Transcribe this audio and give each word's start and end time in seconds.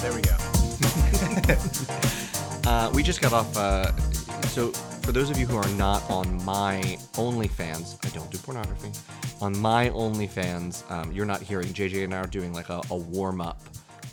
There 0.00 0.12
we 0.14 0.22
go. 0.22 0.36
Uh, 2.62 2.88
we 2.94 3.02
just 3.02 3.20
got 3.20 3.32
off. 3.32 3.56
Uh, 3.56 3.90
so, 4.48 4.70
for 5.10 5.14
those 5.14 5.28
of 5.28 5.36
you 5.36 5.44
who 5.44 5.56
are 5.56 5.68
not 5.70 6.08
on 6.08 6.40
my 6.44 6.80
OnlyFans, 7.14 7.98
I 8.06 8.16
don't 8.16 8.30
do 8.30 8.38
pornography. 8.38 8.92
On 9.40 9.58
my 9.58 9.88
OnlyFans, 9.88 10.88
um, 10.88 11.10
you're 11.10 11.26
not 11.26 11.42
hearing 11.42 11.66
JJ 11.66 12.04
and 12.04 12.14
I 12.14 12.18
are 12.18 12.28
doing 12.28 12.52
like 12.52 12.68
a, 12.68 12.80
a 12.92 12.96
warm 12.96 13.40
up 13.40 13.60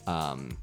um, 0.08 0.58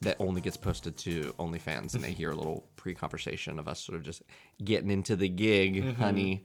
that 0.00 0.14
only 0.20 0.40
gets 0.40 0.56
posted 0.56 0.96
to 0.98 1.34
OnlyFans, 1.40 1.96
and 1.96 2.04
they 2.04 2.12
hear 2.12 2.30
a 2.30 2.36
little 2.36 2.68
pre 2.76 2.94
conversation 2.94 3.58
of 3.58 3.66
us 3.66 3.80
sort 3.80 3.96
of 3.96 4.04
just 4.04 4.22
getting 4.62 4.92
into 4.92 5.16
the 5.16 5.28
gig, 5.28 5.96
honey. 5.96 6.44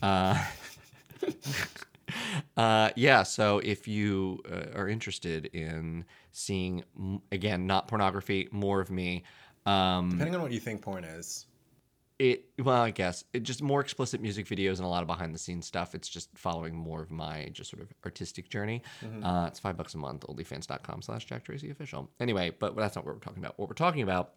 Uh, 0.00 0.42
uh, 2.56 2.88
yeah, 2.96 3.24
so 3.24 3.58
if 3.58 3.86
you 3.86 4.40
uh, 4.50 4.74
are 4.74 4.88
interested 4.88 5.50
in 5.52 6.02
seeing, 6.32 6.82
again, 7.30 7.66
not 7.66 7.88
pornography, 7.88 8.48
more 8.52 8.80
of 8.80 8.90
me, 8.90 9.22
um, 9.66 10.12
Depending 10.12 10.36
on 10.36 10.40
what 10.40 10.52
you 10.52 10.60
think 10.60 10.80
porn 10.80 11.04
is. 11.04 11.44
It 12.18 12.46
well 12.62 12.80
i 12.80 12.90
guess 12.90 13.24
it 13.32 13.42
just 13.42 13.62
more 13.62 13.80
explicit 13.80 14.22
music 14.22 14.46
videos 14.46 14.76
and 14.76 14.84
a 14.84 14.88
lot 14.88 15.02
of 15.02 15.06
behind 15.06 15.34
the 15.34 15.38
scenes 15.38 15.66
stuff. 15.66 15.94
It's 15.94 16.08
just 16.08 16.30
following 16.34 16.74
more 16.74 17.02
of 17.02 17.10
my 17.10 17.50
just 17.52 17.70
sort 17.70 17.82
of 17.82 17.92
artistic 18.04 18.48
journey. 18.48 18.82
Uh, 19.22 19.46
it's 19.48 19.58
five 19.60 19.76
bucks 19.76 19.94
a 19.94 19.98
month 19.98 20.24
onlyfans.com 20.26 21.02
slash 21.02 21.26
jack 21.26 21.44
tracy 21.44 21.70
official. 21.70 22.10
Anyway 22.20 22.50
but 22.58 22.74
that's 22.76 22.96
not 22.96 23.04
what 23.04 23.14
we're 23.14 23.20
talking 23.20 23.42
about. 23.42 23.58
What 23.58 23.68
we're 23.68 23.74
talking 23.74 24.02
about 24.02 24.32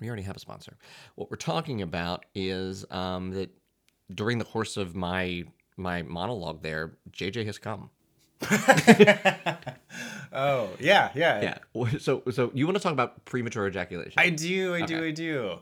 we 0.00 0.08
already 0.08 0.22
have 0.22 0.36
a 0.36 0.40
sponsor. 0.40 0.76
What 1.14 1.30
we're 1.30 1.36
talking 1.36 1.82
about 1.82 2.24
is 2.34 2.84
um, 2.90 3.30
that 3.30 3.50
during 4.12 4.38
the 4.38 4.44
course 4.44 4.76
of 4.76 4.96
my 4.96 5.44
my 5.76 6.02
monologue 6.02 6.62
there 6.62 6.96
jj 7.12 7.46
has 7.46 7.58
come. 7.58 7.90
Oh, 10.34 10.70
yeah, 10.80 11.10
yeah. 11.14 11.58
yeah. 11.74 11.98
So 11.98 12.22
so 12.32 12.50
you 12.54 12.66
want 12.66 12.76
to 12.76 12.82
talk 12.82 12.92
about 12.92 13.24
premature 13.24 13.68
ejaculation? 13.68 14.14
I 14.16 14.30
do, 14.30 14.74
I 14.74 14.82
do, 14.82 15.04
I 15.04 15.10
do. 15.12 15.58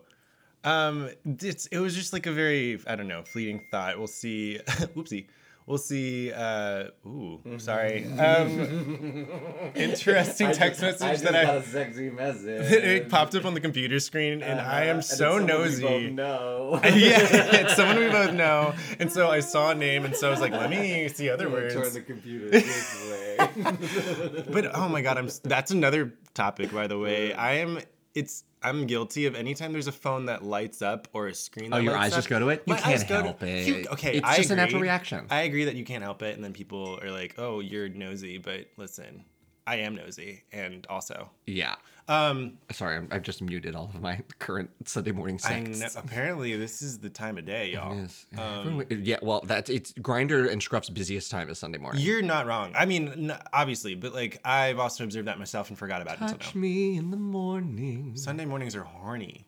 Um, 0.64 1.10
it's 1.24 1.66
it 1.66 1.78
was 1.78 1.94
just 1.94 2.12
like 2.12 2.26
a 2.26 2.32
very 2.32 2.80
I 2.86 2.96
don't 2.96 3.08
know 3.08 3.22
fleeting 3.22 3.66
thought. 3.70 3.98
We'll 3.98 4.06
see. 4.06 4.60
Whoopsie. 4.66 5.26
We'll 5.66 5.78
see. 5.78 6.32
Uh, 6.32 6.88
ooh, 7.06 7.40
sorry. 7.58 8.06
Um, 8.22 9.26
interesting 9.74 10.52
text 10.52 10.80
message 10.80 11.20
that 11.22 11.34
I 11.34 11.60
sexy 11.62 12.10
message. 12.10 12.70
it 12.72 13.08
popped 13.08 13.34
up 13.34 13.44
on 13.44 13.54
the 13.54 13.60
computer 13.60 13.98
screen, 13.98 14.42
and 14.42 14.60
I 14.60 14.84
am 14.84 15.02
so 15.02 15.38
nosy. 15.38 16.10
No. 16.10 16.80
yeah, 16.84 16.90
it's 16.92 17.74
someone 17.74 17.98
we 17.98 18.08
both 18.08 18.32
know, 18.32 18.74
and 19.00 19.10
so 19.10 19.28
I 19.28 19.40
saw 19.40 19.70
a 19.70 19.74
name, 19.74 20.04
and 20.04 20.14
so 20.14 20.28
I 20.28 20.30
was 20.30 20.40
like, 20.40 20.52
let 20.52 20.70
me 20.70 21.08
see 21.08 21.30
other 21.30 21.48
words. 21.48 21.74
Turn 21.74 21.92
the 21.92 22.00
computer 22.00 22.50
this 22.50 23.10
way. 23.10 24.44
But 24.50 24.76
oh 24.76 24.88
my 24.88 25.00
god, 25.00 25.18
I'm 25.18 25.28
that's 25.42 25.70
another 25.70 26.14
topic 26.34 26.72
by 26.72 26.86
the 26.86 26.98
way. 26.98 27.32
I 27.34 27.54
am 27.54 27.80
it's 28.14 28.44
I'm 28.64 28.86
guilty 28.86 29.26
of 29.26 29.34
anytime 29.34 29.72
there's 29.72 29.86
a 29.88 29.92
phone 29.92 30.26
that 30.26 30.42
lights 30.44 30.82
up 30.82 31.08
or 31.12 31.28
a 31.28 31.34
screen. 31.34 31.72
Oh, 31.72 31.76
that 31.76 31.80
Oh, 31.80 31.84
your 31.84 31.96
eyes 31.96 32.12
up, 32.12 32.18
just 32.18 32.28
go 32.28 32.38
to 32.38 32.48
it? 32.50 32.62
You 32.66 32.74
can't 32.74 33.08
go 33.08 33.18
to- 33.18 33.24
help 33.24 33.42
it. 33.42 33.66
You- 33.66 33.86
okay, 33.92 34.16
It's 34.18 34.26
I 34.26 34.36
just 34.36 34.50
a 34.50 34.56
natural 34.56 34.76
agree. 34.78 34.88
reaction. 34.88 35.26
I 35.30 35.42
agree 35.42 35.64
that 35.64 35.74
you 35.74 35.84
can't 35.84 36.02
help 36.02 36.22
it, 36.22 36.34
and 36.34 36.42
then 36.44 36.52
people 36.52 36.98
are 37.02 37.10
like, 37.10 37.34
"Oh, 37.38 37.60
you're 37.60 37.88
nosy," 37.88 38.38
but 38.38 38.66
listen, 38.76 39.24
I 39.66 39.76
am 39.76 39.94
nosy, 39.94 40.44
and 40.52 40.86
also, 40.88 41.30
yeah 41.46 41.76
um, 42.08 42.58
sorry 42.72 42.96
I'm, 42.96 43.08
i've 43.12 43.22
just 43.22 43.40
muted 43.40 43.76
all 43.76 43.90
of 43.94 44.00
my 44.00 44.20
current 44.40 44.68
sunday 44.84 45.12
morning 45.12 45.38
know, 45.46 45.86
apparently 45.96 46.56
this 46.56 46.82
is 46.82 46.98
the 46.98 47.08
time 47.08 47.38
of 47.38 47.46
day, 47.46 47.70
y'all. 47.72 47.96
Yes. 47.96 48.26
Um, 48.36 48.82
yeah, 48.90 49.18
well, 49.22 49.42
that's 49.46 49.70
it's 49.70 49.92
Grindr 49.92 50.50
and 50.50 50.60
Scruff's 50.60 50.90
busiest 50.90 51.30
time 51.30 51.48
is 51.48 51.58
Sunday 51.58 51.78
morning. 51.78 52.02
You're 52.02 52.22
not 52.22 52.46
wrong. 52.46 52.72
I 52.76 52.86
mean, 52.86 53.30
n- 53.30 53.38
obviously, 53.52 53.94
but 53.94 54.12
like 54.14 54.40
I've 54.44 54.78
also 54.80 55.04
observed 55.04 55.28
that 55.28 55.38
myself 55.38 55.68
and 55.68 55.78
forgot 55.78 56.02
about 56.02 56.16
it 56.16 56.22
until 56.22 56.38
Touch 56.38 56.54
now. 56.54 56.60
me 56.60 56.96
in 56.96 57.10
the 57.12 57.16
morning. 57.16 58.16
Sunday 58.16 58.44
mornings 58.46 58.74
are 58.74 58.82
horny. 58.82 59.46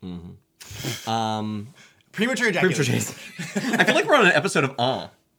Um, 1.07 1.69
Premature 2.13 2.51
Premature 2.53 2.85
ejaculation. 2.85 2.95
I 3.79 3.85
feel 3.85 3.95
like 3.95 4.07
we're 4.07 4.15
on 4.17 4.27
an 4.27 4.33
episode 4.33 4.65
of 4.65 4.75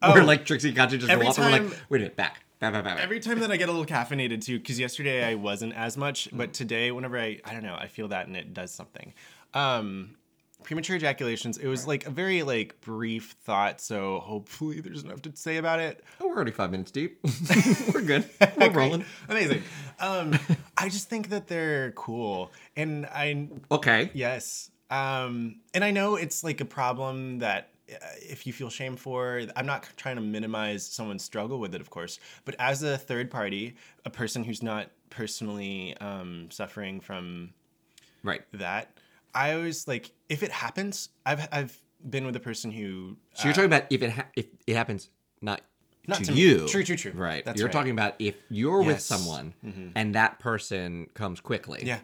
Uh, 0.02 0.12
where 0.12 0.24
like 0.24 0.46
Trixie 0.46 0.70
and 0.70 0.78
Katya 0.78 0.98
just 0.98 1.10
Every 1.10 1.26
go 1.26 1.30
off 1.30 1.38
and 1.38 1.46
we're 1.46 1.70
like, 1.70 1.80
wait 1.90 1.98
a 2.00 2.02
minute, 2.04 2.16
back, 2.18 2.45
Every 2.62 3.20
time 3.20 3.40
that 3.40 3.52
I 3.52 3.58
get 3.58 3.70
a 3.70 3.72
little 3.72 3.86
caffeinated 3.86 4.44
too, 4.44 4.58
because 4.60 4.80
yesterday 4.80 5.24
I 5.26 5.36
wasn't 5.50 5.74
as 5.76 5.98
much, 5.98 6.30
Mm. 6.32 6.38
but 6.38 6.54
today, 6.54 6.92
whenever 6.92 7.18
I, 7.20 7.40
I 7.46 7.54
don't 7.54 7.64
know, 7.64 7.76
I 7.80 7.88
feel 7.88 8.08
that 8.10 8.28
and 8.28 8.36
it 8.36 8.54
does 8.54 8.72
something. 8.72 9.14
Um, 9.54 10.16
premature 10.64 10.96
ejaculations. 10.96 11.58
It 11.60 11.68
was 11.68 11.86
like 11.86 12.08
a 12.08 12.10
very 12.10 12.42
like 12.44 12.82
brief 12.82 13.36
thought, 13.44 13.80
so 13.82 14.20
hopefully 14.20 14.80
there's 14.82 15.04
enough 15.04 15.22
to 15.24 15.32
say 15.36 15.58
about 15.58 15.80
it. 15.80 16.04
oh, 16.20 16.28
we're 16.28 16.36
already 16.36 16.52
five 16.52 16.72
minutes 16.72 16.92
deep. 16.92 17.20
we're 17.94 18.02
good. 18.02 18.28
We're 18.58 18.72
rolling. 18.72 19.06
Amazing. 19.30 19.62
Um, 20.00 20.40
I 20.78 20.90
just 20.90 21.08
think 21.10 21.30
that 21.30 21.48
they're 21.48 21.92
cool, 21.92 22.52
and 22.76 23.06
I 23.06 23.48
Okay. 23.72 24.10
Yes. 24.14 24.72
Um, 24.90 25.58
and 25.74 25.84
I 25.84 25.92
know 25.92 26.16
it's 26.16 26.44
like 26.44 26.62
a 26.62 26.66
problem 26.66 27.40
that 27.40 27.70
if 27.88 28.46
you 28.48 28.54
feel 28.54 28.70
shame 28.70 28.96
for, 28.96 29.44
I'm 29.56 29.66
not 29.66 29.88
trying 29.98 30.16
to 30.16 30.22
minimize 30.22 30.86
someone's 30.86 31.24
struggle 31.24 31.60
with 31.60 31.76
it, 31.76 31.82
of 31.82 31.90
course, 31.90 32.20
but 32.46 32.56
as 32.60 32.84
a 32.84 32.98
third 32.98 33.30
party, 33.30 33.76
a 34.06 34.10
person 34.10 34.44
who's 34.44 34.64
not 34.64 34.90
personally 35.10 35.96
um, 36.02 36.48
suffering 36.52 37.00
from 37.00 37.54
Right. 38.24 38.42
that, 38.54 38.98
I 39.34 39.54
always 39.54 39.88
like 39.88 40.12
if 40.30 40.42
it 40.44 40.52
happens. 40.52 41.10
I've 41.26 41.48
I've 41.52 41.80
been 42.10 42.26
with 42.26 42.36
a 42.36 42.40
person 42.40 42.72
who 42.72 43.18
So 43.34 43.46
you're 43.46 43.54
talking 43.54 43.66
about 43.74 43.84
if 43.92 44.02
it 44.02 44.12
ha- 44.12 44.28
if 44.36 44.46
it 44.66 44.76
happens 44.76 45.10
not, 45.42 45.62
Not 46.08 46.20
to, 46.20 46.26
to 46.26 46.32
me. 46.32 46.40
you. 46.40 46.68
True, 46.68 46.84
true, 46.84 46.96
true. 46.96 47.12
Right. 47.14 47.44
That's 47.46 47.58
you're 47.60 47.68
right. 47.68 47.74
talking 47.74 47.92
about 47.92 48.16
if 48.20 48.36
you're 48.50 48.80
with 48.80 48.96
Yes. 48.96 49.10
Mm-hmm. 49.12 49.24
someone 49.24 49.92
and 49.96 50.16
that 50.16 50.40
person 50.40 51.08
comes 51.14 51.40
quickly. 51.42 51.82
yeah. 51.86 52.00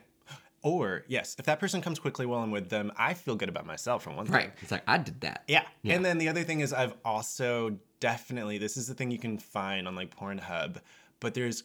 Or 0.64 1.04
yes, 1.08 1.36
if 1.40 1.46
that 1.46 1.60
person 1.60 1.82
comes 1.82 1.98
quickly 2.00 2.26
while 2.26 2.42
I'm 2.42 2.52
with 2.52 2.70
them, 2.70 2.92
I 2.98 3.14
feel 3.16 3.36
good 3.36 3.50
about 3.50 3.66
myself 3.66 4.04
for 4.04 4.12
one 4.12 4.26
thing. 4.26 4.36
Right. 4.36 4.52
It's 4.62 4.72
like 4.72 4.84
I 4.88 4.98
did 5.00 5.22
that. 5.22 5.44
Yeah. 5.48 5.64
Yeah. 5.82 5.96
And 5.96 6.06
then 6.06 6.18
the 6.20 6.30
other 6.30 6.44
thing 6.44 6.60
is 6.60 6.72
I've 6.72 6.94
also 7.04 7.78
definitely 8.00 8.58
this 8.60 8.78
is 8.78 8.88
the 8.88 8.94
thing 8.94 9.10
you 9.12 9.18
can 9.20 9.38
find 9.40 9.88
on 9.88 9.96
like 9.96 10.16
Pornhub, 10.16 10.78
but 11.20 11.34
there's 11.34 11.64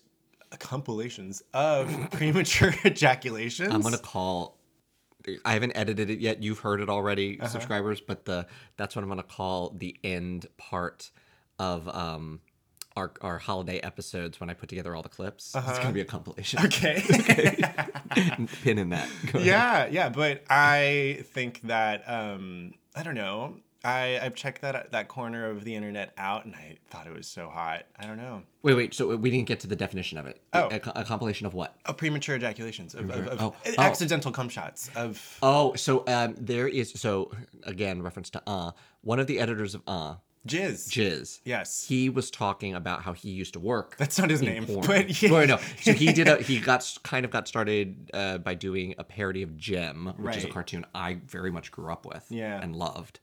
compilations 0.58 1.42
of 1.54 1.88
premature 2.12 2.74
ejaculations. 2.84 3.72
I'm 3.72 3.82
gonna 3.82 3.98
call. 3.98 4.56
I 5.44 5.54
haven't 5.54 5.72
edited 5.72 6.08
it 6.08 6.20
yet. 6.20 6.42
You've 6.42 6.60
heard 6.60 6.80
it 6.80 6.88
already, 6.88 7.40
Uh-huh. 7.40 7.48
subscribers. 7.48 8.00
But 8.00 8.24
the 8.24 8.46
that's 8.76 8.94
what 8.96 9.02
I'm 9.02 9.08
gonna 9.08 9.22
call 9.24 9.70
the 9.76 9.96
end 10.04 10.46
part 10.56 11.10
of 11.58 11.88
um 11.88 12.40
our 12.96 13.12
our 13.20 13.38
holiday 13.38 13.78
episodes 13.80 14.40
when 14.40 14.50
I 14.50 14.54
put 14.54 14.68
together 14.68 14.94
all 14.96 15.02
the 15.02 15.08
clips. 15.08 15.54
It's 15.54 15.78
gonna 15.78 15.92
be 15.92 16.00
a 16.00 16.04
compilation. 16.04 16.58
Uh-huh. 16.58 16.66
Okay. 16.68 16.96
Pin 18.62 18.78
in 18.78 18.90
that. 18.90 19.08
Go 19.32 19.38
ahead. 19.38 19.46
yeah, 19.46 19.86
yeah, 19.86 20.08
but 20.08 20.42
I 20.48 21.24
think 21.32 21.60
that 21.64 22.04
um 22.08 22.74
I 22.94 23.02
don't 23.02 23.14
know. 23.14 23.56
I 23.84 24.18
I've 24.20 24.34
checked 24.34 24.62
that 24.62 24.90
that 24.92 25.08
corner 25.08 25.48
of 25.50 25.62
the 25.64 25.74
internet 25.74 26.12
out 26.18 26.44
and 26.44 26.54
I 26.54 26.78
thought 26.90 27.06
it 27.06 27.14
was 27.14 27.26
so 27.28 27.48
hot. 27.48 27.84
I 27.98 28.06
don't 28.06 28.16
know. 28.16 28.42
Wait, 28.62 28.74
wait. 28.74 28.94
So 28.94 29.14
we 29.16 29.30
didn't 29.30 29.46
get 29.46 29.60
to 29.60 29.66
the 29.68 29.76
definition 29.76 30.18
of 30.18 30.26
it. 30.26 30.40
Oh. 30.54 30.68
A, 30.72 31.00
a 31.00 31.04
compilation 31.04 31.46
of 31.46 31.54
what? 31.54 31.76
Of 31.84 31.96
premature 31.96 32.34
ejaculations, 32.36 32.94
of, 32.94 33.10
of, 33.10 33.28
of 33.28 33.40
Oh, 33.40 33.54
oh. 33.66 33.74
accidental 33.78 34.32
cum 34.32 34.48
shots, 34.48 34.90
of 34.96 35.38
Oh, 35.42 35.74
so 35.74 36.02
um, 36.08 36.34
there 36.38 36.66
is. 36.66 36.92
So 36.96 37.30
again, 37.62 38.02
reference 38.02 38.30
to 38.30 38.42
uh, 38.46 38.72
one 39.02 39.20
of 39.20 39.28
the 39.28 39.38
editors 39.38 39.74
of 39.76 39.82
uh, 39.86 40.14
jizz. 40.46 40.88
Jizz. 40.88 41.40
Yes. 41.44 41.86
He 41.86 42.08
was 42.08 42.30
talking 42.30 42.74
about 42.74 43.02
how 43.02 43.12
he 43.12 43.30
used 43.30 43.52
to 43.54 43.60
work. 43.60 43.96
That's 43.98 44.18
not 44.18 44.30
his 44.30 44.42
name, 44.42 44.66
porn. 44.66 44.86
but 44.86 45.22
yeah. 45.22 45.30
Well, 45.30 45.46
no. 45.46 45.58
So 45.80 45.92
he 45.92 46.12
did 46.12 46.28
a 46.28 46.36
he 46.42 46.58
got 46.60 46.96
kind 47.02 47.24
of 47.24 47.30
got 47.30 47.48
started 47.48 48.10
uh, 48.14 48.38
by 48.38 48.54
doing 48.54 48.94
a 48.98 49.04
parody 49.04 49.42
of 49.42 49.56
Jem, 49.56 50.12
which 50.18 50.36
is 50.36 50.44
a 50.44 50.48
cartoon 50.48 50.86
I 50.94 51.18
very 51.26 51.50
much 51.50 51.70
grew 51.72 51.92
up 51.92 52.06
with 52.06 52.24
Yeah. 52.30 52.60
and 52.62 52.74
loved. 52.76 53.20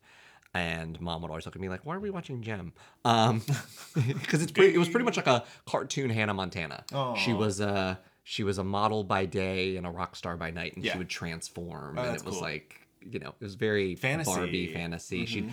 And 0.55 1.01
mom 1.01 1.23
would 1.23 1.29
always 1.31 1.47
look 1.47 1.55
at 1.55 1.61
me 1.61 1.67
like, 1.67 1.83
"Why 1.83 1.95
are 1.95 1.99
we 1.99 2.11
watching 2.11 2.43
Jem?" 2.43 2.73
Um, 3.05 3.41
because 3.95 4.43
it's 4.43 4.51
pretty, 4.51 4.75
it 4.75 4.77
was 4.77 4.87
pretty 4.87 5.03
much 5.05 5.17
like 5.17 5.25
a 5.25 5.43
cartoon 5.65 6.11
Hannah 6.11 6.35
Montana. 6.35 6.83
She 7.17 7.33
was 7.33 7.59
a 7.59 7.99
she 8.23 8.43
was 8.43 8.59
a 8.59 8.63
model 8.63 9.03
by 9.03 9.25
day 9.25 9.77
and 9.77 9.87
a 9.87 9.89
rock 9.89 10.15
star 10.15 10.37
by 10.37 10.51
night, 10.51 10.75
and 10.75 10.85
Yeah. 10.85 10.91
she 10.91 10.97
would 10.99 11.09
transform, 11.09 11.97
and 11.97 12.07
that's 12.07 12.21
it 12.21 12.25
was 12.27 12.35
cool. 12.35 12.43
like 12.43 12.79
you 13.09 13.17
know 13.19 13.29
it 13.29 13.43
was 13.43 13.55
very 13.55 13.95
Fantasy. 13.95 14.29
Mm-hmm. 14.29 14.39
Barbie 14.41 14.73
fantasy. 14.73 15.25
She 15.25 15.49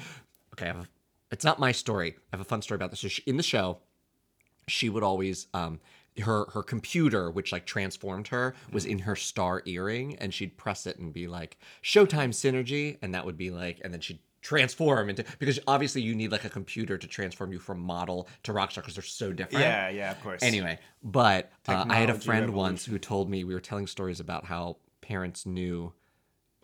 okay. 0.52 0.67
I 0.67 0.69
have 0.69 0.76
a, 0.81 0.88
it's 1.31 1.44
not 1.44 1.59
my 1.59 1.73
story. 1.73 2.17
I 2.32 2.37
have 2.37 2.41
a 2.41 2.44
fun 2.44 2.62
story 2.62 2.77
about 2.77 2.91
this. 2.91 3.00
So 3.00 3.09
she, 3.09 3.23
in 3.27 3.37
the 3.37 3.43
show, 3.43 3.79
she 4.69 4.88
would 4.88 5.03
always 5.03 5.47
um 5.55 5.81
her 6.23 6.47
her 6.50 6.62
computer 6.62 7.31
which 7.31 7.53
like 7.53 7.65
transformed 7.65 8.29
her 8.29 8.55
was 8.73 8.85
in 8.85 8.99
her 9.00 9.17
star 9.17 9.62
earring 9.65 10.17
and 10.17 10.35
she'd 10.35 10.56
press 10.56 10.87
it 10.87 10.99
and 10.99 11.12
be 11.12 11.27
like 11.27 11.56
showtime 11.82 12.31
synergy 12.31 12.99
and 13.00 13.15
that 13.15 13.25
would 13.25 13.37
be 13.37 13.50
like 13.50 13.81
and 13.82 13.94
then 13.94 14.00
she'd 14.00 14.19
transform 14.43 15.11
into 15.11 15.25
because 15.38 15.59
obviously 15.67 16.03
you 16.03 16.15
need 16.15 16.32
like 16.32 16.44
a 16.44 16.50
computer 16.50 16.97
to 16.97 17.06
transform 17.06 17.53
you 17.53 17.59
from 17.59 17.79
model 17.79 18.29
to 18.43 18.53
rock 18.53 18.71
star 18.71 18.82
because 18.82 18.94
they're 18.94 19.03
so 19.05 19.32
different. 19.32 19.65
Yeah, 19.65 19.88
yeah, 19.91 20.11
of 20.11 20.23
course. 20.23 20.43
Anyway, 20.43 20.79
but 21.03 21.53
uh, 21.69 21.85
I 21.88 21.97
had 21.97 22.11
a 22.11 22.15
friend 22.15 22.55
once 22.55 22.85
who 22.85 22.99
told 22.99 23.29
me 23.29 23.44
we 23.44 23.55
were 23.55 23.61
telling 23.61 23.87
stories 23.87 24.19
about 24.19 24.47
how 24.47 24.79
parents 25.03 25.44
knew 25.44 25.93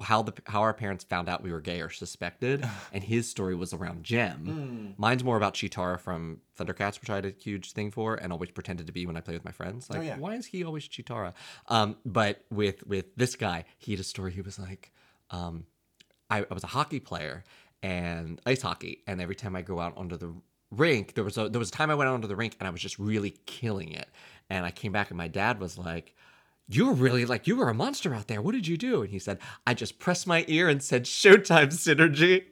how 0.00 0.22
the 0.22 0.32
how 0.46 0.60
our 0.60 0.74
parents 0.74 1.04
found 1.04 1.28
out 1.28 1.42
we 1.42 1.50
were 1.50 1.60
gay 1.60 1.80
or 1.80 1.88
suspected, 1.90 2.68
and 2.92 3.02
his 3.02 3.30
story 3.30 3.54
was 3.54 3.72
around 3.72 4.04
Jem. 4.04 4.44
Hmm. 4.46 4.90
Mine's 5.00 5.24
more 5.24 5.36
about 5.36 5.54
Cheetara 5.54 5.98
from 5.98 6.40
Thundercats, 6.58 7.00
which 7.00 7.08
I 7.10 7.14
had 7.16 7.24
a 7.24 7.30
huge 7.30 7.72
thing 7.72 7.90
for, 7.90 8.14
and 8.16 8.32
always 8.32 8.50
pretended 8.50 8.86
to 8.88 8.92
be 8.92 9.06
when 9.06 9.16
I 9.16 9.20
played 9.20 9.34
with 9.34 9.44
my 9.44 9.52
friends. 9.52 9.88
Like, 9.88 10.00
Oh, 10.00 10.02
yeah. 10.02 10.18
why 10.18 10.34
is 10.34 10.46
he 10.46 10.64
always 10.64 10.86
Cheetara? 10.88 11.32
Um, 11.68 11.96
but 12.04 12.44
with 12.50 12.86
with 12.86 13.14
this 13.16 13.36
guy, 13.36 13.64
he 13.78 13.92
had 13.92 14.00
a 14.00 14.04
story. 14.04 14.32
He 14.32 14.42
was 14.42 14.58
like, 14.58 14.92
um, 15.30 15.64
I, 16.30 16.40
I 16.50 16.54
was 16.54 16.64
a 16.64 16.68
hockey 16.68 17.00
player 17.00 17.44
and 17.82 18.40
ice 18.46 18.62
hockey, 18.62 19.02
and 19.06 19.20
every 19.20 19.34
time 19.34 19.56
I 19.56 19.62
go 19.62 19.80
out 19.80 19.96
onto 19.96 20.16
the 20.16 20.34
rink, 20.70 21.14
there 21.14 21.24
was 21.24 21.38
a 21.38 21.48
there 21.48 21.58
was 21.58 21.68
a 21.68 21.72
time 21.72 21.90
I 21.90 21.94
went 21.94 22.08
out 22.08 22.14
onto 22.14 22.28
the 22.28 22.36
rink 22.36 22.56
and 22.58 22.66
I 22.66 22.70
was 22.70 22.80
just 22.82 22.98
really 22.98 23.34
killing 23.46 23.92
it, 23.92 24.08
and 24.50 24.66
I 24.66 24.70
came 24.72 24.92
back 24.92 25.10
and 25.10 25.16
my 25.16 25.28
dad 25.28 25.58
was 25.58 25.78
like. 25.78 26.14
You 26.68 26.86
were 26.86 26.94
really 26.94 27.24
like 27.24 27.46
you 27.46 27.56
were 27.56 27.68
a 27.68 27.74
monster 27.74 28.14
out 28.14 28.26
there. 28.28 28.42
What 28.42 28.52
did 28.52 28.66
you 28.66 28.76
do? 28.76 29.02
And 29.02 29.10
he 29.10 29.18
said, 29.18 29.38
I 29.66 29.74
just 29.74 29.98
pressed 29.98 30.26
my 30.26 30.44
ear 30.48 30.68
and 30.68 30.82
said, 30.82 31.04
"Showtime 31.04 31.68
synergy." 31.68 32.44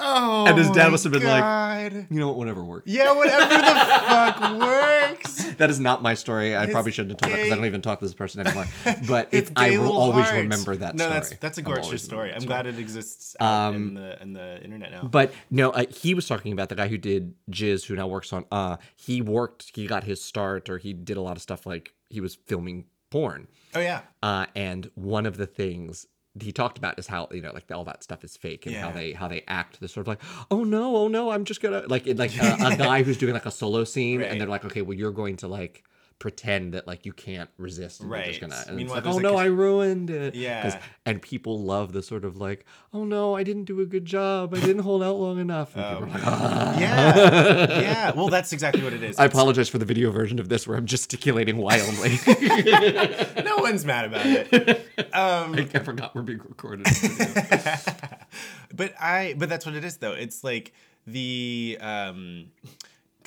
Oh, 0.00 0.46
And 0.46 0.56
his 0.56 0.70
dad 0.70 0.90
must 0.92 1.02
have 1.02 1.12
been 1.12 1.24
like- 1.24 1.92
You 2.08 2.20
know 2.20 2.28
what? 2.28 2.36
Whatever 2.36 2.62
works. 2.64 2.84
yeah, 2.86 3.12
whatever 3.12 3.48
the 3.48 3.74
fuck 4.06 4.60
works. 4.60 5.44
That 5.56 5.70
is 5.70 5.80
not 5.80 6.02
my 6.02 6.14
story. 6.14 6.56
I 6.56 6.66
probably 6.70 6.92
shouldn't 6.92 7.12
have 7.12 7.18
told 7.20 7.32
that 7.32 7.36
because 7.38 7.52
I 7.52 7.56
don't 7.56 7.64
even 7.66 7.82
talk 7.82 7.98
to 7.98 8.04
this 8.04 8.14
person 8.14 8.46
anymore. 8.46 8.66
But 9.08 9.28
It's 9.32 9.50
if 9.50 9.56
I 9.58 9.76
will 9.76 9.90
always 9.98 10.26
hearts. 10.26 10.40
remember 10.40 10.76
that 10.76 10.96
story. 10.96 10.98
no, 10.98 11.04
story. 11.06 11.12
that's 11.14 11.30
that's 11.40 11.58
a 11.58 11.62
gorgeous 11.62 12.04
story. 12.04 12.32
I'm 12.32 12.44
glad 12.44 12.66
it 12.66 12.78
exists 12.78 13.34
out 13.40 13.74
in 13.74 13.88
Um, 13.88 13.94
the 13.94 14.22
in 14.22 14.32
the 14.34 14.62
internet 14.62 14.92
now. 14.92 15.02
But 15.02 15.34
no, 15.50 15.70
uh, 15.70 15.84
he 15.90 16.14
was 16.14 16.28
talking 16.28 16.52
about 16.52 16.68
the 16.68 16.76
guy 16.76 16.86
who 16.86 16.96
did 16.98 17.34
Jizz, 17.50 17.86
who 17.86 17.96
now 17.96 18.06
works 18.06 18.32
on. 18.32 18.44
Uh, 18.52 18.76
he 18.94 19.20
worked. 19.20 19.72
He 19.74 19.88
got 19.88 20.04
his 20.04 20.22
start, 20.24 20.68
or 20.70 20.78
he 20.78 20.92
did 20.92 21.16
a 21.16 21.22
lot 21.22 21.36
of 21.36 21.42
stuff 21.42 21.66
like 21.66 21.92
he 22.08 22.20
was 22.20 22.36
filming 22.46 22.84
porn. 23.10 23.48
oh 23.74 23.80
yeah, 23.80 24.00
Uh, 24.22 24.46
and 24.54 24.90
one 24.94 25.26
of 25.26 25.36
the 25.36 25.46
things 25.46 26.06
he 26.40 26.52
talked 26.52 26.78
about 26.78 26.96
is 26.98 27.08
how 27.08 27.26
you 27.32 27.40
know 27.42 27.50
like 27.52 27.68
all 27.72 27.84
that 27.84 28.04
stuff 28.04 28.22
is 28.22 28.36
fake 28.36 28.64
and 28.66 28.76
how 28.76 28.90
they 28.92 29.12
how 29.12 29.26
they 29.28 29.42
act. 29.48 29.80
They're 29.80 29.88
sort 29.88 30.04
of 30.04 30.08
like, 30.08 30.22
oh 30.50 30.62
no, 30.64 30.96
oh 30.96 31.08
no, 31.08 31.30
I'm 31.30 31.44
just 31.44 31.60
gonna 31.60 31.82
like 31.88 32.06
like 32.06 32.36
a, 32.40 32.56
a 32.60 32.76
guy 32.88 33.02
who's 33.02 33.18
doing 33.18 33.34
like 33.34 33.46
a 33.46 33.50
solo 33.50 33.84
scene, 33.84 34.20
Right. 34.20 34.30
and 34.30 34.40
they're 34.40 34.48
like, 34.48 34.64
okay, 34.64 34.82
well 34.82 34.96
you're 34.96 35.10
going 35.12 35.36
to 35.38 35.48
like 35.48 35.84
pretend 36.18 36.74
that 36.74 36.84
like 36.84 37.06
you 37.06 37.12
can't 37.12 37.48
resist 37.58 38.00
and 38.00 38.10
you're 38.10 38.18
just 38.24 38.40
Right. 38.42 38.50
gonna 38.50 38.64
and 38.66 38.76
Meanwhile, 38.76 38.98
it's 38.98 39.06
like 39.06 39.14
oh 39.14 39.18
no 39.20 39.36
i 39.36 39.44
ruined 39.44 40.10
it. 40.10 40.34
Yeah. 40.34 40.80
and 41.06 41.22
people 41.22 41.62
love 41.62 41.92
the 41.92 42.02
sort 42.02 42.24
of 42.24 42.36
like 42.36 42.64
oh 42.92 43.04
no 43.04 43.36
i 43.36 43.44
didn't 43.44 43.64
do 43.66 43.80
a 43.80 43.86
good 43.86 44.04
job 44.04 44.52
i 44.52 44.58
didn't 44.58 44.80
hold 44.82 45.00
out 45.04 45.14
long 45.16 45.38
enough 45.38 45.76
and 45.76 45.84
people 45.86 46.04
are 46.04 46.06
like, 46.18 46.26
"Ah." 46.26 46.78
yeah, 46.80 47.80
yeah. 47.80 48.10
Well, 48.16 48.28
that's 48.28 48.52
exactly 48.52 48.82
what 48.82 48.92
it 48.92 49.02
is. 49.04 49.16
i 49.16 49.26
It's- 49.26 49.32
apologize 49.36 49.68
for 49.68 49.78
the 49.78 49.84
video 49.84 50.10
version 50.10 50.40
of 50.40 50.48
this 50.48 50.66
where 50.66 50.76
i'm 50.76 50.86
gesticulating 50.86 51.56
wildly 51.58 52.18
no 53.44 53.58
one's 53.58 53.84
mad 53.84 54.06
about 54.06 54.26
it. 54.26 54.86
Um, 55.14 55.54
i 55.54 55.78
forgot 55.78 56.14
we're 56.16 56.22
being 56.22 56.40
recorded 56.40 56.86
but 58.74 58.92
I 59.00 59.34
but 59.38 59.48
that's 59.48 59.64
what 59.64 59.74
it 59.74 59.84
is 59.84 59.96
though. 59.98 60.12
It's 60.12 60.42
like 60.44 60.72
the 61.06 61.78
um 61.80 62.46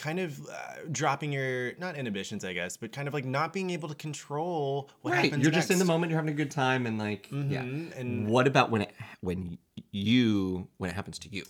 kind 0.02 0.20
of 0.20 0.40
uh, 0.50 0.54
dropping 0.92 1.32
your 1.32 1.74
not 1.78 1.96
inhibitions, 1.96 2.44
I 2.44 2.54
guess, 2.54 2.76
but 2.76 2.92
kind 2.92 3.08
of 3.08 3.14
like 3.14 3.26
not 3.26 3.54
being 3.54 3.70
able 3.70 3.88
to 3.90 3.96
control 3.96 4.90
what 5.04 5.12
right 5.14 5.26
happens. 5.26 5.44
you're 5.44 5.52
just 5.52 5.70
in 5.70 5.80
the 5.80 5.86
moment 5.86 6.10
you're 6.10 6.20
having 6.20 6.34
a 6.34 6.38
good 6.44 6.52
time 6.52 6.86
and 6.88 6.98
like 6.98 7.30
yeah 7.32 7.62
Mhm, 7.62 7.98
and- 8.00 8.28
what 8.28 8.48
about 8.48 8.72
when 8.72 8.82
it 8.82 8.92
when 9.22 9.58
you 9.92 10.68
when 10.78 10.90
it 10.90 10.96
happens 10.96 11.20
to 11.20 11.30
you 11.30 11.44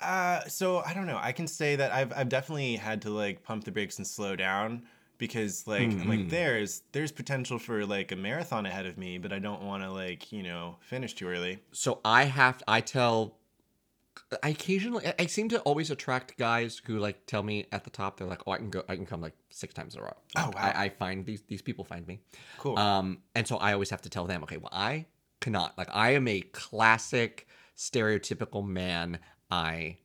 Uh, 0.00 0.40
so 0.46 0.78
I 0.78 0.94
don't 0.94 1.06
know. 1.06 1.18
I 1.20 1.32
can 1.32 1.46
say 1.48 1.74
that 1.76 1.90
I've 1.92 2.12
I've 2.16 2.28
definitely 2.28 2.76
had 2.76 3.02
to 3.02 3.10
like 3.10 3.42
pump 3.42 3.64
the 3.64 3.72
brakes 3.72 3.98
and 3.98 4.06
slow 4.06 4.36
down 4.36 4.82
because 5.18 5.66
like 5.66 5.90
Mm-hmm. 5.90 6.08
like 6.08 6.28
there's 6.30 6.82
there's 6.92 7.10
potential 7.10 7.58
for 7.58 7.84
like 7.84 8.12
a 8.12 8.16
marathon 8.16 8.64
ahead 8.64 8.86
of 8.86 8.96
me, 8.96 9.18
but 9.18 9.32
I 9.32 9.40
don't 9.40 9.62
want 9.62 9.82
to 9.82 9.90
like 9.90 10.30
you 10.32 10.44
know 10.44 10.76
finish 10.80 11.14
too 11.14 11.26
early. 11.28 11.58
so 11.72 11.98
I 12.04 12.24
have 12.24 12.62
I 12.68 12.80
tell 12.80 13.37
I 14.42 14.50
occasionally 14.50 15.06
I- 15.18 15.26
seem 15.26 15.48
to 15.50 15.60
always 15.60 15.90
attract 15.90 16.36
guys 16.36 16.80
who 16.84 16.98
like 16.98 17.24
tell 17.26 17.42
me 17.42 17.66
at 17.72 17.84
the 17.84 17.90
top 17.90 18.18
they're 18.18 18.26
like 18.28 18.42
oh 18.46 18.52
I 18.52 18.58
can 18.58 18.70
go 18.70 18.82
I 18.88 18.96
can 18.96 19.06
come 19.06 19.20
like 19.22 19.34
six 19.50 19.72
times 19.74 19.94
in 19.94 20.00
a 20.00 20.04
row. 20.04 20.16
Oh, 20.36 20.50
wow. 20.54 20.60
I, 20.62 20.84
I 20.84 20.88
find 20.90 21.24
these 21.24 21.42
these 21.48 21.62
people 21.62 21.84
find 21.84 22.06
me. 22.06 22.20
Cool. 22.58 22.78
Um 22.78 23.18
and 23.34 23.46
so 23.48 23.56
I 23.56 23.72
always 23.72 23.90
have 23.90 24.02
to 24.02 24.10
tell 24.10 24.26
them 24.26 24.42
okay 24.42 24.56
well 24.58 24.70
I 24.72 25.06
cannot 25.40 25.78
like 25.78 25.88
I 25.92 26.10
am 26.14 26.28
a 26.28 26.40
classic 26.42 27.46
stereotypical 27.76 28.66
man. 28.66 29.18
I 29.50 29.96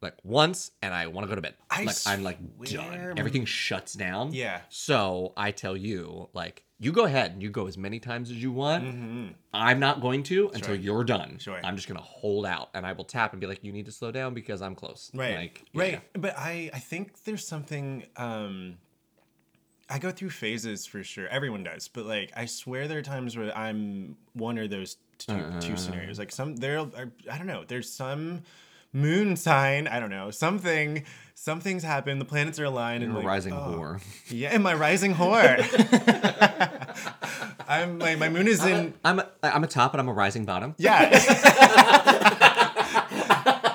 like 0.00 0.14
once 0.22 0.70
and 0.82 0.94
I 0.94 1.08
want 1.08 1.24
to 1.26 1.28
go 1.28 1.34
to 1.34 1.42
bed. 1.42 1.54
I 1.70 1.84
like 1.84 1.96
I'm 2.06 2.22
like 2.22 2.38
done. 2.64 3.14
Everything 3.18 3.44
shuts 3.44 3.94
down. 3.94 4.32
yeah. 4.32 4.60
So 4.68 5.32
I 5.36 5.50
tell 5.50 5.76
you, 5.76 6.28
like, 6.32 6.62
you 6.80 6.92
go 6.92 7.04
ahead 7.04 7.32
and 7.32 7.42
you 7.42 7.50
go 7.50 7.66
as 7.66 7.76
many 7.76 7.98
times 7.98 8.30
as 8.30 8.40
you 8.40 8.52
want. 8.52 8.84
hmm 8.84 9.26
I'm 9.52 9.80
not 9.80 10.00
going 10.00 10.22
to 10.24 10.48
until 10.50 10.68
Sure. 10.68 10.74
you're 10.76 11.04
done. 11.04 11.38
Sure. 11.38 11.58
I'm 11.64 11.74
just 11.76 11.88
gonna 11.88 12.00
hold 12.00 12.46
out 12.46 12.68
and 12.74 12.86
I 12.86 12.92
will 12.92 13.04
tap 13.04 13.32
and 13.32 13.40
be 13.40 13.46
like, 13.46 13.64
you 13.64 13.72
need 13.72 13.86
to 13.86 13.92
slow 13.92 14.10
down 14.12 14.34
because 14.34 14.62
I'm 14.62 14.74
close. 14.74 15.10
Right. 15.14 15.36
Like, 15.36 15.62
right. 15.74 15.92
yeah. 15.94 16.00
But 16.14 16.34
I 16.38 16.70
I 16.72 16.78
think 16.78 17.24
there's 17.24 17.46
something 17.46 18.04
um 18.16 18.76
I 19.90 19.98
go 19.98 20.10
through 20.10 20.30
phases 20.30 20.84
for 20.86 21.02
sure. 21.02 21.26
Everyone 21.28 21.62
does. 21.64 21.88
But 21.88 22.04
like 22.06 22.30
I 22.36 22.44
swear 22.46 22.86
there 22.88 22.98
are 22.98 23.02
times 23.02 23.36
where 23.36 23.56
I'm 23.56 24.16
one 24.34 24.58
or 24.58 24.68
those 24.68 24.98
two, 25.18 25.32
Uh. 25.32 25.60
two 25.60 25.76
scenarios. 25.76 26.18
Like 26.18 26.30
some 26.30 26.56
there 26.56 26.78
are 26.78 27.10
I 27.30 27.38
don't 27.38 27.46
know. 27.46 27.64
There's 27.66 27.90
some 27.90 28.42
moon 28.92 29.36
sign, 29.36 29.86
I 29.86 30.00
don't 30.00 30.10
know. 30.10 30.30
Something 30.30 31.04
something's 31.34 31.82
happened. 31.82 32.20
The 32.20 32.24
planets 32.24 32.58
are 32.58 32.64
aligned 32.64 33.02
and 33.04 33.12
You're 33.12 33.22
like, 33.22 33.28
rising 33.28 33.52
oh. 33.52 33.56
whore. 33.56 34.02
Yeah, 34.30 34.50
and 34.52 34.62
my 34.62 34.74
rising 34.74 35.14
whore. 35.14 35.58
I'm 37.68 37.98
my, 37.98 38.16
my 38.16 38.28
moon 38.28 38.48
is 38.48 38.64
in 38.64 38.94
I'm 39.04 39.20
a, 39.20 39.28
I'm 39.42 39.62
a 39.64 39.68
top 39.68 39.92
and 39.94 40.00
I'm 40.00 40.08
a 40.08 40.12
rising 40.12 40.44
bottom. 40.44 40.74
yeah. 40.78 41.74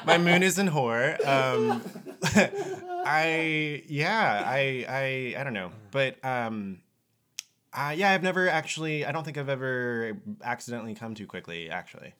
My 0.06 0.18
moon 0.18 0.44
is 0.44 0.60
in 0.60 0.68
horror. 0.68 1.18
Um, 1.26 1.82
I 3.06 3.84
yeah, 3.88 4.44
I 4.46 4.86
I 4.88 5.36
I 5.40 5.44
don't 5.44 5.54
know, 5.54 5.72
but 5.92 6.24
um, 6.24 6.82
uh, 7.74 7.94
yeah, 7.96 8.12
I've 8.12 8.24
never 8.24 8.50
actually. 8.50 9.06
I 9.06 9.12
don't 9.12 9.24
think 9.24 9.38
I've 9.38 9.50
ever 9.50 10.18
accidentally 10.44 10.94
come 10.94 11.16
too 11.16 11.26
quickly. 11.26 11.70
Actually, 11.70 12.14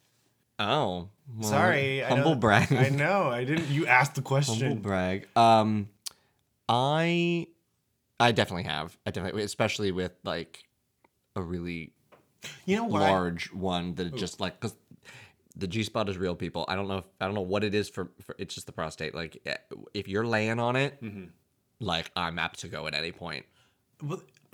Oh, 0.60 1.10
well, 1.38 1.50
sorry. 1.50 2.04
I 2.04 2.10
Humble 2.10 2.32
don't- 2.32 2.40
brag. 2.40 2.72
I 2.72 2.90
know. 2.90 3.30
I 3.30 3.44
didn't. 3.44 3.70
You 3.70 3.88
asked 3.88 4.16
the 4.16 4.22
question. 4.34 4.68
Humble 4.68 4.82
brag. 4.84 5.28
Um, 5.36 5.90
I 6.70 7.48
I 8.20 8.32
definitely 8.32 8.64
have. 8.64 8.98
I 9.06 9.12
definitely, 9.12 9.44
especially 9.44 9.92
with 9.92 10.12
like 10.24 10.64
a 11.36 11.42
really 11.42 11.92
You 12.66 12.78
know 12.78 12.86
what? 12.86 13.02
I- 13.02 13.10
large 13.12 13.52
one 13.54 13.96
that 13.96 14.16
just 14.16 14.40
like 14.40 14.60
because 14.60 14.76
the 15.56 15.68
G 15.68 15.84
spot 15.84 16.10
is 16.10 16.18
real, 16.18 16.36
people. 16.36 16.66
I 16.68 16.76
don't 16.76 16.88
know. 16.88 16.98
If, 17.00 17.06
I 17.20 17.26
don't 17.26 17.36
know 17.36 17.42
what 17.42 17.64
it 17.64 17.76
is 17.76 17.90
for, 17.90 18.12
for. 18.22 18.36
It's 18.40 18.56
just 18.56 18.66
the 18.68 18.72
prostate. 18.74 19.14
Like 19.14 19.42
eh, 19.46 19.56
if 19.94 20.08
you're 20.08 20.26
laying 20.26 20.60
on 20.60 20.76
it, 20.76 21.02
Mm-hmm. 21.04 21.26
like 21.80 22.12
I'm 22.16 22.40
apt 22.40 22.60
to 22.62 22.68
go 22.68 22.88
at 22.88 22.94
any 22.94 23.12
point. 23.12 23.46
Well, 24.02 24.22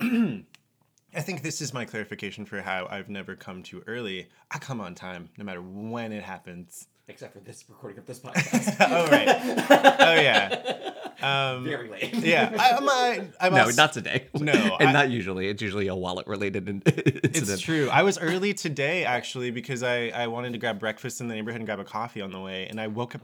I 1.14 1.20
think 1.20 1.42
this 1.42 1.60
is 1.60 1.74
my 1.74 1.84
clarification 1.84 2.44
for 2.44 2.60
how 2.62 2.86
I've 2.90 3.08
never 3.08 3.34
come 3.34 3.62
too 3.62 3.82
early. 3.86 4.28
I 4.50 4.58
come 4.58 4.80
on 4.80 4.94
time, 4.94 5.28
no 5.36 5.44
matter 5.44 5.60
when 5.62 6.12
it 6.12 6.22
happens. 6.22 6.86
Except 7.08 7.32
for 7.32 7.40
this 7.40 7.64
recording 7.68 7.98
of 7.98 8.06
this 8.06 8.20
podcast. 8.20 8.76
oh 8.88 9.08
right. 9.10 9.28
Oh 9.28 10.14
yeah. 10.14 10.86
Um, 11.20 11.64
Very 11.64 11.88
late. 11.90 12.14
yeah. 12.14 12.54
I, 12.58 12.70
I'm, 12.76 12.88
I, 12.88 13.28
I'm 13.40 13.52
No, 13.54 13.62
also- 13.64 13.76
not 13.82 13.92
today. 13.92 14.28
No, 14.34 14.52
and 14.80 14.90
I- 14.90 14.92
not 14.92 15.10
usually. 15.10 15.48
It's 15.48 15.60
usually 15.60 15.88
a 15.88 15.94
wallet 15.96 16.26
related 16.28 16.68
incident. 16.68 17.36
It's 17.36 17.60
true. 17.60 17.88
I 17.90 18.02
was 18.04 18.16
early 18.18 18.54
today 18.54 19.04
actually 19.04 19.50
because 19.50 19.82
I, 19.82 20.08
I 20.08 20.28
wanted 20.28 20.52
to 20.52 20.58
grab 20.58 20.78
breakfast 20.78 21.20
in 21.20 21.26
the 21.28 21.34
neighborhood 21.34 21.60
and 21.60 21.66
grab 21.66 21.80
a 21.80 21.84
coffee 21.84 22.20
on 22.20 22.30
the 22.30 22.40
way, 22.40 22.66
and 22.68 22.80
I 22.80 22.86
woke 22.86 23.16
up. 23.16 23.22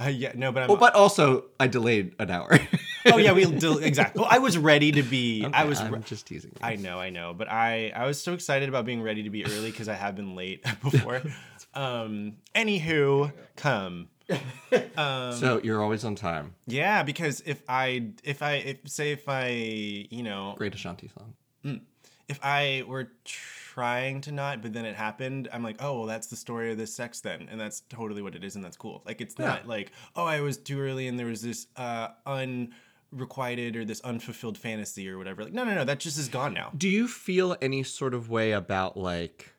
Uh, 0.00 0.08
yeah, 0.08 0.32
no, 0.34 0.52
but 0.52 0.64
I'm. 0.64 0.68
Well, 0.68 0.78
but 0.78 0.94
also 0.94 1.44
I 1.60 1.66
delayed 1.66 2.14
an 2.18 2.30
hour. 2.30 2.58
oh 3.06 3.18
yeah, 3.18 3.32
we 3.32 3.46
will 3.46 3.78
exactly. 3.78 4.20
Well, 4.20 4.28
I 4.30 4.38
was 4.38 4.56
ready 4.58 4.92
to 4.92 5.02
be. 5.02 5.44
I 5.52 5.64
was. 5.64 5.80
I'm 5.80 5.94
re- 5.94 6.00
just 6.04 6.26
teasing. 6.26 6.52
You. 6.52 6.66
I 6.66 6.76
know, 6.76 6.98
I 6.98 7.10
know, 7.10 7.34
but 7.34 7.50
I 7.50 7.92
I 7.94 8.06
was 8.06 8.20
so 8.20 8.32
excited 8.32 8.68
about 8.68 8.84
being 8.84 9.02
ready 9.02 9.22
to 9.24 9.30
be 9.30 9.44
early 9.44 9.70
because 9.70 9.88
I 9.88 9.94
have 9.94 10.16
been 10.16 10.34
late 10.34 10.64
before. 10.82 11.22
um. 11.74 12.34
Anywho, 12.54 13.32
come. 13.56 14.08
Um, 14.96 15.34
so 15.34 15.60
you're 15.62 15.82
always 15.82 16.04
on 16.04 16.14
time. 16.14 16.54
Yeah, 16.66 17.02
because 17.02 17.42
if 17.44 17.62
I 17.68 18.08
if 18.24 18.42
I 18.42 18.54
if 18.54 18.78
say 18.86 19.12
if 19.12 19.28
I 19.28 19.48
you 20.10 20.22
know 20.22 20.54
Great 20.56 20.74
Ashanti 20.74 21.08
song. 21.08 21.80
if 22.28 22.38
I 22.42 22.84
were 22.86 23.08
trying 23.72 24.20
to 24.20 24.32
not, 24.32 24.60
but 24.60 24.74
then 24.74 24.84
it 24.84 24.94
happened, 24.94 25.48
I'm 25.50 25.62
like, 25.62 25.76
oh, 25.80 25.98
well, 25.98 26.06
that's 26.06 26.26
the 26.26 26.36
story 26.36 26.70
of 26.72 26.76
this 26.76 26.92
sex 26.92 27.20
then, 27.20 27.48
and 27.50 27.58
that's 27.58 27.80
totally 27.88 28.20
what 28.20 28.34
it 28.34 28.44
is, 28.44 28.54
and 28.54 28.62
that's 28.62 28.76
cool. 28.76 29.02
Like, 29.06 29.22
it's 29.22 29.38
not 29.38 29.66
like, 29.66 29.92
oh, 30.14 30.26
I 30.26 30.42
was 30.42 30.58
too 30.58 30.78
early, 30.78 31.08
and 31.08 31.18
there 31.18 31.26
was 31.26 31.40
this 31.40 31.68
uh, 31.76 32.08
unrequited 32.26 33.76
or 33.76 33.86
this 33.86 34.02
unfulfilled 34.02 34.58
fantasy 34.58 35.08
or 35.08 35.16
whatever. 35.16 35.42
Like, 35.42 35.54
no, 35.54 35.64
no, 35.64 35.74
no, 35.74 35.84
that 35.84 36.00
just 36.00 36.18
is 36.18 36.28
gone 36.28 36.52
now. 36.52 36.70
Do 36.76 36.86
you 36.86 37.08
feel 37.08 37.56
any 37.62 37.82
sort 37.82 38.12
of 38.12 38.28
way 38.28 38.52
about 38.52 38.98
like, 38.98 39.54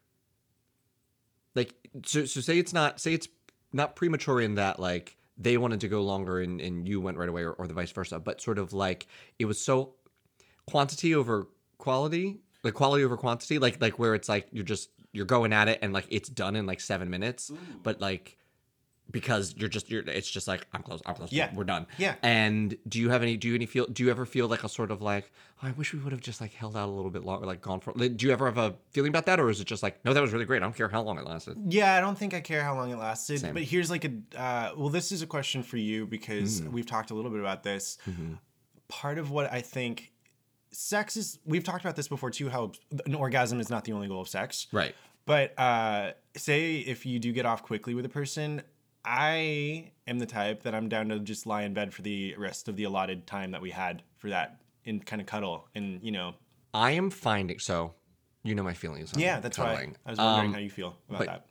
like 1.56 1.74
so? 2.06 2.26
So 2.26 2.40
say 2.40 2.60
it's 2.60 2.74
not. 2.74 3.00
Say 3.00 3.14
it's 3.14 3.28
not 3.72 3.96
premature 3.96 4.40
in 4.40 4.56
that 4.56 4.80
like 4.80 5.18
they 5.40 5.58
wanted 5.58 5.82
to 5.82 5.88
go 5.88 6.04
longer 6.04 6.40
and, 6.40 6.62
and 6.62 6.88
you 6.88 7.02
went 7.02 7.18
right 7.18 7.30
away 7.30 7.42
or, 7.42 7.54
or 7.54 7.66
the 7.66 7.74
vice 7.74 7.92
versa, 7.92 8.20
but 8.20 8.40
sort 8.40 8.60
of 8.60 8.74
like 8.74 9.08
it 9.40 9.46
was 9.46 9.60
so 9.60 9.96
quantity 10.68 11.16
over 11.16 11.48
quality, 11.80 12.43
like 12.64 12.74
quality 12.74 13.04
over 13.04 13.18
quantity, 13.18 13.60
like 13.60 13.82
like 13.82 14.00
where 14.00 14.16
it's 14.16 14.30
like 14.30 14.48
you're 14.52 14.64
just 14.64 14.90
you're 15.12 15.26
going 15.26 15.54
at 15.54 15.68
it 15.68 15.80
and 15.82 15.94
like 15.94 16.08
it's 16.10 16.30
done 16.30 16.56
in 16.56 16.66
like 16.66 16.80
seven 16.80 17.10
minutes, 17.10 17.52
but 17.84 18.00
like 18.02 18.38
because 19.12 19.54
you're 19.58 19.68
just 19.70 19.92
you're 19.92 20.02
it's 20.08 20.30
just 20.32 20.48
like 20.48 20.66
I'm 20.74 20.82
close, 20.82 21.02
I'm 21.06 21.14
close, 21.14 21.32
Yeah. 21.32 21.52
we're 21.54 21.66
done. 21.66 21.88
Yeah. 21.98 22.16
And 22.24 22.76
do 22.88 23.00
you 23.02 23.10
have 23.10 23.22
any 23.22 23.36
do 23.36 23.50
you 23.50 23.56
any 23.56 23.66
feel 23.66 23.86
do 23.86 24.02
you 24.02 24.10
ever 24.10 24.26
feel 24.26 24.48
like 24.48 24.64
a 24.64 24.70
sort 24.70 24.92
of 24.92 25.02
like 25.02 25.30
oh, 25.62 25.68
I 25.68 25.72
wish 25.72 25.94
we 25.94 26.00
would 26.00 26.14
have 26.14 26.22
just 26.22 26.40
like 26.40 26.54
held 26.54 26.78
out 26.78 26.88
a 26.88 26.92
little 26.92 27.12
bit 27.12 27.26
longer, 27.26 27.46
like 27.46 27.62
gone 27.62 27.82
for 27.82 27.92
like, 27.96 28.16
do 28.16 28.26
you 28.26 28.32
ever 28.32 28.46
have 28.46 28.58
a 28.58 28.76
feeling 28.92 29.10
about 29.10 29.26
that 29.26 29.42
or 29.42 29.50
is 29.50 29.60
it 29.60 29.66
just 29.66 29.84
like 29.84 30.04
no 30.06 30.14
that 30.14 30.22
was 30.22 30.32
really 30.32 30.46
great, 30.46 30.62
I 30.62 30.66
don't 30.66 30.76
care 30.76 30.88
how 30.88 31.02
long 31.02 31.18
it 31.20 31.26
lasted. 31.26 31.58
Yeah, 31.68 31.96
I 31.96 32.00
don't 32.00 32.18
think 32.18 32.34
I 32.34 32.40
care 32.40 32.64
how 32.64 32.76
long 32.76 32.92
it 32.92 32.98
lasted. 32.98 33.42
Same. 33.42 33.54
But 33.54 33.64
here's 33.64 33.92
like 33.92 34.06
a 34.06 34.14
uh, 34.38 34.72
well, 34.78 34.90
this 34.90 35.12
is 35.12 35.22
a 35.22 35.28
question 35.28 35.64
for 35.64 35.76
you 35.78 36.08
because 36.08 36.62
Mm-hmm. 36.62 36.72
we've 36.72 36.86
talked 36.86 37.12
a 37.12 37.14
little 37.14 37.30
bit 37.30 37.42
about 37.42 37.62
this. 37.64 37.98
Part 38.88 39.18
of 39.18 39.32
what 39.32 39.52
I 39.52 39.60
think 39.62 40.13
sex 40.74 41.16
is, 41.18 41.40
we've 41.46 41.64
talked 41.64 41.82
about 41.86 41.96
this 41.96 42.08
before 42.08 42.30
too. 42.32 42.50
How 42.50 42.72
an 43.06 43.16
orgasm 43.16 43.60
is 43.60 43.70
not 43.70 43.84
the 43.86 43.94
only 43.94 44.08
goal 44.08 44.22
of 44.22 44.28
sex. 44.28 44.68
Right. 44.72 44.94
But 45.26 45.58
uh, 45.58 46.12
say 46.36 46.80
if 46.80 47.06
you 47.06 47.20
do 47.20 47.32
get 47.32 47.46
off 47.46 47.64
quickly 47.64 47.96
with 47.96 48.06
a 48.06 48.10
person, 48.10 48.62
I 49.06 49.92
am 50.08 50.20
the 50.20 50.26
type 50.26 50.64
that 50.64 50.76
I'm 50.76 50.90
down 50.90 51.10
to 51.10 51.20
just 51.20 51.46
lie 51.46 51.64
in 51.64 51.74
bed 51.74 51.94
for 51.94 52.02
the 52.02 52.36
rest 52.38 52.68
of 52.68 52.76
the 52.76 52.84
allotted 52.84 53.26
time 53.28 53.52
that 53.52 53.62
we 53.62 53.70
had 53.72 54.04
for 54.18 54.30
that 54.30 54.60
and 54.86 55.06
kind 55.06 55.22
of 55.22 55.26
cuddle 55.28 55.68
and 55.76 56.02
you 56.04 56.12
know 56.12 56.34
I 56.74 56.92
am 56.92 57.10
finding 57.10 57.60
so 57.60 57.94
you 58.44 58.54
know 58.56 58.64
my 58.64 58.74
feelings 58.74 59.14
on 59.14 59.20
yeah 59.22 59.40
that's 59.40 59.56
cuddling. 59.56 59.92
why 59.92 59.98
I 60.06 60.10
was 60.12 60.20
wondering 60.20 60.48
Um, 60.50 60.54
how 60.54 60.60
you 60.60 60.70
feel 60.70 60.98
about 61.10 61.20
but- 61.20 61.28
that. 61.28 61.46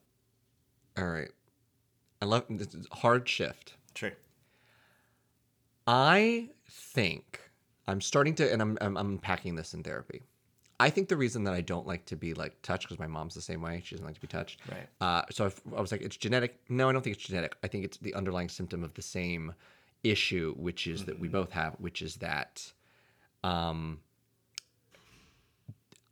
All 1.03 1.09
right. 1.09 1.31
I 2.21 2.25
love 2.27 2.45
this 2.51 2.75
is 2.75 2.87
hard 2.93 3.27
shift. 3.29 3.75
Sure. 3.95 4.13
I 5.87 6.51
think 6.71 7.41
I'm 7.87 8.01
starting 8.01 8.35
to, 8.37 8.53
and 8.53 8.63
I'm, 8.63 8.79
I'm, 8.81 8.97
I'm 8.97 9.11
unpacking 9.11 9.55
this 9.55 9.75
in 9.75 9.83
therapy. 9.83 10.23
I 10.81 10.91
think 10.91 11.09
the 11.09 11.17
reason 11.17 11.45
that 11.45 11.55
I 11.55 11.61
don't 11.61 11.87
like 11.87 12.07
to 12.07 12.17
be 12.17 12.35
like 12.35 12.61
touched 12.63 12.85
because 12.85 12.99
my 12.99 13.07
mom's 13.07 13.35
the 13.35 13.41
same 13.41 13.63
way. 13.63 13.83
She 13.85 13.95
doesn't 13.95 14.07
like 14.07 14.17
to 14.17 14.21
be 14.21 14.27
touched. 14.27 14.61
Right. 14.69 14.89
Uh, 15.01 15.23
so 15.31 15.47
if, 15.47 15.61
I 15.77 15.81
was 15.81 15.93
like, 15.93 16.03
it's 16.03 16.17
genetic. 16.17 16.59
No, 16.69 16.89
I 16.89 16.93
don't 16.93 17.03
think 17.03 17.17
it's 17.17 17.25
genetic. 17.25 17.57
I 17.63 17.69
think 17.69 17.85
it's 17.85 17.99
the 17.99 18.15
underlying 18.15 18.49
symptom 18.49 18.83
of 18.83 18.93
the 18.95 19.03
same 19.03 19.55
issue, 20.03 20.55
which 20.57 20.87
is 20.87 21.05
that 21.05 21.19
we 21.21 21.29
both 21.29 21.53
have, 21.53 21.75
which 21.79 22.03
is 22.03 22.17
that, 22.17 22.73
um, 23.45 24.01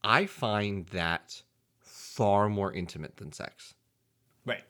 I 0.04 0.26
find 0.26 0.86
that 0.88 1.42
far 1.80 2.48
more 2.48 2.72
intimate 2.72 3.16
than 3.16 3.32
sex. 3.32 3.74
Right. 4.46 4.62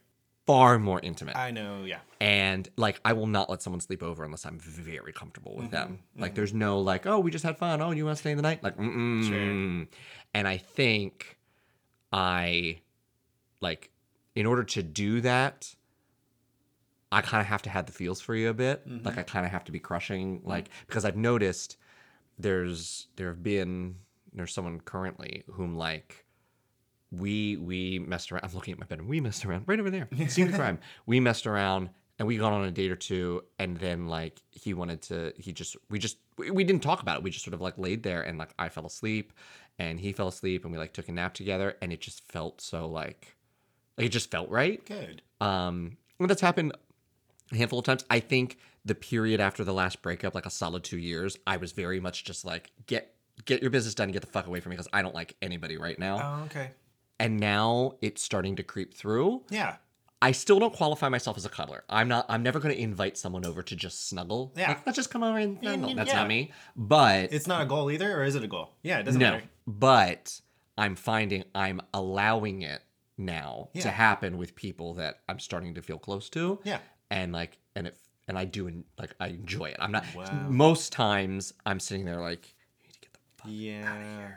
Far 0.51 0.79
more 0.79 1.01
intimate. 1.01 1.37
I 1.37 1.51
know. 1.53 1.85
Yeah. 1.85 2.01
and 2.21 2.69
like 2.77 3.01
I 3.05 3.13
will 3.13 3.27
not 3.29 3.49
let 3.51 3.63
someone 3.63 3.81
sleep 3.81 4.03
over 4.03 4.25
unless 4.25 4.45
I'm 4.45 4.59
very 4.59 5.13
comfortable 5.13 5.55
with 5.57 5.71
them. 5.71 5.89
Mm-hmm, 5.89 6.23
Like 6.23 6.35
there's 6.35 6.53
no 6.53 6.81
like, 6.81 7.07
oh, 7.07 7.21
we 7.21 7.31
just 7.31 7.45
had 7.45 7.57
fun. 7.57 7.81
Oh, 7.81 7.93
you 7.93 8.05
want 8.05 8.17
to 8.17 8.21
stay 8.21 8.33
in 8.33 8.37
the 8.37 8.43
night? 8.43 8.63
Like, 8.63 8.77
mm 8.77 9.87
And 10.35 10.49
I 10.49 10.57
think 10.57 11.39
I 12.13 12.81
like 13.61 13.91
in 14.35 14.47
order 14.47 14.65
to 14.65 14.83
do 14.83 15.21
that, 15.21 15.75
I 17.13 17.21
kind 17.21 17.41
of 17.41 17.47
have 17.47 17.63
to 17.63 17.71
have 17.71 17.87
the 17.87 17.93
feels 17.93 18.21
for 18.21 18.35
you 18.35 18.49
a 18.49 18.55
bit. 18.55 18.89
Mm-hmm. 18.89 19.07
Like 19.07 19.19
I 19.19 19.23
kind 19.23 19.45
of 19.47 19.53
have 19.53 19.65
to 19.65 19.73
be 19.73 19.79
crushing, 19.81 20.43
like 20.45 20.69
because 20.87 21.05
I've 21.05 21.17
noticed 21.17 21.77
there's 22.39 23.09
there 23.17 23.29
have 23.29 23.43
been 23.43 23.97
there's 24.33 24.53
someone 24.55 24.81
currently 24.81 25.45
whom 25.53 25.77
like 25.77 26.25
we 27.11 27.57
we 27.57 27.99
messed 27.99 28.31
around. 28.33 28.45
I'm 28.45 28.55
looking 28.55 28.73
at 28.73 28.79
my 28.79 28.87
bed 28.87 29.01
and 29.01 29.09
we 29.09 29.21
messed 29.21 29.45
around 29.45 29.65
right 29.67 29.81
over 29.81 29.91
there. 29.91 30.09
Scene 30.29 30.49
of 30.49 30.55
crime. 30.55 30.79
We 31.07 31.21
messed 31.21 31.47
around 31.47 31.91
and 32.21 32.27
we 32.27 32.37
got 32.37 32.53
on 32.53 32.65
a 32.67 32.71
date 32.71 32.91
or 32.91 32.97
two, 32.97 33.43
and 33.59 33.79
then 33.79 34.07
like 34.07 34.43
he 34.51 34.75
wanted 34.75 35.01
to. 35.03 35.33
He 35.39 35.53
just 35.53 35.77
we 35.89 35.99
just 35.99 36.19
we, 36.37 36.51
we 36.51 36.65
didn't 36.65 36.83
talk 36.83 37.01
about 37.01 37.17
it. 37.17 37.23
We 37.23 37.31
just 37.31 37.45
sort 37.45 37.55
of 37.55 37.63
like 37.63 37.79
laid 37.79 38.03
there 38.03 38.21
and 38.21 38.37
like 38.39 38.51
I 38.59 38.69
fell 38.69 38.85
asleep, 38.85 39.33
and 39.79 39.99
he 39.99 40.13
fell 40.13 40.29
asleep, 40.29 40.65
and 40.65 40.73
we 40.73 40.79
like 40.79 40.93
took 40.93 41.09
a 41.09 41.13
nap 41.13 41.33
together, 41.33 41.77
and 41.81 41.93
it 41.93 42.01
just 42.01 42.31
felt 42.31 42.61
so 42.61 42.87
like, 42.87 43.37
like 43.97 44.09
it 44.09 44.11
just 44.11 44.31
felt 44.31 44.51
right. 44.51 44.85
Good. 44.85 45.23
Um, 45.41 45.97
and 46.19 46.29
that's 46.29 46.43
happened 46.43 46.75
a 47.51 47.57
handful 47.57 47.79
of 47.79 47.87
times. 47.87 48.05
I 48.11 48.21
think 48.21 48.59
the 48.85 48.95
period 48.95 49.41
after 49.41 49.65
the 49.65 49.73
last 49.73 50.03
breakup, 50.03 50.35
like 50.35 50.45
a 50.45 50.51
solid 50.51 50.85
two 50.85 50.99
years, 50.99 51.39
I 51.47 51.57
was 51.57 51.73
very 51.73 52.01
much 52.01 52.25
just 52.25 52.45
like 52.45 52.71
get 52.87 53.15
get 53.47 53.63
your 53.63 53.71
business 53.71 53.95
done, 53.95 54.05
and 54.05 54.13
get 54.13 54.21
the 54.21 54.29
fuck 54.29 54.47
away 54.47 54.61
from 54.61 54.71
me 54.71 54.77
because 54.77 54.89
I 54.93 55.01
don't 55.01 55.15
like 55.15 55.37
anybody 55.41 55.79
right 55.79 55.99
now. 55.99 56.41
Oh, 56.41 56.45
okay. 56.45 56.73
And 57.21 57.39
now 57.39 57.93
it's 58.01 58.23
starting 58.23 58.57
to 58.57 58.63
creep 58.65 58.95
through. 58.95 59.43
Yeah. 59.51 59.77
I 60.23 60.33
still 60.33 60.59
don't 60.59 60.75
qualify 60.75 61.09
myself 61.09 61.37
as 61.39 61.47
a 61.47 61.49
cuddler. 61.49 61.85
I'm 61.89 62.09
not. 62.09 62.27
I'm 62.29 62.43
never 62.43 62.59
going 62.61 62.75
to 62.75 62.81
invite 62.81 63.17
someone 63.17 63.47
over 63.47 63.63
to 63.63 63.77
just 63.77 64.09
snuggle. 64.09 64.53
Yeah. 64.57 64.69
Like, 64.69 64.87
let's 64.87 64.97
just 64.97 65.11
come 65.11 65.23
over 65.23 65.39
and 65.39 65.59
snuggle. 65.61 65.89
yeah, 65.91 65.95
That's 65.95 66.11
yeah. 66.11 66.17
not 66.17 66.29
me. 66.29 66.53
But 66.77 67.33
It's 67.33 67.47
not 67.47 67.63
a 67.63 67.67
goal 67.67 67.91
either, 67.91 68.19
or 68.21 68.25
is 68.25 68.35
it 68.35 68.43
a 68.45 68.47
goal? 68.49 68.75
Yeah, 68.83 68.99
it 68.99 69.05
doesn't 69.05 69.21
no. 69.21 69.31
matter. 69.31 69.45
But 69.67 70.41
I'm 70.77 70.95
finding 70.97 71.45
I'm 71.55 71.81
allowing 71.95 72.63
it 72.63 72.83
now 73.17 73.69
to 73.81 73.91
happen 73.91 74.37
with 74.39 74.55
people 74.57 74.95
that 74.95 75.21
I'm 75.29 75.39
starting 75.39 75.75
to 75.75 75.83
feel 75.83 75.99
close 75.99 76.29
to. 76.31 76.59
Yeah. 76.65 76.79
And 77.11 77.33
like, 77.33 77.57
and 77.75 77.87
it, 77.87 77.97
and 78.29 78.39
I 78.39 78.45
do, 78.45 78.85
like, 78.99 79.15
I 79.21 79.29
enjoy 79.29 79.67
it. 79.67 79.77
I'm 79.81 79.91
not. 79.93 80.05
Wow. 80.15 80.47
Most 80.49 80.93
times, 80.93 81.53
I'm 81.67 81.81
sitting 81.81 82.05
there 82.05 82.21
like, 82.21 82.55
you 82.81 82.89
need 82.89 82.93
to 82.95 83.01
get 83.01 83.13
the 83.13 83.19
fuck 83.39 83.51
Yeah. 83.51 84.33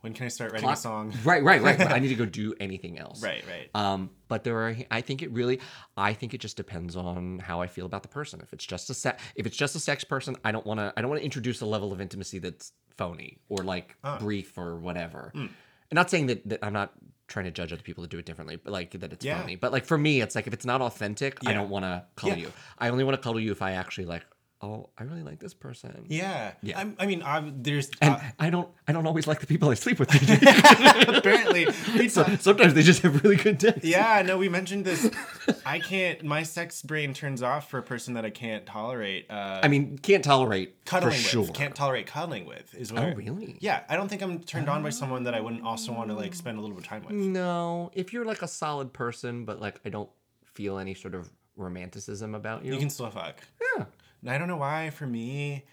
When 0.00 0.14
can 0.14 0.26
I 0.26 0.28
start 0.28 0.52
writing 0.52 0.64
clock. 0.66 0.78
a 0.78 0.80
song? 0.80 1.12
Right, 1.24 1.42
right, 1.44 1.62
right. 1.62 1.80
I 1.80 1.98
need 2.00 2.08
to 2.08 2.14
go 2.16 2.24
do 2.26 2.54
anything 2.58 2.98
else. 2.98 3.22
Right, 3.22 3.44
right. 3.48 3.70
Um, 3.74 4.10
but 4.28 4.42
there 4.44 4.56
are. 4.58 4.76
I 4.90 5.00
think 5.00 5.22
it 5.22 5.30
really. 5.30 5.60
I 5.96 6.12
think 6.12 6.34
it 6.34 6.38
just 6.38 6.56
depends 6.56 6.96
on 6.96 7.38
how 7.38 7.60
I 7.60 7.68
feel 7.68 7.86
about 7.86 8.02
the 8.02 8.08
person. 8.08 8.40
If 8.42 8.52
it's 8.52 8.64
just 8.66 8.90
a 8.90 8.94
se- 8.94 9.16
if 9.36 9.46
it's 9.46 9.56
just 9.56 9.76
a 9.76 9.80
sex 9.80 10.02
person, 10.02 10.36
I 10.44 10.50
don't 10.52 10.66
want 10.66 10.80
to. 10.80 10.92
I 10.96 11.00
don't 11.02 11.08
want 11.10 11.20
to 11.20 11.24
introduce 11.24 11.60
a 11.60 11.66
level 11.66 11.92
of 11.92 12.00
intimacy 12.00 12.38
that's 12.40 12.72
phony 12.96 13.38
or 13.48 13.62
like 13.62 13.96
Ah. 14.02 14.18
brief 14.18 14.58
or 14.58 14.76
whatever. 14.76 15.30
Hmm. 15.34 15.46
And 15.90 15.96
not 15.96 16.10
saying 16.10 16.26
that, 16.26 16.48
that 16.48 16.58
I'm 16.62 16.72
not 16.72 16.92
trying 17.28 17.44
to 17.44 17.50
judge 17.50 17.72
other 17.72 17.82
people 17.82 18.02
that 18.02 18.10
do 18.10 18.18
it 18.18 18.26
differently, 18.26 18.56
but 18.56 18.72
like 18.72 18.90
that 18.98 19.12
it's 19.12 19.24
Yeah. 19.24 19.40
phony. 19.40 19.56
But 19.56 19.72
like 19.72 19.84
for 19.86 19.96
me, 19.96 20.20
it's 20.20 20.34
like 20.34 20.46
if 20.46 20.52
it's 20.52 20.66
not 20.66 20.80
authentic, 20.82 21.38
I 21.46 21.52
don't 21.54 21.70
want 21.70 21.84
to 21.84 22.04
cuddle 22.16 22.36
Yeah. 22.38 22.44
you. 22.46 22.52
I 22.78 22.88
only 22.88 23.04
want 23.04 23.14
to 23.14 23.22
cuddle 23.22 23.40
you 23.40 23.52
if 23.52 23.62
I 23.62 23.72
actually 23.72 24.06
like. 24.06 24.24
Oh, 24.64 24.90
I 24.96 25.02
really 25.02 25.24
like 25.24 25.40
this 25.40 25.54
person. 25.54 26.06
yeah. 26.08 26.52
Yeah. 26.62 26.78
I'm, 26.78 26.94
I 27.00 27.06
mean, 27.06 27.20
I'm, 27.24 27.62
there's 27.64 27.90
And 28.00 28.14
uh, 28.14 28.20
I 28.38 28.48
don't. 28.48 28.68
I 28.86 28.92
don't 28.92 29.06
always 29.06 29.26
like 29.26 29.40
the 29.40 29.46
people 29.48 29.68
I 29.70 29.74
sleep 29.74 29.98
with. 29.98 30.08
apparently. 31.08 31.66
So- 32.08 32.24
sometimes 32.38 32.74
they 32.74 32.82
just 32.82 33.02
have 33.02 33.24
really 33.24 33.36
good 33.36 33.58
days. 33.58 33.80
yeah, 33.82 34.22
no, 34.24 34.38
we 34.38 34.48
mentioned 34.48 34.84
this. 34.84 35.10
I 35.66 35.78
can't. 35.80 36.22
My 36.24 36.42
sex 36.44 36.80
brain 36.82 37.12
turns 37.12 37.42
off 37.42 37.68
for 37.70 37.78
a 37.78 37.82
person 37.82 38.14
that 38.14 38.24
I 38.24 38.30
can't 38.30 38.64
tolerate. 38.64 39.26
Uh, 39.30 39.60
I 39.62 39.68
mean, 39.68 39.98
can't 39.98 40.22
tolerate 40.22 40.84
cuddling 40.84 41.12
for 41.14 41.38
with. 41.40 41.46
sure. 41.46 41.54
Can't 41.54 41.74
tolerate 41.74 42.06
cuddling 42.06 42.46
with. 42.46 42.72
Is 42.74 42.92
what? 42.92 43.02
Oh, 43.02 43.12
really? 43.14 43.56
Yeah, 43.60 43.82
I 43.88 43.96
don't 43.96 44.08
think 44.08 44.22
I'm 44.22 44.38
turned 44.40 44.68
on 44.68 44.82
by 44.82 44.90
someone 44.90 45.24
that 45.24 45.34
I 45.34 45.40
wouldn't 45.40 45.64
also 45.64 45.92
want 45.92 46.08
to 46.10 46.14
like 46.14 46.34
spend 46.34 46.58
a 46.58 46.60
little 46.60 46.76
bit 46.76 46.84
of 46.84 46.88
time 46.88 47.02
with. 47.04 47.14
No, 47.14 47.90
if 47.94 48.12
you're 48.12 48.24
like 48.24 48.42
a 48.42 48.48
solid 48.48 48.92
person, 48.92 49.44
but 49.44 49.60
like 49.60 49.80
I 49.84 49.88
don't 49.88 50.10
feel 50.44 50.78
any 50.78 50.94
sort 50.94 51.14
of 51.14 51.30
romanticism 51.56 52.34
about 52.34 52.64
you. 52.64 52.74
You 52.74 52.78
can 52.78 52.90
still 52.90 53.10
fuck. 53.10 53.36
yeah. 53.76 53.84
And 54.22 54.30
I 54.30 54.38
don't 54.38 54.48
know 54.48 54.56
why. 54.56 54.90
For 54.90 55.06
me, 55.06 55.64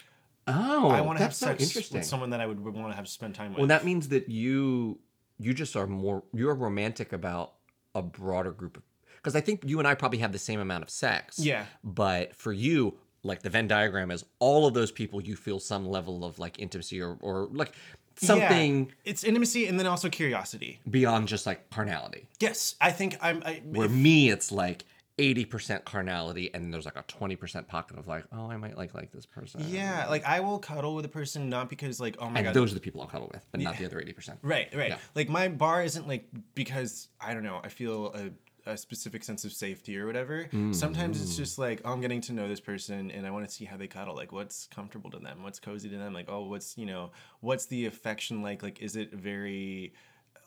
Oh, 0.46 0.88
I 0.88 1.00
want 1.00 1.18
to 1.18 1.22
have 1.24 1.34
sex 1.34 1.74
with 1.92 2.04
someone 2.04 2.30
that 2.30 2.40
I 2.40 2.46
would 2.46 2.58
want 2.60 2.90
to 2.90 2.96
have 2.96 3.08
spend 3.08 3.34
time 3.34 3.50
with. 3.52 3.58
well, 3.58 3.66
that 3.68 3.84
means 3.84 4.08
that 4.08 4.28
you 4.28 4.98
you 5.38 5.54
just 5.54 5.76
are 5.76 5.86
more 5.86 6.24
you're 6.34 6.54
romantic 6.54 7.12
about 7.12 7.54
a 7.94 8.02
broader 8.02 8.50
group 8.52 8.76
of 8.76 8.82
because 9.16 9.36
I 9.36 9.40
think 9.40 9.62
you 9.66 9.78
and 9.78 9.86
I 9.86 9.94
probably 9.94 10.18
have 10.18 10.32
the 10.32 10.38
same 10.38 10.60
amount 10.60 10.82
of 10.82 10.90
sex. 10.90 11.38
Yeah. 11.38 11.66
But 11.84 12.34
for 12.34 12.52
you, 12.52 12.96
like 13.22 13.42
the 13.42 13.50
Venn 13.50 13.68
diagram 13.68 14.10
is 14.10 14.24
all 14.38 14.66
of 14.66 14.74
those 14.74 14.90
people 14.90 15.20
you 15.20 15.36
feel 15.36 15.60
some 15.60 15.86
level 15.86 16.24
of 16.24 16.38
like 16.38 16.58
intimacy 16.58 17.00
or 17.00 17.16
or 17.20 17.48
like 17.52 17.72
something 18.16 18.86
Yeah, 18.86 18.92
it's 19.04 19.24
intimacy 19.24 19.66
and 19.66 19.78
then 19.78 19.86
also 19.86 20.08
curiosity. 20.08 20.80
beyond 20.90 21.28
just 21.28 21.46
like 21.46 21.70
carnality. 21.70 22.26
Yes, 22.40 22.74
I 22.80 22.90
think 22.92 23.16
I'm. 23.20 23.42
I, 23.44 23.62
Where 23.64 23.88
me, 23.88 24.30
it's 24.30 24.50
like. 24.50 24.84
80% 25.20 25.84
carnality 25.84 26.52
and 26.54 26.64
then 26.64 26.70
there's 26.70 26.86
like 26.86 26.96
a 26.96 27.02
20% 27.04 27.66
pocket 27.68 27.98
of 27.98 28.08
like 28.08 28.24
oh 28.32 28.50
i 28.50 28.56
might 28.56 28.76
like 28.76 28.94
like 28.94 29.12
this 29.12 29.26
person 29.26 29.60
yeah, 29.68 30.06
like 30.08 30.24
I 30.24 30.40
will 30.40 30.58
cuddle 30.58 30.94
with 30.94 31.04
a 31.04 31.08
person 31.08 31.48
not 31.48 31.68
because 31.68 32.00
like 32.00 32.16
oh 32.18 32.28
my 32.28 32.38
and 32.38 32.46
god, 32.46 32.54
those 32.54 32.72
are 32.72 32.74
the 32.74 32.80
people 32.80 33.00
I'll 33.00 33.06
cuddle 33.06 33.30
with, 33.32 33.44
but 33.50 33.60
not 33.60 33.78
the 33.78 33.84
other 33.84 34.00
eighty 34.00 34.12
percent. 34.12 34.38
right, 34.42 34.68
right. 34.74 34.90
Yeah. 34.90 34.98
Like 35.14 35.28
my 35.28 35.48
bar 35.48 35.82
isn't 35.82 36.06
like 36.06 36.28
because 36.54 37.08
I 37.20 37.34
don't 37.34 37.42
know. 37.42 37.60
I 37.62 37.68
feel 37.68 38.12
a, 38.14 38.70
a 38.70 38.76
specific 38.76 39.24
sense 39.24 39.44
of 39.44 39.52
safety 39.52 39.98
or 39.98 40.06
whatever. 40.06 40.48
Mm. 40.52 40.74
Sometimes 40.74 41.22
it's 41.22 41.36
just 41.36 41.58
like 41.58 41.80
oh, 41.84 41.92
I'm 41.92 42.00
getting 42.00 42.20
to 42.22 42.32
know 42.32 42.48
this 42.48 42.60
person 42.60 43.10
and 43.10 43.26
I 43.26 43.30
want 43.30 43.48
to 43.48 43.54
see 43.54 43.64
how 43.64 43.76
they 43.76 43.86
cuddle. 43.86 44.14
Like 44.14 44.32
what's 44.32 44.66
comfortable 44.66 45.10
to 45.10 45.18
them, 45.18 45.42
what's 45.42 45.58
cozy 45.58 45.88
to 45.88 45.96
them. 45.96 46.12
Like 46.12 46.26
oh, 46.28 46.44
what's 46.44 46.76
you 46.76 46.86
know, 46.86 47.10
what's 47.40 47.66
the 47.66 47.86
affection 47.86 48.42
like? 48.42 48.62
Like 48.62 48.80
is 48.80 48.96
it 48.96 49.12
very 49.12 49.94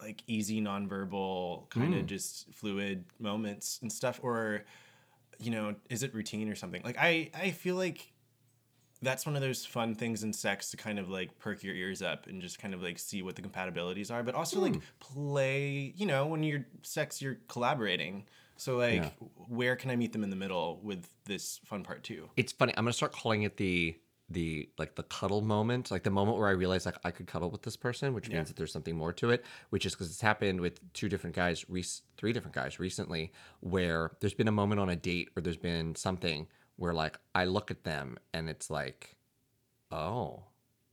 like 0.03 0.23
easy 0.27 0.61
nonverbal 0.61 1.69
kind 1.69 1.93
of 1.93 2.01
mm. 2.01 2.05
just 2.05 2.53
fluid 2.53 3.03
moments 3.19 3.79
and 3.81 3.91
stuff 3.91 4.19
or 4.21 4.63
you 5.39 5.51
know 5.51 5.75
is 5.89 6.03
it 6.03 6.13
routine 6.13 6.49
or 6.49 6.55
something 6.55 6.81
like 6.83 6.97
i 6.99 7.29
i 7.33 7.51
feel 7.51 7.75
like 7.75 8.11
that's 9.01 9.25
one 9.25 9.35
of 9.35 9.41
those 9.41 9.65
fun 9.65 9.95
things 9.95 10.23
in 10.23 10.31
sex 10.31 10.71
to 10.71 10.77
kind 10.77 10.97
of 10.97 11.09
like 11.09 11.37
perk 11.37 11.63
your 11.63 11.75
ears 11.75 12.01
up 12.01 12.27
and 12.27 12.41
just 12.41 12.59
kind 12.59 12.73
of 12.73 12.81
like 12.81 12.97
see 12.97 13.21
what 13.21 13.35
the 13.35 13.41
compatibilities 13.41 14.11
are 14.11 14.23
but 14.23 14.35
also 14.35 14.59
like 14.59 14.75
hmm. 14.75 14.81
play 14.99 15.93
you 15.95 16.05
know 16.05 16.25
when 16.25 16.43
you're 16.43 16.65
sex 16.81 17.21
you're 17.21 17.37
collaborating 17.47 18.25
So 18.55 18.77
like, 18.77 19.01
Yeah. 19.01 19.09
where 19.47 19.75
can 19.75 19.89
I 19.89 19.95
meet 19.95 20.13
them 20.13 20.23
in 20.23 20.29
the 20.29 20.35
middle 20.35 20.79
with 20.83 21.07
this 21.25 21.59
fun 21.65 21.83
part 21.83 22.03
too? 22.03 22.29
It's 22.37 22.51
funny. 22.53 22.71
I'm 22.77 22.85
gonna 22.85 22.93
start 22.93 23.11
calling 23.11 23.43
it 23.43 23.57
the 23.57 23.97
the 24.29 24.69
like 24.77 24.95
the 24.95 25.03
cuddle 25.03 25.41
moment, 25.41 25.91
like 25.91 26.03
the 26.03 26.09
moment 26.09 26.37
where 26.37 26.47
I 26.47 26.51
realize 26.51 26.85
like 26.85 26.97
I 27.03 27.11
could 27.11 27.27
cuddle 27.27 27.51
with 27.51 27.63
this 27.63 27.75
person, 27.75 28.13
which 28.13 28.29
means 28.29 28.47
that 28.47 28.57
there's 28.57 28.71
something 28.71 28.95
more 28.95 29.13
to 29.13 29.29
it. 29.31 29.43
Which 29.69 29.85
is 29.85 29.93
because 29.93 30.09
it's 30.09 30.21
happened 30.21 30.61
with 30.61 30.93
two 30.93 31.09
different 31.09 31.35
guys, 31.35 31.69
rec- 31.69 31.85
three 32.17 32.33
different 32.33 32.55
guys 32.55 32.79
recently, 32.79 33.31
where 33.59 34.11
there's 34.19 34.33
been 34.33 34.47
a 34.47 34.51
moment 34.51 34.79
on 34.79 34.89
a 34.89 34.95
date 34.95 35.29
or 35.35 35.41
there's 35.41 35.57
been 35.57 35.95
something 35.95 36.47
where 36.77 36.93
like 36.93 37.19
I 37.35 37.45
look 37.45 37.69
at 37.69 37.83
them 37.83 38.17
and 38.33 38.49
it's 38.49 38.69
like, 38.69 39.15
oh, 39.91 40.43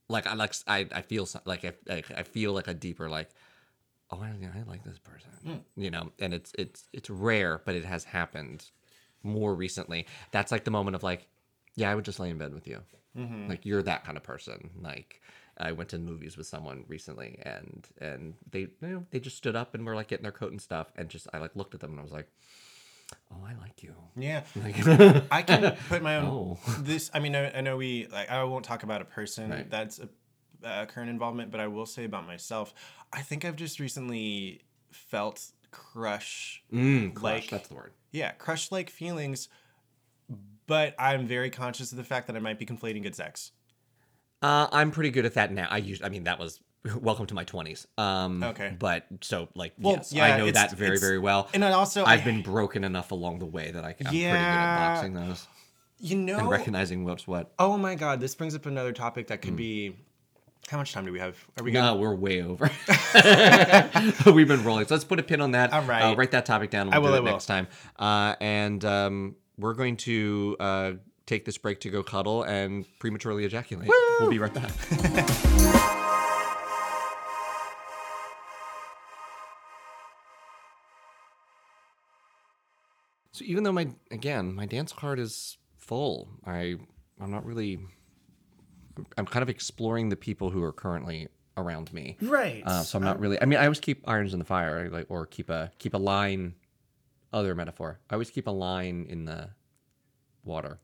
like 0.09 0.27
I 0.27 0.35
like 0.35 0.55
I 0.67 0.87
I 0.93 1.03
feel 1.03 1.27
so- 1.27 1.41
like 1.45 1.65
I 1.65 1.73
like, 1.87 2.11
I 2.11 2.23
feel 2.25 2.53
like 2.53 2.69
a 2.69 2.75
deeper 2.75 3.09
like. 3.09 3.31
Oh, 4.13 4.21
I, 4.21 4.27
I 4.27 4.63
like 4.67 4.83
this 4.83 4.99
person, 4.99 5.31
hmm. 5.45 5.81
you 5.81 5.89
know, 5.89 6.11
and 6.19 6.35
it's 6.35 6.53
it's 6.59 6.89
it's 6.93 7.09
rare, 7.09 7.63
but 7.65 7.77
it 7.77 7.85
has 7.85 8.03
happened 8.03 8.69
more 9.23 9.55
recently. 9.55 10.07
That's 10.33 10.51
like 10.51 10.65
the 10.65 10.73
moment 10.73 10.97
of 10.97 11.05
like, 11.05 11.29
yeah, 11.77 11.93
I 11.93 11.95
would 11.95 12.05
just 12.05 12.19
lay 12.19 12.29
in 12.29 12.37
bed 12.37 12.53
with 12.53 12.67
you. 12.67 12.81
Like 13.17 13.67
you're 13.67 13.83
that 13.83 14.05
kind 14.05 14.17
of 14.17 14.23
person. 14.23 14.71
Like 14.81 15.21
I 15.59 15.73
went 15.73 15.91
to 15.91 15.99
movies 15.99 16.37
with 16.37 16.47
someone 16.47 16.85
recently, 16.89 17.39
and 17.43 17.87
and 18.01 18.35
they 18.51 18.61
you 18.61 18.71
know 18.81 19.07
they 19.11 19.21
just 19.21 19.37
stood 19.37 19.57
up 19.57 19.75
and 19.75 19.85
were 19.85 19.95
like 19.95 20.09
getting 20.09 20.23
their 20.23 20.33
coat 20.33 20.53
and 20.53 20.61
stuff, 20.61 20.93
and 20.97 21.09
just 21.09 21.27
I 21.35 21.39
like 21.39 21.55
looked 21.57 21.75
at 21.75 21.81
them 21.81 21.91
and 21.91 22.01
I 22.01 22.03
was 22.03 22.13
like, 22.13 22.29
oh, 23.33 23.45
I 23.45 23.55
like 23.61 23.83
you. 23.83 23.95
Yeah, 24.17 24.43
Like, 24.57 24.87
I 25.33 25.43
can 25.43 25.77
put 25.89 26.03
my 26.03 26.17
own. 26.19 26.25
Oh. 26.27 26.59
This, 26.83 27.11
I 27.13 27.19
mean, 27.19 27.35
I, 27.35 27.51
I 27.59 27.61
know 27.61 27.77
we 27.77 28.07
like. 28.13 28.31
I 28.31 28.43
won't 28.45 28.65
talk 28.65 28.85
about 28.85 29.03
a 29.03 29.05
person 29.07 29.51
Right. 29.51 29.69
that's 29.71 29.99
a, 30.01 30.09
a 30.63 30.87
current 30.87 31.11
involvement, 31.11 31.51
but 31.51 31.61
I 31.61 31.67
will 31.67 31.87
say 31.87 32.05
about 32.05 32.27
myself. 32.27 32.73
I 33.13 33.23
think 33.23 33.45
I've 33.45 33.57
just 33.57 33.81
recently 33.81 34.61
felt 34.93 35.45
crush. 35.73 36.63
mm, 36.73 37.13
crush, 37.15 37.23
Like- 37.23 37.51
that's 37.51 37.69
the 37.69 37.75
word. 37.75 37.93
Yeah, 38.13 38.33
crush 38.33 38.73
like 38.73 38.89
feelings, 38.91 39.49
but 40.71 40.95
I'm 41.01 41.27
very 41.27 41.51
conscious 41.51 41.91
of 41.91 41.99
the 41.99 42.05
fact 42.05 42.29
that 42.29 42.37
I 42.37 42.39
might 42.39 42.57
be 42.57 42.65
conflating 42.65 43.03
good 43.03 43.17
sex. 43.17 43.51
Uh, 44.41 44.69
I'm 44.71 44.93
pretty 44.93 45.11
good 45.11 45.27
at 45.27 45.35
that 45.35 45.53
now. 45.53 45.67
I 45.69 45.79
use. 45.79 46.01
I 46.01 46.09
mean, 46.11 46.25
that 46.25 46.39
was 46.39 46.61
welcome 47.01 47.27
to 47.27 47.35
my 47.35 47.45
20s. 47.45 47.87
Um, 47.99 48.41
Okay. 48.45 48.77
But 48.79 49.05
so 49.21 49.49
like, 49.57 49.73
Well, 49.81 49.97
yes, 49.97 50.13
yeah, 50.13 50.27
I 50.27 50.39
know 50.39 50.49
that 50.49 50.71
very 50.71 50.97
very 50.99 51.19
well. 51.19 51.49
And 51.53 51.65
I 51.65 51.73
also, 51.73 52.05
I've 52.05 52.21
I- 52.21 52.25
been 52.25 52.43
broken 52.43 52.85
enough 52.85 53.11
along 53.11 53.41
the 53.41 53.47
way 53.47 53.73
that 53.73 53.85
I 53.85 53.93
can, 53.95 54.07
I'm 54.07 54.13
pretty 54.13 54.25
good 54.25 54.29
Yeah. 54.29 54.37
at 54.37 54.95
boxing 54.95 55.15
those 55.15 55.49
you 55.99 56.17
know, 56.17 56.39
and 56.39 56.49
recognizing 56.49 57.05
what's 57.05 57.27
what. 57.27 57.53
oh 57.59 57.77
my 57.77 57.97
god, 57.97 58.21
this 58.21 58.37
brings 58.37 58.55
up 58.55 58.65
another 58.65 58.93
topic 58.93 59.27
that 59.27 59.43
could 59.43 59.57
be. 59.57 59.97
How 60.69 60.79
much 60.79 60.93
time 60.93 61.05
do 61.05 61.13
we 61.13 61.19
have? 61.19 61.37
Are 61.59 61.65
we? 61.65 61.73
No, 61.73 61.97
we're 61.97 62.15
way 62.15 62.43
over. 62.43 62.71
We've 64.33 64.47
been 64.47 64.63
rolling. 64.63 64.87
So 64.87 64.95
let's 64.95 65.05
put 65.05 65.19
a 65.19 65.23
pin 65.23 65.41
on 65.41 65.51
that. 65.51 65.73
All 65.73 65.83
right. 65.83 66.13
Uh, 66.13 66.15
write 66.15 66.31
that 66.31 66.47
topic 66.47 66.71
down. 66.71 66.93
I 66.95 66.99
we'll 66.99 67.11
will, 67.11 67.17
do 67.19 67.23
I 67.23 67.25
will. 67.25 67.33
next 67.33 67.47
time. 67.47 67.67
Uh, 67.99 68.37
and 68.41 68.85
um, 68.85 69.37
we're 69.61 69.75
going 69.75 69.97
to 69.99 70.57
uh, 70.59 70.93
take 71.27 71.45
this 71.45 71.59
break 71.59 71.81
to 71.81 71.91
go 71.91 72.03
cuddle 72.03 72.43
and 72.43 72.85
prematurely 72.99 73.45
ejaculate. 73.45 73.89
We'll 74.21 74.31
be 74.31 74.39
right 74.39 74.53
back. 74.53 74.71
So 83.41 83.47
even 83.47 83.63
though 83.65 83.73
my 83.73 83.89
again 84.11 84.55
my 84.55 84.67
dance 84.67 84.93
card 84.93 85.19
is 85.19 85.57
full, 85.79 86.29
I 86.47 86.77
I'm 87.19 87.31
not 87.31 87.47
really. 87.47 87.79
I'm 89.17 89.25
kind 89.25 89.43
of 89.43 89.49
exploring 89.49 90.11
the 90.11 90.17
people 90.17 90.51
who 90.51 90.63
are 90.63 90.73
currently 90.73 91.29
around 91.57 91.91
me. 91.95 92.19
Right. 92.21 92.63
Uh, 92.67 92.83
so 92.83 92.99
I'm 92.99 93.05
not 93.05 93.19
really. 93.19 93.41
I 93.41 93.47
mean, 93.47 93.59
I 93.59 93.63
always 93.65 93.81
keep 93.81 94.07
irons 94.07 94.35
in 94.35 94.39
the 94.41 94.45
fire, 94.45 94.91
like 94.91 95.07
or 95.09 95.25
keep 95.25 95.49
a 95.49 95.71
keep 95.79 95.95
a 95.95 95.99
line. 95.99 96.55
Other 97.33 97.55
metaphor. 97.55 97.99
I 98.11 98.15
always 98.15 98.31
keep 98.31 98.47
a 98.47 98.51
line 98.51 99.07
in 99.09 99.25
the 99.25 99.51
water, 100.45 100.79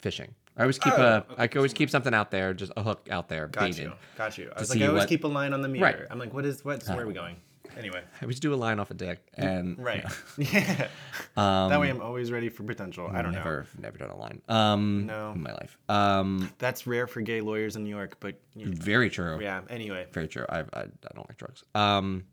fishing. 0.00 0.34
I 0.56 0.62
always 0.62 0.78
keep 0.78 0.94
Oh, 0.98 1.02
a. 1.28 1.32
okay, 1.42 1.54
I 1.54 1.58
always 1.58 1.74
keep 1.74 1.90
something 1.90 2.14
out 2.14 2.30
there, 2.30 2.54
just 2.54 2.72
a 2.76 2.82
hook 2.82 3.08
out 3.10 3.28
there, 3.28 3.46
Got 3.48 3.60
baited. 3.60 3.84
you. 3.84 3.92
Got 4.16 4.38
you. 4.38 4.50
I 4.56 4.60
was 4.60 4.70
like, 4.70 4.80
I 4.80 4.86
always 4.86 5.02
what- 5.02 5.08
keep 5.08 5.24
a 5.24 5.28
line 5.28 5.52
on 5.52 5.60
the 5.62 5.68
meter. 5.68 5.84
Right. 5.84 5.96
I'm 6.10 6.18
like, 6.18 6.32
what 6.32 6.44
is 6.46 6.64
what? 6.64 6.82
Where 6.88 7.02
are 7.02 7.06
we 7.06 7.12
going? 7.14 7.36
Anyway. 7.76 8.00
I 8.20 8.24
always 8.24 8.40
do 8.40 8.54
a 8.54 8.56
line 8.56 8.80
off 8.80 8.90
a 8.90 8.94
dick, 8.94 9.20
and 9.34 9.78
Right. 9.78 10.04
Yeah. 10.38 10.88
Um, 11.36 11.68
that 11.68 11.78
way, 11.78 11.90
I'm 11.90 12.00
always 12.00 12.32
ready 12.32 12.48
for 12.48 12.62
potential. 12.62 13.06
I 13.12 13.20
don't 13.20 13.32
know. 13.32 13.38
never, 13.38 13.66
never 13.78 13.98
done 13.98 14.08
a 14.10 14.16
line. 14.16 14.40
Um, 14.48 15.04
No. 15.06 15.32
in 15.32 15.42
my 15.42 15.52
life. 15.52 15.76
Um, 15.90 16.50
That's 16.58 16.86
rare 16.86 17.06
for 17.06 17.20
gay 17.20 17.42
lawyers 17.42 17.76
in 17.76 17.84
New 17.84 17.90
York, 17.94 18.16
but 18.18 18.36
you 18.54 18.66
know, 18.66 18.72
very 18.74 19.10
true. 19.10 19.38
yeah. 19.42 19.60
Anyway. 19.68 20.06
Very 20.12 20.26
true. 20.28 20.46
I, 20.48 20.60
I, 20.60 20.80
I 20.82 20.86
don't 21.14 21.28
like 21.28 21.36
drugs. 21.36 21.62
Um, 21.74 22.24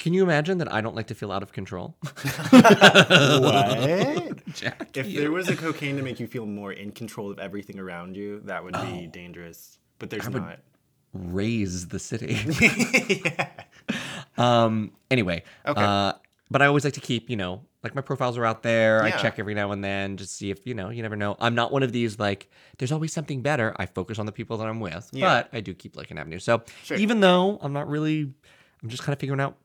can 0.00 0.12
you 0.12 0.22
imagine 0.24 0.58
that 0.58 0.72
I 0.72 0.80
don't 0.80 0.96
like 0.96 1.06
to 1.08 1.14
feel 1.14 1.30
out 1.30 1.42
of 1.44 1.52
control? 1.52 1.94
What? 2.50 4.44
Jack, 4.54 4.96
if 4.96 5.06
you- 5.06 5.20
there 5.20 5.30
was 5.30 5.48
a 5.48 5.56
cocaine 5.56 5.96
to 5.96 6.02
make 6.02 6.18
you 6.20 6.26
feel 6.26 6.46
more 6.46 6.72
in 6.72 6.90
control 6.92 7.30
of 7.30 7.38
everything 7.38 7.78
around 7.78 8.16
you, 8.16 8.40
that 8.44 8.64
would 8.64 8.74
be 8.90 9.06
dangerous. 9.06 9.78
But 9.98 10.10
there's 10.10 10.28
would- 10.28 10.42
not. 10.42 10.58
raise 11.12 11.88
the 11.88 11.98
city. 11.98 12.36
yeah. 13.24 13.48
Um. 14.38 14.92
Anyway. 15.10 15.42
Okay. 15.66 15.82
Uh, 15.82 16.14
but 16.50 16.62
I 16.62 16.66
always 16.66 16.84
like 16.84 16.94
to 16.94 17.00
keep, 17.00 17.28
you 17.28 17.36
know, 17.36 17.62
like 17.82 17.94
my 17.94 18.00
profiles 18.00 18.38
are 18.38 18.46
out 18.46 18.62
there. 18.62 19.06
Yeah. 19.06 19.14
I 19.14 19.18
check 19.18 19.38
every 19.38 19.54
now 19.54 19.72
and 19.72 19.84
then 19.84 20.16
just 20.16 20.34
see 20.36 20.50
if, 20.50 20.66
you 20.66 20.72
know, 20.74 20.88
you 20.88 21.02
never 21.02 21.16
know. 21.16 21.36
I'm 21.40 21.54
not 21.54 21.72
one 21.72 21.82
of 21.82 21.92
these 21.92 22.18
like, 22.18 22.48
there's 22.78 22.90
always 22.92 23.12
something 23.12 23.42
better. 23.42 23.74
I 23.76 23.84
focus 23.86 24.18
on 24.18 24.24
the 24.26 24.32
people 24.32 24.56
that 24.58 24.66
I'm 24.66 24.80
with, 24.80 25.10
Yeah. 25.12 25.26
but 25.42 25.50
I 25.52 25.60
do 25.60 25.74
keep 25.74 25.94
like 25.96 26.10
an 26.10 26.16
avenue. 26.18 26.38
So 26.38 26.62
Sure. 26.84 26.96
even 26.96 27.20
though 27.20 27.58
I'm 27.60 27.72
not 27.74 27.88
really, 27.88 28.32
I'm 28.82 28.88
just 28.88 29.02
kind 29.02 29.12
of 29.12 29.18
figuring 29.20 29.40
out 29.40 29.56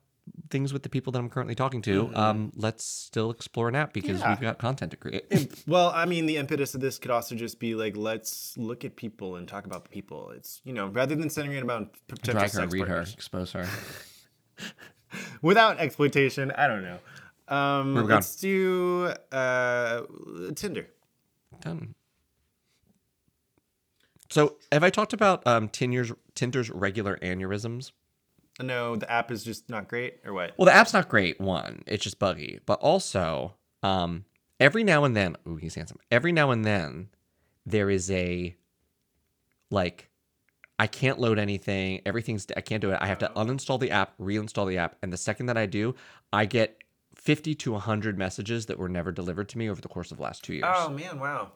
things 0.50 0.72
with 0.74 0.84
the 0.84 0.90
people 0.90 1.12
that 1.12 1.20
I'm 1.20 1.30
currently 1.30 1.56
talking 1.56 1.82
to. 1.84 2.12
Um, 2.16 2.52
let's 2.56 2.84
still 2.84 3.30
explore 3.32 3.68
an 3.70 3.76
app 3.76 3.94
because 3.94 4.20
Mm-hmm. 4.20 4.24
Yeah. 4.24 4.30
we've 4.32 4.42
got 4.42 4.58
content 4.60 4.92
to 4.92 4.98
create. 4.98 5.64
Well, 5.68 5.92
I 5.94 6.06
mean, 6.06 6.26
the 6.26 6.38
impetus 6.38 6.76
of 6.76 6.82
this 6.82 6.98
could 7.00 7.12
also 7.12 7.36
just 7.36 7.60
be 7.60 7.76
like, 7.76 7.96
let's 7.98 8.58
look 8.58 8.86
at 8.86 8.96
people 8.96 9.36
and 9.36 9.48
talk 9.48 9.66
about 9.66 9.84
the 9.84 9.90
people. 9.90 10.32
It's 10.32 10.62
you 10.64 10.74
know, 10.74 10.88
rather 10.88 11.16
than 11.16 11.30
centering 11.30 11.58
it 11.58 11.64
about 11.64 11.96
potential 12.08 12.34
Drag 12.40 12.52
her, 12.52 12.60
sex 12.62 12.74
read 12.74 12.80
her, 12.82 12.86
partners. 12.88 13.14
expose 13.14 13.52
her. 13.54 13.68
without 15.42 15.80
exploitation. 15.80 16.52
I 16.52 16.68
don't 16.68 16.84
know. 16.84 17.00
Um, 17.48 17.94
Where 17.94 18.04
we 18.04 18.08
going? 18.08 18.16
let's 18.18 18.36
do 18.38 19.14
uh, 19.32 20.02
Tinder. 20.56 20.88
Done. 21.62 21.94
So, 24.30 24.56
have 24.72 24.84
I 24.84 24.90
talked 24.90 25.14
about 25.14 25.46
um, 25.46 25.70
Tinder's 25.70 26.12
Tinder's 26.34 26.70
regular 26.70 27.18
aneurysms? 27.22 27.92
No, 28.62 28.96
the 28.96 29.10
app 29.12 29.32
is 29.32 29.44
just 29.44 29.70
not 29.70 29.88
great, 29.88 30.20
or 30.26 30.34
what? 30.34 30.54
Well, 30.58 30.66
the 30.66 30.74
app's 30.74 30.94
not 30.94 31.10
great. 31.10 31.42
One, 31.42 31.84
it's 31.88 32.04
just 32.04 32.20
buggy, 32.20 32.60
but 32.66 32.80
also, 32.80 33.56
um, 33.84 34.26
every 34.60 34.84
now 34.84 35.04
and 35.04 35.16
then, 35.16 35.36
ooh, 35.48 35.58
he's 35.58 35.76
handsome. 35.76 36.00
Every 36.10 36.32
now 36.32 36.52
and 36.52 36.64
then, 36.64 37.10
there 37.66 37.90
is 37.90 38.10
a 38.12 38.56
like, 39.72 40.10
I 40.80 40.88
can't 40.88 41.20
load 41.20 41.40
anything. 41.40 42.02
Everything's 42.06 42.48
I 42.56 42.62
can't 42.62 42.82
do 42.82 42.92
it. 42.92 42.98
I 43.02 43.08
have 43.08 43.20
to 43.20 43.32
uninstall 43.36 43.80
the 43.80 43.92
app, 43.92 44.18
reinstall 44.18 44.68
the 44.68 44.78
app, 44.78 44.96
and 45.02 45.12
the 45.12 45.18
second 45.18 45.48
that 45.48 45.58
I 45.58 45.66
do, 45.66 45.96
I 46.32 46.46
get 46.46 46.84
fifty 47.16 47.56
to 47.56 47.76
hundred 47.76 48.18
messages 48.18 48.68
that 48.68 48.78
were 48.78 48.90
never 48.90 49.12
delivered 49.12 49.50
to 49.50 49.58
me 49.58 49.70
over 49.70 49.82
the 49.82 49.88
course 49.88 50.12
of 50.12 50.18
the 50.18 50.24
last 50.24 50.44
two 50.44 50.54
years. 50.54 50.66
Oh 50.68 50.90
man, 50.90 51.20
wow! 51.20 51.52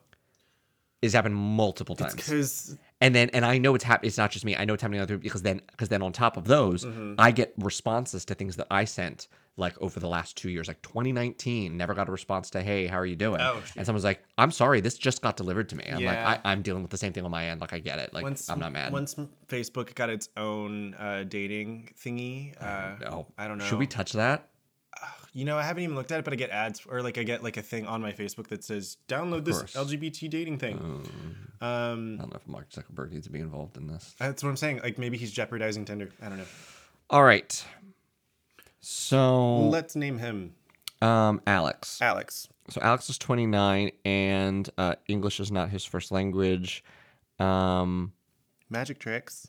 It's 1.01 1.13
happened 1.13 1.35
multiple 1.35 1.95
times. 1.95 2.15
Because 2.15 2.77
and 3.01 3.15
then 3.15 3.29
and 3.31 3.45
I 3.45 3.57
know 3.57 3.75
it's 3.75 3.83
happening. 3.83 4.07
It's 4.09 4.17
not 4.17 4.31
just 4.31 4.45
me. 4.45 4.55
I 4.55 4.65
know 4.65 4.73
it's 4.73 4.81
happening 4.81 5.01
other 5.01 5.15
people 5.15 5.23
because 5.23 5.41
then 5.43 5.61
because 5.71 5.89
then 5.89 6.01
on 6.01 6.11
top 6.11 6.37
of 6.37 6.45
those, 6.45 6.85
Mm-hmm. 6.85 7.15
I 7.17 7.31
get 7.31 7.53
responses 7.57 8.25
to 8.25 8.35
things 8.35 8.55
that 8.57 8.67
I 8.71 8.85
sent 8.85 9.27
like 9.57 9.75
over 9.81 9.99
the 9.99 10.07
last 10.07 10.37
two 10.37 10.49
years. 10.49 10.67
Like 10.69 10.81
2019, 10.83 11.75
never 11.75 11.93
got 11.93 12.07
a 12.07 12.11
response 12.13 12.49
to 12.51 12.61
"Hey, 12.61 12.87
how 12.87 12.97
are 12.97 13.05
you 13.05 13.15
doing?" 13.17 13.41
Oh, 13.41 13.61
and 13.75 13.85
someone's 13.85 14.05
like, 14.05 14.23
"I'm 14.37 14.51
sorry, 14.51 14.79
this 14.79 14.97
just 14.97 15.21
got 15.21 15.35
delivered 15.35 15.67
to 15.69 15.75
me." 15.75 15.83
I'm 15.91 15.99
Yeah. 16.01 16.09
like, 16.29 16.45
I, 16.45 16.51
"I'm 16.51 16.61
dealing 16.61 16.81
with 16.81 16.91
the 16.91 16.97
same 16.97 17.11
thing 17.13 17.25
on 17.25 17.31
my 17.31 17.45
end. 17.49 17.59
Like, 17.59 17.73
I 17.73 17.79
get 17.79 17.99
it. 17.99 18.13
Like, 18.13 18.23
once 18.23 18.49
I'm 18.49 18.59
not 18.59 18.71
mad." 18.71 18.93
Once 18.93 19.15
Facebook 19.47 19.93
got 19.95 20.09
its 20.09 20.29
own 20.37 20.93
uh, 20.95 21.23
dating 21.27 21.91
thingy, 22.01 22.53
uh, 22.61 22.95
no, 23.01 23.27
I 23.37 23.47
don't 23.49 23.57
know. 23.57 23.65
Should 23.65 23.79
we 23.79 23.87
touch 23.87 24.13
that? 24.13 24.47
You 25.33 25.45
know, 25.45 25.57
I 25.57 25.63
haven't 25.63 25.83
even 25.83 25.95
looked 25.95 26.11
at 26.11 26.19
it, 26.19 26.23
but 26.25 26.33
I 26.33 26.35
get 26.37 26.49
ads 26.49 26.81
or 26.87 27.01
like 27.03 27.17
I 27.17 27.23
get 27.23 27.43
like 27.43 27.57
a 27.57 27.61
thing 27.61 27.85
on 27.85 28.01
my 28.01 28.11
Facebook 28.11 28.47
that 28.47 28.63
says 28.63 28.97
download 29.07 29.45
this. 29.45 29.61
LGBT 29.61 30.29
dating 30.29 30.57
thing. 30.57 30.77
I 31.61 31.91
Um, 31.91 32.17
don't 32.17 32.31
know 32.31 32.37
if 32.37 32.47
Mark 32.47 32.69
Zuckerberg 32.71 33.11
needs 33.11 33.27
to 33.27 33.31
be 33.31 33.39
involved 33.39 33.77
in 33.77 33.87
this. 33.87 34.15
that's 34.17 34.43
what 34.43 34.49
I'm 34.49 34.57
saying. 34.57 34.79
Like 34.83 34.97
maybe 34.97 35.17
he's 35.17 35.31
jeopardizing 35.31 35.85
Tinder. 35.85 36.09
I 36.21 36.29
don't 36.29 36.37
know. 36.39 36.45
All 37.11 37.23
right. 37.23 37.63
So, 38.81 39.67
Let's 39.67 39.95
name 39.95 40.17
him 40.19 40.53
um, 41.01 41.41
Alex. 41.45 42.01
Alex. 42.01 42.47
So 42.69 42.79
Alex 42.81 43.09
is 43.09 43.17
29, 43.17 43.91
and 44.05 44.69
uh, 44.77 44.95
English 45.07 45.39
is 45.39 45.51
not 45.51 45.69
his 45.69 45.83
first 45.85 46.11
language. 46.11 46.83
Um, 47.39 48.13
Magic 48.69 48.99
tricks. 48.99 49.47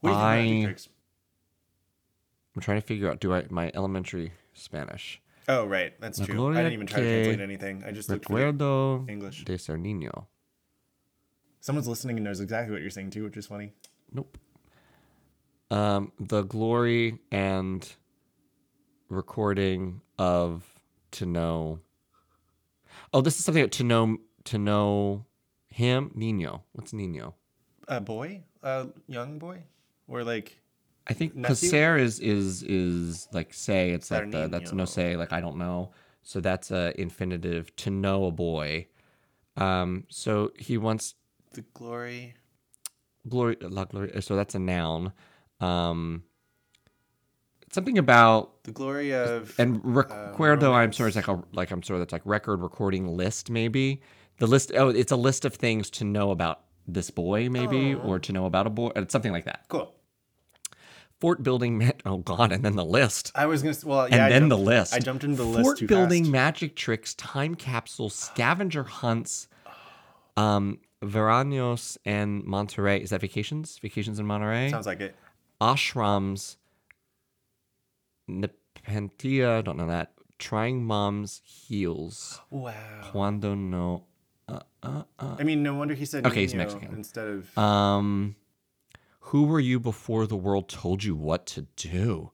What 0.00 0.10
do 0.10 0.14
you 0.16 0.20
think 0.20 0.26
I- 0.26 0.36
magic 0.42 0.64
tricks? 0.64 0.88
I'm 2.54 2.60
trying 2.60 2.80
to 2.80 2.86
figure 2.86 3.10
out 3.10 3.18
do 3.20 3.32
I 3.32 3.46
my 3.48 3.70
elementary 3.74 4.32
Spanish. 4.52 5.20
Oh 5.48 5.66
right, 5.66 5.98
that's 6.00 6.20
La 6.20 6.26
true. 6.26 6.52
I 6.52 6.56
didn't 6.58 6.72
even 6.74 6.86
try 6.86 7.00
to 7.00 7.06
translate 7.06 7.40
anything. 7.40 7.82
I 7.84 7.90
just 7.90 8.08
looked 8.08 8.26
for 8.26 9.04
English. 9.08 9.44
de 9.44 9.58
ser 9.58 9.76
niño. 9.76 10.26
Someone's 11.60 11.88
listening 11.88 12.16
and 12.16 12.24
knows 12.24 12.40
exactly 12.40 12.72
what 12.72 12.80
you're 12.80 12.90
saying 12.90 13.10
too, 13.10 13.24
which 13.24 13.36
is 13.36 13.46
funny. 13.46 13.72
Nope. 14.12 14.38
Um, 15.70 16.12
the 16.18 16.42
glory 16.42 17.18
and 17.30 17.90
recording 19.08 20.00
of 20.18 20.64
to 21.12 21.26
know. 21.26 21.80
Oh, 23.12 23.20
this 23.20 23.38
is 23.38 23.44
something 23.44 23.68
to 23.68 23.84
know 23.84 24.18
to 24.44 24.58
know 24.58 25.24
him. 25.68 26.10
Nino. 26.14 26.64
What's 26.72 26.92
Nino? 26.92 27.34
A 27.88 28.00
boy, 28.00 28.42
a 28.62 28.88
young 29.06 29.38
boy, 29.38 29.64
or 30.06 30.24
like 30.24 30.61
I 31.06 31.14
think 31.14 31.34
ser 31.54 31.96
is 31.96 32.20
is 32.20 32.62
is 32.62 33.28
like 33.32 33.52
say. 33.52 33.90
It's 33.90 34.10
like 34.10 34.30
the, 34.30 34.48
that's 34.48 34.72
no 34.72 34.84
say. 34.84 35.16
Like 35.16 35.32
I 35.32 35.40
don't 35.40 35.56
know. 35.56 35.90
So 36.22 36.40
that's 36.40 36.70
a 36.70 36.98
infinitive 37.00 37.74
to 37.76 37.90
know 37.90 38.26
a 38.26 38.30
boy. 38.30 38.86
Um. 39.56 40.04
So 40.08 40.52
he 40.58 40.78
wants 40.78 41.14
the 41.54 41.62
glory. 41.74 42.34
glory. 43.28 43.56
La 43.60 43.84
glory. 43.84 44.22
So 44.22 44.36
that's 44.36 44.54
a 44.54 44.58
noun. 44.58 45.12
Um. 45.60 46.22
Something 47.72 47.96
about 47.98 48.62
The 48.64 48.72
glory 48.72 49.14
of 49.14 49.58
and 49.58 49.82
recuerdo. 49.82 50.72
I'm 50.72 50.92
sure 50.92 51.06
romance. 51.06 51.16
it's 51.16 51.16
like 51.16 51.28
a 51.28 51.42
like 51.52 51.70
I'm 51.70 51.80
sure 51.80 51.98
that's 51.98 52.12
like 52.12 52.22
record 52.24 52.60
recording 52.60 53.16
list 53.16 53.50
maybe. 53.50 54.02
The 54.38 54.46
list. 54.46 54.72
Oh, 54.74 54.88
it's 54.88 55.12
a 55.12 55.16
list 55.16 55.44
of 55.44 55.54
things 55.54 55.90
to 55.90 56.04
know 56.04 56.30
about 56.30 56.60
this 56.86 57.10
boy 57.10 57.48
maybe, 57.48 57.94
or 57.94 58.18
to 58.20 58.32
know 58.32 58.46
about 58.46 58.66
a 58.66 58.70
boy. 58.70 58.92
It's 58.96 59.12
something 59.12 59.32
like 59.32 59.44
that. 59.46 59.64
cool. 59.68 59.94
Fort 61.22 61.40
building. 61.44 61.78
Ma- 61.78 61.90
oh 62.04 62.16
God, 62.18 62.50
and 62.50 62.64
then 62.64 62.74
the 62.74 62.84
list. 62.84 63.30
I 63.36 63.46
was 63.46 63.62
gonna. 63.62 63.76
Well, 63.84 64.00
and 64.06 64.14
yeah. 64.14 64.26
I 64.26 64.28
then 64.28 64.40
jumped- 64.48 64.50
the 64.50 64.58
list. 64.58 64.92
I 64.92 64.98
jumped 64.98 65.22
into 65.22 65.36
the 65.36 65.44
list 65.44 65.62
Fort 65.62 65.86
building, 65.86 66.24
fast. 66.24 66.32
magic 66.32 66.74
tricks, 66.74 67.14
time 67.14 67.54
capsules, 67.54 68.12
scavenger 68.12 68.82
hunts, 68.82 69.46
um, 70.36 70.80
veranos 71.00 71.96
and 72.04 72.42
Monterey. 72.42 73.00
Is 73.00 73.10
that 73.10 73.20
vacations? 73.20 73.78
Vacations 73.78 74.18
in 74.18 74.26
Monterey. 74.26 74.68
Sounds 74.68 74.84
like 74.86 75.00
it. 75.00 75.14
Ashrams, 75.60 76.56
Nepentia. 78.28 79.58
I 79.58 79.60
don't 79.62 79.76
know 79.76 79.86
that. 79.86 80.14
Trying 80.40 80.84
mom's 80.84 81.40
heels. 81.44 82.40
Wow. 82.50 82.74
Cuando 83.12 83.54
no. 83.54 84.06
Uh, 84.48 84.58
uh, 84.82 85.02
uh. 85.20 85.36
I 85.38 85.44
mean, 85.44 85.62
no 85.62 85.74
wonder 85.74 85.94
he 85.94 86.04
said. 86.04 86.26
Okay, 86.26 86.40
he's 86.40 86.54
Mexican. 86.54 86.92
instead 86.94 87.28
of. 87.28 87.56
Um, 87.56 88.34
who 89.32 89.44
were 89.44 89.60
you 89.60 89.80
before 89.80 90.26
the 90.26 90.36
world 90.36 90.68
told 90.68 91.02
you 91.04 91.14
what 91.16 91.46
to 91.46 91.62
do? 91.76 92.30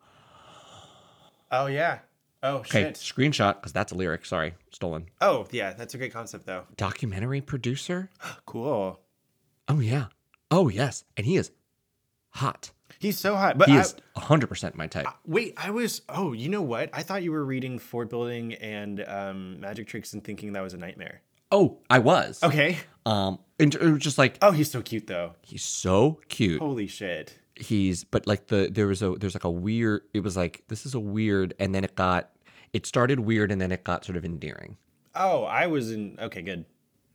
oh 1.50 1.66
yeah. 1.66 2.00
Oh 2.42 2.58
Okay, 2.58 2.82
shit. 2.82 2.94
screenshot 2.94 3.54
because 3.56 3.72
that's 3.72 3.90
a 3.92 3.94
lyric. 3.96 4.24
Sorry, 4.24 4.54
stolen. 4.70 5.06
Oh 5.20 5.46
yeah, 5.50 5.72
that's 5.72 5.94
a 5.94 5.98
great 5.98 6.12
concept 6.12 6.46
though. 6.46 6.64
Documentary 6.76 7.40
producer. 7.40 8.11
Cool. 8.46 9.00
Oh 9.68 9.80
yeah. 9.80 10.06
Oh 10.50 10.68
yes, 10.68 11.04
and 11.16 11.26
he 11.26 11.37
is 11.37 11.50
hot. 12.30 12.70
He's 12.98 13.18
so 13.18 13.37
hot. 13.37 13.58
But 13.58 13.68
He 13.68 13.76
I, 13.76 13.80
is 13.80 13.94
hundred 14.16 14.46
percent 14.48 14.74
my 14.76 14.87
type. 14.87 15.06
wait, 15.26 15.54
I 15.56 15.70
was. 15.70 16.02
Oh, 16.08 16.32
you 16.32 16.48
know 16.48 16.62
what? 16.62 16.90
I 16.92 17.02
thought 17.02 17.22
you 17.22 17.32
were 17.32 17.44
reading 17.44 17.78
fort 17.78 18.08
building 18.08 18.54
and 18.54 19.04
um, 19.06 19.61
magic 19.61 19.87
tricks 19.88 20.12
and 20.14 20.24
thinking 20.24 20.52
that 20.54 20.62
was 20.62 20.74
a 20.74 20.78
nightmare. 20.78 21.20
Oh, 21.50 21.78
I 21.88 21.98
was. 21.98 22.42
Okay. 22.42 22.78
Um, 23.06 23.38
and 23.58 23.74
it 23.74 23.80
was 23.80 24.02
just 24.02 24.18
like 24.18 24.38
Oh, 24.42 24.50
he's 24.52 24.70
so 24.70 24.82
cute 24.82 25.06
though. 25.06 25.34
he's 25.42 25.62
so 25.64 26.20
cute. 26.28 26.61
Holy 26.61 26.87
shit. 26.87 27.38
He's 27.56 28.04
but 28.04 28.26
like 28.26 28.46
the 28.48 28.68
there 28.70 28.87
was 28.87 29.02
a 29.02 29.12
there's 29.18 29.34
like 29.34 29.44
a 29.44 29.50
weird. 29.50 30.02
It 30.14 30.20
was 30.20 30.37
like 30.37 30.62
this 30.68 30.87
is 30.87 30.94
a 30.94 31.00
weird, 31.00 31.54
and 31.58 31.74
then 31.74 31.82
it 31.84 31.94
got 31.96 32.30
it 32.72 32.87
started 32.87 33.20
weird, 33.20 33.50
and 33.50 33.61
then 33.61 33.72
it 33.72 33.82
got 33.82 34.04
sort 34.04 34.16
of 34.16 34.24
endearing. 34.24 34.76
Oh, 35.14 35.42
I 35.44 35.66
was 35.66 35.90
in. 35.90 36.16
Okay, 36.20 36.42
good. 36.42 36.64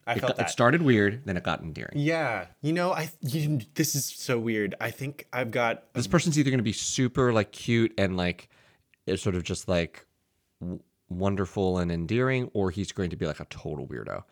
I 0.05 0.13
It, 0.15 0.19
felt 0.19 0.31
got, 0.31 0.37
that. 0.37 0.47
it 0.47 0.51
started 0.51 0.81
weird, 0.81 1.21
then 1.23 1.37
it 1.37 1.43
got 1.43 1.61
endearing. 1.61 1.93
yeah, 1.95 2.47
you 2.61 2.73
know, 2.73 2.91
I. 2.91 3.09
You, 3.21 3.61
this 3.75 3.95
is 3.95 4.03
so 4.05 4.37
weird. 4.37 4.75
I 4.81 4.91
think 4.91 5.27
I've 5.31 5.51
got. 5.51 5.93
This 5.93 6.07
person's 6.07 6.37
either 6.37 6.49
going 6.49 6.57
to 6.57 6.63
be 6.63 6.73
super 6.73 7.31
like 7.31 7.53
cute 7.53 7.93
and 7.97 8.17
like 8.17 8.49
it's 9.05 9.23
sort 9.23 9.35
of 9.35 9.43
just 9.43 9.69
like 9.69 10.05
wonderful 11.17 11.79
and 11.79 11.91
endearing, 11.91 12.49
or 12.53 12.71
he's 12.71 12.91
going 12.91 13.09
to 13.09 13.15
be 13.15 13.25
like 13.25 13.39
a 13.39 13.45
total 13.45 13.87
weirdo, 13.87 14.23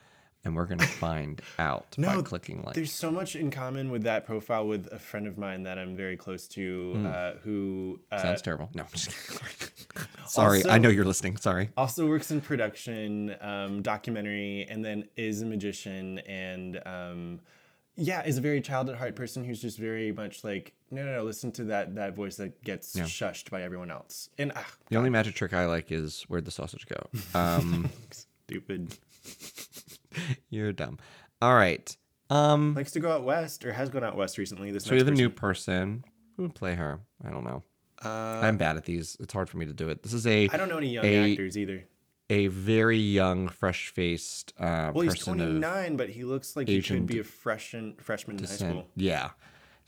and 0.43 0.55
we're 0.55 0.65
going 0.65 0.79
to 0.79 0.87
find 0.87 1.41
out 1.59 1.95
by 1.97 2.21
clicking 2.21 2.63
like. 2.63 2.75
There's 2.75 2.91
so 2.91 3.11
much 3.11 3.35
in 3.35 3.51
common 3.51 3.91
with 3.91 4.03
that 4.03 4.25
profile 4.25 4.67
with 4.67 4.87
a 4.91 4.99
friend 4.99 5.27
of 5.27 5.37
mine 5.37 5.63
that 5.63 5.77
I'm 5.77 5.95
very 5.95 6.17
close 6.17 6.47
to, 6.49 7.05
uh, 7.07 7.31
who 7.43 7.99
uh. 8.11 8.21
Sounds 8.21 8.41
terrible. 8.41 8.69
No, 8.73 8.83
I'm 8.83 8.89
just 8.91 9.11
kidding. 9.27 9.47
Sorry, 10.27 10.63
I 10.69 10.77
know 10.77 10.89
you're 10.89 11.05
listening. 11.05 11.37
Sorry. 11.37 11.69
also 11.75 12.07
works 12.07 12.31
in 12.31 12.41
production, 12.41 13.35
um, 13.41 13.81
documentary, 13.81 14.65
and 14.69 14.83
then 14.83 15.07
is 15.15 15.41
a 15.41 15.45
magician 15.45 16.19
and 16.19 16.81
um, 16.85 17.39
yeah, 17.95 18.23
is 18.23 18.37
a 18.37 18.41
very 18.41 18.61
child 18.61 18.89
at 18.89 18.97
heart 18.97 19.15
person 19.15 19.43
who's 19.43 19.61
just 19.61 19.77
very 19.77 20.11
much 20.11 20.43
like 20.43 20.73
no, 20.91 21.03
no, 21.05 21.15
no. 21.15 21.23
Listen 21.23 21.51
to 21.53 21.63
that 21.65 21.95
that 21.95 22.15
voice 22.15 22.35
that 22.35 22.63
gets 22.63 22.95
shushed 22.95 23.49
by 23.49 23.63
everyone 23.63 23.89
else. 23.91 24.29
And 24.37 24.51
ah, 24.55 24.67
The 24.89 24.97
only 24.97 25.09
magic 25.09 25.35
trick 25.35 25.53
I 25.53 25.65
like 25.65 25.91
is 25.91 26.23
where'd 26.27 26.45
the 26.45 26.51
sausage 26.51 26.85
go? 26.87 27.09
Um, 27.33 27.89
stupid. 28.47 28.97
you're 30.49 30.73
dumb. 30.73 30.99
All 31.41 31.55
right. 31.55 31.95
Um, 32.29 32.75
Likes 32.75 32.91
to 32.91 32.99
go 32.99 33.11
out 33.11 33.23
west 33.23 33.65
or 33.65 33.73
has 33.73 33.89
gone 33.89 34.03
out 34.03 34.15
west 34.15 34.37
recently. 34.37 34.71
This 34.71 34.85
so 34.85 34.91
we 34.91 34.97
have 34.99 35.07
a 35.07 35.11
new 35.11 35.29
person. 35.29 36.01
person. 36.01 36.13
Who 36.37 36.43
would 36.43 36.55
play 36.55 36.75
her? 36.75 36.99
I 37.25 37.29
don't 37.29 37.43
know. 37.43 37.63
Uh, 38.03 38.09
I'm 38.41 38.57
bad 38.57 38.77
at 38.77 38.85
these. 38.85 39.17
It's 39.19 39.33
hard 39.33 39.49
for 39.49 39.57
me 39.57 39.65
to 39.65 39.73
do 39.73 39.89
it. 39.89 40.01
This 40.03 40.13
is 40.13 40.25
a 40.25 40.49
I 40.49 40.57
don't 40.57 40.69
know 40.69 40.77
any 40.77 40.89
young 40.89 41.05
a- 41.05 41.31
actors 41.31 41.57
either. 41.57 41.85
a 42.29 42.47
very 42.47 42.97
young, 42.97 43.47
fresh-faced 43.47 44.53
uh, 44.59 44.91
Well, 44.93 45.03
he's 45.03 45.19
29, 45.19 45.97
but 45.97 46.09
he 46.09 46.23
looks 46.23 46.55
like 46.55 46.67
he 46.67 46.81
could 46.81 47.05
be 47.05 47.19
a 47.19 47.23
freshman 47.23 47.95
freshman 47.99 48.37
in 48.37 48.45
high 48.45 48.49
school. 48.49 48.87
Yeah. 48.95 49.31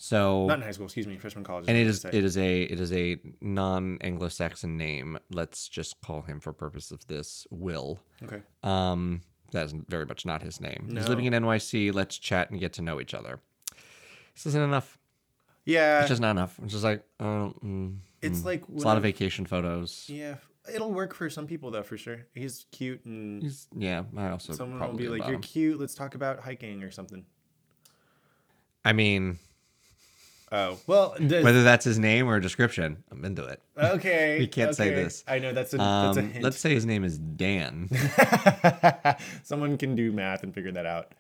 So 0.04 0.48
Not 0.48 0.58
in 0.58 0.64
high 0.66 0.72
school, 0.72 0.88
excuse 0.88 1.08
me, 1.08 1.16
freshman 1.16 1.46
college. 1.46 1.64
and 1.70 1.78
it 1.78 1.88
is 1.88 2.04
it 2.04 2.14
is 2.14 2.38
a 2.38 2.64
it 2.64 2.78
is 2.78 2.92
a 2.92 3.18
non-Anglo-Saxon 3.40 4.76
name. 4.76 5.18
Let's 5.32 5.70
just 5.70 6.02
call 6.02 6.24
him 6.24 6.42
for 6.42 6.52
purpose 6.52 6.92
of 6.92 7.08
this 7.08 7.48
Will. 7.50 8.02
okay. 8.22 8.42
Um, 8.64 9.22
that 9.54 9.66
is 9.66 9.74
very 9.88 10.06
much 10.06 10.26
not 10.26 10.42
his 10.42 10.60
name. 10.60 10.90
He's 10.92 11.08
living 11.08 11.24
in 11.24 11.32
NYC. 11.32 11.94
Let's 11.94 12.18
chat 12.18 12.52
and 12.52 12.60
get 12.60 12.74
to 12.74 12.82
know 12.82 13.00
each 13.00 13.14
other. 13.14 13.40
This 14.36 14.48
isn't 14.48 14.62
enough. 14.62 14.98
Yeah, 15.64 16.02
It's 16.02 16.10
just 16.10 16.22
not 16.22 16.32
enough. 16.32 16.60
It's 16.62 16.74
just 16.74 16.84
like, 16.84 17.06
oh, 17.22 17.54
mm, 17.64 17.96
it's 18.22 18.42
mm. 18.42 18.46
like 18.46 18.64
it's 18.74 18.84
a 18.84 18.88
lot 18.88 18.98
of 18.98 19.04
vacation 19.04 19.46
photos. 19.46 20.08
Yeah, 20.10 20.36
it'll 20.70 20.92
work 20.92 21.14
for 21.14 21.30
some 21.30 21.48
people 21.48 21.72
though, 21.72 21.82
for 21.82 21.96
sure. 21.96 22.26
He's 22.36 22.66
cute, 22.74 23.06
and 23.06 23.42
He's, 23.42 23.70
yeah, 23.74 24.04
I 24.18 24.32
also 24.32 24.52
someone 24.52 24.82
will 24.82 24.98
be 24.98 25.08
like, 25.08 25.24
"You're 25.28 25.36
him. 25.36 25.42
cute. 25.42 25.80
Let's 25.80 25.96
talk 25.96 26.14
about 26.14 26.42
hiking 26.42 26.84
or 26.84 26.92
something." 26.92 27.26
I 28.84 28.92
mean, 28.92 29.40
Oh, 30.56 30.78
well, 30.86 31.16
does, 31.20 31.44
whether 31.44 31.64
that's 31.64 31.84
his 31.84 31.98
name 31.98 32.28
or 32.30 32.36
a 32.36 32.42
description, 32.42 33.04
I'm 33.12 33.26
into 33.26 33.44
it. 33.46 33.60
okay. 33.78 34.38
We 34.40 34.48
can't 34.48 34.76
say 34.76 34.94
this. 34.94 35.24
I 35.28 35.40
know 35.40 35.52
that's 35.52 35.74
a 35.74 35.78
that's 35.78 36.18
a 36.18 36.20
Um, 36.22 36.30
hint. 36.30 36.44
let's 36.44 36.60
say 36.60 36.74
his 36.76 36.86
name 36.86 37.04
is 37.04 37.18
Dan. 37.18 37.90
Someone 39.44 39.78
can 39.78 39.96
do 39.96 40.12
math 40.12 40.44
and 40.44 40.54
figure 40.54 40.72
that 40.72 40.86
out. 40.86 41.14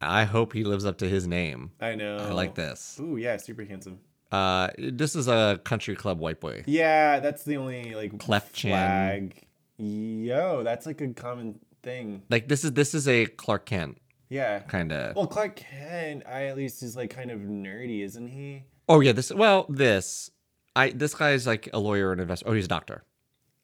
I 0.00 0.24
hope 0.24 0.52
he 0.52 0.62
lives 0.64 0.84
up 0.84 0.98
to 0.98 1.08
his 1.08 1.26
name. 1.26 1.72
I 1.80 1.96
know. 1.96 2.18
I 2.18 2.30
like 2.30 2.54
this. 2.54 2.98
Ooh, 3.00 3.16
yeah, 3.16 3.36
super 3.36 3.64
handsome. 3.64 3.98
Uh, 4.30 4.68
this 4.78 5.16
is 5.16 5.26
a 5.26 5.60
country 5.64 5.96
club 5.96 6.20
white 6.20 6.38
boy. 6.38 6.62
Yeah, 6.66 7.18
that's 7.18 7.42
the 7.44 7.56
only 7.56 7.94
like 7.94 8.16
Cleft 8.18 8.52
chin. 8.54 8.70
flag. 8.70 9.42
Yo, 9.78 10.62
that's 10.62 10.86
like 10.86 11.00
a 11.00 11.08
common 11.08 11.58
thing. 11.82 12.22
Like 12.30 12.46
this 12.48 12.62
is 12.64 12.72
this 12.72 12.94
is 12.94 13.08
a 13.08 13.26
Clark 13.26 13.66
Kent 13.66 13.98
Yeah. 14.28 14.60
kind 14.60 14.92
of. 14.92 15.16
Well, 15.16 15.26
Clark 15.26 15.56
Kent, 15.56 16.22
I 16.26 16.44
at 16.46 16.56
least 16.56 16.82
is 16.82 16.96
like 16.96 17.10
kind 17.10 17.30
of 17.30 17.40
nerdy, 17.40 18.04
isn't 18.04 18.28
he? 18.28 18.64
Oh 18.88 19.00
yeah, 19.00 19.12
this. 19.12 19.32
Well, 19.32 19.66
this. 19.68 20.30
I 20.76 20.90
this 20.90 21.14
guy's 21.14 21.46
like 21.46 21.68
a 21.72 21.78
lawyer 21.78 22.12
and 22.12 22.20
investor. 22.20 22.48
Oh, 22.48 22.52
he's 22.52 22.66
a 22.66 22.68
doctor. 22.68 23.04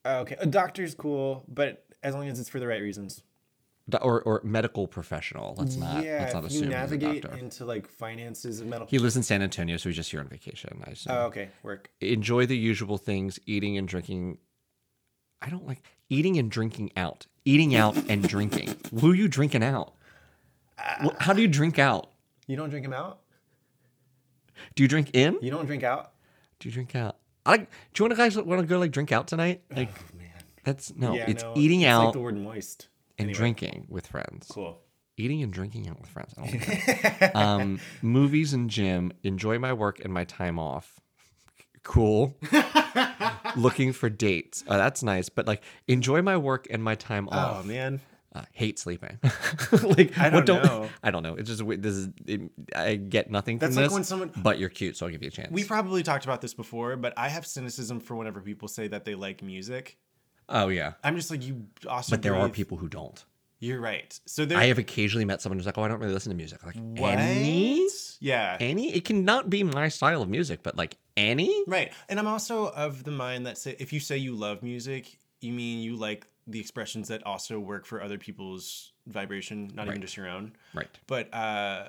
Oh, 0.05 0.19
okay, 0.21 0.37
a 0.39 0.47
doctor's 0.47 0.95
cool, 0.95 1.45
but 1.49 1.85
as 2.03 2.15
long 2.15 2.29
as 2.29 2.39
it's 2.41 2.49
for 2.49 2.61
the 2.61 2.67
right 2.67 2.83
reasons. 2.83 3.23
Do- 3.89 3.99
Or, 3.99 4.23
or 4.23 4.41
medical 4.45 4.87
professional. 4.87 5.55
Let's 5.59 5.77
not. 5.77 6.03
yeah, 6.05 6.21
let's 6.23 6.35
not 6.35 6.43
you 6.45 6.47
assume 6.49 6.69
a 6.69 6.71
navigate 6.71 7.25
into 7.39 7.65
like 7.67 7.87
finances 7.87 8.61
and 8.61 8.71
medical. 8.71 8.89
He 8.89 8.99
lives 8.99 9.17
in 9.17 9.23
San 9.23 9.43
Antonio, 9.43 9.77
so 9.77 9.89
he's 9.91 9.97
just 9.97 10.11
here 10.11 10.21
on 10.21 10.29
vacation. 10.29 10.83
I 10.87 10.91
assume. 10.93 11.13
oh, 11.15 11.27
okay, 11.27 11.49
work. 11.63 11.91
Enjoy 12.01 12.47
the 12.47 12.57
usual 12.57 12.97
things: 12.99 13.39
eating 13.47 13.77
and 13.79 13.87
drinking. 13.87 14.39
I 15.43 15.51
don't 15.51 15.67
like 15.67 15.83
eating 16.09 16.39
and 16.39 16.51
drinking 16.51 16.93
out. 16.97 17.27
Eating 17.45 17.75
out 17.75 17.97
and 18.09 18.27
drinking. 18.27 18.75
Who 18.99 19.11
are 19.13 19.15
you 19.15 19.29
drinking 19.29 19.63
out? 19.63 19.95
How 21.19 21.33
do 21.33 21.43
you 21.43 21.49
drink 21.49 21.79
out? 21.79 22.11
You 22.47 22.57
don't 22.57 22.71
drink 22.71 22.85
him 22.85 22.93
out. 22.93 23.21
Do 24.75 24.83
you 24.83 24.89
drink 24.89 25.11
in? 25.15 25.39
You 25.41 25.51
don't 25.51 25.67
drink 25.67 25.83
out. 25.83 26.13
Do 26.61 26.69
you 26.69 26.73
drink 26.73 26.95
out? 26.95 27.17
I 27.47 27.51
like. 27.53 27.71
Do 27.93 28.03
you 28.03 28.05
want 28.05 28.13
to 28.13 28.17
guys 28.17 28.37
want 28.37 28.61
to 28.61 28.67
go 28.67 28.79
like 28.79 28.91
drink 28.91 29.13
out 29.13 29.27
tonight? 29.29 29.63
Like 29.75 29.91
Oh 29.91 30.17
man. 30.19 30.29
that's 30.65 30.95
no. 30.95 31.15
yeah, 31.15 31.29
it's 31.29 31.43
no, 31.43 31.55
eating 31.57 31.83
it's 31.83 31.89
out 31.89 32.05
Like 32.07 32.13
the 32.15 32.21
word 32.21 32.37
moist. 32.39 32.89
and 33.19 33.27
Anyway, 33.27 33.37
drinking 33.37 33.87
with 33.89 34.07
friends. 34.07 34.47
Cool. 34.51 34.81
Eating 35.17 35.43
and 35.43 35.53
drinking 35.53 35.89
out 35.89 36.01
with 36.01 36.09
friends. 36.11 36.35
I 36.37 36.47
don't 36.47 37.35
know. 37.35 37.41
um, 37.41 37.81
movies 38.03 38.53
and 38.53 38.69
gym. 38.69 39.13
Enjoy 39.23 39.59
my 39.59 39.73
work 39.73 40.01
and 40.05 40.13
my 40.13 40.25
time 40.25 40.59
off. 40.59 40.99
Cool. 41.85 42.35
Looking 43.57 43.93
for 43.93 44.09
dates. 44.09 44.65
Oh, 44.67 44.77
that's 44.77 45.03
nice. 45.03 45.29
But 45.29 45.47
like, 45.47 45.63
enjoy 45.87 46.23
my 46.23 46.37
work 46.37 46.67
and 46.71 46.83
my 46.83 46.95
time 46.97 47.29
off. 47.29 47.65
Oh 47.65 47.69
man. 47.69 48.01
Uh, 48.35 48.43
hate 48.53 48.79
sleeping. 48.81 49.19
like 49.83 50.19
I 50.19 50.29
what 50.31 50.45
don't 50.45 50.65
know. 50.65 50.89
I 51.05 51.11
don't 51.13 51.23
know. 51.23 51.37
It's 51.37 51.49
just 51.49 51.63
this 51.81 51.95
is. 51.95 52.09
It, 52.27 52.41
I 52.75 52.97
get 52.97 53.31
nothing 53.31 53.59
from 53.61 53.67
That's 53.69 53.77
like 53.77 53.85
this. 53.87 53.93
when 53.93 54.05
someone- 54.05 54.33
But 54.37 54.59
you're 54.59 54.69
cute, 54.71 54.97
so 54.97 55.07
I'll 55.07 55.13
give 55.13 55.23
you 55.23 55.29
a 55.29 55.31
chance. 55.31 55.53
We 55.53 55.63
probably 55.63 56.03
talked 56.03 56.25
about 56.25 56.41
this 56.41 56.53
before, 56.53 56.97
but 56.97 57.15
I 57.17 57.29
have 57.29 57.47
cynicism 57.47 58.01
for 58.01 58.17
whenever 58.17 58.41
people 58.41 58.67
say 58.67 58.89
that 58.89 59.05
they 59.05 59.15
like 59.15 59.43
music. 59.43 59.99
Oh 60.49 60.69
yeah. 60.69 60.95
I'm 61.05 61.15
just 61.17 61.31
like 61.31 61.47
you. 61.47 61.67
Also, 61.89 62.11
But 62.11 62.23
there 62.23 62.35
are 62.35 62.49
people 62.49 62.77
who 62.77 62.89
don't. 62.89 63.25
You're 63.61 63.81
right. 63.81 64.19
So 64.27 64.45
there. 64.45 64.59
I 64.59 64.65
have 64.67 64.79
occasionally 64.79 65.25
met 65.25 65.41
someone 65.41 65.59
who's 65.59 65.65
like, 65.65 65.79
"Oh, 65.79 65.83
I 65.85 65.89
don't 65.89 66.01
really 66.01 66.13
listen 66.13 66.31
to 66.31 66.37
music." 66.37 66.67
Like, 66.67 66.75
what? 66.75 67.17
any, 67.19 67.89
Yeah. 68.21 68.59
any, 68.61 68.93
it 68.95 69.05
cannot 69.05 69.49
be 69.49 69.63
my 69.63 69.89
style 69.89 70.21
of 70.23 70.29
music, 70.29 70.63
but 70.63 70.77
like 70.77 70.97
any. 71.17 71.65
Right. 71.67 71.93
And 72.09 72.19
I'm 72.19 72.27
also 72.27 72.67
of 72.67 73.05
the 73.05 73.11
mind 73.13 73.47
that 73.47 73.57
say, 73.57 73.75
if 73.79 73.93
you 73.93 74.01
say 74.01 74.19
you 74.19 74.35
love 74.35 74.63
music, 74.63 75.19
you 75.41 75.53
mean 75.53 75.79
you 75.83 75.97
like 75.97 76.27
the 76.47 76.61
expressions 76.61 77.09
that 77.09 77.25
also 77.27 77.59
work 77.59 77.87
for 77.87 78.03
other 78.03 78.19
people's 78.19 78.93
vibration, 79.07 79.71
not 79.75 79.87
even 79.89 80.01
just 80.01 80.17
your 80.17 80.29
own. 80.29 80.53
Right. 80.75 80.89
But 81.07 81.33
uh, 81.33 81.89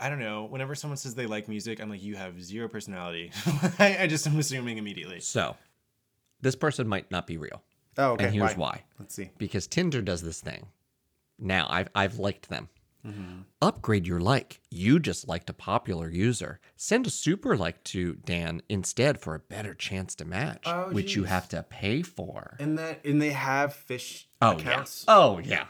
I 0.00 0.08
don't 0.08 0.18
know. 0.18 0.44
Whenever 0.44 0.74
someone 0.74 0.96
says 0.96 1.14
they 1.14 1.26
like 1.26 1.48
music, 1.48 1.80
I'm 1.80 1.88
like, 1.90 2.02
you 2.02 2.16
have 2.16 2.42
zero 2.42 2.68
personality. 2.68 3.30
I, 3.78 3.98
I 4.00 4.06
just 4.06 4.26
am 4.26 4.38
assuming 4.38 4.78
immediately. 4.78 5.20
So, 5.20 5.56
this 6.40 6.54
person 6.56 6.86
might 6.88 7.10
not 7.10 7.26
be 7.26 7.36
real, 7.36 7.62
Oh, 7.96 8.12
okay. 8.12 8.24
and 8.26 8.34
here's 8.34 8.56
why. 8.56 8.84
Let's 8.98 9.14
see. 9.14 9.30
Because 9.38 9.66
Tinder 9.66 10.02
does 10.02 10.22
this 10.22 10.40
thing. 10.40 10.66
Now, 11.38 11.66
I've 11.70 11.88
I've 11.94 12.18
liked 12.18 12.48
them. 12.48 12.68
Mm-hmm. 13.06 13.42
Upgrade 13.62 14.06
your 14.06 14.20
like. 14.20 14.60
You 14.70 14.98
just 14.98 15.28
liked 15.28 15.48
a 15.48 15.52
popular 15.54 16.10
user. 16.10 16.60
Send 16.76 17.06
a 17.06 17.10
super 17.10 17.56
like 17.56 17.82
to 17.84 18.14
Dan 18.24 18.60
instead 18.68 19.20
for 19.20 19.34
a 19.34 19.38
better 19.38 19.74
chance 19.74 20.14
to 20.16 20.24
match, 20.24 20.64
Oh, 20.66 20.90
which 20.90 21.14
you 21.14 21.24
have 21.24 21.48
to 21.50 21.62
pay 21.62 22.02
for. 22.02 22.56
And 22.58 22.76
that, 22.78 23.04
and 23.04 23.20
they 23.22 23.30
have 23.30 23.72
fish 23.74 24.28
Oh 24.42 24.52
accounts. 24.56 25.04
yeah. 25.08 25.14
Oh 25.16 25.38
yeah. 25.38 25.66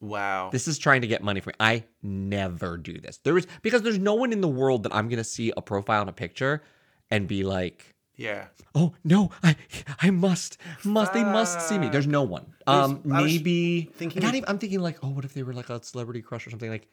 Wow. 0.00 0.50
This 0.52 0.68
is 0.68 0.78
trying 0.78 1.00
to 1.00 1.08
get 1.08 1.22
money 1.22 1.40
from 1.40 1.50
me. 1.50 1.54
I 1.58 1.84
never 2.02 2.76
do 2.76 3.00
this. 3.00 3.18
There 3.18 3.36
is 3.36 3.46
because 3.62 3.82
there's 3.82 3.98
no 3.98 4.14
one 4.14 4.32
in 4.32 4.40
the 4.40 4.48
world 4.48 4.84
that 4.84 4.94
I'm 4.94 5.08
gonna 5.08 5.24
see 5.24 5.52
a 5.56 5.62
profile 5.62 6.02
and 6.02 6.10
a 6.10 6.12
picture 6.12 6.62
and 7.10 7.26
be 7.26 7.42
like, 7.42 7.96
yeah. 8.18 8.48
oh 8.74 8.92
no, 9.04 9.30
I 9.42 9.56
I 10.02 10.10
must 10.10 10.58
must 10.84 11.14
they 11.14 11.24
must 11.24 11.66
see 11.68 11.78
me. 11.78 11.88
There's 11.88 12.06
no 12.06 12.22
one. 12.24 12.52
Um, 12.66 13.00
I 13.10 13.22
was 13.22 13.32
maybe 13.32 13.88
thinking 13.94 14.22
Not 14.22 14.34
even. 14.34 14.46
I'm 14.50 14.58
thinking 14.58 14.80
like, 14.80 14.98
oh, 15.02 15.08
what 15.08 15.24
if 15.24 15.32
they 15.32 15.42
were 15.42 15.54
like 15.54 15.70
a 15.70 15.82
celebrity 15.82 16.20
crush 16.20 16.46
or 16.46 16.50
something 16.50 16.68
like. 16.70 16.86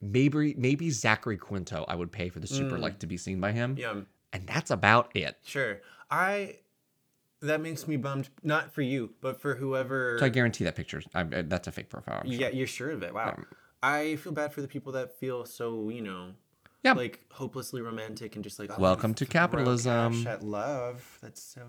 Maybe 0.00 0.54
maybe 0.56 0.90
Zachary 0.90 1.36
Quinto. 1.36 1.84
I 1.88 1.94
would 1.96 2.12
pay 2.12 2.28
for 2.28 2.38
the 2.38 2.46
super 2.46 2.76
Mm. 2.76 2.80
like 2.82 3.00
to 3.00 3.06
be 3.08 3.16
seen 3.16 3.40
by 3.40 3.50
him, 3.50 3.74
Yeah. 3.76 4.02
and 4.32 4.46
that's 4.46 4.70
about 4.70 5.14
it. 5.16 5.36
Sure. 5.44 5.80
I. 6.10 6.58
That 7.42 7.60
makes 7.60 7.86
me 7.88 7.96
bummed. 7.96 8.28
Not 8.44 8.72
for 8.72 8.82
you, 8.82 9.10
but 9.20 9.40
for 9.40 9.56
whoever. 9.56 10.16
So 10.20 10.26
I 10.26 10.28
guarantee 10.28 10.62
that 10.64 10.76
picture. 10.76 11.02
I, 11.14 11.20
I- 11.22 11.42
that's 11.42 11.66
a 11.66 11.72
fake 11.72 11.88
profile. 11.90 12.20
I'm 12.22 12.30
sure. 12.30 12.40
Yeah, 12.40 12.48
you're 12.50 12.66
sure 12.68 12.90
of 12.92 13.02
it. 13.02 13.12
Wow. 13.12 13.38
I 13.82 14.16
feel 14.16 14.32
bad 14.32 14.52
for 14.52 14.60
the 14.62 14.68
people 14.68 14.92
that 14.92 15.18
feel 15.18 15.44
so, 15.44 15.88
you 15.88 16.02
know, 16.02 16.30
Yeah. 16.84 16.92
like 16.92 17.24
hopelessly 17.32 17.80
romantic 17.82 18.36
and 18.36 18.44
just 18.44 18.58
like, 18.58 18.70
oh, 18.76 18.80
Welcome 18.80 19.14
to 19.14 19.26
capitalism. 19.26 20.26
at 20.26 20.42
love. 20.42 21.18
That's 21.20 21.42
so. 21.42 21.62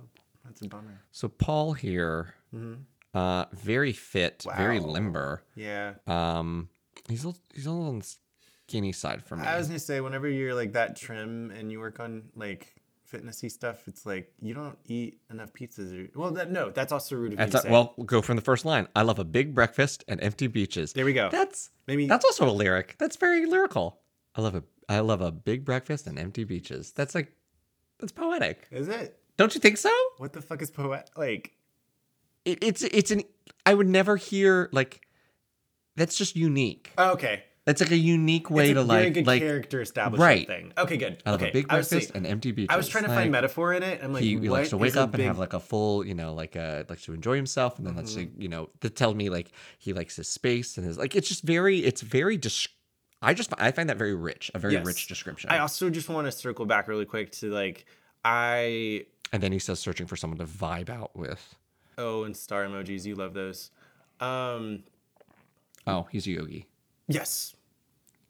That's 0.45 0.61
a 0.61 0.67
bummer. 0.67 1.01
So 1.11 1.27
Paul 1.27 1.73
here, 1.73 2.33
mm-hmm. 2.55 2.81
uh, 3.17 3.45
very 3.53 3.91
fit, 3.91 4.45
very 4.55 4.79
Mm-hmm. 4.79 4.89
Limber. 4.89 5.43
Yeah. 5.55 5.95
Um, 6.07 6.69
he's 7.07 7.25
a, 7.25 7.33
he's 7.53 7.65
a 7.65 7.71
little 7.71 7.89
on 7.89 7.99
the 7.99 8.15
skinny 8.67 8.91
side 8.91 9.23
for 9.23 9.35
me. 9.35 9.45
I 9.45 9.57
was 9.57 9.67
gonna 9.67 9.79
say, 9.79 9.99
whenever 10.01 10.29
you're 10.29 10.53
like 10.55 10.73
that 10.73 10.95
trim 10.95 11.51
and 11.51 11.71
you 11.71 11.79
work 11.79 11.99
on 11.99 12.23
like 12.35 12.73
fitnessy 13.11 13.51
stuff, 13.51 13.87
it's 13.87 14.05
like 14.05 14.31
you 14.41 14.53
don't 14.53 14.77
eat 14.85 15.19
enough 15.29 15.51
pizzas. 15.53 15.91
Or, 16.15 16.19
well, 16.19 16.31
that 16.31 16.51
no, 16.51 16.69
that's 16.69 16.91
also 16.91 17.15
rude 17.15 17.33
of 17.33 17.37
That's 17.37 17.63
to 17.63 17.67
a, 17.67 17.71
we'll 17.71 17.93
go 18.05 18.21
from 18.21 18.35
the 18.35 18.41
first 18.41 18.65
line. 18.65 18.87
I 18.95 19.01
love 19.01 19.19
a 19.19 19.25
big 19.25 19.53
breakfast 19.53 20.03
and 20.07 20.21
empty 20.23 20.47
beaches. 20.47 20.93
there 20.93 21.05
we 21.05 21.13
go. 21.13 21.29
That's 21.31 21.71
Maybe 21.87 22.07
that's 22.07 22.25
also 22.25 22.49
a 22.49 22.53
lyric. 22.53 22.95
That's 22.99 23.17
very 23.17 23.45
lyrical. 23.45 23.99
I 24.35 24.41
love 24.41 24.55
a 24.55 24.63
I 24.89 24.99
love 24.99 25.21
a 25.21 25.31
big 25.31 25.63
breakfast 25.63 26.07
and 26.07 26.17
empty 26.19 26.43
beaches. 26.43 26.91
That's 26.91 27.15
like 27.15 27.31
that's 27.99 28.11
poetic. 28.11 28.67
is 28.71 28.87
it? 28.89 29.17
Don't 29.37 29.53
you 29.55 29.61
think 29.61 29.77
so? 29.77 29.91
What 30.17 30.33
the 30.33 30.41
fuck 30.41 30.61
is 30.61 30.69
poet? 30.71 31.09
Like, 31.15 31.53
It, 32.43 32.63
it's 32.63 32.81
it's 32.83 33.11
an 33.11 33.23
I 33.65 33.73
would 33.73 33.87
never 33.87 34.17
hear 34.17 34.69
like 34.73 35.01
that's 35.95 36.17
just 36.17 36.35
unique. 36.35 36.91
oh, 36.97 37.11
okay. 37.13 37.43
That's 37.65 37.81
like 37.81 37.91
a 37.91 37.97
unique 37.97 38.49
way 38.49 38.71
it's 38.71 38.73
to 38.77 38.81
a 38.81 38.83
very 38.83 39.03
like 39.05 39.13
good 39.13 39.27
like 39.27 39.41
character 39.41 39.79
establishment 39.81 40.25
Right. 40.27 40.47
thing. 40.47 40.73
Okay, 40.75 40.97
good. 40.97 41.21
I 41.23 41.31
love 41.31 41.41
okay. 41.41 41.51
a 41.51 41.53
big 41.53 41.67
breakfast 41.67 42.11
and 42.15 42.25
empty 42.25 42.51
beaches. 42.51 42.73
I 42.73 42.77
was 42.77 42.87
trying 42.87 43.03
to 43.03 43.09
Like, 43.11 43.19
find 43.19 43.31
metaphor 43.31 43.73
in 43.73 43.83
it. 43.83 43.99
I'm 44.03 44.11
like, 44.11 44.23
he 44.23 44.37
likes 44.49 44.69
to 44.69 44.77
wake 44.77 44.95
a 44.95 45.01
up 45.01 45.09
and 45.09 45.17
big- 45.17 45.27
have 45.27 45.37
like 45.37 45.53
a 45.53 45.59
full, 45.59 46.03
you 46.03 46.15
know, 46.15 46.33
like 46.33 46.55
uh 46.55 46.85
likes 46.89 47.05
to 47.05 47.13
enjoy 47.13 47.35
himself, 47.35 47.77
and 47.77 47.85
then 47.85 47.95
likes 47.95 48.15
to, 48.15 48.27
you 48.39 48.47
know, 48.49 48.69
to 48.81 48.89
tell 48.89 49.13
me 49.13 49.29
like 49.29 49.51
he 49.77 49.93
likes 49.93 50.15
his 50.15 50.27
space 50.27 50.77
and 50.77 50.87
his 50.87 50.97
like. 50.97 51.15
It's 51.15 51.27
just 51.27 51.43
very, 51.43 51.79
it's 51.79 52.01
very. 52.01 52.37
Dis- 52.37 52.67
I 53.21 53.33
just 53.33 53.53
I 53.57 53.71
find 53.71 53.89
that 53.89 53.97
very 53.97 54.15
rich, 54.15 54.49
a 54.55 54.59
very 54.59 54.73
Yes. 54.73 54.85
rich 54.85 55.07
description. 55.07 55.49
I 55.49 55.59
also 55.59 55.89
just 55.89 56.07
want 56.09 56.25
to 56.27 56.31
circle 56.31 56.65
back 56.65 56.87
really 56.87 57.05
quick 57.05 57.31
to 57.33 57.49
like 57.51 57.85
I 58.23 59.05
and 59.31 59.43
then 59.43 59.51
he 59.51 59.59
says 59.59 59.79
searching 59.79 60.07
for 60.07 60.15
someone 60.15 60.39
to 60.39 60.45
vibe 60.45 60.89
out 60.89 61.15
with. 61.15 61.55
oh 61.97 62.23
and 62.23 62.35
star 62.35 62.65
emojis. 62.65 63.05
You 63.05 63.15
love 63.15 63.33
those. 63.33 63.71
Um, 64.19 64.83
Oh, 65.87 66.07
he's 66.11 66.27
a 66.27 66.31
yogi, 66.31 66.67
yes, 67.07 67.55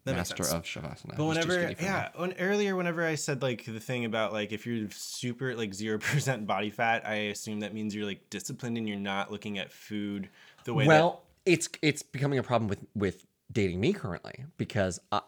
that 0.05 0.15
master 0.15 0.43
of 0.43 0.63
shavasana. 0.63 1.17
But 1.17 1.25
whenever, 1.25 1.71
yeah, 1.81 2.09
when, 2.15 2.33
earlier, 2.33 2.75
whenever 2.75 3.05
I 3.05 3.15
said 3.15 3.41
like 3.41 3.65
the 3.65 3.79
thing 3.79 4.05
about 4.05 4.31
like 4.33 4.51
if 4.53 4.65
you're 4.65 4.87
super 4.91 5.55
like 5.55 5.73
zero 5.73 5.97
percent 5.99 6.47
body 6.47 6.69
fat, 6.69 7.05
I 7.05 7.15
assume 7.15 7.59
that 7.61 7.73
means 7.73 7.93
you're 7.93 8.05
like 8.05 8.29
disciplined 8.29 8.77
and 8.77 8.87
you're 8.87 8.97
not 8.97 9.31
looking 9.31 9.57
at 9.59 9.71
food 9.71 10.29
the 10.63 10.73
way 10.73 10.85
Well, 10.87 11.23
it's 11.45 11.67
it's 11.81 12.01
becoming 12.03 12.39
a 12.39 12.43
problem 12.43 12.69
with 12.69 12.79
with 12.95 13.25
dating 13.51 13.79
me 13.79 13.93
currently 13.93 14.45
because 14.57 14.99
that. 15.11 15.25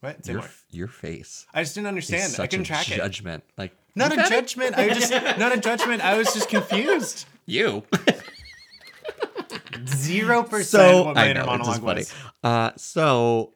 What? 0.00 0.26
Your 0.26 0.44
your 0.70 0.88
face. 0.88 1.46
I 1.52 1.62
just 1.62 1.74
didn't 1.74 1.88
understand. 1.88 2.34
I 2.38 2.46
couldn't 2.46 2.64
track 2.64 2.90
it. 2.90 2.96
judgment. 2.96 3.44
Like 3.58 3.72
Not 3.94 4.16
a 4.16 4.20
it? 4.20 4.28
judgment. 4.30 4.76
I 4.78 4.88
just 4.88 5.10
not 5.38 5.52
a 5.52 5.58
judgment. 5.60 6.02
I 6.02 6.16
was 6.16 6.32
just 6.32 6.48
confused. 6.48 7.26
You. 7.44 7.84
Zero 9.86 10.42
percent. 10.42 10.66
so 10.90 11.04
what 11.04 11.14
my 11.16 11.30
I 11.30 11.32
know, 11.32 11.40
it's 11.40 11.48
just 11.48 11.58
monologue 11.58 11.80
funny. 11.82 12.00
was. 12.00 12.14
Uh, 12.42 12.70
so 12.76 13.54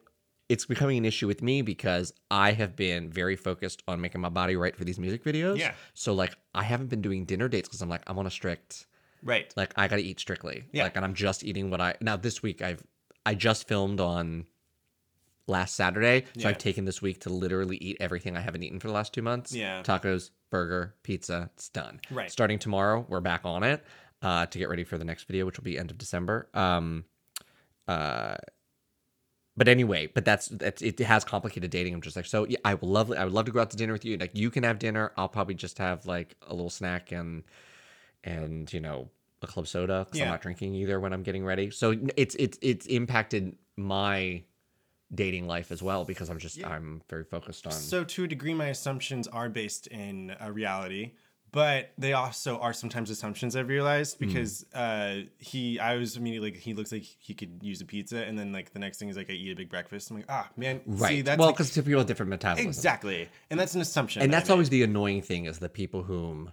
it's 0.49 0.65
becoming 0.65 0.97
an 0.97 1.05
issue 1.05 1.27
with 1.27 1.41
me 1.41 1.61
because 1.61 2.13
I 2.29 2.51
have 2.51 2.75
been 2.75 3.09
very 3.09 3.35
focused 3.35 3.81
on 3.87 3.99
making 4.01 4.21
my 4.21 4.29
body 4.29 4.55
right 4.55 4.75
for 4.75 4.83
these 4.83 4.99
music 4.99 5.23
videos. 5.23 5.57
Yeah. 5.57 5.73
So 5.93 6.13
like 6.13 6.35
I 6.53 6.63
haven't 6.63 6.87
been 6.87 7.01
doing 7.01 7.25
dinner 7.25 7.47
dates 7.47 7.67
because 7.67 7.81
I'm 7.81 7.89
like 7.89 8.01
I'm 8.07 8.17
on 8.19 8.27
a 8.27 8.31
strict 8.31 8.85
Right. 9.23 9.51
like 9.57 9.73
I 9.77 9.87
gotta 9.87 10.03
eat 10.03 10.19
strictly. 10.19 10.65
Yeah. 10.71 10.83
Like 10.83 10.95
and 10.95 11.03
I'm 11.05 11.13
just 11.15 11.43
eating 11.43 11.69
what 11.69 11.81
I 11.81 11.95
now 12.01 12.15
this 12.17 12.43
week 12.43 12.61
I've 12.61 12.83
I 13.25 13.35
just 13.35 13.67
filmed 13.67 13.99
on 13.99 14.45
last 15.47 15.75
Saturday. 15.75 16.25
So 16.35 16.41
Yeah. 16.41 16.49
I've 16.49 16.57
taken 16.57 16.85
this 16.85 17.01
week 17.01 17.21
to 17.21 17.29
literally 17.29 17.77
eat 17.77 17.97
everything 17.99 18.35
I 18.35 18.41
haven't 18.41 18.63
eaten 18.63 18.79
for 18.79 18.87
the 18.87 18.93
last 18.93 19.13
two 19.13 19.21
months. 19.21 19.53
Yeah. 19.53 19.81
Tacos, 19.83 20.31
burger, 20.49 20.95
pizza, 21.03 21.49
it's 21.53 21.69
done. 21.69 21.99
Right. 22.09 22.31
Starting 22.31 22.59
tomorrow, 22.59 23.05
we're 23.07 23.19
back 23.21 23.41
on 23.43 23.63
it. 23.63 23.83
Uh, 24.21 24.45
to 24.47 24.57
get 24.57 24.69
ready 24.69 24.83
for 24.83 24.97
the 24.97 25.05
next 25.05 25.25
video, 25.25 25.45
which 25.45 25.57
will 25.57 25.65
be 25.65 25.77
end 25.77 25.91
of 25.91 25.97
December. 25.97 26.49
Um 26.53 27.05
uh 27.87 28.35
but 29.57 29.67
anyway, 29.69 30.07
but 30.07 30.25
that's 30.25 30.47
that's 30.47 30.81
it 30.81 30.99
has 30.99 31.23
complicated 31.23 31.71
dating. 31.71 31.93
I'm 31.93 32.01
just 32.01 32.15
like, 32.17 32.25
so 32.25 32.45
yeah, 32.45 32.57
I 32.65 32.73
would 32.73 32.83
love 32.83 33.11
I 33.11 33.23
would 33.23 33.33
love 33.33 33.45
to 33.45 33.51
go 33.51 33.61
out 33.61 33.69
to 33.71 33.77
dinner 33.77 33.93
with 33.93 34.03
you. 34.03 34.17
Like 34.17 34.31
you 34.33 34.49
can 34.49 34.63
have 34.63 34.79
dinner. 34.79 35.11
I'll 35.15 35.29
probably 35.29 35.53
just 35.55 35.77
have 35.77 36.05
like 36.05 36.35
a 36.47 36.53
little 36.53 36.69
snack 36.69 37.11
and 37.11 37.43
and 38.23 38.71
you 38.73 38.79
know 38.81 39.09
a 39.45 39.51
club 39.51 39.67
soda 39.67 40.03
because 40.05 40.19
Yeah. 40.19 40.25
I'm 40.25 40.31
not 40.31 40.41
drinking 40.41 40.75
either 40.75 40.99
when 40.99 41.13
I'm 41.13 41.23
getting 41.23 41.45
ready. 41.45 41.71
So 41.71 41.95
it's 42.17 42.35
it's 42.35 42.57
it's 42.61 42.85
impacted 42.87 43.55
my 43.77 44.43
dating 45.13 45.47
life 45.47 45.71
as 45.71 45.81
well 45.81 46.03
because 46.03 46.29
I'm 46.29 46.39
just 46.39 46.63
I'm 46.65 47.01
very 47.09 47.23
focused 47.23 47.65
on. 47.65 47.73
So 47.73 48.03
to 48.03 48.23
a 48.23 48.27
degree, 48.27 48.53
my 48.53 48.67
assumptions 48.67 49.27
are 49.27 49.49
based 49.49 49.87
in 49.87 50.35
a 50.39 50.51
reality, 50.51 51.11
but 51.51 51.91
they 51.97 52.13
also 52.13 52.57
are 52.59 52.73
sometimes 52.73 53.09
assumptions 53.09 53.55
I've 53.55 53.69
realized 53.69 54.17
Hmm. 54.17 54.25
because 54.27 54.65
uh, 54.73 55.21
he, 55.37 55.79
I 55.79 55.95
was 55.95 56.17
immediately 56.17 56.51
like, 56.51 56.59
he 56.59 56.73
looks 56.73 56.91
like 56.91 57.03
he 57.03 57.33
could 57.33 57.59
use 57.61 57.79
a 57.81 57.85
pizza, 57.85 58.17
and 58.25 58.37
then 58.37 58.51
like 58.51 58.73
the 58.73 58.79
next 58.79 58.97
thing 58.97 59.07
is 59.09 59.15
like 59.15 59.29
I 59.29 59.33
eat 59.33 59.51
a 59.51 59.55
big 59.55 59.69
breakfast. 59.69 60.09
I'm 60.09 60.17
like, 60.17 60.25
ah, 60.27 60.49
man, 60.57 60.81
right. 60.85 61.09
See, 61.09 61.21
that's 61.21 61.37
well, 61.39 61.49
like- 61.49 61.57
because 61.57 61.71
people 61.71 61.99
have 61.99 62.07
different 62.07 62.31
metabolism. 62.31 62.67
exactly, 62.67 63.29
and 63.49 63.59
that's 63.59 63.75
an 63.75 63.81
assumption, 63.81 64.21
And 64.23 64.33
that 64.33 64.37
that's 64.39 64.49
always 64.49 64.69
the 64.69 64.83
annoying 64.83 65.21
thing 65.21 65.45
is 65.45 65.59
the 65.59 65.69
people 65.69 66.03
whom, 66.03 66.51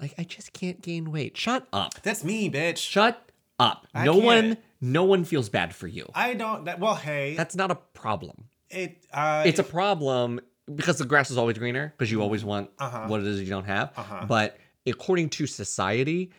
like, 0.00 0.14
I 0.18 0.24
just 0.24 0.52
can't 0.52 0.80
gain 0.82 1.10
weight. 1.12 1.36
Shut 1.36 1.66
up. 1.72 1.94
that's 2.02 2.24
me, 2.24 2.50
bitch. 2.50 2.78
Shut 2.78 3.30
up. 3.58 3.86
I 3.94 4.04
no 4.04 4.14
can't. 4.14 4.24
one, 4.24 4.56
no 4.80 5.04
one 5.04 5.24
feels 5.24 5.48
bad 5.48 5.74
for 5.74 5.86
you. 5.86 6.10
I 6.14 6.34
don't. 6.34 6.64
That 6.64 6.80
well, 6.80 6.94
hey, 6.96 7.34
That's 7.36 7.54
not 7.56 7.70
a 7.70 7.76
problem. 7.76 8.44
it. 8.70 9.06
Uh, 9.12 9.44
It's 9.46 9.58
a 9.60 9.64
problem 9.64 10.40
because 10.74 10.98
the 10.98 11.04
grass 11.04 11.30
is 11.30 11.38
always 11.38 11.58
greener 11.58 11.92
because 11.96 12.10
you 12.10 12.20
always 12.22 12.44
want 12.44 12.70
Uh-huh. 12.78 13.06
what 13.06 13.20
it 13.20 13.26
is 13.26 13.40
you 13.40 13.46
don't 13.50 13.66
have. 13.66 13.92
Uh-huh. 13.96 14.24
But 14.28 14.56
according 14.86 15.28
to 15.30 15.46
society, 15.46 16.30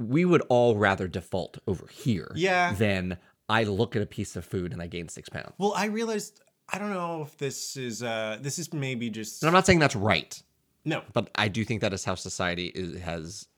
we 0.00 0.24
would 0.24 0.42
all 0.48 0.76
rather 0.76 1.06
default 1.08 1.58
over 1.66 1.86
here 1.86 2.32
Yeah. 2.34 2.72
than 2.74 3.16
I 3.48 3.62
look 3.64 3.94
at 3.96 4.02
a 4.02 4.06
piece 4.06 4.34
of 4.36 4.44
food 4.44 4.72
and 4.72 4.82
I 4.82 4.88
gain 4.88 5.08
six 5.08 5.28
pounds. 5.28 5.52
well, 5.58 5.72
I 5.76 5.86
realized. 5.86 6.40
I 6.68 6.78
don't 6.80 6.92
know 6.92 7.22
if 7.22 7.36
this 7.38 7.76
is. 7.76 8.02
uh 8.02 8.38
This 8.42 8.58
is 8.58 8.72
maybe 8.72 9.08
just. 9.08 9.40
And 9.42 9.46
I'm 9.48 9.54
not 9.54 9.66
saying 9.66 9.78
that's 9.78 9.94
right, 9.94 10.42
no, 10.86 11.02
but 11.12 11.28
I 11.34 11.48
do 11.48 11.62
think 11.64 11.82
that 11.82 11.92
is 11.92 12.04
how 12.04 12.14
society 12.14 12.72
is, 12.74 12.98
has, 13.00 13.48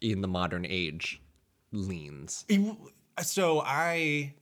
in 0.00 0.20
the 0.20 0.28
modern 0.28 0.64
age, 0.64 1.20
leans. 1.72 2.44
So 3.22 3.60
I 3.64 4.34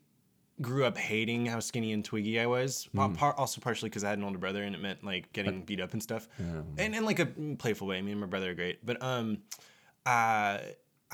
grew 0.60 0.84
up 0.84 0.96
hating 0.98 1.46
how 1.46 1.60
skinny 1.60 1.92
and 1.92 2.04
twiggy 2.04 2.38
I 2.38 2.46
was. 2.46 2.88
uh, 2.96 3.08
Par- 3.08 3.34
also 3.36 3.60
partially 3.60 3.88
because 3.88 4.04
I 4.04 4.10
had 4.10 4.18
an 4.18 4.24
older 4.24 4.38
brother 4.38 4.62
and 4.62 4.74
it 4.74 4.80
meant 4.82 5.02
like 5.02 5.32
getting 5.32 5.62
beat 5.62 5.80
up 5.80 5.92
and 5.94 6.02
stuff, 6.02 6.28
and 6.78 6.94
in 6.94 7.04
like 7.04 7.18
a 7.20 7.26
playful 7.58 7.86
way. 7.86 8.02
Me 8.02 8.12
and 8.12 8.20
my 8.20 8.26
brother 8.26 8.50
are 8.50 8.54
great, 8.54 8.84
but 8.84 9.02
um, 9.02 9.38
uh, 10.06 10.58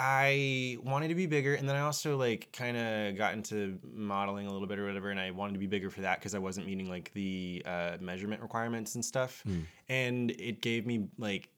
I 0.03 0.79
wanted 0.83 1.09
to 1.09 1.15
be 1.15 1.27
bigger, 1.27 1.55
and 1.55 1.69
then 1.69 1.77
I 1.77 1.81
also 1.81 2.17
like 2.17 2.49
kind 2.55 2.75
of 2.79 3.19
got 3.19 3.35
into 3.35 3.79
modeling 3.93 4.47
a 4.47 4.51
little 4.53 4.67
bit 4.67 4.79
or 4.79 4.87
whatever, 4.87 5.11
and 5.11 5.21
I 5.21 5.31
wanted 5.31 5.53
to 5.53 5.59
be 5.59 5.67
bigger 5.67 5.91
for 5.91 6.01
that 6.01 6.19
because 6.19 6.35
I 6.35 6.39
wasn't 6.39 6.67
meeting 6.67 6.89
like 6.89 7.13
the 7.13 7.63
uh, 7.67 7.97
measurement 8.01 8.41
requirements 8.41 8.95
and 8.95 9.05
stuff, 9.05 9.43
Hmm. 9.45 9.61
and 9.91 10.31
it 10.31 10.63
gave 10.63 10.87
me 10.87 11.09
like 11.19 11.51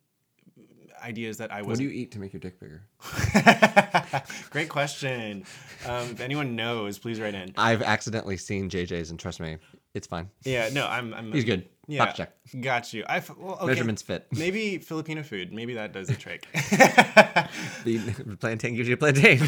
ideas 1.05 1.37
that 1.37 1.53
I 1.53 1.63
was. 1.63 1.69
What 1.69 1.79
do 1.79 1.85
you 1.85 1.91
eat 1.91 2.11
to 2.13 2.19
make 2.19 2.33
your 2.33 2.41
dick 2.41 2.59
bigger? 2.59 2.83
Great 4.51 4.69
question. 4.69 5.45
Um, 5.87 6.11
if 6.11 6.21
anyone 6.21 6.57
knows, 6.57 6.99
please 6.99 7.21
write 7.21 7.35
in. 7.35 7.53
I've 7.57 7.83
accidentally 7.83 8.37
seen 8.37 8.69
JJ's, 8.69 9.11
and 9.11 9.21
trust 9.21 9.39
me, 9.39 9.59
it's 9.95 10.07
fine. 10.07 10.31
Yeah, 10.45 10.71
no, 10.73 10.87
I'm. 10.87 11.13
I'm 11.15 11.33
He's 11.33 11.45
good. 11.45 11.69
Yeah, 11.89 12.05
Box 12.05 12.17
check. 12.17 12.33
got 12.61 12.93
you. 12.93 13.05
I 13.09 13.23
well, 13.39 13.57
okay. 13.57 13.67
Measurements 13.67 14.03
fit. 14.03 14.27
Maybe 14.33 14.79
Filipino 14.79 15.23
food. 15.23 15.53
Maybe 15.53 15.75
that 15.75 15.93
does 15.93 16.09
the 16.09 16.15
trick. 16.15 16.47
The 17.85 18.37
plantain 18.41 18.77
gives 18.77 18.89
you 18.89 18.95
a 18.95 18.97
plantain. 18.97 19.41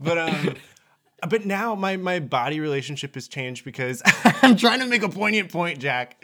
but 0.00 0.18
um, 0.18 0.56
but 1.28 1.46
now 1.46 1.74
my 1.76 1.96
my 1.96 2.18
body 2.18 2.58
relationship 2.60 3.14
has 3.14 3.28
changed 3.28 3.64
because 3.64 4.02
I'm 4.42 4.56
trying 4.56 4.80
to 4.80 4.86
make 4.86 5.02
a 5.02 5.08
poignant 5.08 5.52
point, 5.52 5.78
Jack. 5.78 6.22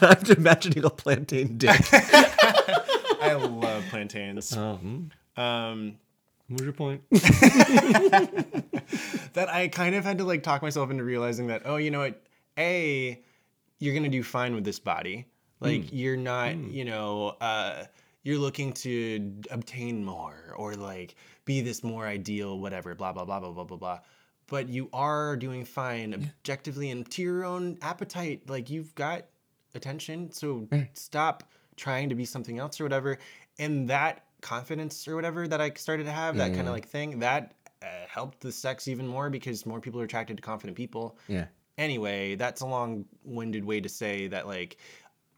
I'm 0.00 0.24
imagining 0.36 0.84
a 0.84 0.90
plantain 0.90 1.58
dick. 1.58 1.80
I 1.92 3.34
love 3.34 3.84
plantains. 3.90 4.54
Hmm. 4.54 5.06
Um, 5.36 5.96
What's 6.48 6.62
your 6.64 6.72
point? 6.72 7.02
that 9.32 9.48
I 9.48 9.68
kind 9.68 9.94
of 9.94 10.04
had 10.04 10.18
to 10.18 10.24
like 10.24 10.42
talk 10.42 10.62
myself 10.62 10.90
into 10.90 11.04
realizing 11.04 11.46
that 11.46 11.62
oh, 11.64 11.76
you 11.76 11.90
know 11.90 12.00
what? 12.00 12.22
A, 12.58 13.22
you're 13.78 13.94
gonna 13.94 14.08
do 14.08 14.22
fine 14.22 14.54
with 14.54 14.64
this 14.64 14.78
body. 14.78 15.26
Like 15.60 15.92
you're 15.92 16.16
not, 16.16 16.56
you 16.56 16.84
know, 16.84 17.36
uh, 17.40 17.84
you're 18.24 18.38
looking 18.38 18.72
to 18.74 19.32
obtain 19.50 20.04
more 20.04 20.54
or 20.56 20.74
like 20.74 21.14
be 21.44 21.60
this 21.60 21.84
more 21.84 22.06
ideal, 22.06 22.58
whatever, 22.58 22.94
blah 22.94 23.12
blah 23.12 23.24
blah 23.24 23.40
blah 23.40 23.52
blah 23.52 23.64
blah 23.64 23.76
blah. 23.76 23.98
But 24.48 24.68
you 24.68 24.88
are 24.92 25.36
doing 25.36 25.64
fine 25.64 26.14
objectively 26.14 26.90
and 26.90 27.08
to 27.12 27.22
your 27.22 27.44
own 27.44 27.78
appetite. 27.80 28.48
Like 28.48 28.70
you've 28.70 28.94
got 28.94 29.26
attention, 29.74 30.32
so 30.32 30.68
stop 30.94 31.44
trying 31.76 32.08
to 32.08 32.14
be 32.14 32.24
something 32.24 32.58
else 32.58 32.80
or 32.80 32.84
whatever. 32.84 33.18
And 33.58 33.88
that 33.88 34.24
confidence 34.42 35.08
or 35.08 35.16
whatever 35.16 35.48
that 35.48 35.60
I 35.60 35.70
started 35.70 36.04
to 36.04 36.12
have, 36.12 36.36
that 36.36 36.52
kind 36.54 36.68
of 36.68 36.74
like 36.74 36.86
thing, 36.86 37.18
that 37.20 37.54
uh, 37.82 37.86
helped 38.08 38.40
the 38.40 38.52
sex 38.52 38.86
even 38.88 39.06
more 39.08 39.30
because 39.30 39.64
more 39.66 39.80
people 39.80 40.00
are 40.00 40.04
attracted 40.04 40.36
to 40.36 40.42
confident 40.42 40.76
people 40.76 41.16
Yeah. 41.28 41.46
anyway, 41.78 42.34
that's 42.36 42.60
a 42.60 42.66
long-winded 42.66 43.64
way 43.64 43.80
to 43.80 43.88
say 43.88 44.26
that 44.28 44.46
like 44.46 44.76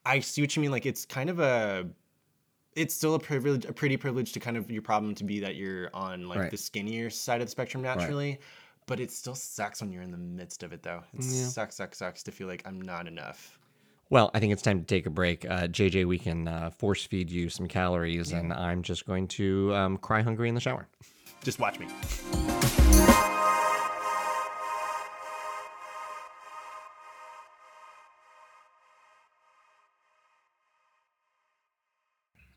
I 0.05 0.21
see 0.21 0.43
what 0.43 0.55
you 0.57 0.61
mean. 0.63 0.71
Like 0.71 0.85
it's 0.87 1.07
kind 1.07 1.31
of 1.31 1.39
a 1.41 1.87
it's 2.77 2.93
still 2.95 3.15
a 3.15 3.19
privilege, 3.21 3.65
a 3.67 3.73
pretty 3.73 3.97
privilege 3.97 4.33
to 4.33 4.41
kind 4.41 4.57
of 4.57 4.69
your 4.71 4.83
problem 4.83 5.15
to 5.15 5.25
be 5.25 5.39
that 5.41 5.55
you're 5.55 5.89
on 5.95 6.27
like 6.29 6.39
Right. 6.41 6.51
the 6.51 6.57
skinnier 6.57 7.09
side 7.09 7.41
of 7.41 7.47
the 7.47 7.51
spectrum 7.51 7.83
naturally. 7.83 8.39
But 8.87 9.01
it 9.01 9.11
still 9.11 9.35
sucks 9.37 9.81
when 9.81 9.91
you're 9.93 10.03
in 10.03 10.11
the 10.11 10.19
midst 10.19 10.63
of 10.63 10.73
it 10.75 10.83
though. 10.83 11.03
It 11.15 11.25
Yeah. 11.25 11.47
sucks, 11.47 11.77
sucks, 11.77 11.99
sucks 11.99 12.23
to 12.25 12.33
feel 12.33 12.49
like 12.49 12.63
I'm 12.67 12.81
not 12.83 13.07
enough. 13.07 13.59
Well, 14.11 14.31
I 14.35 14.41
think 14.41 14.53
it's 14.53 14.63
time 14.63 14.81
to 14.81 14.87
take 14.87 15.07
a 15.07 15.11
break. 15.11 15.45
Uh, 15.45 15.67
JJ, 15.67 16.07
we 16.07 16.19
can 16.19 16.47
uh, 16.47 16.71
force 16.71 17.05
feed 17.05 17.31
you 17.31 17.49
some 17.49 17.67
calories, 17.67 18.33
and 18.33 18.53
I'm 18.53 18.83
just 18.83 19.07
going 19.07 19.29
to 19.29 19.75
um, 19.75 19.97
cry 19.99 20.23
hungry 20.23 20.49
in 20.49 20.55
the 20.55 20.61
shower. 20.61 20.87
Just 21.43 21.59
watch 21.59 21.79
me. 21.79 21.89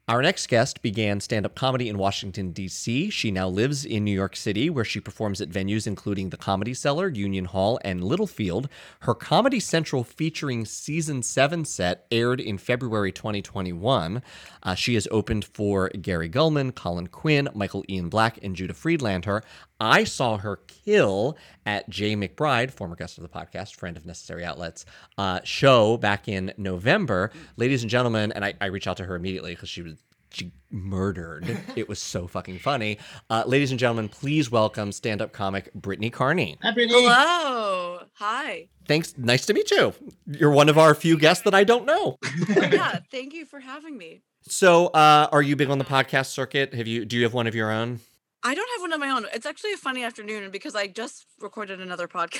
Our 0.09 0.21
next 0.21 0.47
guest 0.47 0.81
began 0.81 1.19
stand 1.19 1.45
up 1.45 1.53
comedy 1.53 1.89
in 1.89 1.97
Washington, 1.97 2.51
D.C. 2.53 3.09
She 3.09 3.29
now 3.29 3.49
lives 3.49 3.83
in 3.83 4.05
New 4.05 4.13
York 4.13 4.37
City, 4.37 4.69
where 4.69 4.85
she 4.85 5.01
performs 5.01 5.41
at 5.41 5.49
venues 5.49 5.85
including 5.85 6.29
the 6.29 6.37
Comedy 6.37 6.73
Cellar, 6.73 7.09
Union 7.09 7.43
Hall, 7.43 7.77
and 7.83 8.01
Littlefield. 8.01 8.69
Her 9.01 9.13
Comedy 9.13 9.59
Central 9.59 10.05
featuring 10.05 10.63
season 10.63 11.23
seven 11.23 11.65
set 11.65 12.05
aired 12.09 12.39
in 12.39 12.57
February 12.57 13.11
2021. 13.11 14.21
Uh, 14.63 14.75
she 14.75 14.93
has 14.93 15.09
opened 15.11 15.43
for 15.43 15.89
Gary 15.89 16.29
Gulman, 16.29 16.73
Colin 16.73 17.07
Quinn, 17.07 17.49
Michael 17.53 17.83
Ian 17.89 18.07
Black, 18.07 18.39
and 18.41 18.55
Judah 18.55 18.73
Friedlander. 18.73 19.43
I 19.79 20.03
saw 20.03 20.37
her 20.37 20.59
kill 20.67 21.37
at 21.65 21.89
Jay 21.89 22.15
McBride, 22.15 22.71
former 22.71 22.95
guest 22.95 23.17
of 23.17 23.23
the 23.23 23.29
podcast, 23.29 23.75
friend 23.75 23.95
of 23.97 24.05
Necessary 24.05 24.43
Outlets, 24.43 24.85
uh, 25.17 25.39
show 25.43 25.97
back 25.97 26.27
in 26.27 26.53
November. 26.57 27.31
Ladies 27.57 27.83
and 27.83 27.89
gentlemen, 27.89 28.31
and 28.31 28.43
I, 28.43 28.53
I 28.59 28.65
reached 28.67 28.87
out 28.87 28.97
to 28.97 29.05
her 29.05 29.15
immediately 29.15 29.53
because 29.53 29.69
she 29.69 29.81
was 29.81 29.95
she 30.29 30.51
murdered. 30.71 31.57
it 31.75 31.87
was 31.87 31.99
so 31.99 32.27
fucking 32.27 32.59
funny. 32.59 32.97
Uh, 33.29 33.43
ladies 33.45 33.71
and 33.71 33.79
gentlemen, 33.79 34.09
please 34.09 34.51
welcome 34.51 34.91
stand-up 34.91 35.31
comic 35.31 35.73
Brittany 35.73 36.09
Carney. 36.09 36.57
Hello. 36.61 37.99
Hi. 38.15 38.67
Thanks. 38.87 39.17
Nice 39.17 39.45
to 39.45 39.53
meet 39.53 39.71
you. 39.71 39.93
You're 40.25 40.51
one 40.51 40.69
of 40.69 40.77
our 40.77 40.95
few 40.95 41.17
guests 41.17 41.43
that 41.43 41.53
I 41.53 41.63
don't 41.63 41.85
know. 41.85 42.17
Oh, 42.23 42.39
yeah. 42.71 42.99
Thank 43.11 43.33
you 43.33 43.45
for 43.45 43.59
having 43.59 43.97
me. 43.97 44.21
So, 44.49 44.87
uh, 44.87 45.27
are 45.31 45.41
you 45.41 45.55
big 45.55 45.69
on 45.69 45.77
the 45.77 45.85
podcast 45.85 46.27
circuit? 46.27 46.73
Have 46.73 46.87
you? 46.87 47.05
Do 47.05 47.17
you 47.17 47.23
have 47.23 47.33
one 47.33 47.47
of 47.47 47.55
your 47.55 47.71
own? 47.71 47.99
I 48.47 48.55
don't 48.55 48.69
have 48.75 48.81
one 48.81 48.93
of 48.93 48.99
my 49.01 49.09
own. 49.09 49.25
It's 49.33 49.45
actually 49.45 49.73
a 49.73 49.77
funny 49.77 50.05
afternoon 50.05 50.51
because 50.51 50.73
I 50.73 50.87
just 50.87 51.25
recorded 51.41 51.81
another 51.81 52.07
podcast, 52.07 52.39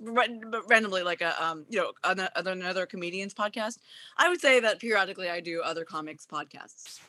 randomly, 0.00 1.02
like 1.02 1.20
a 1.20 1.44
um, 1.44 1.66
you 1.68 1.78
know, 1.78 1.92
ano- 2.04 2.28
another 2.34 2.86
comedian's 2.86 3.34
podcast. 3.34 3.78
I 4.16 4.30
would 4.30 4.40
say 4.40 4.60
that 4.60 4.80
periodically 4.80 5.28
I 5.28 5.40
do 5.40 5.60
other 5.60 5.84
comics 5.84 6.24
podcasts. 6.26 7.00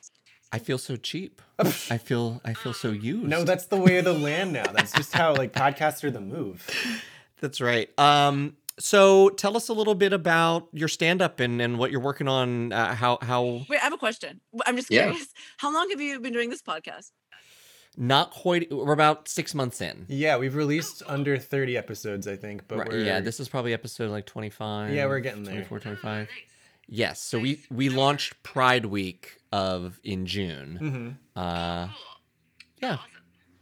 I 0.51 0.59
feel 0.59 0.77
so 0.77 0.97
cheap. 0.97 1.41
I 1.59 1.97
feel. 1.97 2.41
I 2.43 2.53
feel 2.53 2.73
so 2.73 2.91
used. 2.91 3.29
No, 3.29 3.45
that's 3.45 3.67
the 3.67 3.77
way 3.77 3.97
of 3.99 4.03
the 4.05 4.13
land 4.13 4.51
now. 4.51 4.69
That's 4.73 4.91
just 4.91 5.13
how 5.13 5.33
like 5.33 5.53
podcasts 5.53 6.03
are 6.03 6.11
the 6.11 6.21
move. 6.21 6.69
That's 7.39 7.59
right. 7.59 7.89
Um, 7.99 8.55
so 8.79 9.27
tell 9.29 9.57
us 9.57 9.67
a 9.67 9.73
little 9.73 9.95
bit 9.95 10.13
about 10.13 10.69
your 10.71 10.87
stand-up 10.87 11.41
and, 11.41 11.61
and 11.61 11.77
what 11.77 11.91
you're 11.91 11.99
working 11.99 12.27
on. 12.27 12.71
Uh, 12.71 12.93
how 12.95 13.19
how 13.21 13.43
Wait, 13.69 13.79
I 13.79 13.83
have 13.83 13.93
a 13.93 13.97
question. 13.97 14.41
I'm 14.65 14.75
just 14.77 14.89
Yeah. 14.91 15.03
curious. 15.03 15.27
How 15.57 15.73
long 15.73 15.89
have 15.89 15.99
you 16.01 16.19
been 16.19 16.33
doing 16.33 16.49
this 16.49 16.61
podcast? 16.61 17.11
Not 17.97 18.31
quite. 18.31 18.71
We're 18.71 18.93
about 18.93 19.27
six 19.27 19.53
months 19.53 19.81
in. 19.81 20.05
Yeah, 20.07 20.37
we've 20.37 20.55
released 20.55 21.03
under 21.07 21.37
30 21.37 21.77
episodes, 21.77 22.27
I 22.27 22.35
think, 22.35 22.67
but 22.67 22.79
Right, 22.79 22.87
we're 22.89 23.03
yeah, 23.03 23.19
this 23.19 23.39
is 23.39 23.49
probably 23.49 23.73
episode 23.73 24.11
like 24.11 24.25
25. 24.25 24.93
Yeah, 24.93 25.05
we're 25.07 25.19
getting 25.19 25.43
there. 25.43 25.53
24, 25.53 25.79
25. 25.79 26.29
Yes. 26.87 27.21
So 27.21 27.39
we 27.39 27.61
we 27.71 27.89
launched 27.89 28.41
Pride 28.43 28.85
Week 28.85 29.37
of 29.51 29.99
in 30.03 30.25
June. 30.25 31.17
Mhm. 31.35 31.41
Uh, 31.41 31.87
yeah. 32.81 32.97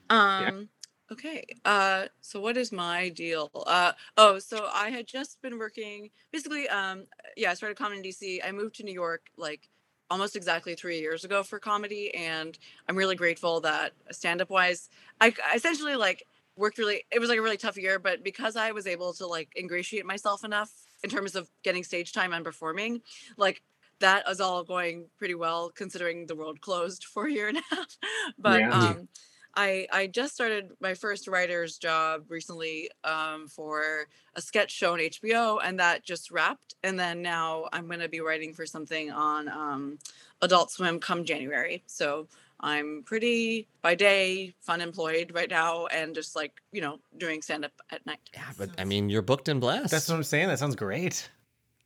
Um 0.10 0.70
okay. 1.12 1.46
Uh 1.64 2.08
so 2.22 2.42
what 2.42 2.58
is 2.58 2.72
my 2.72 3.10
deal? 3.10 3.52
Uh 3.68 3.92
oh, 4.18 4.40
so 4.40 4.68
I 4.74 4.90
had 4.90 5.08
just 5.08 5.42
been 5.42 5.58
working 5.60 6.10
basically 6.32 6.68
um 6.70 7.06
yeah, 7.38 7.52
I 7.52 7.54
started 7.54 7.78
comedy 7.78 8.00
in 8.00 8.04
DC. 8.04 8.40
I 8.44 8.52
moved 8.52 8.76
to 8.76 8.84
New 8.84 8.94
York 8.94 9.30
like 9.38 9.70
almost 10.12 10.36
exactly 10.36 10.76
3 10.76 11.00
years 11.00 11.24
ago 11.24 11.42
for 11.42 11.58
comedy 11.60 12.14
and 12.14 12.60
I'm 12.88 12.98
really 12.98 13.16
grateful 13.16 13.62
that 13.62 13.94
stand 14.12 14.42
up 14.42 14.50
wise 14.52 14.90
I, 15.22 15.34
I 15.50 15.56
essentially 15.56 15.96
like 15.96 16.28
worked 16.58 16.78
really 16.78 17.06
it 17.12 17.20
was 17.20 17.30
like 17.30 17.40
a 17.40 17.42
really 17.42 17.58
tough 17.58 17.78
year 17.78 17.98
but 17.98 18.24
because 18.24 18.56
I 18.56 18.72
was 18.74 18.86
able 18.86 19.14
to 19.14 19.26
like 19.26 19.50
ingratiate 19.56 20.06
myself 20.06 20.44
enough 20.44 20.72
in 21.04 21.10
terms 21.10 21.36
of 21.36 21.50
getting 21.64 21.84
stage 21.84 22.12
time 22.14 22.34
and 22.34 22.46
performing 22.46 23.02
like 23.38 23.64
that 24.00 24.28
is 24.30 24.42
all 24.42 24.64
going 24.64 25.06
pretty 25.18 25.36
well 25.36 25.72
considering 25.74 26.26
the 26.28 26.36
world 26.36 26.62
closed 26.62 27.06
for 27.14 27.28
a 27.28 27.32
year 27.32 27.48
and 27.48 27.58
a 27.58 27.64
half 27.76 27.98
but 28.38 28.60
Yeah. 28.60 28.72
um 28.72 29.08
I 29.56 29.88
I 29.92 30.08
just 30.08 30.34
started 30.34 30.72
my 30.80 30.94
first 30.94 31.28
writer's 31.28 31.78
job 31.78 32.26
recently 32.30 32.90
um, 33.04 33.48
for 33.48 34.08
a 34.36 34.42
sketch 34.42 34.72
show 34.72 34.94
on 34.94 35.00
HBO, 35.00 35.60
and 35.64 35.80
that 35.80 36.04
just 36.04 36.32
wrapped. 36.32 36.76
And 36.84 37.00
then 37.00 37.22
now 37.22 37.68
I'm 37.74 37.88
going 37.88 38.00
to 38.00 38.10
be 38.10 38.22
writing 38.22 38.54
for 38.54 38.66
something 38.66 39.12
on 39.12 39.50
um, 39.50 40.00
Adult 40.42 40.72
Swim 40.72 41.00
come 41.00 41.26
January. 41.26 41.84
So 41.88 42.28
I'm 42.62 43.04
pretty 43.06 43.68
by 43.82 43.96
day 43.96 44.54
fun 44.62 44.82
employed 44.82 45.32
right 45.34 45.50
now, 45.50 45.88
and 45.88 46.16
just 46.16 46.36
like 46.36 46.54
you 46.72 46.82
know 46.82 47.00
doing 47.18 47.42
stand 47.42 47.66
up 47.66 47.74
at 47.92 48.06
night. 48.06 48.20
Yeah, 48.34 48.52
but 48.58 48.70
I 48.78 48.86
mean, 48.86 49.10
you're 49.10 49.22
booked 49.22 49.50
and 49.50 49.60
blessed. 49.60 49.92
That's 49.92 50.08
what 50.08 50.16
I'm 50.16 50.24
saying. 50.24 50.48
That 50.48 50.60
sounds 50.60 50.76
great. 50.76 51.30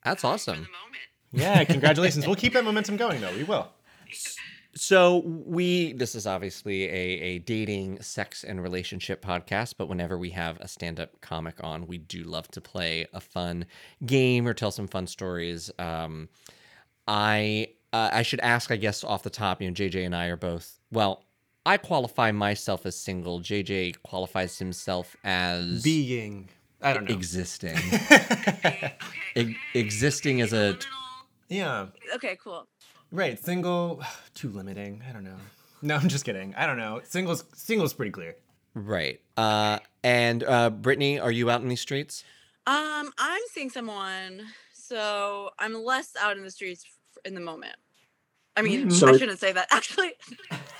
That's 0.03 0.23
awesome. 0.23 0.67
Yeah, 1.31 1.63
congratulations. 1.65 2.27
we'll 2.27 2.35
keep 2.35 2.53
that 2.53 2.63
momentum 2.63 2.97
going 2.97 3.21
though. 3.21 3.35
We 3.35 3.43
will. 3.43 3.69
So 4.77 5.19
we 5.25 5.93
this 5.93 6.15
is 6.15 6.27
obviously 6.27 6.83
a, 6.83 6.89
a 6.91 7.39
dating, 7.39 8.01
sex, 8.01 8.43
and 8.43 8.61
relationship 8.61 9.23
podcast, 9.23 9.75
but 9.77 9.87
whenever 9.87 10.17
we 10.17 10.31
have 10.31 10.59
a 10.59 10.67
stand-up 10.67 11.21
comic 11.21 11.55
on, 11.63 11.87
we 11.87 11.97
do 11.97 12.23
love 12.23 12.49
to 12.49 12.61
play 12.61 13.07
a 13.13 13.21
fun 13.21 13.65
game 14.05 14.45
or 14.45 14.53
tell 14.53 14.71
some 14.71 14.87
fun 14.87 15.07
stories. 15.07 15.71
Um, 15.79 16.27
I 17.07 17.69
uh, 17.93 18.09
I 18.11 18.21
should 18.23 18.41
ask, 18.41 18.69
I 18.69 18.75
guess, 18.75 19.03
off 19.05 19.23
the 19.23 19.29
top, 19.29 19.61
you 19.61 19.69
know, 19.69 19.73
JJ 19.73 20.05
and 20.05 20.15
I 20.15 20.25
are 20.27 20.35
both 20.35 20.79
well. 20.91 21.23
I 21.65 21.77
qualify 21.77 22.31
myself 22.31 22.85
as 22.85 22.95
single. 22.95 23.39
JJ 23.39 24.01
qualifies 24.03 24.59
himself 24.59 25.15
as 25.23 25.81
Being. 25.81 26.49
I 26.81 26.93
don't 26.93 27.09
know. 27.09 27.15
existing. 27.15 27.77
E- 29.37 29.57
existing 29.73 30.39
as 30.39 30.53
a 30.53 30.77
yeah. 31.49 31.87
Okay, 32.15 32.37
cool. 32.41 32.67
Right. 33.15 33.39
Single. 33.43 34.03
Too 34.35 34.49
limiting. 34.49 35.01
I 35.09 35.13
don't 35.13 35.23
know. 35.23 35.37
No, 35.81 35.95
I'm 35.95 36.09
just 36.09 36.25
kidding. 36.25 36.53
I 36.55 36.65
don't 36.67 36.77
know. 36.77 37.01
Singles 37.03 37.43
singles 37.53 37.93
pretty 37.93 38.11
clear. 38.11 38.35
Right. 38.73 39.21
Uh, 39.37 39.79
and 40.03 40.43
uh, 40.43 40.69
Brittany, 40.69 41.19
are 41.19 41.31
you 41.31 41.49
out 41.49 41.61
in 41.61 41.69
these 41.69 41.79
streets? 41.81 42.23
Um, 42.67 43.11
I'm 43.17 43.41
seeing 43.51 43.69
someone, 43.69 44.41
so 44.73 45.51
I'm 45.59 45.73
less 45.83 46.11
out 46.19 46.35
in 46.37 46.43
the 46.43 46.51
streets 46.51 46.83
in 47.23 47.35
the 47.35 47.41
moment. 47.41 47.75
I 48.57 48.61
mean, 48.63 48.89
So- 48.91 49.07
I 49.09 49.17
shouldn't 49.17 49.39
say 49.39 49.51
that. 49.53 49.67
Actually, 49.71 50.13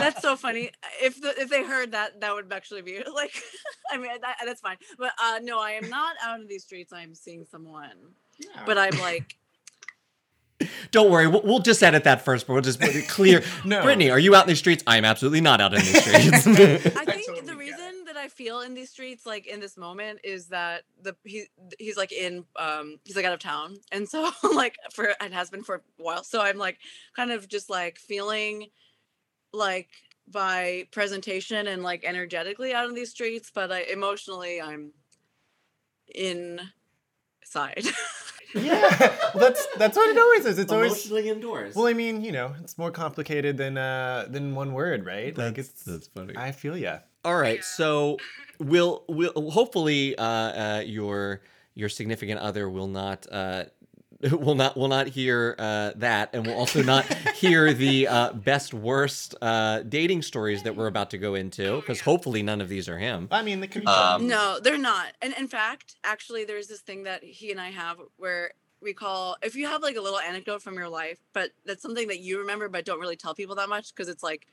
that's 0.00 0.22
so 0.22 0.36
funny. 0.36 0.70
If 1.02 1.20
the, 1.20 1.38
if 1.40 1.48
they 1.50 1.62
heard 1.64 1.92
that, 1.92 2.20
that 2.20 2.34
would 2.34 2.52
actually 2.52 2.82
be 2.82 3.02
like, 3.12 3.32
I 3.90 3.96
mean, 3.98 4.10
that, 4.20 4.36
that's 4.44 4.60
fine. 4.60 4.76
But 4.98 5.12
uh, 5.22 5.40
no, 5.42 5.58
I 5.60 5.72
am 5.72 5.88
not 5.90 6.16
out 6.22 6.40
in 6.40 6.46
these 6.46 6.62
streets. 6.64 6.92
I'm 6.92 7.14
seeing 7.14 7.44
someone, 7.50 7.90
but 8.64 8.78
I'm 8.78 8.98
like, 8.98 9.36
Don't 10.90 11.10
worry, 11.10 11.26
we'll, 11.26 11.42
we'll 11.42 11.58
just 11.58 11.82
edit 11.82 12.04
that 12.04 12.24
first, 12.24 12.46
but 12.46 12.54
we'll 12.54 12.62
just 12.62 12.80
put 12.80 12.94
it 12.94 13.08
clear. 13.08 13.42
No. 13.64 13.82
Brittany, 13.82 14.10
are 14.10 14.18
you 14.18 14.34
out 14.34 14.44
in 14.44 14.48
these 14.48 14.58
streets? 14.58 14.82
I 14.86 14.96
am 14.96 15.04
absolutely 15.04 15.40
not 15.40 15.60
out 15.60 15.74
in 15.74 15.80
these 15.80 16.00
streets. 16.02 16.46
I 16.46 17.04
think 17.04 17.26
totally 17.26 17.40
the 17.40 17.46
get 17.46 17.48
it. 17.48 17.56
reason 17.56 18.04
that 18.06 18.16
I 18.16 18.28
feel 18.28 18.60
in 18.60 18.74
these 18.74 18.90
streets, 18.90 19.26
like 19.26 19.46
in 19.46 19.60
this 19.60 19.76
moment, 19.76 20.20
is 20.24 20.48
that 20.48 20.84
the 21.02 21.14
he 21.24 21.46
he's 21.78 21.96
like 21.96 22.12
in 22.12 22.44
um 22.58 22.98
he's 23.04 23.16
like 23.16 23.24
out 23.24 23.32
of 23.34 23.40
town, 23.40 23.76
and 23.92 24.08
so 24.08 24.30
like 24.54 24.76
for 24.92 25.14
and 25.20 25.34
has 25.34 25.50
been 25.50 25.62
for 25.64 25.76
a 25.76 25.80
while. 25.98 26.22
So 26.24 26.40
I'm 26.40 26.58
like 26.58 26.78
kind 27.14 27.32
of 27.32 27.48
just 27.48 27.68
like 27.68 27.98
feeling 27.98 28.68
like 29.52 29.88
by 30.28 30.86
presentation 30.90 31.66
and 31.66 31.82
like 31.82 32.04
energetically 32.04 32.72
out 32.72 32.88
in 32.88 32.94
these 32.94 33.10
streets, 33.10 33.50
but 33.52 33.72
I, 33.72 33.80
emotionally 33.82 34.60
I'm 34.60 34.92
inside. 36.14 37.84
Yeah. 38.56 39.16
Well, 39.34 39.44
that's 39.50 39.66
that's 39.76 39.96
what 39.96 40.08
it 40.08 40.18
always 40.18 40.46
is. 40.46 40.58
It's 40.58 40.72
always 40.72 41.10
indoors. 41.10 41.74
Well, 41.74 41.86
I 41.86 41.92
mean, 41.92 42.22
you 42.22 42.32
know, 42.32 42.54
it's 42.62 42.78
more 42.78 42.90
complicated 42.90 43.56
than 43.56 43.76
uh 43.78 44.26
than 44.28 44.54
one 44.54 44.72
word, 44.72 45.04
right? 45.04 45.36
like 45.36 45.54
That's- 45.56 45.68
it's 45.68 45.82
that's 45.84 46.06
funny. 46.08 46.34
I 46.36 46.52
feel 46.52 46.76
yeah. 46.76 47.00
All 47.24 47.36
right, 47.36 47.62
so 47.64 48.18
we'll 48.60 49.02
we'll 49.08 49.50
hopefully 49.50 50.16
uh, 50.16 50.24
uh, 50.24 50.82
your 50.86 51.40
your 51.74 51.88
significant 51.88 52.40
other 52.40 52.70
will 52.70 52.86
not 52.86 53.26
uh, 53.30 53.64
will 54.32 54.54
not 54.54 54.76
will 54.76 54.88
not 54.88 55.06
hear 55.06 55.54
uh, 55.58 55.92
that, 55.96 56.30
and 56.32 56.46
we'll 56.46 56.56
also 56.56 56.82
not 56.82 57.04
hear 57.34 57.72
the 57.74 58.08
uh, 58.08 58.32
best 58.32 58.72
worst 58.72 59.34
uh, 59.42 59.80
dating 59.80 60.22
stories 60.22 60.62
that 60.62 60.74
we're 60.74 60.86
about 60.86 61.10
to 61.10 61.18
go 61.18 61.34
into, 61.34 61.76
because 61.76 62.00
hopefully 62.00 62.42
none 62.42 62.60
of 62.60 62.68
these 62.68 62.88
are 62.88 62.98
him. 62.98 63.28
I 63.30 63.42
mean, 63.42 63.60
the 63.60 63.68
could 63.68 63.82
be 63.82 63.88
Um, 63.88 64.26
No, 64.26 64.58
they're 64.60 64.78
not. 64.78 65.12
And 65.20 65.34
in 65.38 65.48
fact, 65.48 65.96
actually, 66.04 66.44
there's 66.44 66.68
this 66.68 66.80
thing 66.80 67.02
that 67.04 67.22
he 67.22 67.50
and 67.50 67.60
I 67.60 67.70
have 67.70 67.98
where 68.16 68.52
we 68.80 68.92
call 68.92 69.36
if 69.42 69.54
you 69.54 69.66
have 69.66 69.82
like 69.82 69.96
a 69.96 70.00
little 70.00 70.20
anecdote 70.20 70.62
from 70.62 70.74
your 70.74 70.88
life, 70.88 71.18
but 71.32 71.50
that's 71.64 71.82
something 71.82 72.08
that 72.08 72.20
you 72.20 72.38
remember 72.38 72.68
but 72.68 72.84
don't 72.84 73.00
really 73.00 73.16
tell 73.16 73.34
people 73.34 73.56
that 73.56 73.68
much 73.68 73.94
because 73.94 74.08
it's 74.08 74.22
like 74.22 74.46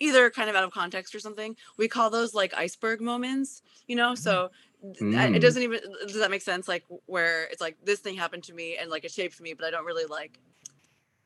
either 0.00 0.30
kind 0.30 0.48
of 0.48 0.56
out 0.56 0.64
of 0.64 0.72
context 0.72 1.14
or 1.14 1.20
something. 1.20 1.56
We 1.76 1.86
call 1.86 2.10
those 2.10 2.34
like 2.34 2.54
iceberg 2.54 3.00
moments, 3.00 3.62
you 3.86 3.96
know? 3.96 4.14
So 4.14 4.50
th- 4.82 5.14
I- 5.14 5.26
it 5.26 5.32
Mm. 5.32 5.40
doesn't 5.40 5.62
even 5.62 5.80
does 6.06 6.14
that 6.18 6.30
make 6.30 6.42
sense? 6.42 6.68
Like 6.68 6.84
where 7.06 7.44
it's 7.44 7.60
like 7.60 7.76
this 7.84 8.00
thing 8.00 8.16
happened 8.16 8.44
to 8.44 8.52
me 8.54 8.76
and 8.76 8.90
like 8.90 9.04
it 9.04 9.12
shaped 9.12 9.40
me, 9.40 9.52
but 9.54 9.64
I 9.66 9.70
don't 9.70 9.84
really 9.84 10.04
like 10.06 10.38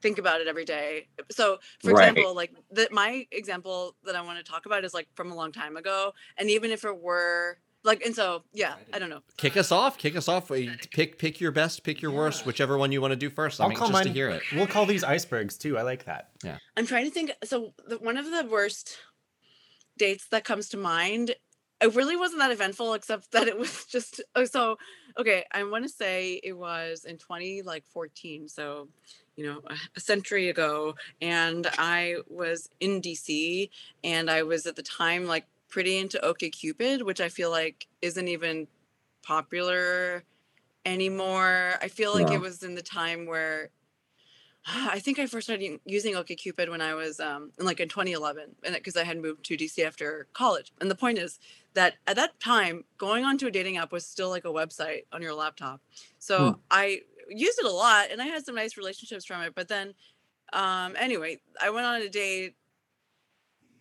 think 0.01 0.19
about 0.19 0.41
it 0.41 0.47
every 0.49 0.65
day. 0.67 1.09
So, 1.31 1.59
for 1.81 1.93
Right. 1.93 2.09
example, 2.11 2.35
like 2.35 2.53
that 2.73 2.93
my 2.93 3.27
example 3.31 3.97
that 4.05 4.15
I 4.17 4.21
want 4.21 4.39
to 4.39 4.45
talk 4.45 4.67
about 4.67 4.85
is 4.85 4.93
like 4.93 5.09
from 5.15 5.33
a 5.33 5.35
long 5.35 5.51
time 5.53 5.77
ago, 5.77 6.13
and 6.37 6.51
even 6.51 6.71
if 6.71 6.85
it 6.85 6.99
were 6.99 7.59
like, 7.85 8.03
and 8.05 8.15
so 8.15 8.45
yeah, 8.53 8.77
I 8.93 8.99
don't 8.99 9.11
know. 9.11 9.21
Kick 9.37 9.57
us 9.57 9.71
off. 9.71 9.97
Kick 9.99 10.17
us 10.17 10.27
off. 10.29 10.49
Pick 10.49 11.19
pick 11.19 11.41
your 11.41 11.53
best. 11.53 11.85
Pick 11.85 12.01
your 12.03 12.11
worst. 12.11 12.45
Whichever 12.47 12.77
one 12.79 12.93
you 12.93 13.01
want 13.01 13.13
to 13.13 13.17
do 13.17 13.31
first. 13.31 13.61
I'm 13.61 13.71
I'll 13.71 13.77
call 13.77 13.89
anxious 13.89 14.07
to 14.07 14.13
hear 14.13 14.29
it. 14.31 14.43
We'll 14.53 14.67
call 14.67 14.87
these 14.87 15.05
icebergs 15.05 15.57
too. 15.59 15.77
I 15.79 15.83
like 15.83 16.05
that. 16.07 16.31
Yeah 16.43 16.59
i'm 16.77 16.87
trying 16.87 17.05
to 17.05 17.11
think. 17.11 17.33
So 17.45 17.73
the, 17.87 17.99
one 17.99 18.17
of 18.17 18.27
the 18.31 18.45
worst 18.51 18.99
dates 19.97 20.27
that 20.29 20.45
comes 20.45 20.69
to 20.71 20.77
mind, 20.77 21.35
it 21.85 21.95
really 21.95 22.16
wasn't 22.16 22.41
that 22.41 22.51
eventful, 22.51 22.95
except 22.95 23.30
that 23.32 23.47
it 23.49 23.59
was 23.59 23.85
just. 23.87 24.20
Oh, 24.35 24.45
so 24.45 24.78
okay, 25.18 25.45
I 25.53 25.62
want 25.64 25.85
to 25.85 25.89
say 25.89 26.41
it 26.43 26.55
was 26.55 27.05
in 27.05 27.18
20 27.18 27.62
like 27.62 27.85
14. 27.87 28.49
So 28.49 28.89
you 29.37 29.45
know 29.47 29.61
a- 29.97 30.01
century 30.01 30.49
ago 30.49 30.95
and 31.20 31.66
i 31.76 32.14
was 32.28 32.68
in 32.78 33.01
dc 33.03 33.68
and 34.05 34.30
i 34.30 34.45
was 34.45 34.64
at 34.64 34.76
the 34.76 34.82
time 34.82 35.26
like 35.26 35.45
pretty 35.68 35.99
into 35.99 36.18
OkCupid, 36.22 37.03
which 37.03 37.20
i 37.20 37.28
feel 37.28 37.51
like 37.51 37.89
isn't 38.01 38.28
even 38.28 38.68
popular 39.24 40.22
anymore 40.87 41.74
i 41.82 41.89
feel 41.89 42.14
like 42.14 42.28
Yeah. 42.28 42.35
it 42.37 42.41
was 42.41 42.62
in 42.62 42.76
the 42.76 42.82
time 42.82 43.26
where 43.26 43.70
I 44.67 44.99
think 44.99 45.19
I 45.19 45.27
first 45.27 45.47
started 45.47 45.81
using 45.85 46.15
OkCupid 46.15 46.71
when 46.71 46.81
I 46.81 46.95
was 46.95 47.21
um, 47.21 47.53
in 47.59 47.67
like 47.67 47.81
in 47.81 47.89
2011, 47.89 48.57
and 48.65 48.75
because 48.75 48.97
I 48.97 49.05
had 49.05 49.19
moved 49.21 49.45
to 49.47 49.57
DC 49.57 49.85
after 49.85 50.29
college. 50.33 50.73
And 50.81 50.91
the 50.91 50.95
point 50.95 51.19
is 51.19 51.39
that 51.75 51.95
at 52.07 52.17
that 52.17 52.39
time, 52.41 52.85
going 52.99 53.25
onto 53.25 53.47
a 53.47 53.51
dating 53.51 53.77
app 53.77 53.93
was 53.93 54.07
still 54.07 54.31
like 54.31 54.45
a 54.45 54.49
website 54.49 55.03
on 55.12 55.23
your 55.23 55.35
laptop. 55.35 55.81
So 56.19 56.53
Hmm. 56.53 56.61
I 56.71 57.01
used 57.29 57.59
it 57.59 57.67
a 57.67 57.71
lot, 57.71 58.11
and 58.11 58.23
I 58.23 58.27
had 58.27 58.45
some 58.45 58.55
nice 58.55 58.77
relationships 58.77 59.25
from 59.25 59.43
it. 59.43 59.55
But 59.55 59.69
then, 59.69 59.95
um, 60.53 60.97
anyway, 60.99 61.41
I 61.61 61.71
went 61.71 61.87
on 61.87 62.03
a 62.03 62.09
date 62.09 62.57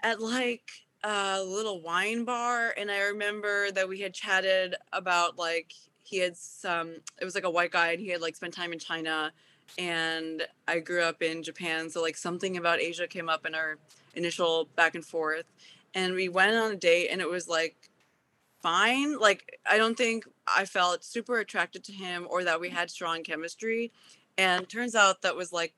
at 0.01 0.19
like 0.21 0.69
a 1.03 1.43
little 1.43 1.81
wine 1.81 2.25
bar, 2.25 2.73
and 2.77 2.89
I 2.91 3.01
remember 3.03 3.71
that 3.71 3.87
we 3.87 3.99
had 4.01 4.13
chatted 4.13 4.75
about 4.91 5.37
like 5.37 5.73
he 6.03 6.17
had 6.19 6.37
some. 6.37 6.97
It 7.21 7.25
was 7.25 7.35
like 7.35 7.43
a 7.43 7.49
white 7.49 7.71
guy, 7.71 7.91
and 7.91 8.01
he 8.01 8.09
had 8.09 8.21
like 8.21 8.35
spent 8.35 8.53
time 8.53 8.73
in 8.73 8.79
China 8.79 9.31
and 9.77 10.43
I 10.67 10.79
grew 10.79 11.01
up 11.01 11.21
in 11.21 11.43
Japan, 11.43 11.89
so 11.89 12.01
like 12.01 12.17
something 12.17 12.57
about 12.57 12.79
Asia 12.79 13.07
came 13.07 13.29
up 13.29 13.45
in 13.45 13.55
our 13.55 13.77
initial 14.15 14.69
back 14.75 14.95
and 14.95 15.05
forth, 15.05 15.45
and 15.93 16.13
we 16.13 16.29
went 16.29 16.55
on 16.55 16.71
a 16.71 16.75
date, 16.75 17.09
and 17.09 17.21
it 17.21 17.29
was 17.29 17.47
like 17.47 17.89
fine. 18.61 19.17
Like 19.17 19.59
I 19.69 19.77
don't 19.77 19.97
think 19.97 20.25
I 20.47 20.65
felt 20.65 21.03
super 21.03 21.39
attracted 21.39 21.83
to 21.85 21.93
him 21.93 22.27
or 22.29 22.43
that 22.43 22.61
we 22.61 22.69
had 22.69 22.89
strong 22.91 23.23
chemistry, 23.23 23.91
and 24.37 24.67
turns 24.69 24.95
out 24.95 25.21
that 25.23 25.35
was 25.35 25.51
like 25.51 25.73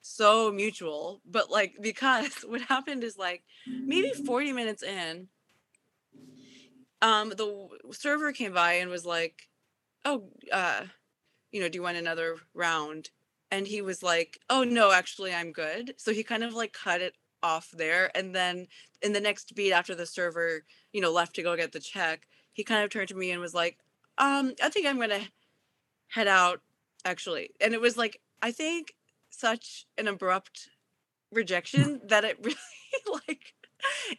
so 0.00 0.52
mutual. 0.52 1.20
But 1.30 1.50
like 1.50 1.76
because 1.80 2.44
what 2.46 2.62
happened 2.62 3.04
is 3.04 3.16
like 3.18 3.42
maybe 3.86 4.08
forty 4.24 4.52
minutes 4.52 4.82
in, 4.82 5.28
um, 7.02 7.30
the 7.30 7.68
server 7.92 8.32
came 8.32 8.52
by 8.52 8.74
and 8.74 8.90
was 8.90 9.06
like, 9.06 9.48
"Oh, 10.04 10.24
uh." 10.52 10.84
you 11.52 11.60
know, 11.60 11.68
do 11.68 11.76
you 11.76 11.82
want 11.82 11.96
another 11.96 12.36
round? 12.54 13.10
And 13.50 13.66
he 13.66 13.80
was 13.80 14.02
like, 14.02 14.38
oh, 14.50 14.64
no, 14.64 14.92
actually, 14.92 15.32
I'm 15.32 15.52
good. 15.52 15.94
So 15.96 16.12
he 16.12 16.22
kind 16.22 16.44
of 16.44 16.54
like 16.54 16.72
cut 16.72 17.00
it 17.00 17.14
off 17.42 17.70
there. 17.70 18.10
And 18.16 18.34
then 18.34 18.66
in 19.02 19.12
the 19.12 19.20
next 19.20 19.54
beat 19.54 19.72
after 19.72 19.94
the 19.94 20.06
server, 20.06 20.64
you 20.92 21.00
know, 21.00 21.12
left 21.12 21.34
to 21.36 21.42
go 21.42 21.56
get 21.56 21.72
the 21.72 21.80
check, 21.80 22.26
he 22.52 22.64
kind 22.64 22.84
of 22.84 22.90
turned 22.90 23.08
to 23.08 23.14
me 23.14 23.30
and 23.30 23.40
was 23.40 23.54
like, 23.54 23.78
um, 24.18 24.54
I 24.62 24.68
think 24.68 24.86
I'm 24.86 24.96
going 24.96 25.10
to 25.10 25.28
head 26.08 26.28
out 26.28 26.60
actually. 27.04 27.50
And 27.60 27.74
it 27.74 27.80
was 27.80 27.96
like, 27.96 28.20
I 28.42 28.50
think 28.50 28.94
such 29.30 29.86
an 29.96 30.08
abrupt 30.08 30.68
rejection 31.32 32.00
that 32.06 32.24
it 32.24 32.38
really 32.42 32.56
like, 33.26 33.54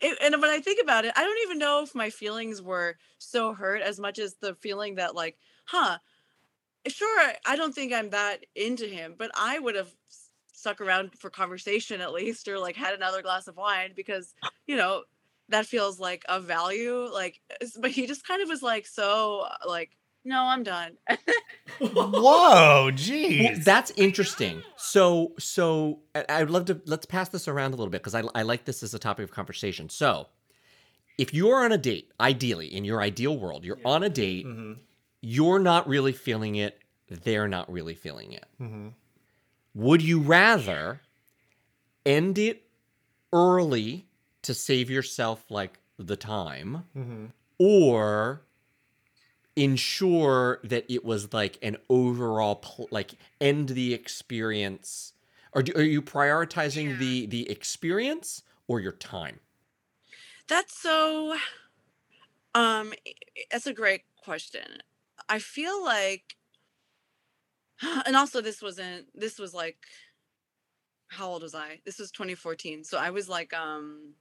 it, 0.02 0.18
and 0.22 0.42
when 0.42 0.50
I 0.50 0.60
think 0.60 0.82
about 0.82 1.06
it, 1.06 1.14
I 1.16 1.24
don't 1.24 1.44
even 1.44 1.60
know 1.60 1.84
if 1.84 1.94
my 1.94 2.10
feelings 2.10 2.62
were 2.62 2.98
so 3.18 3.54
hurt 3.54 3.82
as 3.82 4.00
much 4.00 4.20
as 4.20 4.36
the 4.36 4.56
feeling 4.56 4.96
that 4.96 5.16
like, 5.16 5.38
huh, 5.66 5.98
sure 6.88 7.32
i 7.46 7.56
don't 7.56 7.76
think 7.76 7.92
i'm 7.94 8.10
that 8.12 8.46
into 8.56 8.86
him 8.86 9.16
but 9.18 9.30
i 9.36 9.60
would 9.60 9.76
have 9.76 9.90
stuck 10.54 10.82
around 10.82 11.12
for 11.18 11.30
conversation 11.30 12.02
at 12.02 12.12
least 12.14 12.48
or 12.48 12.58
like 12.60 12.76
had 12.76 12.94
another 12.94 13.22
glass 13.22 13.48
of 13.48 13.56
wine 13.58 13.92
because 13.96 14.34
you 14.68 14.76
know 14.76 15.04
that 15.50 15.66
feels 15.66 16.00
like 16.00 16.24
a 16.30 16.40
value 16.40 17.08
like 17.14 17.42
but 17.80 17.92
he 17.92 18.06
just 18.08 18.26
kind 18.28 18.42
of 18.42 18.50
was 18.50 18.62
like 18.62 18.86
so 18.88 19.42
uh, 19.50 19.68
like 19.68 19.92
no 20.26 20.42
i'm 20.44 20.64
done 20.64 20.98
Whoa, 21.80 22.92
Well, 23.40 23.54
that's 23.64 23.92
interesting. 23.96 24.64
So, 24.76 25.34
so 25.40 26.00
I- 26.14 26.26
I'd 26.28 26.50
love 26.50 26.66
to 26.66 26.82
let's 26.86 27.06
pass 27.06 27.30
this 27.30 27.48
around 27.48 27.74
a 27.74 27.78
little 27.78 27.90
bit 27.90 28.02
because 28.04 28.16
I, 28.16 28.24
I 28.36 28.42
like 28.42 28.66
this 28.66 28.84
as 28.84 28.94
a 28.94 29.00
topic 29.00 29.24
of 29.24 29.32
conversation. 29.32 29.88
So, 29.90 30.28
if 31.18 31.34
you're 31.34 31.64
on 31.64 31.72
a 31.72 31.78
date, 31.78 32.12
ideally 32.20 32.68
in 32.68 32.84
your 32.84 33.02
ideal 33.02 33.38
world, 33.38 33.64
you're 33.64 33.80
on 33.86 34.04
a 34.04 34.10
date, 34.10 34.46
Mhm, 34.46 34.78
you're 35.22 35.60
not 35.60 35.88
really 35.88 36.14
feeling 36.14 36.56
it, 36.56 36.80
they're 37.08 37.48
not 37.48 37.72
really 37.72 37.96
feeling 37.96 38.32
it. 38.34 38.46
mhm. 38.60 38.94
Would 39.76 40.02
you 40.02 40.20
rather 40.22 41.02
end 42.06 42.38
it 42.38 42.64
early 43.32 44.08
to 44.42 44.54
save 44.54 44.90
yourself 44.90 45.46
like 45.50 45.80
the 45.98 46.16
time, 46.16 46.86
Mhm. 46.96 47.32
or 47.60 48.42
ensure 49.56 50.60
that 50.64 50.86
it 50.90 51.04
was 51.04 51.34
like 51.34 51.58
an 51.62 51.76
overall 51.90 52.56
pl- 52.56 52.88
like 52.92 53.16
end 53.42 53.70
the 53.70 53.94
experience 53.94 55.14
or 55.54 55.64
do, 55.64 55.74
are 55.76 55.82
you 55.82 56.02
prioritizing 56.02 56.98
the 56.98 57.26
the 57.26 57.50
experience 57.50 58.44
or 58.68 58.80
your 58.80 58.94
time 58.94 59.40
that's 60.48 60.74
so 60.80 61.34
um 62.56 62.94
i- 63.06 63.14
i- 63.38 63.46
that's 63.52 63.68
a 63.68 63.74
great 63.74 64.04
question 64.24 64.82
i 65.30 65.40
feel 65.40 65.84
like 65.84 66.36
and 68.06 68.16
also 68.16 68.42
this 68.42 68.62
wasn't 68.62 69.06
this 69.16 69.40
was 69.40 69.54
like 69.54 69.78
how 71.10 71.28
old 71.28 71.42
was 71.44 71.56
I? 71.56 71.82
This 71.86 72.00
was 72.00 72.12
2014. 72.12 72.84
So 72.84 72.98
I 72.98 73.10
was 73.10 73.28
like 73.28 73.54
um 73.54 74.14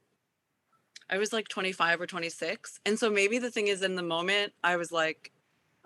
I 1.09 1.17
was 1.17 1.33
like 1.33 1.47
25 1.47 2.01
or 2.01 2.07
26. 2.07 2.79
And 2.85 2.99
so 2.99 3.09
maybe 3.09 3.39
the 3.39 3.49
thing 3.49 3.67
is 3.67 3.81
in 3.81 3.95
the 3.95 4.03
moment 4.03 4.53
I 4.63 4.75
was 4.75 4.91
like, 4.91 5.31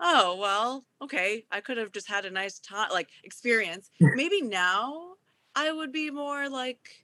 oh, 0.00 0.36
well, 0.36 0.84
okay, 1.00 1.44
I 1.50 1.60
could 1.60 1.78
have 1.78 1.92
just 1.92 2.08
had 2.08 2.24
a 2.24 2.30
nice 2.30 2.58
time 2.58 2.90
like 2.90 3.08
experience. 3.22 3.90
maybe 4.00 4.42
now 4.42 5.14
I 5.54 5.72
would 5.72 5.92
be 5.92 6.10
more 6.10 6.48
like 6.48 7.03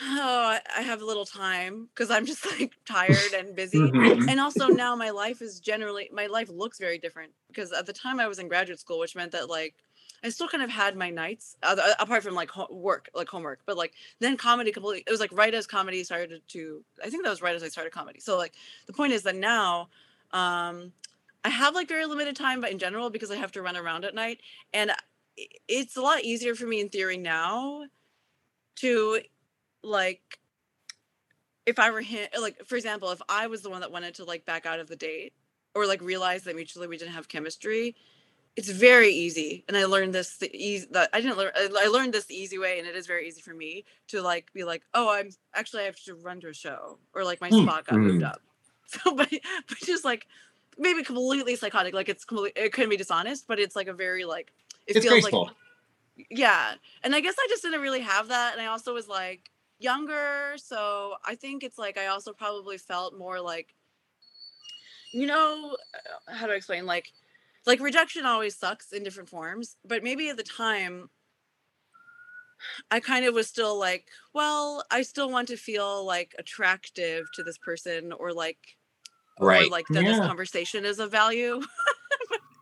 oh, 0.00 0.58
I- 0.76 0.82
have 0.82 1.02
a 1.02 1.04
little 1.04 1.24
time 1.24 1.86
because 1.86 2.10
I'm 2.10 2.26
just 2.26 2.44
like 2.58 2.72
tired 2.86 3.32
and 3.36 3.54
busy. 3.54 3.78
Mhm. 3.78 4.28
and 4.28 4.40
also 4.40 4.68
now 4.68 4.94
my 4.96 5.10
life 5.10 5.40
is 5.42 5.60
generally 5.60 6.08
my 6.12 6.26
life 6.26 6.48
looks 6.48 6.78
very 6.78 6.98
different 6.98 7.32
because 7.48 7.72
at 7.72 7.86
the 7.86 7.92
time 7.92 8.20
I 8.20 8.26
was 8.28 8.38
in 8.38 8.48
graduate 8.48 8.80
school, 8.80 8.98
which 8.98 9.14
meant 9.16 9.32
that 9.32 9.48
like 9.48 9.74
I 10.24 10.30
still 10.30 10.48
kind 10.48 10.62
of 10.62 10.70
had 10.70 10.96
my 10.96 11.10
nights 11.10 11.56
other, 11.62 11.82
apart 12.00 12.22
from 12.22 12.34
like 12.34 12.50
ho- 12.50 12.68
work, 12.70 13.10
like 13.14 13.28
homework. 13.28 13.60
But 13.66 13.76
like 13.76 13.92
then 14.20 14.36
comedy 14.36 14.72
completely. 14.72 15.04
It 15.06 15.10
was 15.10 15.20
like 15.20 15.32
right 15.32 15.52
as 15.54 15.66
comedy 15.66 16.02
started 16.04 16.42
to. 16.48 16.84
I 17.04 17.10
think 17.10 17.24
that 17.24 17.30
was 17.30 17.42
right 17.42 17.54
as 17.54 17.62
I 17.62 17.68
started 17.68 17.92
comedy. 17.92 18.20
So 18.20 18.36
like 18.38 18.54
the 18.86 18.92
point 18.94 19.12
is 19.12 19.22
that 19.24 19.36
now, 19.36 19.90
um, 20.32 20.92
I 21.44 21.50
have 21.50 21.74
like 21.74 21.88
very 21.88 22.06
limited 22.06 22.36
time, 22.36 22.60
but 22.62 22.70
in 22.72 22.78
general 22.78 23.10
because 23.10 23.30
I 23.30 23.36
have 23.36 23.52
to 23.52 23.62
run 23.62 23.76
around 23.76 24.04
at 24.06 24.14
night, 24.14 24.40
and 24.72 24.92
it's 25.68 25.96
a 25.96 26.00
lot 26.00 26.24
easier 26.24 26.54
for 26.54 26.66
me 26.66 26.80
in 26.80 26.88
theory 26.88 27.18
now 27.18 27.84
to 28.76 29.20
like 29.84 30.38
if 31.66 31.78
I 31.78 31.90
were 31.90 32.00
him, 32.02 32.28
like 32.40 32.64
for 32.66 32.76
example, 32.76 33.10
if 33.10 33.22
I 33.28 33.46
was 33.46 33.62
the 33.62 33.70
one 33.70 33.80
that 33.80 33.90
wanted 33.92 34.14
to 34.16 34.24
like 34.24 34.44
back 34.44 34.66
out 34.66 34.80
of 34.80 34.88
the 34.88 34.96
date 34.96 35.32
or 35.74 35.86
like 35.86 36.00
realize 36.02 36.44
that 36.44 36.56
mutually 36.56 36.86
we 36.86 36.96
didn't 36.98 37.14
have 37.14 37.28
chemistry, 37.28 37.96
it's 38.56 38.68
very 38.70 39.10
easy. 39.10 39.64
And 39.68 39.76
I 39.76 39.86
learned 39.86 40.14
this 40.14 40.36
the 40.38 40.54
easy 40.54 40.86
that 40.92 41.10
I 41.12 41.20
didn't 41.20 41.38
learn. 41.38 41.52
I 41.56 41.86
learned 41.88 42.14
this 42.14 42.26
the 42.26 42.36
easy 42.36 42.58
way, 42.58 42.78
and 42.78 42.86
it 42.88 42.96
is 42.96 43.06
very 43.06 43.26
easy 43.28 43.40
for 43.40 43.54
me 43.54 43.84
to 44.08 44.22
like 44.22 44.52
be 44.52 44.64
like, 44.64 44.82
oh, 44.94 45.10
I'm 45.12 45.30
actually 45.54 45.82
I 45.82 45.86
have 45.86 46.00
to 46.04 46.14
run 46.14 46.40
to 46.40 46.48
a 46.48 46.54
show 46.54 46.98
or 47.14 47.24
like 47.24 47.40
my 47.40 47.50
Mm, 47.50 47.64
spot 47.64 47.86
got 47.86 48.02
moved 48.02 48.22
mm. 48.22 48.26
up. 48.26 48.40
So, 48.86 49.14
but 49.14 49.30
but 49.30 49.78
just 49.78 50.04
like 50.04 50.26
maybe 50.78 51.02
completely 51.02 51.56
psychotic. 51.56 51.94
Like 51.94 52.10
it's 52.10 52.24
completely 52.26 52.62
it 52.62 52.72
couldn't 52.74 52.90
be 52.90 52.98
dishonest, 52.98 53.46
but 53.48 53.58
it's 53.58 53.74
like 53.74 53.88
a 53.88 53.94
very 53.94 54.26
like 54.26 54.52
it 54.86 54.96
It's 54.96 55.06
feels 55.06 55.22
graceful. 55.22 55.44
like 55.46 55.56
yeah 56.30 56.74
and 57.02 57.14
i 57.14 57.20
guess 57.20 57.34
i 57.38 57.46
just 57.48 57.62
didn't 57.62 57.80
really 57.80 58.00
have 58.00 58.28
that 58.28 58.52
and 58.52 58.62
i 58.62 58.66
also 58.66 58.94
was 58.94 59.08
like 59.08 59.50
younger 59.78 60.54
so 60.56 61.16
i 61.26 61.34
think 61.34 61.62
it's 61.62 61.78
like 61.78 61.98
i 61.98 62.06
also 62.06 62.32
probably 62.32 62.78
felt 62.78 63.16
more 63.18 63.40
like 63.40 63.74
you 65.12 65.26
know 65.26 65.76
uh, 65.94 66.34
how 66.34 66.46
to 66.46 66.54
explain 66.54 66.86
like 66.86 67.12
like 67.66 67.80
rejection 67.80 68.26
always 68.26 68.56
sucks 68.56 68.92
in 68.92 69.02
different 69.02 69.28
forms 69.28 69.76
but 69.84 70.02
maybe 70.02 70.28
at 70.28 70.36
the 70.36 70.42
time 70.42 71.10
i 72.90 73.00
kind 73.00 73.24
of 73.24 73.34
was 73.34 73.46
still 73.48 73.78
like 73.78 74.08
well 74.32 74.84
i 74.90 75.02
still 75.02 75.30
want 75.30 75.48
to 75.48 75.56
feel 75.56 76.04
like 76.04 76.34
attractive 76.38 77.30
to 77.32 77.42
this 77.42 77.58
person 77.58 78.12
or 78.12 78.32
like 78.32 78.76
or 79.38 79.56
Right. 79.56 79.68
like 79.68 79.92
that 79.92 80.06
this 80.06 80.20
conversation 80.20 80.84
is 80.84 80.98
of 80.98 81.10
value 81.10 81.62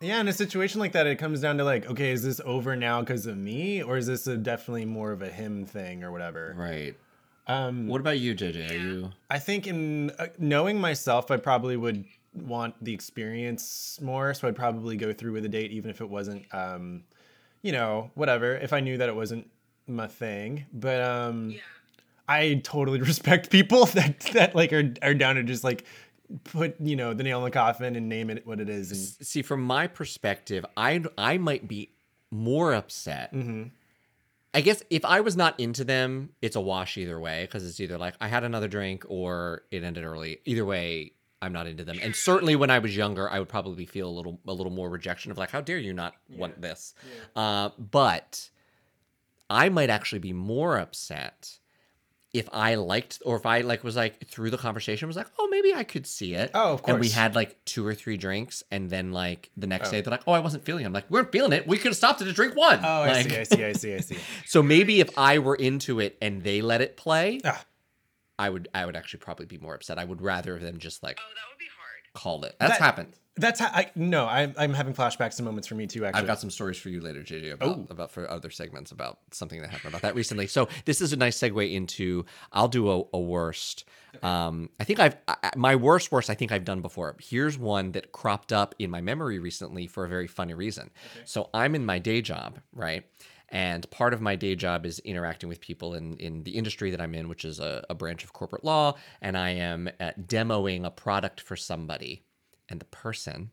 Yeah, 0.02 0.20
in 0.20 0.26
a 0.28 0.32
situation 0.32 0.80
like 0.80 0.92
that, 0.92 1.06
it 1.06 1.16
comes 1.16 1.40
down 1.40 1.58
to 1.58 1.64
like, 1.64 1.86
okay, 1.86 2.10
is 2.10 2.22
this 2.22 2.40
over 2.44 2.74
now 2.74 3.00
because 3.00 3.26
of 3.26 3.36
me, 3.36 3.82
or 3.82 3.96
is 3.96 4.06
this 4.06 4.26
a 4.26 4.36
definitely 4.36 4.84
more 4.84 5.12
of 5.12 5.22
a 5.22 5.28
him 5.28 5.64
thing 5.64 6.02
or 6.02 6.10
whatever? 6.10 6.54
Right. 6.58 6.96
Um, 7.46 7.86
What 7.86 8.00
about 8.00 8.18
you, 8.18 8.34
JJ? 8.34 8.70
Are 8.70 8.74
you? 8.74 9.10
I 9.30 9.38
think 9.38 9.66
in 9.66 10.10
uh, 10.18 10.26
knowing 10.38 10.80
myself, 10.80 11.30
I 11.30 11.36
probably 11.36 11.76
would 11.76 12.04
want 12.34 12.74
the 12.82 12.92
experience 12.92 13.98
more. 14.00 14.34
So 14.34 14.48
I'd 14.48 14.56
probably 14.56 14.96
go 14.96 15.12
through 15.12 15.32
with 15.32 15.44
a 15.44 15.48
date, 15.48 15.70
even 15.70 15.90
if 15.90 16.00
it 16.00 16.08
wasn't, 16.08 16.44
um, 16.52 17.04
you 17.62 17.72
know, 17.72 18.10
whatever. 18.14 18.56
If 18.56 18.72
I 18.72 18.80
knew 18.80 18.96
that 18.98 19.08
it 19.08 19.14
wasn't 19.14 19.48
my 19.86 20.06
thing, 20.06 20.66
but 20.72 21.00
um, 21.02 21.54
I 22.28 22.60
totally 22.64 23.00
respect 23.02 23.50
people 23.50 23.86
that 23.94 24.20
that 24.32 24.54
like 24.54 24.72
are 24.72 24.92
are 25.02 25.14
down 25.14 25.36
to 25.36 25.42
just 25.42 25.64
like 25.64 25.84
put 26.44 26.80
you 26.80 26.96
know 26.96 27.14
the 27.14 27.22
nail 27.22 27.38
in 27.38 27.44
the 27.44 27.50
coffin 27.50 27.96
and 27.96 28.08
name 28.08 28.30
it 28.30 28.46
what 28.46 28.60
it 28.60 28.68
is. 28.68 28.90
And 28.90 29.26
See, 29.26 29.42
from 29.42 29.62
my 29.62 29.86
perspective, 29.86 30.64
I 30.76 31.02
I 31.18 31.38
might 31.38 31.66
be 31.68 31.90
more 32.30 32.72
upset. 32.74 33.32
Mhm. 33.32 33.70
I 34.54 34.60
guess 34.60 34.82
if 34.90 35.04
I 35.04 35.20
was 35.20 35.34
not 35.36 35.58
into 35.58 35.82
them, 35.82 36.30
it's 36.42 36.56
a 36.56 36.60
wash 36.60 36.98
either 36.98 37.18
way 37.18 37.44
because 37.44 37.66
it's 37.66 37.80
either 37.80 37.96
like 37.96 38.14
I 38.20 38.28
had 38.28 38.44
another 38.44 38.68
drink 38.68 39.04
or 39.08 39.62
it 39.70 39.82
ended 39.82 40.04
early. 40.04 40.40
Either 40.44 40.64
way, 40.64 41.12
I'm 41.40 41.52
not 41.54 41.66
into 41.66 41.84
them. 41.84 41.98
And 42.02 42.14
certainly 42.14 42.54
when 42.54 42.70
I 42.70 42.78
was 42.78 42.94
younger, 42.94 43.30
I 43.30 43.38
would 43.38 43.48
probably 43.48 43.86
feel 43.86 44.08
a 44.08 44.12
little 44.12 44.40
a 44.46 44.52
little 44.52 44.72
more 44.72 44.90
rejection 44.90 45.30
of 45.32 45.38
like, 45.38 45.50
how 45.50 45.60
dare 45.62 45.78
you 45.78 45.92
not 45.94 46.14
want 46.36 46.60
this? 46.60 46.94
Uh, 47.34 47.70
but 47.78 48.50
I 49.48 49.68
might 49.70 49.90
actually 49.90 50.18
be 50.20 50.32
more 50.32 50.78
upset 50.78 51.58
if 52.32 52.48
I 52.52 52.76
liked 52.76 53.20
or 53.26 53.36
if 53.36 53.44
I 53.44 53.60
like 53.60 53.84
was 53.84 53.94
like 53.94 54.26
through 54.26 54.50
the 54.50 54.56
conversation 54.56 55.06
was 55.06 55.16
like, 55.16 55.26
oh 55.38 55.48
maybe 55.50 55.74
I 55.74 55.84
could 55.84 56.06
see 56.06 56.32
it. 56.34 56.50
Oh, 56.54 56.72
of 56.72 56.82
course. 56.82 56.92
And 56.94 57.00
we 57.00 57.10
had 57.10 57.34
like 57.34 57.62
two 57.66 57.86
or 57.86 57.94
three 57.94 58.16
drinks, 58.16 58.62
and 58.70 58.88
then 58.88 59.12
like 59.12 59.50
the 59.56 59.66
next 59.66 59.88
Oh. 59.88 59.92
day 59.92 60.00
they're 60.00 60.10
like, 60.10 60.22
oh 60.26 60.32
I 60.32 60.38
wasn't 60.40 60.64
feeling. 60.64 60.84
it. 60.84 60.86
I'm 60.86 60.92
like, 60.94 61.10
we 61.10 61.14
weren't 61.18 61.30
feeling 61.30 61.52
it. 61.52 61.66
We 61.66 61.76
could 61.76 61.88
have 61.90 61.96
stopped 61.96 62.22
it 62.22 62.24
to 62.24 62.32
drink 62.32 62.56
one. 62.56 62.80
oh, 62.82 63.02
I 63.02 63.22
see, 63.22 63.36
I 63.36 63.42
see, 63.42 63.64
I 63.64 63.72
see, 63.72 63.94
I 63.94 64.00
see. 64.00 64.18
so 64.46 64.62
maybe 64.62 65.00
if 65.00 65.10
I 65.18 65.40
were 65.40 65.56
into 65.56 66.00
it 66.00 66.16
and 66.22 66.42
they 66.42 66.62
let 66.62 66.80
it 66.80 66.96
play, 66.96 67.40
Ah. 67.44 67.62
I 68.38 68.48
would 68.48 68.68
I 68.74 68.86
would 68.86 68.96
actually 68.96 69.20
probably 69.20 69.46
be 69.46 69.58
more 69.58 69.74
upset. 69.74 69.98
I 69.98 70.04
would 70.04 70.22
rather 70.22 70.58
them 70.58 70.78
just 70.78 71.02
like 71.02 71.18
oh 71.20 71.28
that 71.34 71.52
would 71.52 71.58
be 71.58 71.66
hard 71.66 72.14
called 72.14 72.44
it. 72.46 72.56
That's 72.58 72.72
That- 72.78 72.80
happened. 72.84 73.12
That's 73.36 73.60
how 73.60 73.68
I 73.68 73.90
no, 73.94 74.26
I'm 74.26 74.54
I'm 74.58 74.74
having 74.74 74.92
flashbacks 74.92 75.38
and 75.38 75.46
moments 75.46 75.66
for 75.66 75.74
me 75.74 75.86
too. 75.86 76.04
Actually, 76.04 76.20
I've 76.20 76.26
got 76.26 76.38
some 76.40 76.50
stories 76.50 76.76
for 76.76 76.90
you 76.90 77.00
later, 77.00 77.22
JJ, 77.22 77.52
about 77.54 77.68
Oh. 77.78 77.86
about 77.88 78.10
for 78.10 78.30
other 78.30 78.50
segments 78.50 78.90
about 78.92 79.20
something 79.30 79.60
that 79.62 79.70
happened 79.70 79.88
about 79.94 80.02
that 80.02 80.14
recently. 80.14 80.46
So 80.46 80.68
this 80.84 81.00
is 81.00 81.14
a 81.14 81.16
nice 81.16 81.38
segue 81.38 81.72
into 81.72 82.26
I'll 82.52 82.68
do 82.68 82.90
a, 82.90 83.04
a 83.14 83.20
worst. 83.20 83.84
Um, 84.22 84.68
I 84.78 84.84
think 84.84 85.00
I've 85.00 85.16
I, 85.26 85.50
my 85.56 85.76
worst 85.76 86.12
worst 86.12 86.28
I 86.28 86.34
think 86.34 86.52
I've 86.52 86.66
done 86.66 86.82
before. 86.82 87.16
Here's 87.20 87.56
one 87.56 87.92
that 87.92 88.12
cropped 88.12 88.52
up 88.52 88.74
in 88.78 88.90
my 88.90 89.00
memory 89.00 89.38
recently 89.38 89.86
for 89.86 90.04
a 90.04 90.08
very 90.08 90.26
funny 90.26 90.52
reason. 90.52 90.90
So 91.24 91.48
I'm 91.54 91.74
in 91.74 91.86
my 91.86 91.98
day 91.98 92.20
job, 92.20 92.58
right? 92.74 93.04
And 93.48 93.88
part 93.90 94.12
of 94.14 94.20
my 94.20 94.36
day 94.36 94.54
job 94.56 94.84
is 94.84 94.98
interacting 95.00 95.48
with 95.48 95.60
people 95.60 95.94
in, 95.94 96.16
in 96.18 96.42
the 96.42 96.52
industry 96.52 96.90
that 96.90 97.00
I'm 97.02 97.14
in, 97.14 97.28
which 97.28 97.44
is 97.44 97.60
a, 97.60 97.84
a 97.90 97.94
branch 97.94 98.24
of 98.24 98.32
corporate 98.32 98.64
law. 98.64 98.94
And 99.20 99.36
I 99.36 99.50
am 99.50 99.90
uh, 100.00 100.12
demoing 100.18 100.86
a 100.86 100.90
product 100.90 101.40
for 101.40 101.54
somebody. 101.54 102.22
And 102.68 102.80
the 102.80 102.84
person 102.86 103.50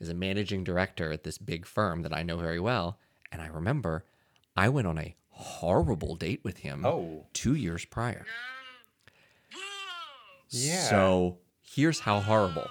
is 0.00 0.08
a 0.08 0.14
managing 0.14 0.64
director 0.64 1.12
at 1.12 1.24
this 1.24 1.38
big 1.38 1.66
firm 1.66 2.02
that 2.02 2.12
I 2.12 2.22
know 2.22 2.36
very 2.36 2.60
well. 2.60 2.98
And 3.30 3.40
I 3.42 3.46
remember 3.46 4.04
I 4.56 4.68
went 4.68 4.86
on 4.86 4.98
a 4.98 5.14
horrible 5.28 6.14
date 6.16 6.40
with 6.44 6.58
him 6.58 6.84
Oh. 6.84 7.26
two 7.32 7.54
years 7.54 7.84
prior. 7.84 8.26
Yeah. 10.50 10.82
So 10.88 11.38
here's 11.62 12.00
how 12.00 12.20
horrible. 12.20 12.66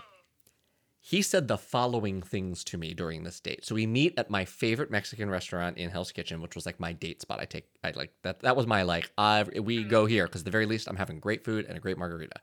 He 1.04 1.22
said 1.24 1.48
the 1.48 1.58
following 1.58 2.22
things 2.22 2.64
to 2.66 2.78
me 2.78 2.94
during 2.94 3.24
this 3.24 3.40
date. 3.40 3.66
So 3.66 3.74
we 3.76 3.88
meet 3.88 4.14
at 4.18 4.30
my 4.30 4.46
favorite 4.46 4.92
Mexican 4.92 5.30
restaurant 5.30 5.78
in 5.78 5.90
Hell's 5.90 6.12
Kitchen, 6.12 6.42
which 6.42 6.56
was 6.56 6.66
like 6.66 6.80
my 6.80 6.94
date 6.94 7.22
spot. 7.22 7.40
I 7.42 7.46
take, 7.46 7.66
I 7.84 7.92
like 7.96 8.14
that. 8.22 8.42
That 8.42 8.56
was 8.56 8.68
my 8.68 8.84
like. 8.84 9.12
Uh, 9.18 9.44
we 9.62 9.84
go 9.84 10.06
here 10.06 10.26
because 10.28 10.44
the 10.44 10.52
very 10.52 10.66
least 10.68 10.88
I'm 10.88 10.96
having 10.96 11.20
great 11.20 11.44
food 11.44 11.66
and 11.66 11.76
a 11.76 11.82
great 11.82 11.98
margarita. 11.98 12.36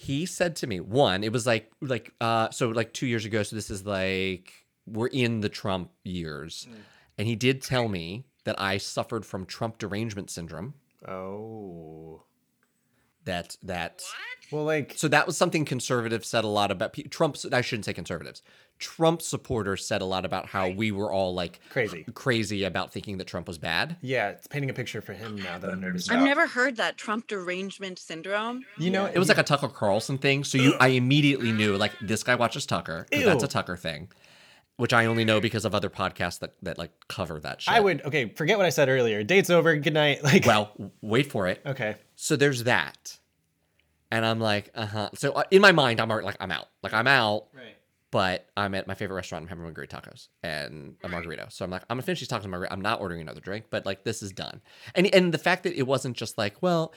He 0.00 0.24
said 0.24 0.56
to 0.56 0.66
me, 0.66 0.80
one, 0.80 1.22
it 1.22 1.30
was 1.30 1.46
like 1.46 1.70
like 1.82 2.14
uh, 2.22 2.48
so 2.48 2.70
like 2.70 2.94
two 2.94 3.06
years 3.06 3.26
ago. 3.26 3.42
So 3.42 3.54
this 3.54 3.68
is 3.68 3.84
like 3.84 4.50
we're 4.86 5.08
in 5.08 5.42
the 5.42 5.50
Trump 5.50 5.90
years, 6.04 6.66
and 7.18 7.28
he 7.28 7.36
did 7.36 7.60
tell 7.60 7.86
me 7.86 8.24
that 8.44 8.58
I 8.58 8.78
suffered 8.78 9.26
from 9.26 9.44
Trump 9.44 9.76
derangement 9.76 10.30
syndrome. 10.30 10.72
oh, 11.06 12.22
That 13.24 13.56
that. 13.62 14.02
well, 14.50 14.64
like 14.64 14.94
So 14.96 15.08
that 15.08 15.26
was 15.26 15.36
something 15.36 15.64
conservatives 15.64 16.28
said 16.28 16.44
a 16.44 16.48
lot 16.48 16.70
about 16.70 16.92
pe- 16.94 17.02
Trump. 17.04 17.36
I 17.52 17.60
shouldn't 17.60 17.84
say 17.84 17.92
conservatives. 17.92 18.42
Trump 18.78 19.20
supporters 19.20 19.84
said 19.84 20.00
a 20.00 20.06
lot 20.06 20.24
about 20.24 20.46
how 20.46 20.70
we 20.70 20.90
were 20.90 21.12
all 21.12 21.34
like 21.34 21.60
crazy. 21.68 22.06
crazy 22.14 22.64
about 22.64 22.90
thinking 22.90 23.18
that 23.18 23.26
Trump 23.26 23.46
was 23.46 23.58
bad. 23.58 23.96
Yeah, 24.00 24.30
it's 24.30 24.46
painting 24.46 24.70
a 24.70 24.72
picture 24.72 25.02
for 25.02 25.12
him 25.12 25.36
now 25.36 25.58
that 25.58 25.68
I'm 25.70 25.80
noticing. 25.80 26.16
I've 26.16 26.24
never 26.24 26.46
heard 26.46 26.76
that 26.76 26.96
Trump 26.96 27.26
derangement 27.26 27.98
syndrome. 27.98 28.64
You 28.78 28.90
know, 28.90 29.04
It 29.04 29.18
was 29.18 29.28
like 29.28 29.36
a 29.36 29.42
Tucker 29.42 29.68
Carlson 29.68 30.16
thing. 30.16 30.44
So 30.44 30.56
you, 30.56 30.74
I 30.80 30.88
immediately 30.88 31.52
knew 31.52 31.76
like 31.76 31.92
this 32.00 32.22
guy 32.22 32.36
watches 32.36 32.64
Tucker. 32.64 33.06
'cause 33.12 33.22
That's 33.24 33.44
a 33.44 33.48
Tucker 33.48 33.76
thing, 33.76 34.08
which 34.80 34.92
I 34.92 35.06
only 35.06 35.24
know 35.24 35.40
because 35.40 35.64
of 35.64 35.74
other 35.74 35.90
podcasts 35.90 36.38
that 36.40 36.54
that 36.62 36.78
like 36.78 36.90
cover 37.08 37.38
that 37.40 37.62
shit. 37.62 37.74
I 37.74 37.80
would 37.80 38.02
okay. 38.06 38.30
Forget 38.30 38.56
what 38.56 38.66
I 38.66 38.70
said 38.70 38.88
earlier. 38.88 39.22
Date's 39.22 39.50
over. 39.50 39.76
Good 39.76 39.94
night. 39.94 40.22
Like 40.24 40.46
Well, 40.46 40.72
wait 41.02 41.30
for 41.30 41.46
it. 41.48 41.60
okay. 41.66 41.96
So 42.16 42.36
there's 42.36 42.64
that, 42.64 43.18
and 44.10 44.24
I'm 44.24 44.40
like, 44.40 44.70
uh 44.74 44.86
huh. 44.86 45.10
So 45.14 45.32
uh, 45.32 45.44
in 45.50 45.60
my 45.62 45.72
mind, 45.72 46.00
I'm 46.00 46.08
like, 46.08 46.36
I'm 46.40 46.50
out. 46.50 46.68
Like 46.82 46.94
I'm 46.94 47.06
out. 47.06 47.46
Right. 47.54 47.76
but 48.10 48.46
I'm 48.56 48.74
at 48.74 48.86
my 48.88 48.94
favorite 48.94 49.16
restaurant. 49.16 49.44
I'm 49.44 49.48
having 49.48 49.72
great 49.72 49.90
tacos 49.90 50.28
and 50.42 50.96
a 51.04 51.08
margarita. 51.08 51.46
So 51.50 51.64
I'm 51.64 51.70
like, 51.70 51.82
I'm 51.88 51.96
gonna 51.96 52.02
finish 52.02 52.20
these 52.20 52.28
tacos 52.28 52.42
and 52.42 52.50
margarita. 52.50 52.72
I'm 52.72 52.80
not 52.80 53.00
ordering 53.00 53.20
another 53.20 53.40
drink, 53.40 53.66
but 53.70 53.86
like 53.86 54.02
this 54.04 54.22
is 54.22 54.32
done. 54.32 54.60
And 54.94 55.06
and 55.14 55.32
the 55.32 55.38
fact 55.38 55.62
that 55.62 55.74
it 55.78 55.86
wasn't 55.86 56.16
just 56.16 56.36
like, 56.38 56.60
well, 56.60 56.92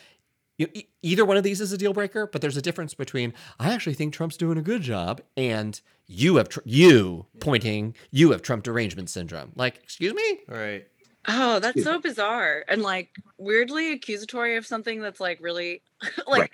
you, 0.63 0.69
e- 0.81 0.87
either 1.01 1.25
one 1.25 1.37
of 1.37 1.43
these 1.43 1.61
is 1.61 1.71
a 1.71 1.77
deal 1.77 1.93
breaker, 1.93 2.27
but 2.27 2.41
there's 2.41 2.57
a 2.57 2.61
difference 2.61 2.93
between 2.93 3.33
I 3.59 3.73
actually 3.73 3.93
think 3.93 4.13
Trump's 4.13 4.37
doing 4.37 4.57
a 4.57 4.61
good 4.61 4.81
job 4.81 5.21
and 5.37 5.79
you 6.07 6.35
have 6.37 6.49
tr- 6.49 6.59
you 6.65 7.25
pointing 7.39 7.95
you 8.11 8.31
have 8.31 8.41
Trump 8.41 8.63
derangement 8.63 9.09
syndrome. 9.09 9.51
Like, 9.55 9.77
excuse 9.83 10.13
me, 10.13 10.39
All 10.49 10.57
right. 10.57 10.87
Oh, 11.27 11.59
that's 11.59 11.77
Excuse 11.77 11.85
so 11.85 11.99
bizarre 11.99 12.65
and 12.67 12.81
like 12.81 13.09
weirdly 13.37 13.93
accusatory 13.93 14.57
of 14.57 14.65
something 14.65 14.99
that's 15.01 15.21
like 15.21 15.39
really 15.41 15.81
like 16.27 16.41
Right. 16.41 16.51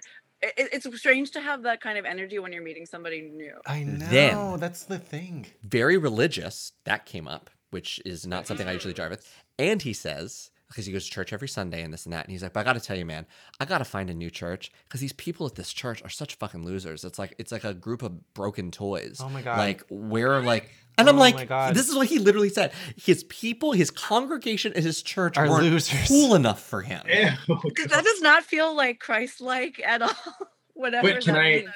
it, 0.58 0.70
it's 0.74 0.98
strange 1.00 1.32
to 1.32 1.42
have 1.42 1.64
that 1.64 1.82
kind 1.82 1.98
of 1.98 2.06
energy 2.06 2.38
when 2.40 2.52
you're 2.54 2.64
meeting 2.64 2.86
somebody 2.86 3.22
new. 3.22 3.56
I 3.66 3.84
know. 3.84 4.06
Then- 4.10 4.60
that's 4.60 4.84
the 4.84 5.00
thing. 5.00 5.48
Very 5.64 5.98
religious. 5.98 6.74
That 6.84 7.06
came 7.06 7.28
up, 7.28 7.50
which 7.72 8.00
is 8.06 8.28
not 8.28 8.46
something 8.48 8.68
I 8.68 8.74
usually 8.74 8.94
mm. 8.94 8.98
drive 8.98 9.12
with. 9.12 9.28
And 9.58 9.82
he 9.82 9.94
says, 9.94 10.52
because 10.70 10.86
he 10.86 10.94
goes 10.94 11.06
to 11.06 11.12
church 11.12 11.34
every 11.34 11.48
Sunday 11.48 11.82
and 11.82 11.92
this 11.94 12.06
and 12.06 12.14
that. 12.14 12.26
And 12.26 12.32
he's 12.32 12.42
like, 12.44 12.54
but 12.54 12.62
I 12.62 12.64
got 12.64 12.74
to 12.74 12.80
tell 12.80 12.96
you, 12.98 13.06
man, 13.06 13.26
I 13.60 13.66
got 13.66 13.80
to 13.80 13.86
find 13.86 14.10
a 14.10 14.14
new 14.14 14.30
church 14.30 14.72
because 14.88 15.02
these 15.02 15.14
people 15.14 15.46
at 15.48 15.56
this 15.56 15.74
church 15.74 16.02
are 16.04 16.10
such 16.10 16.36
fucking 16.36 16.64
losers. 16.64 17.04
It's 17.04 17.18
like, 17.20 17.34
it's 17.40 17.52
like 17.52 17.64
a 17.64 17.74
group 17.74 18.04
of 18.04 18.34
broken 18.34 18.70
toys. 18.72 19.20
Oh 19.20 19.30
my 19.30 19.42
God. 19.42 19.58
Like, 19.58 19.84
we're 19.90 20.40
like, 20.42 20.70
and 20.98 21.10
I'm 21.10 21.16
Oh 21.18 21.20
like, 21.20 21.48
this 21.74 21.90
is 21.90 21.96
what 21.96 22.08
he 22.08 22.20
literally 22.20 22.50
said. 22.50 22.72
His 22.98 23.24
people, 23.26 23.72
his 23.72 23.90
congregation, 23.90 24.74
and 24.76 24.84
his 24.84 25.02
church 25.02 25.38
Are 25.38 25.50
weren't 25.50 25.64
losers. 25.64 26.08
cool 26.08 26.36
enough 26.36 26.62
for 26.62 26.82
him. 26.82 27.02
Th- 27.08 27.30
That 27.48 28.04
does 28.04 28.22
not 28.22 28.44
feel 28.44 28.76
like 28.76 29.00
Christ-like 29.00 29.82
at 29.86 30.02
all. 30.02 30.12
Whatever. 30.74 31.14
But 31.14 31.24
can 31.24 31.34
that 31.34 31.40
I- 31.42 31.52
means. 31.52 31.70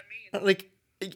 like 0.46 0.70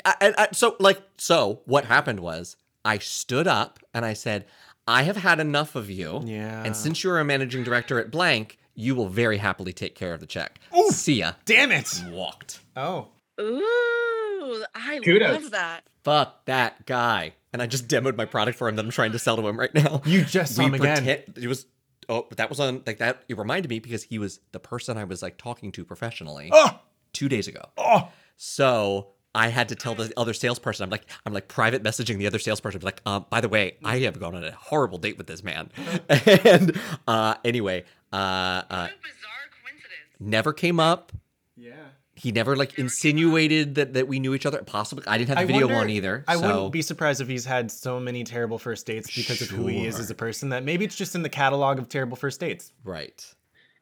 I, 0.04 0.16
I, 0.22 0.34
I- 0.38 0.48
so 0.54 0.76
like 0.80 1.02
so 1.18 1.62
what 1.66 1.86
happened 1.86 2.20
was 2.20 2.58
i 2.84 2.98
stood 2.98 3.48
up 3.48 3.80
and 3.94 4.04
i 4.06 4.12
said 4.14 4.46
i 4.88 5.04
have 5.04 5.18
had 5.18 5.40
enough 5.40 5.76
of 5.76 5.90
you 5.90 6.22
Yeah. 6.26 6.64
and 6.64 6.76
since 6.76 7.04
you're 7.04 7.20
a 7.20 7.26
managing 7.26 7.64
director 7.64 8.00
at 8.00 8.12
blank 8.12 8.58
you 8.76 8.96
will 8.96 9.10
very 9.10 9.38
happily 9.38 9.74
take 9.74 9.96
care 9.96 10.14
of 10.14 10.20
the 10.20 10.28
check 10.28 10.60
see 10.92 11.16
ya 11.16 11.34
Damn 11.46 11.72
it. 11.72 12.04
walked 12.10 12.60
Oh. 12.76 13.08
Ooh, 13.40 14.64
I 14.76 15.00
Kudos. 15.04 15.42
love 15.44 15.52
that. 15.52 15.82
fuck 16.04 16.46
that 16.46 16.86
guy 16.86 17.34
and 17.54 17.62
i 17.62 17.68
just 17.68 17.88
demoed 17.88 18.16
my 18.18 18.26
product 18.26 18.58
for 18.58 18.68
him 18.70 18.76
that 18.76 18.86
i'm 18.86 18.92
trying 18.92 19.12
to 19.12 19.20
sell 19.20 19.36
to 19.38 19.48
him 19.48 19.60
right 19.60 19.74
now 19.74 20.02
You 20.06 20.24
just 20.24 20.56
saw 20.56 20.64
him 20.64 20.74
again. 20.74 21.04
pretend- 21.04 21.38
it 21.38 21.48
was 21.48 21.66
oh 22.10 22.26
but 22.30 22.38
that 22.38 22.50
was 22.50 22.60
on 22.60 22.84
like 22.86 23.00
that 23.00 23.24
it 23.28 23.38
reminded 23.38 23.70
me 23.70 23.80
because 23.80 24.04
he 24.04 24.18
was 24.20 24.40
the 24.54 24.60
person 24.60 24.98
i 24.98 25.04
was 25.04 25.22
like 25.22 25.38
talking 25.38 25.72
to 25.74 25.84
professionally 25.86 26.50
Oh. 26.54 26.80
two 27.14 27.28
days 27.30 27.48
ago 27.48 27.70
Oh. 27.78 28.10
So 28.38 29.10
I 29.38 29.48
had 29.50 29.70
to 29.70 29.76
tell 29.76 29.96
the 29.96 30.12
other 30.18 30.34
salesperson. 30.34 30.84
I'm 30.84 30.90
like, 30.90 31.06
I'm 31.26 31.34
like 31.34 31.48
private 31.48 31.84
messaging 31.84 32.18
the 32.18 32.28
other 32.28 32.40
salesperson. 32.40 32.82
I'm 32.82 32.86
like, 32.86 33.02
um, 33.06 33.26
by 33.30 33.40
the 33.42 33.50
way, 33.50 33.78
I 33.84 34.00
have 34.00 34.20
gone 34.20 34.36
on 34.36 34.44
a 34.44 34.52
horrible 34.52 34.98
date 34.98 35.18
with 35.18 35.28
this 35.28 35.44
man. 35.44 35.70
and 36.10 36.78
uh, 37.08 37.36
anyway, 37.46 37.86
uh, 38.12 38.16
uh, 38.16 38.88
bizarre 38.88 39.48
coincidence. 39.64 40.20
never 40.20 40.52
came 40.54 40.80
up. 40.80 41.12
Yeah. 41.56 41.74
He 42.16 42.32
never 42.32 42.56
like 42.56 42.80
insinuated 42.80 43.76
that, 43.76 43.94
that 43.94 44.08
we 44.08 44.20
knew 44.20 44.34
each 44.34 44.48
other. 44.48 44.64
Possibly, 44.64 45.06
I 45.08 45.20
didn't 45.20 45.30
have 45.38 45.48
the 45.48 45.54
video 45.54 45.68
wonder- 45.68 45.82
on 45.82 45.90
either. 45.92 46.24
I 46.28 46.36
so. 46.36 46.42
wouldn't 46.48 46.72
be 46.74 46.82
surprised 46.82 47.22
if 47.22 47.28
he's 47.28 47.46
had 47.46 47.70
so 47.72 48.00
many 48.00 48.24
terrible 48.24 48.58
first 48.58 48.88
dates 48.88 49.16
because 49.16 49.42
of 49.44 49.50
who 49.50 49.68
he 49.68 49.86
is 49.86 50.00
as 50.00 50.10
a 50.10 50.16
person 50.16 50.50
that 50.50 50.64
maybe 50.64 50.84
it's 50.84 50.96
just 50.96 51.14
in 51.14 51.22
the 51.22 51.30
catalog 51.30 51.78
of 51.78 51.90
terrible 51.90 52.18
first 52.18 52.40
dates. 52.40 52.74
right. 52.84 53.24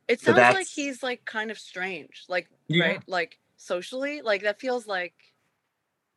It 0.08 0.20
So 0.20 0.36
sounds 0.36 0.54
like 0.54 0.68
he's 0.68 1.02
like 1.02 1.26
kind 1.26 1.50
of 1.50 1.58
strange, 1.58 2.26
like 2.30 2.48
Yeah. 2.68 2.84
right, 2.86 3.00
like 3.08 3.40
socially, 3.58 4.22
like 4.22 4.44
that 4.44 4.60
feels 4.60 4.86
like, 4.86 5.14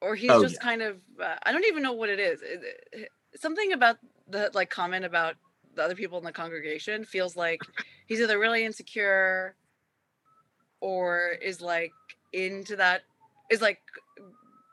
or 0.00 0.14
he's 0.14 0.30
Oh, 0.30 0.42
just 0.42 0.60
kind 0.60 0.82
of. 0.82 0.98
Uh, 1.20 1.34
I 1.42 1.52
don't 1.52 1.64
even 1.64 1.82
know 1.82 1.92
what 1.92 2.08
it 2.08 2.20
is. 2.20 2.40
It- 2.42 2.62
it- 2.92 3.12
something 3.40 3.72
about 3.72 3.98
the 4.28 4.50
like 4.54 4.70
comment 4.70 5.04
about 5.04 5.36
the 5.74 5.82
other 5.82 5.94
people 5.94 6.18
in 6.18 6.24
the 6.24 6.32
congregation 6.32 7.04
feels 7.04 7.36
like 7.36 7.60
he's 8.06 8.20
either 8.20 8.38
really 8.38 8.64
insecure, 8.64 9.54
or 10.80 11.32
is 11.42 11.60
like 11.60 11.92
into 12.32 12.76
that 12.76 13.02
is 13.50 13.60
like 13.60 13.80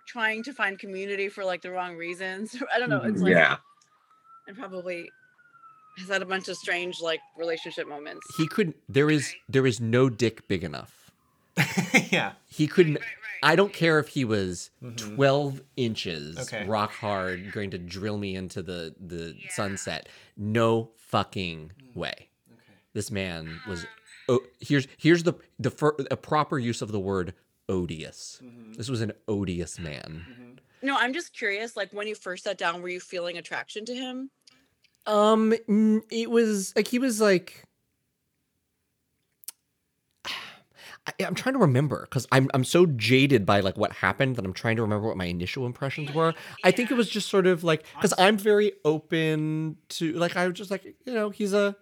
trying 0.07 0.43
to 0.43 0.53
find 0.53 0.78
community 0.80 1.30
for 1.30 1.43
like 1.43 1.61
the 1.61 1.71
wrong 1.71 1.95
reasons. 1.95 2.55
I 2.73 2.80
don't 2.80 2.89
know. 2.89 3.01
It's 3.03 3.21
like 3.21 3.32
yeah. 3.32 3.57
and 4.47 4.57
probably 4.57 5.09
has 5.97 6.09
had 6.09 6.21
a 6.21 6.26
bunch 6.26 6.47
of 6.49 6.57
strange 6.57 6.99
like 7.01 7.21
relationship 7.38 7.88
moments. 7.88 8.26
He 8.38 8.47
couldn't. 8.47 8.76
There 8.89 9.09
is 9.09 9.34
there 9.49 9.65
is 9.65 9.80
no 9.80 10.09
dick 10.09 10.47
big 10.47 10.63
enough. 10.63 11.11
yeah. 12.11 12.34
He 12.47 12.67
couldn't. 12.67 12.97
I 13.44 13.56
don't 13.56 13.74
care 13.74 14.00
if 14.00 14.08
he 14.10 14.26
was 14.26 14.72
Mhm. 14.84 15.16
12 15.16 15.62
inches 15.76 16.38
Okay. 16.38 16.66
rock 16.66 16.92
hard 16.92 17.52
going 17.52 17.72
to 17.72 17.78
drill 17.78 18.18
me 18.18 18.36
into 18.36 18.62
the 18.64 18.96
the 19.00 19.36
sunset. 19.50 20.08
No 20.38 20.92
fucking 20.98 21.72
way. 21.94 22.30
This 22.94 23.12
man 23.12 23.60
was 23.68 23.86
oh, 24.30 24.42
here's 24.60 24.88
here's 24.98 25.24
the 25.24 25.34
the 25.60 25.70
fir- 25.72 25.96
a 26.10 26.18
proper 26.18 26.58
use 26.60 26.82
of 26.82 26.92
the 26.92 27.00
word 27.00 27.34
odious. 27.70 28.40
This 28.78 28.90
was 28.90 29.02
an 29.02 29.12
odious 29.28 29.80
man. 29.80 30.60
No, 30.82 30.96
I'm 30.98 31.14
just 31.14 31.34
curious. 31.34 31.76
Like 31.76 31.92
when 31.94 32.08
you 32.08 32.16
first 32.16 32.44
sat 32.44 32.58
down, 32.58 32.82
were 32.82 32.90
you 32.90 33.00
feeling 33.00 33.38
attraction 33.38 33.86
to 33.86 33.96
him? 33.96 34.30
Um 35.08 35.52
mm, 35.70 36.02
it 36.10 36.30
was 36.32 36.74
like 36.76 36.88
he 36.88 37.00
was 37.00 37.20
like 37.22 37.64
I, 41.08 41.14
I'm 41.26 41.36
trying 41.36 41.53
to 41.53 41.60
remember 41.60 42.01
because 42.01 42.28
I'm 42.32 42.49
I'm 42.53 42.64
so 42.64 42.86
jaded 42.86 43.45
by 43.45 43.60
like 43.60 43.78
what 43.78 43.91
happened 43.93 44.36
that 44.38 44.45
I'm 44.45 44.53
trying 44.53 44.76
to 44.78 44.82
remember 44.82 45.08
what 45.08 45.18
my 45.18 45.26
initial 45.26 45.66
impressions 45.66 46.14
were. 46.14 46.34
I 46.64 46.72
think 46.72 46.91
it 46.91 46.95
was 46.95 47.10
just 47.10 47.30
sort 47.30 47.47
of 47.47 47.64
like 47.64 47.86
because 47.95 48.14
I'm 48.18 48.38
very 48.38 48.74
open 48.84 49.78
to 49.89 50.14
like 50.14 50.36
I 50.36 50.47
was 50.47 50.58
just 50.58 50.72
like 50.72 50.84
you 50.84 51.14
know 51.14 51.30
he's 51.30 51.53
a 51.53 51.76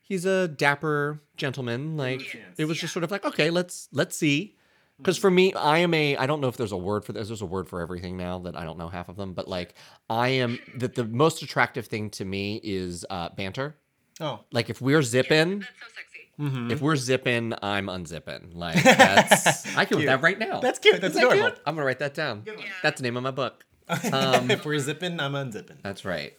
he's 0.00 0.24
a 0.24 0.48
dapper 0.48 1.22
gentleman. 1.36 1.96
Like 1.96 2.38
it 2.58 2.66
was 2.66 2.78
just 2.78 2.92
sort 2.92 3.04
of 3.04 3.10
like 3.10 3.24
okay 3.24 3.50
let's 3.50 3.88
let's 3.92 4.16
see. 4.16 4.56
Because 4.98 5.18
for 5.18 5.30
me, 5.32 5.52
I 5.54 5.78
am 5.78 5.94
a 5.94 6.16
I 6.16 6.26
don't 6.26 6.40
know 6.40 6.48
if 6.48 6.56
there's 6.56 6.72
a 6.72 6.76
word 6.76 7.04
for 7.04 7.12
this. 7.12 7.28
There's 7.28 7.42
a 7.42 7.46
word 7.46 7.68
for 7.68 7.80
everything 7.80 8.16
now 8.16 8.38
that 8.40 8.56
I 8.56 8.64
don't 8.64 8.78
know 8.78 8.88
half 8.88 9.08
of 9.08 9.16
them. 9.16 9.32
But 9.32 9.48
like 9.48 9.74
I 10.08 10.28
am 10.28 10.60
that 10.76 10.94
the 10.94 11.04
most 11.04 11.42
attractive 11.42 11.86
thing 11.86 12.10
to 12.10 12.24
me 12.24 12.60
is 12.62 13.04
uh, 13.10 13.30
banter. 13.30 13.76
Oh. 14.20 14.40
Like 14.52 14.70
if 14.70 14.80
we're 14.80 15.02
zipping, 15.02 15.62
so 15.62 15.66
sexy. 15.94 16.11
Mm-hmm. 16.40 16.70
if 16.70 16.80
we're 16.80 16.96
zipping, 16.96 17.52
I'm 17.62 17.86
unzipping. 17.86 18.54
Like 18.54 18.82
that's 18.82 19.66
I 19.76 19.84
can 19.84 19.98
Cute. 19.98 20.06
that 20.06 20.22
right 20.22 20.38
now. 20.38 20.60
That's 20.60 20.78
cute. 20.78 21.00
That's 21.00 21.14
Isn't 21.14 21.28
that 21.28 21.34
adorable. 21.34 21.56
cute? 21.56 21.62
I'm 21.66 21.74
gonna 21.74 21.86
write 21.86 21.98
that 21.98 22.14
down. 22.14 22.44
That's 22.82 23.00
the 23.00 23.04
name 23.04 23.16
of 23.16 23.22
my 23.22 23.30
book. 23.30 23.64
Um, 24.12 24.50
if 24.50 24.64
we're 24.64 24.78
zipping, 24.78 25.20
I'm 25.20 25.32
unzipping. 25.34 25.82
That's 25.82 26.04
right. 26.06 26.32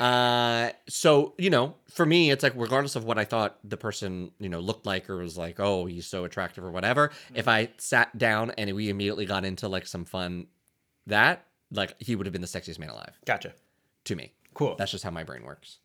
Uh, 0.00 0.70
so 0.88 1.34
you 1.38 1.50
know, 1.50 1.76
for 1.90 2.06
me, 2.06 2.30
it's 2.30 2.42
like 2.42 2.54
regardless 2.56 2.96
of 2.96 3.04
what 3.04 3.18
I 3.18 3.24
thought 3.24 3.58
the 3.62 3.76
person 3.76 4.32
you 4.40 4.48
know 4.48 4.60
looked 4.60 4.86
like 4.86 5.08
or 5.10 5.18
was 5.18 5.36
like, 5.36 5.60
oh, 5.60 5.86
he's 5.86 6.06
so 6.06 6.24
attractive 6.24 6.64
or 6.64 6.70
whatever. 6.70 7.10
If 7.34 7.46
I 7.48 7.68
sat 7.76 8.16
down 8.18 8.50
and 8.56 8.74
we 8.74 8.88
immediately 8.88 9.26
got 9.26 9.44
into 9.44 9.68
like 9.68 9.86
some 9.86 10.04
fun, 10.06 10.46
that 11.06 11.44
like 11.70 11.94
he 12.00 12.16
would 12.16 12.26
have 12.26 12.32
been 12.32 12.40
the 12.42 12.48
sexiest 12.48 12.78
man 12.78 12.88
alive 12.88 13.18
Gotcha. 13.26 13.52
to 14.04 14.16
me. 14.16 14.32
Cool. 14.54 14.74
That's 14.76 14.90
just 14.90 15.04
how 15.04 15.10
my 15.10 15.22
brain 15.22 15.44
works. 15.44 15.78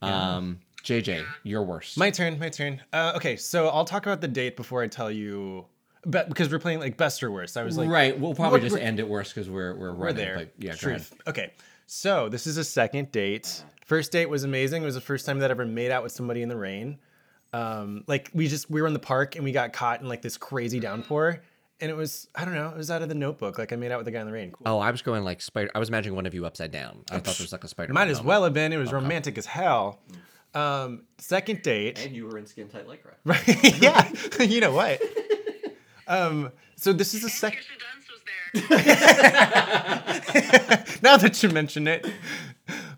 Um, 0.00 0.60
JJ, 0.82 1.24
you're 1.44 1.62
worse. 1.62 1.96
My 1.96 2.10
turn. 2.10 2.38
My 2.38 2.48
turn. 2.48 2.80
Uh, 2.92 3.12
okay, 3.16 3.36
so 3.36 3.68
I'll 3.68 3.84
talk 3.84 4.04
about 4.04 4.20
the 4.20 4.28
date 4.28 4.56
before 4.56 4.82
I 4.82 4.88
tell 4.88 5.10
you, 5.10 5.66
but 6.04 6.28
because 6.28 6.50
we're 6.50 6.58
playing 6.58 6.80
like 6.80 6.96
best 6.96 7.22
or 7.22 7.30
worst. 7.30 7.56
I 7.56 7.62
was 7.62 7.76
like, 7.78 7.88
right. 7.88 8.18
We'll 8.18 8.34
probably 8.34 8.60
just 8.60 8.76
end 8.76 8.98
it 8.98 9.08
worse 9.08 9.32
because 9.32 9.48
we're 9.48 9.74
we're 9.74 9.94
we're 9.94 10.12
there. 10.12 10.36
But 10.38 10.52
yeah, 10.58 10.74
Truth. 10.74 11.14
Okay, 11.26 11.52
so 11.86 12.28
this 12.28 12.46
is 12.46 12.56
a 12.56 12.64
second 12.64 13.12
date. 13.12 13.64
First 13.84 14.12
date 14.12 14.28
was 14.28 14.44
amazing. 14.44 14.82
It 14.82 14.86
was 14.86 14.94
the 14.94 15.00
first 15.00 15.26
time 15.26 15.38
that 15.40 15.50
I 15.50 15.52
ever 15.52 15.66
made 15.66 15.90
out 15.90 16.02
with 16.02 16.12
somebody 16.12 16.42
in 16.42 16.48
the 16.48 16.56
rain. 16.56 16.98
Um, 17.52 18.04
like 18.06 18.30
we 18.32 18.48
just 18.48 18.70
we 18.70 18.80
were 18.80 18.88
in 18.88 18.94
the 18.94 18.98
park 18.98 19.36
and 19.36 19.44
we 19.44 19.52
got 19.52 19.72
caught 19.72 20.00
in 20.00 20.08
like 20.08 20.22
this 20.22 20.36
crazy 20.36 20.80
downpour, 20.80 21.42
and 21.80 21.90
it 21.90 21.94
was 21.94 22.26
I 22.34 22.44
don't 22.44 22.54
know. 22.54 22.70
It 22.70 22.76
was 22.76 22.90
out 22.90 23.02
of 23.02 23.08
the 23.08 23.14
Notebook. 23.14 23.58
Like 23.58 23.72
I 23.72 23.76
made 23.76 23.92
out 23.92 23.98
with 23.98 24.06
the 24.06 24.10
guy 24.10 24.20
in 24.20 24.26
the 24.26 24.32
rain. 24.32 24.50
Cool. 24.52 24.66
Oh, 24.66 24.78
I 24.78 24.90
was 24.90 25.02
going 25.02 25.22
like 25.22 25.40
spider. 25.42 25.70
I 25.74 25.78
was 25.78 25.88
imagining 25.88 26.16
one 26.16 26.26
of 26.26 26.34
you 26.34 26.46
upside 26.46 26.72
down. 26.72 27.04
I 27.10 27.16
thought 27.18 27.36
there 27.36 27.44
was 27.44 27.52
like 27.52 27.64
a 27.64 27.68
spider. 27.68 27.92
Might 27.92 28.08
as 28.08 28.22
well 28.22 28.44
have 28.44 28.54
been. 28.54 28.72
It 28.72 28.78
was 28.78 28.92
romantic 28.92 29.36
as 29.36 29.46
hell. 29.46 30.00
Um, 30.54 31.04
second 31.18 31.62
date. 31.62 32.04
And 32.04 32.14
you 32.14 32.26
were 32.26 32.38
in 32.38 32.46
skin 32.46 32.68
tight 32.68 32.86
lycra. 32.86 33.14
Right. 33.24 33.80
yeah. 33.80 34.10
you 34.42 34.60
know 34.60 34.72
what? 34.72 35.00
Um, 36.06 36.50
so 36.76 36.92
this 36.92 37.14
is 37.14 37.22
the 37.22 37.30
second. 37.30 37.62
Dunst 37.62 38.10
was 38.10 38.20
there. 38.24 38.68
now 41.02 41.16
that 41.16 41.42
you 41.42 41.48
mention 41.48 41.86
it. 41.86 42.06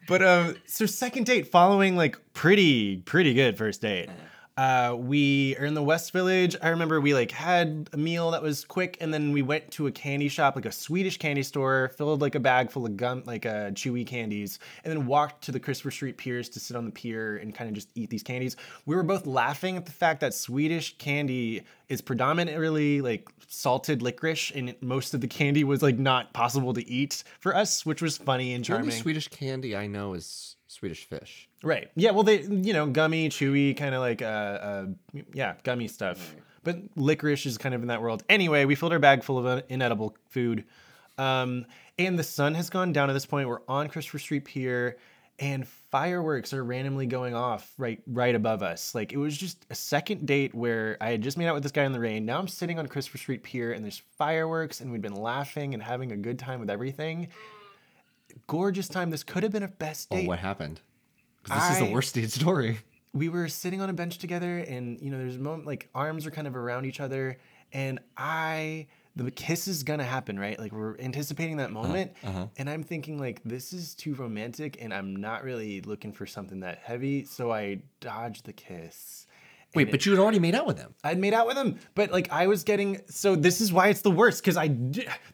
But 0.09 0.23
um, 0.23 0.57
so 0.67 0.87
second 0.87 1.27
date 1.27 1.49
following 1.49 1.97
like 1.97 2.19
pretty 2.33 2.99
pretty 2.99 3.35
good 3.35 3.57
first 3.57 3.81
date. 3.81 4.09
Uh, 4.57 4.95
we 4.97 5.57
are 5.57 5.65
in 5.65 5.75
the 5.75 5.83
West 5.83 6.13
Village. 6.13 6.55
I 6.63 6.69
remember 6.69 7.01
we 7.01 7.13
like 7.13 7.33
had 7.33 7.91
a 7.93 7.97
meal 7.97 8.31
that 8.31 8.43
was 8.43 8.65
quick, 8.65 8.97
and 9.01 9.13
then 9.13 9.33
we 9.33 9.43
went 9.43 9.69
to 9.73 9.89
a 9.89 9.93
candy 9.93 10.29
shop, 10.29 10.55
like 10.55 10.65
a 10.65 10.71
Swedish 10.73 11.19
candy 11.19 11.43
store, 11.43 11.91
filled 11.97 12.21
like 12.21 12.37
a 12.37 12.41
bag 12.41 12.71
full 12.71 12.87
of 12.87 12.97
gum, 12.97 13.25
like 13.27 13.47
uh, 13.47 13.73
chewy 13.73 14.07
candies, 14.07 14.61
and 14.85 14.93
then 14.93 15.07
walked 15.07 15.43
to 15.45 15.53
the 15.53 15.59
Christopher 15.59 15.91
Street 15.91 16.17
piers 16.19 16.49
to 16.51 16.61
sit 16.61 16.77
on 16.77 16.85
the 16.85 16.93
pier 16.93 17.39
and 17.39 17.53
kind 17.53 17.69
of 17.69 17.75
just 17.75 17.89
eat 17.97 18.11
these 18.11 18.23
candies. 18.23 18.55
We 18.87 18.95
were 18.95 19.03
both 19.03 19.27
laughing 19.27 19.77
at 19.77 19.87
the 19.87 19.93
fact 19.93 20.21
that 20.21 20.35
Swedish 20.35 20.97
candy 20.99 21.65
is 21.89 22.01
predominantly 22.01 23.01
like 23.01 23.29
salted 23.49 24.03
licorice, 24.03 24.53
and 24.53 24.73
most 24.81 25.15
of 25.15 25.21
the 25.21 25.29
candy 25.29 25.65
was 25.65 25.83
like 25.83 25.99
not 25.99 26.33
possible 26.33 26.73
to 26.75 26.89
eat 26.89 27.25
for 27.41 27.57
us, 27.57 27.85
which 27.85 28.01
was 28.01 28.19
funny 28.19 28.55
and 28.55 28.65
The 28.65 28.77
only. 28.77 28.93
Swedish 28.93 29.27
candy 29.29 29.75
I 29.75 29.89
know 29.89 30.15
is 30.15 30.54
Swedish 30.75 31.05
fish. 31.05 31.49
Right. 31.63 31.91
Yeah. 31.97 32.11
Well, 32.11 32.25
they, 32.25 32.43
you 32.43 32.73
know, 32.73 32.87
gummy, 32.87 33.29
chewy, 33.29 33.77
kind 33.77 33.95
of 33.95 34.01
like, 34.01 34.21
uh, 34.23 34.25
uh, 34.25 34.87
yeah, 35.33 35.55
gummy 35.63 35.89
stuff. 35.89 36.35
But 36.63 36.79
licorice 36.97 37.47
is 37.47 37.59
kind 37.59 37.75
of 37.75 37.83
in 37.83 37.89
that 37.89 38.03
world. 38.03 38.23
Anyway, 38.29 38.65
we 38.65 38.75
filled 38.75 38.93
our 38.93 38.99
bag 38.99 39.23
full 39.23 39.47
of 39.47 39.63
inedible 39.69 40.17
food. 40.31 40.65
Um, 41.19 41.67
and 41.99 42.19
the 42.19 42.25
sun 42.25 42.55
has 42.55 42.71
gone 42.71 42.93
down 42.93 43.09
at 43.09 43.13
this 43.13 43.27
point. 43.27 43.49
We're 43.49 43.61
on 43.69 43.89
Christopher 43.89 44.19
Street 44.19 44.45
Pier. 44.45 44.97
and 45.41 45.67
fireworks 45.91 46.53
are 46.53 46.63
randomly 46.65 47.07
going 47.07 47.35
off 47.35 47.73
right 47.77 48.01
right 48.07 48.35
above 48.37 48.63
us. 48.63 48.95
Like 48.95 49.13
it 49.13 49.17
was 49.17 49.37
just 49.37 49.67
a 49.69 49.75
second 49.75 50.27
date 50.27 50.55
where 50.55 50.97
I 51.01 51.11
had 51.11 51.23
just 51.23 51.37
made 51.37 51.49
out 51.49 51.55
with 51.55 51.65
this 51.65 51.73
guy 51.73 51.85
in 51.85 51.93
the 51.93 51.99
rain. 52.01 52.25
Now 52.25 52.39
I'm 52.39 52.47
sitting 52.49 52.79
on 52.79 52.87
Christopher 52.87 53.19
Street 53.19 53.43
Pier 53.43 53.73
and 53.73 53.85
there's 53.85 54.01
fireworks 54.17 54.81
and 54.81 54.93
we'd 54.93 55.03
been 55.03 55.15
laughing 55.15 55.75
and 55.75 55.83
having 55.83 56.13
a 56.13 56.17
good 56.17 56.39
time 56.39 56.61
with 56.61 56.71
everything. 56.71 57.29
Gorgeous 58.47 58.89
time. 58.89 59.11
This 59.11 59.23
could 59.23 59.43
have 59.43 59.53
been 59.53 59.63
a 59.63 59.69
best 59.69 60.11
date. 60.11 60.25
Oh, 60.25 60.29
what 60.29 60.39
happened? 60.39 60.81
this 61.49 61.57
is 61.57 61.77
I- 61.83 61.87
the 61.87 61.93
worst 61.93 62.15
date 62.15 62.31
story. 62.31 62.79
we 63.13 63.29
were 63.29 63.49
sitting 63.49 63.81
on 63.81 63.89
a 63.89 63.93
bench 63.93 64.19
together 64.19 64.59
and 64.59 65.01
you 65.01 65.11
know 65.11 65.19
there's 65.19 65.37
a 65.37 65.41
moment 65.41 65.67
like 65.67 65.89
arms 65.95 66.27
are 66.27 66.31
kind 66.31 66.47
of 66.47 66.57
around 66.57 66.85
each 66.85 67.01
other 67.01 67.39
and 67.73 68.01
i 68.17 68.87
the 69.15 69.31
kiss 69.31 69.69
is 69.69 69.85
gonna 69.85 70.03
happen 70.05 70.39
right 70.39 70.59
like 70.59 70.73
we're 70.73 70.99
anticipating 70.99 71.59
that 71.59 71.71
moment 71.71 72.13
uh-huh. 72.25 72.47
and 72.57 72.69
i'm 72.69 72.83
thinking 72.83 73.19
like 73.21 73.41
this 73.45 73.73
is 73.73 73.95
too 73.95 74.15
romantic 74.15 74.79
and 74.81 74.93
i'm 74.93 75.15
not 75.15 75.45
really 75.45 75.81
looking 75.83 76.13
for 76.13 76.27
something 76.27 76.61
that 76.61 76.79
heavy 76.79 77.25
so 77.25 77.53
i 77.53 77.79
dodge 78.01 78.43
the 78.43 78.53
kiss 78.53 79.27
Wait, 79.75 79.91
but 79.91 80.07
you 80.07 80.13
had 80.13 80.21
already 80.21 80.39
made 80.39 80.55
out 80.55 80.67
with 80.67 80.79
him. 80.79 80.95
I'd 81.03 81.19
made 81.19 81.35
out 81.35 81.49
with 81.49 81.57
him, 81.57 81.81
but 81.97 82.13
like 82.13 82.31
I 82.31 82.47
was 82.47 82.63
getting 82.63 83.01
so 83.09 83.35
this 83.35 83.61
is 83.61 83.73
why 83.73 83.89
it's 83.89 84.03
the 84.03 84.11
worst 84.11 84.41
because 84.41 84.57
I 84.57 84.69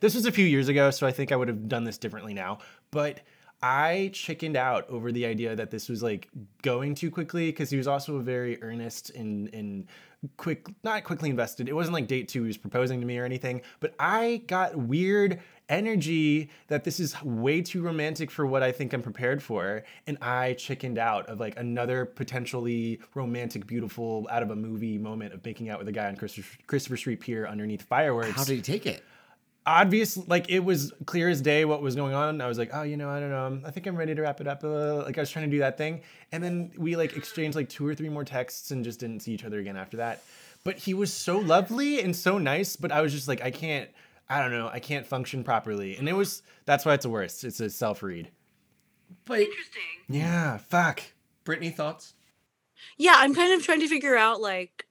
this 0.01 0.15
was 0.15 0.25
a 0.25 0.33
few 0.33 0.47
years 0.47 0.69
ago, 0.69 0.91
so 0.91 1.07
I 1.07 1.13
think 1.13 1.31
I 1.31 1.37
would 1.37 1.49
have 1.49 1.69
done 1.69 1.85
this 1.85 1.99
differently 1.99 2.33
now. 2.33 2.61
But 2.91 3.21
I 3.63 4.11
chickened 4.15 4.57
out 4.57 4.89
over 4.89 5.13
the 5.13 5.27
idea 5.27 5.55
that 5.55 5.71
this 5.71 5.89
was 5.89 6.03
like 6.03 6.29
going 6.63 6.95
too 6.95 7.11
quickly 7.11 7.47
because 7.47 7.71
he 7.71 7.77
was 7.77 7.87
also 7.87 8.19
very 8.21 8.63
earnest 8.63 9.11
and 9.11 9.53
and 9.53 9.87
quick, 10.37 10.67
not 10.83 11.05
quickly 11.05 11.31
invested. 11.31 11.69
It 11.69 11.75
wasn't 11.75 11.95
like 11.95 12.07
date 12.07 12.29
two; 12.29 12.43
he 12.43 12.47
was 12.47 12.57
proposing 12.57 13.01
to 13.01 13.07
me 13.07 13.19
or 13.19 13.25
anything. 13.25 13.61
But 13.81 13.95
I 13.99 14.43
got 14.47 14.77
weird 14.77 15.41
energy 15.69 16.51
that 16.69 16.85
this 16.85 17.01
is 17.01 17.23
way 17.23 17.61
too 17.63 17.83
romantic 17.83 18.31
for 18.31 18.47
what 18.47 18.63
I 18.63 18.73
think 18.73 18.93
I'm 18.93 19.03
prepared 19.03 19.43
for. 19.43 19.85
And 20.07 20.19
I 20.23 20.55
chickened 20.55 20.99
out 20.99 21.27
of 21.27 21.39
like 21.39 21.59
another 21.59 22.07
potentially 22.07 23.01
romantic, 23.15 23.67
beautiful, 23.67 24.27
out 24.31 24.43
of 24.43 24.51
a 24.51 24.57
movie 24.57 24.99
moment 24.99 25.35
of 25.35 25.45
making 25.45 25.69
out 25.69 25.79
with 25.79 25.89
a 25.89 25.93
guy 25.93 26.09
on 26.09 26.17
Christopher, 26.17 26.59
Christopher 26.67 26.97
Street 26.97 27.21
Pier 27.21 27.47
underneath 27.47 27.83
fireworks. 27.83 28.31
How 28.31 28.45
did 28.45 28.57
he 28.57 28.63
take 28.63 28.87
it? 28.87 29.05
Obvious, 29.71 30.17
like 30.27 30.51
it 30.51 30.65
was 30.65 30.93
clear 31.07 31.29
as 31.29 31.41
day 31.41 31.65
what 31.65 31.81
was 31.81 31.95
going 31.95 32.13
on. 32.13 32.41
I 32.41 32.49
was 32.49 32.59
like, 32.59 32.71
oh, 32.73 32.83
you 32.83 32.97
know, 32.97 33.09
I 33.09 33.21
don't 33.21 33.31
know. 33.31 33.61
I 33.65 33.71
think 33.71 33.87
I'm 33.87 33.95
ready 33.97 34.17
to 34.17 34.23
wrap 34.23 34.41
it 34.41 34.49
up. 34.49 34.65
Uh, 34.65 34.97
like 35.05 35.17
I 35.17 35.21
was 35.21 35.31
trying 35.31 35.45
to 35.45 35.51
do 35.51 35.61
that 35.61 35.79
thing. 35.79 36.01
And 36.33 36.43
then 36.43 36.73
we 36.77 36.97
like 36.97 37.17
exchanged 37.17 37.55
like 37.55 37.69
two 37.69 37.87
or 37.87 37.95
three 37.95 38.09
more 38.09 38.25
texts 38.25 38.73
and 38.73 38.83
just 38.85 38.99
didn't 38.99 39.21
see 39.21 39.33
each 39.33 39.45
other 39.45 39.61
again 39.61 39.77
after 39.77 39.99
that. 39.99 40.25
But 40.65 40.77
he 40.77 40.93
was 40.93 41.13
so 41.13 41.39
lovely 41.39 42.03
and 42.03 42.17
so 42.17 42.37
nice. 42.37 42.75
But 42.75 42.91
I 42.91 43.01
was 43.01 43.13
just 43.13 43.29
like, 43.29 43.43
I 43.43 43.53
can't, 43.53 43.89
I 44.29 44.43
don't 44.43 44.51
know, 44.51 44.69
I 44.73 44.81
can't 44.81 45.07
function 45.07 45.45
properly. 45.45 45.97
And 45.97 46.09
it 46.09 46.15
was, 46.15 46.43
that's 46.65 46.85
why 46.85 46.95
it's 46.95 47.05
the 47.05 47.11
worst. 47.11 47.45
It's 47.45 47.61
a 47.61 47.71
self 47.71 48.03
read. 48.03 48.29
But 49.25 49.39
Interesting. 49.41 49.83
Yeah, 50.09 50.57
fuck. 50.57 51.01
Brittany, 51.45 51.71
thoughts? 51.71 52.15
Yeah, 52.97 53.15
I'm 53.17 53.37
kind 53.37 53.53
of 53.53 53.63
trying 53.65 53.81
to 53.81 53.89
figure 53.89 54.17
out 54.17 54.41
like 54.41 54.87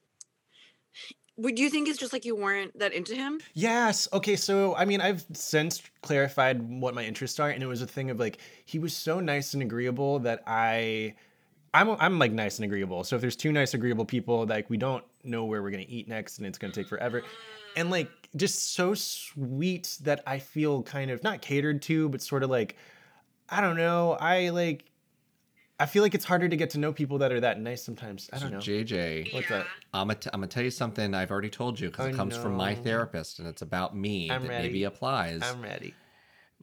would 1.39 1.57
you 1.57 1.69
think 1.69 1.87
it's 1.87 1.97
just 1.97 2.13
like 2.13 2.25
you 2.25 2.35
weren't 2.35 2.77
that 2.77 2.93
into 2.93 3.15
him? 3.15 3.39
Yes. 3.53 4.07
Okay. 4.11 4.35
So, 4.35 4.75
I 4.75 4.85
mean, 4.85 5.01
I've 5.01 5.25
since 5.33 5.81
clarified 6.01 6.61
what 6.61 6.93
my 6.93 7.03
interests 7.03 7.39
are, 7.39 7.49
and 7.49 7.63
it 7.63 7.67
was 7.67 7.81
a 7.81 7.87
thing 7.87 8.09
of 8.09 8.19
like 8.19 8.39
he 8.65 8.79
was 8.79 8.95
so 8.95 9.19
nice 9.19 9.53
and 9.53 9.63
agreeable 9.63 10.19
that 10.19 10.43
I, 10.45 11.15
I'm 11.73 11.91
I'm 11.91 12.19
like 12.19 12.31
nice 12.31 12.57
and 12.57 12.65
agreeable. 12.65 13.03
So 13.03 13.15
if 13.15 13.21
there's 13.21 13.35
two 13.35 13.51
nice 13.51 13.73
agreeable 13.73 14.05
people, 14.05 14.45
like 14.45 14.69
we 14.69 14.77
don't 14.77 15.03
know 15.23 15.45
where 15.45 15.63
we're 15.63 15.71
gonna 15.71 15.85
eat 15.87 16.07
next, 16.07 16.37
and 16.37 16.47
it's 16.47 16.57
gonna 16.57 16.73
take 16.73 16.87
forever, 16.87 17.23
and 17.75 17.89
like 17.89 18.09
just 18.35 18.73
so 18.73 18.93
sweet 18.93 19.97
that 20.03 20.21
I 20.27 20.39
feel 20.39 20.83
kind 20.83 21.09
of 21.11 21.23
not 21.23 21.41
catered 21.41 21.81
to, 21.83 22.09
but 22.09 22.21
sort 22.21 22.43
of 22.43 22.49
like, 22.49 22.75
I 23.49 23.61
don't 23.61 23.77
know. 23.77 24.17
I 24.19 24.49
like. 24.49 24.85
I 25.80 25.86
feel 25.86 26.03
like 26.03 26.13
it's 26.13 26.25
harder 26.25 26.49
to 26.49 26.55
get 26.57 26.71
to 26.71 26.77
know 26.77 26.91
people 26.91 27.19
that 27.19 27.32
are 27.32 27.39
that 27.39 27.59
nice 27.59 27.82
sometimes. 27.82 28.30
I 28.34 28.39
don't 28.39 28.51
know. 28.51 28.57
JJ, 28.57 29.34
What's 29.34 29.47
that? 29.47 29.65
I'm 29.93 30.07
gonna, 30.07 30.19
t- 30.19 30.30
I'm 30.34 30.41
gonna 30.41 30.47
tell 30.47 30.63
you 30.63 30.71
something 30.71 31.13
I've 31.13 31.32
already 31.32 31.49
told 31.49 31.80
you 31.80 31.89
because 31.89 32.07
I 32.07 32.09
it 32.09 32.15
comes 32.15 32.36
from 32.36 32.55
my 32.55 32.75
therapist 32.75 33.39
and 33.39 33.47
it's 33.47 33.61
about 33.61 33.95
me 33.95 34.30
I'm 34.30 34.41
that 34.43 34.49
ready. 34.49 34.67
maybe 34.67 34.84
applies. 34.84 35.41
I'm 35.41 35.61
ready. 35.61 35.93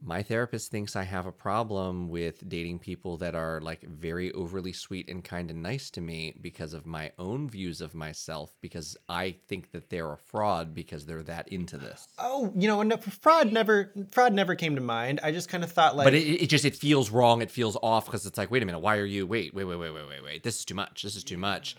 My 0.01 0.21
therapist 0.21 0.69
thinks 0.69 0.95
I 0.95 1.03
have 1.03 1.25
a 1.25 1.31
problem 1.31 2.07
with 2.09 2.47
dating 2.47 2.79
people 2.79 3.17
that 3.17 3.33
are 3.33 3.59
like 3.61 3.81
very 3.81 4.31
overly 4.33 4.71
sweet 4.71 5.09
and 5.09 5.23
kind 5.23 5.49
and 5.49 5.63
nice 5.63 5.89
to 5.91 6.01
me 6.01 6.35
because 6.39 6.73
of 6.73 6.85
my 6.85 7.11
own 7.17 7.49
views 7.49 7.81
of 7.81 7.95
myself 7.95 8.51
because 8.61 8.95
I 9.09 9.37
think 9.47 9.71
that 9.71 9.89
they're 9.89 10.11
a 10.11 10.17
fraud 10.17 10.75
because 10.75 11.05
they're 11.05 11.23
that 11.23 11.47
into 11.47 11.77
this. 11.77 12.07
Oh, 12.19 12.53
you 12.55 12.67
know, 12.67 12.83
no, 12.83 12.97
fraud 12.97 13.51
never 13.51 13.91
fraud 14.11 14.33
never 14.33 14.55
came 14.55 14.75
to 14.75 14.81
mind. 14.81 15.19
I 15.23 15.31
just 15.31 15.49
kind 15.49 15.63
of 15.63 15.71
thought 15.71 15.95
like 15.95 16.05
but 16.05 16.13
it, 16.13 16.43
it 16.43 16.47
just 16.47 16.65
it 16.65 16.75
feels 16.75 17.09
wrong. 17.09 17.41
It 17.41 17.49
feels 17.49 17.75
off 17.81 18.05
because 18.05 18.25
it's 18.25 18.37
like, 18.37 18.51
wait 18.51 18.61
a 18.61 18.65
minute, 18.65 18.79
why 18.79 18.97
are 18.97 19.05
you? 19.05 19.25
Wait, 19.25 19.53
wait, 19.53 19.63
wait, 19.63 19.77
wait, 19.77 19.91
wait, 19.93 20.07
wait, 20.07 20.23
wait. 20.23 20.43
This 20.43 20.59
is 20.59 20.65
too 20.65 20.75
much. 20.75 21.01
This 21.01 21.15
is 21.15 21.23
too 21.23 21.37
much. 21.37 21.75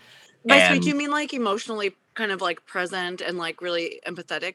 By 0.47 0.57
And- 0.57 0.75
sweet, 0.75 0.83
do 0.83 0.89
you 0.89 0.95
mean 0.97 1.11
like 1.11 1.33
emotionally 1.33 1.95
kind 2.15 2.33
of 2.33 2.41
like 2.41 2.67
present 2.67 3.21
and 3.21 3.39
like 3.39 3.61
really 3.63 4.01
empathetic? 4.07 4.55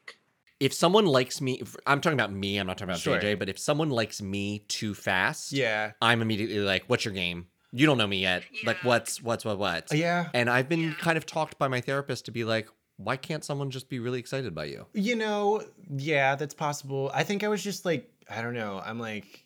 If 0.64 0.72
someone 0.72 1.04
likes 1.04 1.40
me, 1.42 1.52
if- 1.60 1.76
I'm 1.86 2.00
talking 2.00 2.18
about 2.18 2.32
me. 2.32 2.56
I'm 2.58 2.66
not 2.66 2.78
talking 2.78 2.90
about 2.90 3.00
Sure. 3.00 3.18
JJ. 3.18 3.38
But 3.38 3.48
if 3.50 3.58
someone 3.58 3.90
likes 3.90 4.22
me 4.22 4.60
too 4.68 4.94
fast, 4.94 5.52
yeah. 5.52 5.92
I'm 6.00 6.22
immediately 6.22 6.58
like, 6.60 6.84
"What's 6.86 7.04
your 7.04 7.12
game? 7.12 7.48
You 7.72 7.86
don't 7.86 7.98
know 7.98 8.06
me 8.06 8.18
yet. 8.22 8.44
Like, 8.64 8.78
what's 8.82 9.20
what's 9.22 9.44
what 9.44 9.58
what?" 9.58 9.92
Yeah. 9.92 10.30
And 10.32 10.48
I've 10.48 10.68
been 10.68 10.94
kind 10.94 11.18
of 11.18 11.26
talked 11.26 11.58
by 11.58 11.68
my 11.68 11.80
therapist 11.82 12.24
to 12.26 12.30
be 12.30 12.44
like, 12.44 12.68
"Why 12.96 13.16
can't 13.18 13.44
someone 13.44 13.70
just 13.70 13.88
be 13.90 13.98
really 13.98 14.18
excited 14.20 14.54
by 14.54 14.64
you?" 14.66 14.86
You 14.94 15.16
know, 15.16 15.62
yeah, 15.94 16.34
that's 16.36 16.54
possible. 16.54 17.10
I 17.12 17.24
think 17.24 17.44
I 17.44 17.48
was 17.48 17.62
just 17.62 17.84
like, 17.84 18.10
I 18.30 18.40
don't 18.40 18.54
know. 18.54 18.80
I'm 18.84 18.98
like, 18.98 19.44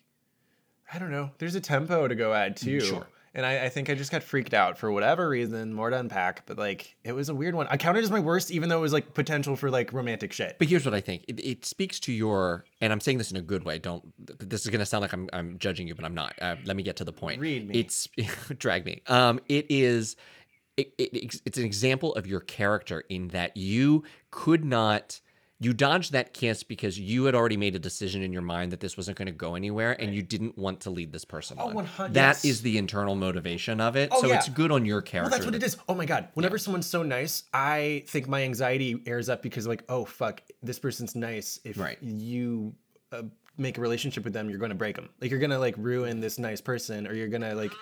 I 0.93 0.99
don't 0.99 1.11
know. 1.11 1.31
There's 1.37 1.55
a 1.55 1.61
tempo 1.61 2.07
to 2.07 2.15
go 2.15 2.33
at 2.33 2.55
too. 2.55 2.79
Sure. 2.79 3.07
And 3.33 3.45
I, 3.45 3.65
I 3.65 3.69
think 3.69 3.89
I 3.89 3.95
just 3.95 4.11
got 4.11 4.23
freaked 4.23 4.53
out 4.53 4.77
for 4.77 4.91
whatever 4.91 5.29
reason. 5.29 5.73
More 5.73 5.89
to 5.89 5.97
unpack, 5.97 6.45
but 6.45 6.57
like, 6.57 6.95
it 7.03 7.11
was 7.11 7.29
a 7.29 7.35
weird 7.35 7.55
one. 7.55 7.67
I 7.69 7.77
counted 7.77 8.03
as 8.03 8.11
my 8.11 8.19
worst, 8.19 8.51
even 8.51 8.69
though 8.69 8.79
it 8.79 8.81
was 8.81 8.93
like 8.93 9.13
potential 9.13 9.55
for 9.55 9.69
like 9.69 9.93
romantic 9.93 10.33
shit. 10.33 10.57
But 10.57 10.67
here's 10.67 10.85
what 10.85 10.93
I 10.93 11.01
think. 11.01 11.25
It, 11.27 11.39
it 11.39 11.65
speaks 11.65 11.99
to 12.01 12.11
your, 12.11 12.65
and 12.81 12.91
I'm 12.91 12.99
saying 12.99 13.17
this 13.17 13.31
in 13.31 13.37
a 13.37 13.41
good 13.41 13.63
way. 13.63 13.79
Don't. 13.79 14.03
This 14.39 14.65
is 14.65 14.69
gonna 14.69 14.85
sound 14.85 15.01
like 15.01 15.13
I'm 15.13 15.29
I'm 15.33 15.57
judging 15.59 15.87
you, 15.87 15.95
but 15.95 16.05
I'm 16.05 16.15
not. 16.15 16.33
Uh, 16.41 16.55
let 16.65 16.75
me 16.75 16.83
get 16.83 16.97
to 16.97 17.03
the 17.03 17.13
point. 17.13 17.39
Read 17.39 17.67
me. 17.67 17.79
It's 17.79 18.07
drag 18.57 18.85
me. 18.85 19.01
Um, 19.07 19.39
it 19.47 19.67
is. 19.69 20.15
It, 20.77 20.93
it, 20.97 21.41
it's 21.45 21.57
an 21.57 21.65
example 21.65 22.15
of 22.15 22.25
your 22.25 22.39
character 22.39 23.03
in 23.09 23.27
that 23.29 23.57
you 23.57 24.03
could 24.31 24.63
not. 24.63 25.19
You 25.61 25.73
dodged 25.73 26.13
that 26.13 26.33
kiss 26.33 26.63
because 26.63 26.97
you 26.97 27.25
had 27.25 27.35
already 27.35 27.57
made 27.57 27.75
a 27.75 27.79
decision 27.79 28.21
in 28.21 28.31
your 28.31 28.41
mind 28.41 28.71
that 28.71 28.79
this 28.79 28.95
wasn't 28.95 29.17
going 29.17 29.25
to 29.25 29.33
go 29.33 29.55
anywhere, 29.55 29.91
and 30.01 30.15
you 30.15 30.21
didn't 30.21 30.57
want 30.57 30.79
to 30.81 30.89
lead 30.89 31.11
this 31.11 31.25
person 31.25 31.57
Oh, 31.59 31.67
on. 31.67 31.73
100 31.75 32.13
That 32.13 32.27
yes. 32.37 32.45
is 32.45 32.61
the 32.61 32.77
internal 32.77 33.13
motivation 33.15 33.81
of 33.81 33.97
it. 33.97 34.07
Oh, 34.13 34.21
so 34.21 34.27
yeah. 34.27 34.35
it's 34.37 34.47
good 34.47 34.71
on 34.71 34.85
your 34.85 35.01
character. 35.01 35.29
Well, 35.29 35.37
that's 35.37 35.45
what 35.45 35.51
that- 35.51 35.63
it 35.63 35.65
is. 35.65 35.77
Oh 35.89 35.95
my 35.95 36.05
god! 36.05 36.29
Whenever 36.33 36.57
someone's 36.57 36.85
so 36.87 37.03
nice, 37.03 37.43
I 37.53 38.05
think 38.07 38.29
my 38.29 38.43
anxiety 38.43 39.01
airs 39.05 39.27
up 39.27 39.41
because 39.41 39.67
like, 39.67 39.83
oh 39.89 40.05
fuck, 40.05 40.41
this 40.63 40.79
person's 40.79 41.13
nice. 41.13 41.59
If 41.65 41.77
Right. 41.77 41.97
you 42.01 42.73
uh, 43.11 43.23
make 43.57 43.77
a 43.77 43.81
relationship 43.81 44.23
with 44.23 44.31
them, 44.31 44.49
you're 44.49 44.59
going 44.59 44.69
to 44.69 44.75
break 44.75 44.95
them. 44.95 45.09
Like 45.19 45.29
you're 45.29 45.41
going 45.41 45.49
to 45.49 45.59
like 45.59 45.75
ruin 45.77 46.21
this 46.21 46.39
nice 46.39 46.61
person, 46.61 47.05
or 47.05 47.13
you're 47.13 47.27
going 47.27 47.41
to 47.41 47.53
like, 47.53 47.73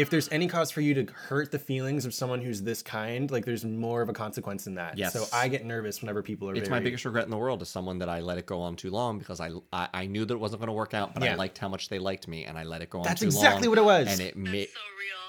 if 0.00 0.10
there's 0.10 0.28
any 0.32 0.48
cause 0.48 0.70
for 0.70 0.80
you 0.80 0.94
to 0.94 1.12
hurt 1.12 1.50
the 1.52 1.58
feelings 1.58 2.04
of 2.06 2.14
someone 2.14 2.40
who's 2.40 2.62
this 2.62 2.82
kind, 2.82 3.30
like 3.30 3.44
there's 3.44 3.64
more 3.64 4.02
of 4.02 4.08
a 4.08 4.12
consequence 4.12 4.66
in 4.66 4.74
that. 4.76 4.96
Yes. 4.98 5.12
So 5.12 5.24
I 5.32 5.48
get 5.48 5.64
nervous 5.64 6.00
whenever 6.00 6.22
people 6.22 6.48
are. 6.48 6.54
It's 6.54 6.68
very, 6.68 6.80
my 6.80 6.84
biggest 6.84 7.04
regret 7.04 7.24
in 7.24 7.30
the 7.30 7.36
world 7.36 7.62
is 7.62 7.68
someone 7.68 7.98
that 7.98 8.08
I 8.08 8.20
let 8.20 8.38
it 8.38 8.46
go 8.46 8.60
on 8.62 8.76
too 8.76 8.90
long 8.90 9.18
because 9.18 9.40
I 9.40 9.50
I, 9.72 9.88
I 9.94 10.06
knew 10.06 10.24
that 10.24 10.34
it 10.34 10.40
wasn't 10.40 10.60
going 10.60 10.68
to 10.68 10.72
work 10.72 10.94
out, 10.94 11.14
but 11.14 11.22
I 11.22 11.34
liked 11.34 11.58
how 11.58 11.68
much 11.68 11.88
they 11.88 11.98
liked 11.98 12.26
me, 12.28 12.44
and 12.44 12.58
I 12.58 12.64
let 12.64 12.82
it 12.82 12.90
go 12.90 12.98
on 13.00 13.04
That's 13.04 13.20
too 13.20 13.28
long. 13.30 13.36
exactly 13.36 13.68
what 13.68 13.78
it 13.78 13.84
was. 13.84 14.08
And 14.08 14.20
it 14.20 14.36
made 14.36 14.68
real. 14.68 14.68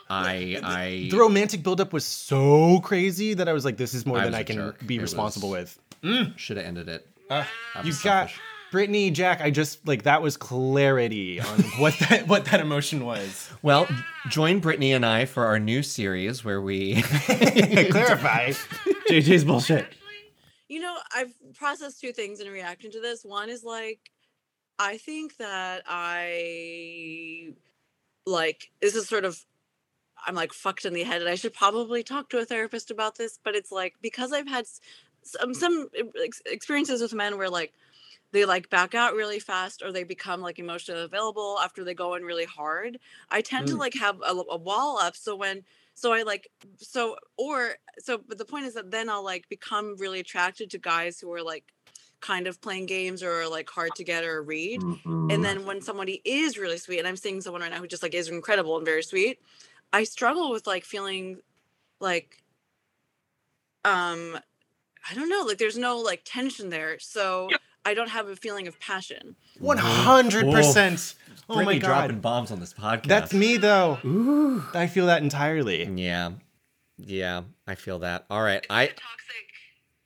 I 0.09 0.59
I 0.63 1.07
The 1.11 1.17
romantic 1.17 1.63
buildup 1.63 1.93
was 1.93 2.05
so 2.05 2.79
crazy 2.81 3.33
that 3.35 3.47
I 3.47 3.53
was 3.53 3.63
like, 3.65 3.77
this 3.77 3.93
is 3.93 4.05
more 4.05 4.17
I 4.17 4.25
than 4.25 4.35
I 4.35 4.43
can 4.43 4.55
jerk. 4.55 4.85
be 4.85 4.97
It 4.97 5.01
responsible 5.01 5.49
was- 5.51 5.77
with. 6.03 6.37
should 6.37 6.57
have 6.57 6.65
ended 6.65 6.89
it. 6.89 7.07
Uh, 7.29 7.45
you 7.81 7.87
was 7.87 8.01
got 8.01 8.29
selfish. 8.29 8.39
Brittany, 8.71 9.11
Jack. 9.11 9.41
I 9.41 9.51
just 9.51 9.85
like 9.85 10.03
that 10.03 10.21
was 10.21 10.37
clarity 10.37 11.41
on 11.41 11.59
what 11.77 11.93
that 11.99 12.27
what 12.27 12.45
that 12.45 12.61
emotion 12.61 13.05
was. 13.05 13.49
Well, 13.61 13.87
join 14.29 14.59
Brittany 14.59 14.93
and 14.93 15.05
I 15.05 15.25
for 15.25 15.45
our 15.45 15.59
new 15.59 15.83
series 15.83 16.43
where 16.45 16.61
we 16.61 17.01
Clarify. 17.01 18.51
JJ's 19.09 19.43
bullshit. 19.43 19.87
You 20.69 20.79
know, 20.79 20.95
I've 21.13 21.33
processed 21.53 21.99
two 21.99 22.13
things 22.13 22.39
in 22.39 22.47
reaction 22.47 22.91
to 22.91 23.01
this. 23.01 23.25
One 23.25 23.49
is 23.49 23.61
like, 23.61 23.99
I 24.79 24.97
think 24.97 25.35
that 25.35 25.83
I 25.85 27.49
like 28.25 28.71
this 28.81 28.95
is 28.95 29.07
sort 29.07 29.25
of 29.25 29.45
I'm 30.25 30.35
like 30.35 30.53
fucked 30.53 30.85
in 30.85 30.93
the 30.93 31.03
head, 31.03 31.21
and 31.21 31.29
I 31.29 31.35
should 31.35 31.53
probably 31.53 32.03
talk 32.03 32.29
to 32.29 32.37
a 32.37 32.45
therapist 32.45 32.89
about 32.89 33.17
this. 33.17 33.37
But 33.43 33.55
it's 33.55 33.71
like 33.71 33.95
because 34.01 34.31
I've 34.31 34.47
had 34.47 34.65
some 35.23 35.53
some 35.53 35.89
experiences 36.45 37.01
with 37.01 37.13
men 37.13 37.37
where 37.37 37.49
like 37.49 37.73
they 38.31 38.45
like 38.45 38.69
back 38.69 38.95
out 38.95 39.13
really 39.15 39.39
fast 39.39 39.81
or 39.83 39.91
they 39.91 40.03
become 40.03 40.41
like 40.41 40.59
emotionally 40.59 41.01
available 41.03 41.57
after 41.61 41.83
they 41.83 41.93
go 41.93 42.15
in 42.15 42.23
really 42.23 42.45
hard. 42.45 42.99
I 43.29 43.41
tend 43.41 43.67
to 43.69 43.75
Mm. 43.75 43.77
like 43.77 43.93
have 43.95 44.21
a, 44.21 44.31
a 44.49 44.57
wall 44.57 44.97
up, 44.99 45.15
so 45.15 45.35
when 45.35 45.63
so 45.93 46.13
I 46.13 46.23
like 46.23 46.49
so 46.77 47.17
or 47.37 47.75
so 47.99 48.17
but 48.17 48.37
the 48.37 48.45
point 48.45 48.65
is 48.65 48.73
that 48.75 48.91
then 48.91 49.09
I'll 49.09 49.23
like 49.23 49.49
become 49.49 49.97
really 49.97 50.19
attracted 50.19 50.71
to 50.71 50.77
guys 50.77 51.19
who 51.19 51.31
are 51.33 51.43
like 51.43 51.73
kind 52.21 52.47
of 52.47 52.61
playing 52.61 52.85
games 52.85 53.23
or 53.23 53.47
like 53.47 53.69
hard 53.69 53.95
to 53.95 54.03
get 54.03 54.23
or 54.23 54.41
read. 54.43 54.83
Mhm. 54.83 55.21
And 55.29 55.43
then 55.45 55.65
when 55.65 55.81
somebody 55.81 56.21
is 56.25 56.57
really 56.57 56.77
sweet, 56.77 56.99
and 56.99 57.07
I'm 57.07 57.15
seeing 57.17 57.41
someone 57.41 57.61
right 57.61 57.71
now 57.71 57.79
who 57.79 57.87
just 57.87 58.03
like 58.03 58.13
is 58.13 58.27
incredible 58.29 58.77
and 58.77 58.85
very 58.85 59.03
sweet, 59.03 59.39
I 59.93 60.03
struggle 60.03 60.51
with 60.51 60.67
like 60.67 60.85
feeling 60.85 61.41
like 62.01 62.43
um 63.85 64.37
I 65.09 65.15
don't 65.15 65.29
know, 65.29 65.43
like 65.47 65.57
there's 65.59 65.77
no 65.77 65.97
like 65.99 66.23
tension 66.25 66.69
there. 66.69 66.99
So 66.99 67.57
I 67.85 67.93
don't 67.93 68.09
have 68.09 68.27
a 68.27 68.35
feeling 68.35 68.67
of 68.67 68.79
passion. 68.79 69.35
One 69.59 69.77
hundred 69.77 70.51
percent. 70.51 71.15
Oh 71.49 71.55
my 71.55 71.63
Brittany 71.63 71.79
god. 71.79 71.87
dropping 71.87 72.19
bombs 72.19 72.51
on 72.51 72.59
this 72.59 72.73
podcast. 72.73 73.07
That's 73.07 73.33
me 73.33 73.57
though. 73.57 73.99
Ooh. 74.05 74.63
I 74.73 74.87
feel 74.87 75.07
that 75.07 75.23
entirely. 75.23 75.83
Yeah. 75.85 76.31
Yeah, 76.97 77.41
I 77.67 77.75
feel 77.75 77.99
that. 77.99 78.25
All 78.29 78.43
right. 78.43 78.65
I 78.69 78.85
toxic. 78.85 79.01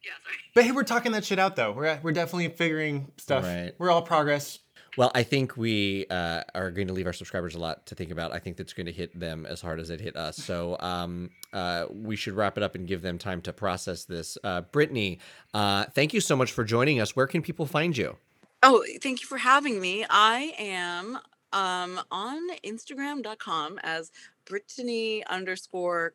Yeah, 0.03 0.11
sorry. 0.23 0.36
But 0.53 0.63
hey, 0.63 0.71
we're 0.71 0.84
talking 0.84 1.11
that 1.11 1.26
shit 1.26 1.39
out 1.39 1.55
though. 1.57 1.73
We're 1.73 1.99
we're 2.01 2.13
definitely 2.13 2.47
figuring 2.49 3.11
stuff. 3.17 3.43
Right. 3.43 3.73
We're 3.78 3.91
all 3.91 4.01
progress. 4.01 4.59
Well, 4.97 5.11
I 5.13 5.23
think 5.23 5.57
we 5.57 6.05
uh, 6.09 6.43
are 6.53 6.71
going 6.71 6.87
to 6.87 6.93
leave 6.93 7.05
our 7.05 7.13
subscribers 7.13 7.55
a 7.55 7.59
lot 7.59 7.85
to 7.87 7.95
think 7.95 8.11
about. 8.11 8.31
I 8.31 8.39
think 8.39 8.57
that's 8.57 8.73
going 8.73 8.85
to 8.85 8.91
hit 8.91 9.17
them 9.17 9.45
as 9.45 9.61
hard 9.61 9.79
as 9.79 9.89
it 9.89 9.99
hit 9.99 10.15
us. 10.15 10.37
So 10.37 10.77
um, 10.79 11.31
uh, 11.53 11.85
we 11.91 12.15
should 12.15 12.33
wrap 12.33 12.57
it 12.57 12.63
up 12.63 12.75
and 12.75 12.87
give 12.87 13.01
them 13.01 13.17
time 13.17 13.41
to 13.41 13.53
process 13.53 14.05
this. 14.05 14.37
Uh, 14.43 14.61
Brittany, 14.61 15.19
uh, 15.53 15.85
thank 15.93 16.13
you 16.13 16.21
so 16.21 16.35
much 16.35 16.51
for 16.51 16.63
joining 16.63 17.01
us. 17.01 17.15
Where 17.15 17.27
can 17.27 17.41
people 17.41 17.65
find 17.65 17.97
you? 17.97 18.17
Oh, 18.63 18.83
thank 19.01 19.21
you 19.21 19.27
for 19.27 19.37
having 19.37 19.79
me. 19.79 20.05
I 20.09 20.53
am 20.57 21.19
um 21.53 22.01
on 22.11 22.49
Instagram.com 22.65 23.79
as 23.83 24.11
Brittany 24.45 25.23
underscore 25.27 26.13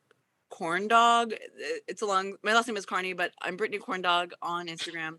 corn 0.48 0.88
dog. 0.88 1.32
It's 1.86 2.02
long, 2.02 2.34
my 2.42 2.52
last 2.52 2.66
name 2.66 2.76
is 2.76 2.84
Carney, 2.84 3.12
but 3.12 3.32
I'm 3.40 3.56
Brittany 3.56 3.78
Corn 3.78 4.02
Dog 4.02 4.32
on 4.42 4.66
Instagram. 4.66 5.18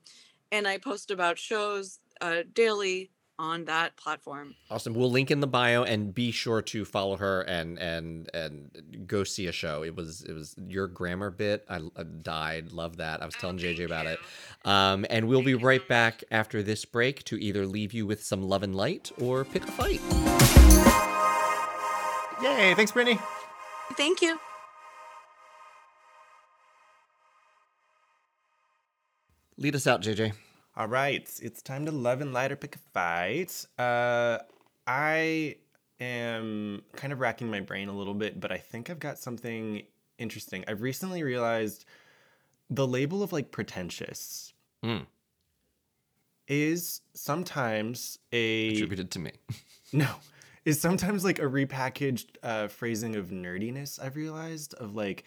And 0.52 0.68
I 0.68 0.78
post 0.78 1.12
about 1.12 1.38
shows 1.38 2.00
uh 2.20 2.44
daily 2.54 3.12
on 3.42 3.66
that 3.66 3.98
platform. 3.98 4.54
Awesome. 4.70 4.94
We'll 4.94 5.10
link 5.10 5.32
in 5.32 5.40
the 5.40 5.48
bio 5.48 5.84
and 5.84 6.14
be 6.14 6.32
sure 6.32 6.62
to 6.62 6.86
follow 6.86 7.18
her 7.18 7.42
and 7.42 7.80
and 7.80 8.30
and 8.36 9.06
go 9.08 9.24
see 9.24 9.48
a 9.48 9.52
show. 9.52 9.84
It 9.84 9.96
was 9.96 10.22
it 10.22 10.34
was 10.34 10.56
your 10.68 10.88
grammar 10.88 11.32
bit. 11.32 11.66
I, 11.68 11.82
I 11.98 12.04
died. 12.04 12.72
Love 12.72 12.98
that. 12.98 13.22
I 13.22 13.26
was 13.26 13.34
telling 13.34 13.58
JJ 13.58 13.86
about 13.86 14.06
it. 14.06 14.20
Um, 14.64 15.08
and 15.10 15.28
we'll 15.28 15.42
be 15.42 15.56
right 15.56 15.86
back 15.88 16.24
after 16.30 16.62
this 16.62 16.86
break 16.86 17.24
to 17.26 17.42
either 17.42 17.66
leave 17.66 17.94
you 17.94 18.06
with 18.06 18.24
some 18.24 18.44
love 18.44 18.62
and 18.62 18.76
light 18.76 19.12
or 19.20 19.44
pick 19.44 19.64
a 19.64 19.72
fight. 19.72 20.02
Yay! 22.44 22.76
Thanks, 22.76 22.92
Brittany. 22.92 23.20
Thank 23.98 24.22
you. 24.22 24.40
Lead 29.58 29.76
us 29.76 29.88
out, 29.88 30.02
JJ. 30.02 30.34
All 30.76 30.88
right, 30.88 31.30
it's 31.42 31.62
time 31.62 31.86
to 31.86 31.92
love 31.92 32.22
and 32.22 32.34
light 32.34 32.52
or 32.52 32.56
pick 32.56 32.76
a 32.76 32.80
fight. 32.80 33.66
Uh, 33.78 34.38
I 34.88 35.58
am 36.00 36.82
kind 36.96 37.12
of 37.12 37.20
racking 37.20 37.50
my 37.50 37.60
brain 37.60 37.90
a 37.90 37.94
little 37.94 38.14
bit, 38.14 38.40
but 38.40 38.52
I 38.54 38.58
think 38.58 38.90
I've 38.90 39.00
got 39.00 39.20
something 39.20 39.84
interesting. 40.18 40.64
I've 40.68 40.82
recently 40.82 41.24
realized 41.24 41.86
the 42.70 42.88
label 42.88 43.22
of 43.22 43.34
like 43.34 43.52
pretentious 43.52 44.54
Mm. 44.84 45.06
is 46.48 47.02
sometimes 47.14 48.18
a 48.32 48.70
Attributed 48.70 49.12
to 49.12 49.20
me. 49.20 49.32
no 49.94 50.08
is 50.64 50.80
sometimes 50.80 51.24
like 51.24 51.40
a 51.40 51.44
repackaged 51.44 52.38
uh, 52.44 52.68
phrasing 52.68 53.16
of 53.16 53.28
nerdiness. 53.28 54.02
I've 54.02 54.16
realized 54.16 54.74
of 54.76 54.96
like 54.96 55.26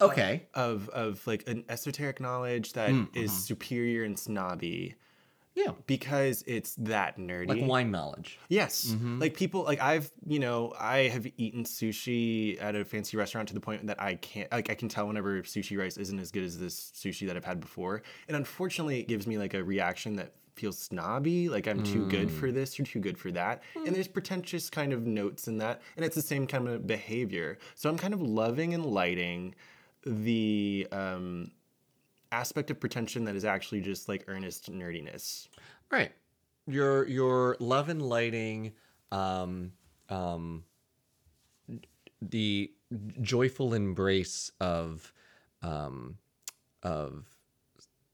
Okay. 0.00 0.46
of 0.54 0.88
of 0.90 1.26
like 1.26 1.48
an 1.48 1.64
esoteric 1.68 2.20
knowledge 2.20 2.72
that 2.74 2.90
Mm, 2.90 3.10
is 3.14 3.32
mhm. 3.32 3.46
superior 3.46 4.04
and 4.04 4.18
snobby 4.18 4.94
Yeah. 5.54 5.72
because 5.86 6.42
it's 6.46 6.74
that 6.76 7.16
nerdy. 7.16 7.48
Like 7.60 7.68
wine 7.68 7.90
knowledge. 7.90 8.38
Yes. 8.48 8.94
Mhm. 8.94 9.20
Like 9.20 9.34
people 9.36 9.62
like 9.64 9.80
I've, 9.80 10.12
you 10.26 10.38
know, 10.38 10.74
I 10.78 11.08
have 11.08 11.26
eaten 11.36 11.64
sushi 11.64 12.60
at 12.60 12.74
a 12.74 12.84
fancy 12.84 13.16
restaurant 13.16 13.48
to 13.48 13.54
the 13.54 13.60
point 13.60 13.86
that 13.86 14.00
I 14.00 14.16
can't 14.16 14.50
like 14.52 14.70
I 14.70 14.74
can 14.74 14.88
tell 14.88 15.06
whenever 15.06 15.42
sushi 15.42 15.78
rice 15.78 15.96
isn't 15.96 16.18
as 16.18 16.30
good 16.30 16.44
as 16.44 16.58
this 16.58 16.92
sushi 16.92 17.26
that 17.26 17.36
I've 17.36 17.44
had 17.44 17.60
before. 17.60 18.02
And 18.28 18.36
unfortunately 18.36 19.00
it 19.00 19.08
gives 19.08 19.26
me 19.26 19.38
like 19.38 19.54
a 19.54 19.62
reaction 19.64 20.16
that 20.16 20.34
feels 20.56 20.78
snobby, 20.78 21.48
like 21.48 21.66
I'm 21.66 21.80
too 21.80 22.04
good 22.04 22.30
for 22.30 22.52
this 22.52 22.78
or 22.78 22.84
too 22.84 23.00
good 23.00 23.18
for 23.18 23.30
that. 23.32 23.62
And 23.84 23.94
there's 23.94 24.06
pretentious 24.08 24.70
kind 24.70 24.92
of 24.92 25.04
notes 25.06 25.48
in 25.48 25.58
that. 25.58 25.82
And 25.96 26.04
it's 26.04 26.14
the 26.14 26.22
same 26.22 26.46
kind 26.46 26.68
of 26.68 26.86
behavior. 26.86 27.58
So 27.74 27.90
I'm 27.90 27.98
kind 27.98 28.14
of 28.14 28.22
loving 28.22 28.72
and 28.74 28.86
lighting 28.86 29.54
the 30.06 30.86
um 30.92 31.50
aspect 32.32 32.70
of 32.70 32.80
pretension 32.80 33.24
that 33.24 33.36
is 33.36 33.44
actually 33.44 33.80
just 33.80 34.08
like 34.08 34.24
earnest 34.26 34.70
nerdiness. 34.72 35.48
Right. 35.90 36.12
Your 36.66 37.06
your 37.06 37.56
love 37.60 37.88
and 37.88 38.02
lighting, 38.02 38.72
um, 39.12 39.72
um, 40.08 40.64
the 42.20 42.72
joyful 43.20 43.74
embrace 43.74 44.50
of, 44.60 45.12
um, 45.62 46.16
of 46.82 47.26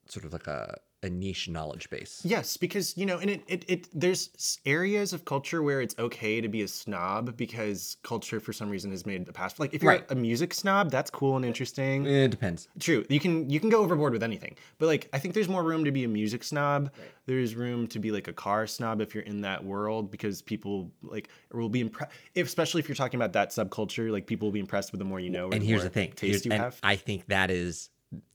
sort 0.08 0.24
of 0.24 0.32
like 0.32 0.46
a, 0.48 0.78
a 1.02 1.08
niche 1.08 1.48
knowledge 1.48 1.88
base. 1.88 2.20
Yes, 2.24 2.56
because 2.56 2.96
you 2.96 3.06
know, 3.06 3.18
and 3.18 3.30
it, 3.30 3.42
it 3.48 3.64
it 3.68 3.88
there's 3.92 4.58
areas 4.66 5.12
of 5.12 5.24
culture 5.24 5.62
where 5.62 5.80
it's 5.80 5.94
okay 5.98 6.40
to 6.40 6.48
be 6.48 6.62
a 6.62 6.68
snob 6.68 7.36
because 7.36 7.96
culture 8.02 8.38
for 8.38 8.52
some 8.52 8.68
reason 8.68 8.90
has 8.90 9.06
made 9.06 9.24
the 9.24 9.32
past 9.32 9.58
like 9.58 9.72
if 9.72 9.82
you're 9.82 9.92
Right. 9.92 10.10
a 10.10 10.14
music 10.14 10.52
snob, 10.52 10.90
that's 10.90 11.10
cool 11.10 11.36
and 11.36 11.44
interesting. 11.44 12.04
It 12.06 12.30
depends. 12.30 12.68
True, 12.78 13.04
you 13.08 13.18
can 13.18 13.48
you 13.48 13.60
can 13.60 13.70
go 13.70 13.80
overboard 13.82 14.12
with 14.12 14.22
anything, 14.22 14.56
but 14.78 14.86
like 14.86 15.08
I 15.12 15.18
think 15.18 15.34
there's 15.34 15.48
more 15.48 15.62
room 15.64 15.84
to 15.84 15.90
be 15.90 16.04
a 16.04 16.08
music 16.08 16.44
snob. 16.44 16.90
There's 17.26 17.54
room 17.54 17.86
to 17.88 17.98
be 17.98 18.10
like 18.10 18.28
a 18.28 18.32
car 18.32 18.66
snob 18.66 19.00
if 19.00 19.14
you're 19.14 19.24
in 19.24 19.40
that 19.42 19.64
world 19.64 20.10
because 20.10 20.42
people 20.42 20.90
like 21.02 21.28
will 21.52 21.68
be 21.68 21.80
impressed. 21.80 22.12
Especially 22.36 22.80
if 22.80 22.88
you're 22.88 22.96
talking 22.96 23.18
about 23.18 23.32
that 23.34 23.50
subculture, 23.50 24.10
like 24.10 24.26
people 24.26 24.48
will 24.48 24.52
be 24.52 24.60
impressed 24.60 24.92
with 24.92 24.98
the 24.98 25.04
more 25.04 25.20
you 25.20 25.30
know. 25.30 25.48
And 25.50 25.62
here's 25.62 25.82
the 25.82 25.88
thing. 25.90 26.10
taste 26.10 26.20
Here's- 26.20 26.44
you 26.46 26.52
and 26.52 26.62
have. 26.62 26.78
I 26.82 26.96
think 26.96 27.26
that 27.26 27.50
is 27.50 27.88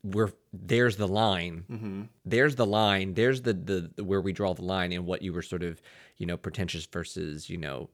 where 0.03 0.31
there's 0.53 0.97
the 0.97 1.07
line. 1.07 1.63
hmm 1.67 2.03
there's 2.27 2.55
the 2.55 2.65
line 2.65 3.13
there's 3.13 3.43
the, 3.43 3.53
the 3.53 3.91
the 3.95 4.03
where 4.03 4.19
we 4.19 4.33
draw 4.33 4.51
the 4.53 4.63
line 4.63 4.91
in 4.91 5.05
what 5.05 5.21
you 5.21 5.31
were 5.31 5.43
sort 5.43 5.61
of 5.61 5.79
you 6.17 6.25
know 6.25 6.35
pretentious 6.37 6.85
versus 6.87 7.49
you 7.51 7.57
know 7.57 7.87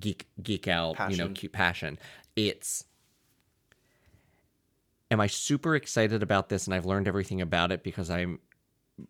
geek 0.00 0.26
geek 0.42 0.66
out 0.68 0.96
you 1.10 1.16
know 1.18 1.28
cute 1.34 1.52
passion 1.52 1.98
it's 2.34 2.84
am 5.10 5.20
i 5.20 5.26
super 5.26 5.74
excited 5.76 6.22
about 6.22 6.48
this 6.48 6.66
and 6.66 6.74
i've 6.74 6.86
learned 6.86 7.06
everything 7.06 7.40
about 7.42 7.70
it 7.72 7.82
because 7.82 8.08
i'm 8.10 8.38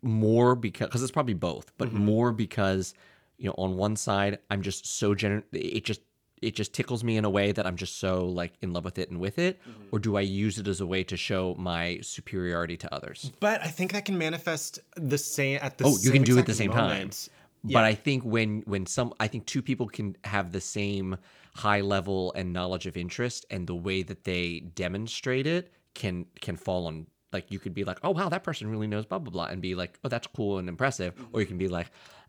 more 0.01 0.55
because 0.55 0.87
because 0.87 1.03
it's 1.03 1.11
probably 1.11 1.33
both 1.33 1.71
but 1.77 1.89
Mhm. 1.89 1.93
more 1.93 2.31
because 2.31 2.93
you 3.37 3.47
know 3.47 3.55
on 3.57 3.77
one 3.77 3.95
side 3.95 4.39
i'm 4.49 4.61
just 4.61 4.85
so 4.85 5.13
gener 5.15 5.43
it 5.53 5.85
just 5.85 6.01
it 6.45 6.55
just 6.55 6.73
tickles 6.73 7.03
me 7.03 7.17
in 7.17 7.25
a 7.25 7.29
way 7.29 7.51
that 7.51 7.65
i'm 7.65 7.75
just 7.75 7.97
so 7.99 8.25
like 8.25 8.53
in 8.61 8.73
love 8.73 8.85
with 8.85 8.97
it 8.97 9.09
and 9.09 9.19
with 9.19 9.37
it 9.39 9.59
mm-hmm. 9.61 9.83
or 9.91 9.99
do 9.99 10.15
i 10.15 10.21
use 10.21 10.57
it 10.57 10.67
as 10.67 10.79
a 10.81 10.85
way 10.85 11.03
to 11.03 11.17
show 11.17 11.55
my 11.57 11.99
superiority 12.01 12.77
to 12.77 12.93
others 12.93 13.31
But 13.39 13.61
I 13.61 13.67
think 13.67 13.93
that 13.93 14.05
can 14.05 14.17
manifest 14.17 14.79
the 14.95 15.17
same 15.17 15.59
at 15.61 15.77
the 15.77 15.85
same 15.85 15.93
time. 15.93 15.99
Oh, 15.99 16.03
you 16.03 16.11
can 16.11 16.23
do 16.23 16.37
it 16.37 16.41
at 16.41 16.45
the 16.45 16.53
same 16.53 16.71
time. 16.71 16.89
moment. 16.89 17.29
but 17.63 17.83
I 17.83 17.93
think 17.95 18.23
when 18.23 18.61
when 18.65 18.85
some 18.85 19.13
I 19.19 19.27
think 19.27 19.45
two 19.45 19.61
people 19.61 19.87
can 19.87 20.15
have 20.23 20.51
the 20.51 20.61
same 20.61 21.17
high 21.55 21.81
level 21.81 22.33
and 22.33 22.53
knowledge 22.53 22.85
of 22.85 22.95
interest 22.95 23.45
and 23.49 23.65
the 23.65 23.75
way 23.75 24.03
that 24.03 24.23
they 24.23 24.59
demonstrate 24.75 25.47
it 25.47 25.73
can 25.93 26.25
can 26.41 26.55
fall 26.57 26.85
on 26.87 27.07
like 27.33 27.51
you 27.51 27.59
could 27.59 27.73
be 27.73 27.83
like, 27.83 27.99
"Oh 28.03 28.11
wow, 28.11 28.29
that 28.29 28.43
person 28.43 28.69
really 28.69 28.87
knows 28.87 29.05
blah 29.05 29.19
blah 29.19 29.31
blah," 29.31 29.45
and 29.45 29.61
be 29.61 29.75
like, 29.75 29.99
"Oh, 30.03 30.09
that's 30.09 30.27
cool 30.27 30.57
and 30.59 30.69
impressive," 30.69 31.13
or 31.17 31.23
mm-hmm. 31.23 31.39
you 31.39 31.45
can 31.45 31.57
be 31.57 31.67
like, 31.67 31.87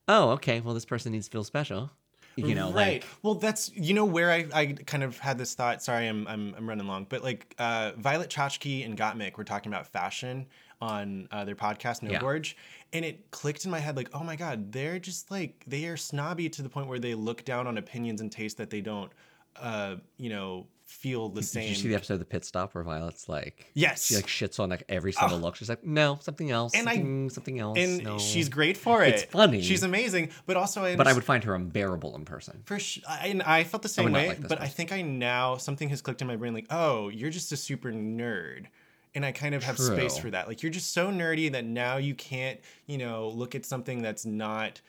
"Oh, 0.08 0.30
okay, 0.30 0.60
well 0.60 0.74
this 0.74 0.84
person 0.84 1.12
needs 1.12 1.26
to 1.26 1.32
feel 1.32 1.44
special." 1.44 1.90
You 2.37 2.55
know, 2.55 2.70
right. 2.70 3.03
like 3.03 3.05
well, 3.22 3.34
that's 3.34 3.72
you 3.74 3.95
know 3.95 4.05
where 4.05 4.30
I, 4.30 4.47
I 4.53 4.66
kind 4.87 5.03
of 5.03 5.18
had 5.18 5.39
this 5.39 5.55
thought. 5.55 5.82
Sorry, 5.82 6.07
I'm 6.07 6.28
I'm, 6.28 6.55
I'm 6.57 6.68
running 6.68 6.87
long, 6.87 7.07
but 7.09 7.24
like 7.24 7.55
uh, 7.59 7.93
Violet 7.97 8.28
Chachki 8.28 8.84
and 8.84 8.97
Gottmik 8.97 9.39
were 9.39 9.45
talking 9.45 9.72
about 9.72 9.87
fashion 9.87 10.47
on 10.80 11.28
uh, 11.30 11.45
their 11.45 11.55
podcast 11.55 12.03
No 12.03 12.11
Yeah. 12.11 12.20
Gorge, 12.20 12.57
and 12.93 13.05
it 13.05 13.30
clicked 13.30 13.64
in 13.64 13.70
my 13.70 13.78
head 13.78 13.97
like, 13.97 14.11
oh 14.12 14.22
my 14.22 14.37
god, 14.37 14.70
they're 14.70 14.99
just 14.99 15.30
like 15.30 15.64
they 15.66 15.87
are 15.87 15.97
snobby 15.97 16.51
to 16.51 16.62
the 16.62 16.68
point 16.68 16.89
where 16.89 16.99
they 16.99 17.14
look 17.14 17.45
down 17.45 17.66
on 17.66 17.78
opinions 17.78 18.20
and 18.20 18.30
tastes 18.30 18.59
that 18.59 18.68
they 18.68 18.82
don't, 18.82 19.11
uh, 19.57 19.97
you 20.18 20.28
know, 20.28 20.66
feel 20.87 21.28
the 21.28 21.41
did 21.41 21.47
same. 21.49 21.68
you 21.68 21.74
see 21.74 21.89
the 21.89 21.95
episode 21.97 22.14
of 22.14 22.20
the 22.20 22.24
pit 22.26 22.45
stop 22.45 22.74
where 22.74 22.84
Violet's 22.84 23.28
like 23.28 23.66
Yes. 23.74 24.07
she 24.07 24.14
like 24.16 24.26
shits 24.26 24.61
on 24.61 24.70
like 24.70 24.84
every 24.89 25.12
single 25.12 25.39
look. 25.39 25.57
She's 25.57 25.68
like, 25.68 25.84
"No, 25.84 26.18
something 26.22 26.51
else." 26.51 26.74
And 26.74 26.89
I- 26.89 26.95
something, 26.95 27.30
something 27.30 27.59
else. 27.59 27.76
and 27.78 28.05
no. 28.05 28.18
she's 28.18 28.49
great 28.49 28.76
for 28.76 29.03
it. 29.03 29.14
It's 29.14 29.22
funny. 29.24 29.62
She's 29.62 29.82
amazing, 29.82 30.30
but 30.47 30.57
also 30.57 30.84
I. 30.84 30.95
but 30.97 31.07
I 31.09 31.12
would 31.12 31.24
find 31.24 31.43
her 31.45 31.55
unbearable 31.55 32.14
in 32.16 32.24
person. 32.24 32.62
For 32.64 32.78
sure, 32.78 33.03
I, 33.09 33.26
and 33.28 33.43
I 33.43 33.64
felt 33.64 33.82
the 33.82 33.89
same 33.89 34.12
way, 34.12 34.28
like 34.28 34.49
but 34.49 34.61
I 34.61 34.68
think 34.68 34.93
I 34.93 35.03
now 35.03 35.57
something 35.57 35.89
has 35.89 36.01
clicked 36.01 36.20
in 36.22 36.28
my 36.28 36.37
brain. 36.37 36.55
Like, 36.55 36.66
oh, 36.70 37.09
you're 37.09 37.30
just 37.30 37.51
a 37.53 37.57
super 37.57 37.91
nerd, 37.91 38.66
and 39.14 39.26
I 39.26 39.32
kind 39.32 39.55
of 39.57 39.64
have 39.64 39.78
space 39.78 40.16
for 40.16 40.30
that. 40.30 40.47
Like, 40.47 40.62
you're 40.62 40.72
just 40.72 40.93
so 40.93 41.11
nerdy 41.11 41.51
that 41.53 41.64
now 41.64 41.97
you 41.97 42.14
can't, 42.14 42.61
you 42.87 42.99
know, 42.99 43.28
look 43.28 43.55
at 43.57 43.66
something 43.66 44.03
that's 44.03 44.24
not 44.24 44.80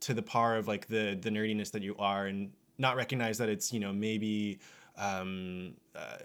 to 0.00 0.12
the 0.12 0.22
par 0.22 0.56
of 0.58 0.68
like 0.68 0.86
the 0.88 1.18
the 1.20 1.30
nerdiness 1.30 1.70
that 1.72 1.82
you 1.82 1.96
are, 1.98 2.26
and 2.26 2.50
not 2.78 2.94
recognize 2.96 3.38
that 3.38 3.48
it's, 3.48 3.72
you 3.72 3.80
know, 3.80 3.90
maybe 3.90 4.58
um, 4.98 5.74
uh, 5.94 6.16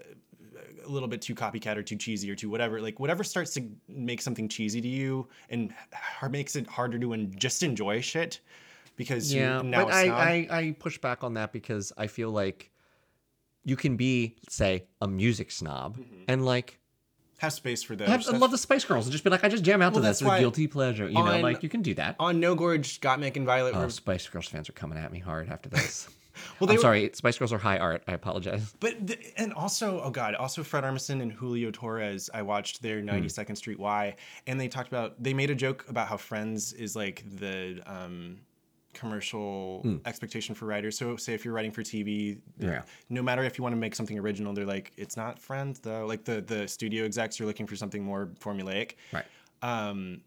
a 0.84 0.88
little 0.88 1.08
bit 1.08 1.22
too 1.22 1.34
copycat 1.34 1.76
or 1.76 1.82
too 1.82 1.96
cheesy 1.96 2.30
or 2.30 2.34
too 2.34 2.50
whatever. 2.50 2.80
Like 2.80 2.98
whatever 3.00 3.24
starts 3.24 3.52
to 3.54 3.68
make 3.88 4.20
something 4.20 4.48
cheesy 4.48 4.80
to 4.80 4.88
you 4.88 5.28
and 5.50 5.72
makes 6.30 6.56
it 6.56 6.66
harder 6.66 6.98
to 6.98 7.12
en- 7.14 7.32
just 7.36 7.62
enjoy 7.62 8.00
shit 8.00 8.40
because 8.96 9.32
Yeah, 9.32 9.62
but 9.62 9.90
I. 9.92 10.08
I 10.08 10.46
I 10.58 10.76
push 10.78 10.98
back 10.98 11.24
on 11.24 11.34
that 11.34 11.52
because 11.52 11.92
I 11.96 12.06
feel 12.06 12.30
like 12.30 12.70
you 13.64 13.76
can 13.76 13.96
be, 13.96 14.36
say, 14.48 14.84
a 15.00 15.06
music 15.08 15.50
snob 15.52 15.96
Mm-hmm. 15.98 16.24
and 16.28 16.44
like 16.44 16.78
have 17.38 17.52
space 17.52 17.82
for 17.82 17.96
those. 17.96 18.08
have, 18.08 18.24
I 18.28 18.36
love 18.36 18.50
the 18.52 18.58
Spice 18.58 18.84
Girls 18.84 19.06
and 19.06 19.12
just 19.12 19.24
be 19.24 19.30
like, 19.30 19.42
I 19.44 19.48
just 19.48 19.64
jam 19.64 19.82
out 19.82 19.92
Well, 19.92 20.02
to 20.02 20.08
this. 20.08 20.20
It's 20.22 20.30
a 20.30 20.38
guilty 20.38 20.66
pleasure. 20.68 21.06
You 21.08 21.14
know, 21.14 21.40
like 21.40 21.62
you 21.62 21.68
can 21.68 21.82
do 21.82 21.94
that. 21.94 22.14
on 22.20 22.38
No 22.40 22.54
Gorge, 22.54 23.00
Gottmik 23.00 23.36
and 23.36 23.44
Violet 23.46 23.74
Oh, 23.74 23.80
were 23.82 23.90
Spice 23.90 24.28
Girls 24.28 24.46
fans 24.48 24.68
are 24.68 24.72
coming 24.74 24.96
at 24.98 25.10
me 25.12 25.18
hard 25.18 25.48
after 25.48 25.68
this. 25.68 26.08
well, 26.60 26.70
I'm 26.70 26.76
were- 26.76 26.82
sorry, 26.82 27.10
Spice 27.14 27.38
Girls 27.38 27.52
are 27.52 27.58
high 27.58 27.78
art. 27.78 28.02
I 28.08 28.12
apologize. 28.12 28.74
But 28.80 29.06
the, 29.06 29.18
and 29.36 29.52
also, 29.52 30.00
oh 30.02 30.10
god, 30.10 30.34
also 30.34 30.62
Fred 30.62 30.84
Armisen 30.84 31.20
and 31.22 31.32
Julio 31.32 31.70
Torres. 31.70 32.30
I 32.32 32.42
watched 32.42 32.82
their 32.82 33.00
Hmm. 33.00 33.08
92nd 33.10 33.56
Street 33.56 33.78
Y, 33.78 34.16
and 34.46 34.60
they 34.60 34.68
talked 34.68 34.88
about 34.88 35.22
they 35.22 35.34
made 35.34 35.50
a 35.50 35.54
joke 35.54 35.84
about 35.88 36.08
how 36.08 36.16
Friends 36.16 36.72
is 36.72 36.94
like 36.96 37.24
the 37.38 37.82
um, 37.86 38.38
commercial 38.94 40.00
expectation 40.04 40.54
for 40.54 40.66
writers. 40.66 40.96
So 40.98 41.16
say 41.16 41.34
if 41.34 41.44
you're 41.44 41.54
writing 41.54 41.72
for 41.72 41.82
TV. 41.82 42.38
Yeah. 42.58 42.82
no 43.08 43.22
matter 43.22 43.42
if 43.42 43.58
you 43.58 43.62
want 43.62 43.72
to 43.74 43.78
make 43.78 43.94
something 43.94 44.18
original, 44.18 44.52
they're 44.52 44.66
like 44.66 44.92
it's 44.96 45.16
not 45.16 45.38
Friends 45.38 45.80
though. 45.80 46.06
Like 46.06 46.24
the 46.24 46.40
the 46.40 46.68
studio 46.68 47.04
execs 47.04 47.40
are 47.40 47.46
looking 47.46 47.66
for 47.66 47.76
something 47.76 48.04
more 48.04 48.26
formulaic. 48.38 48.92
Right. 49.12 49.24
Um, 49.62 50.20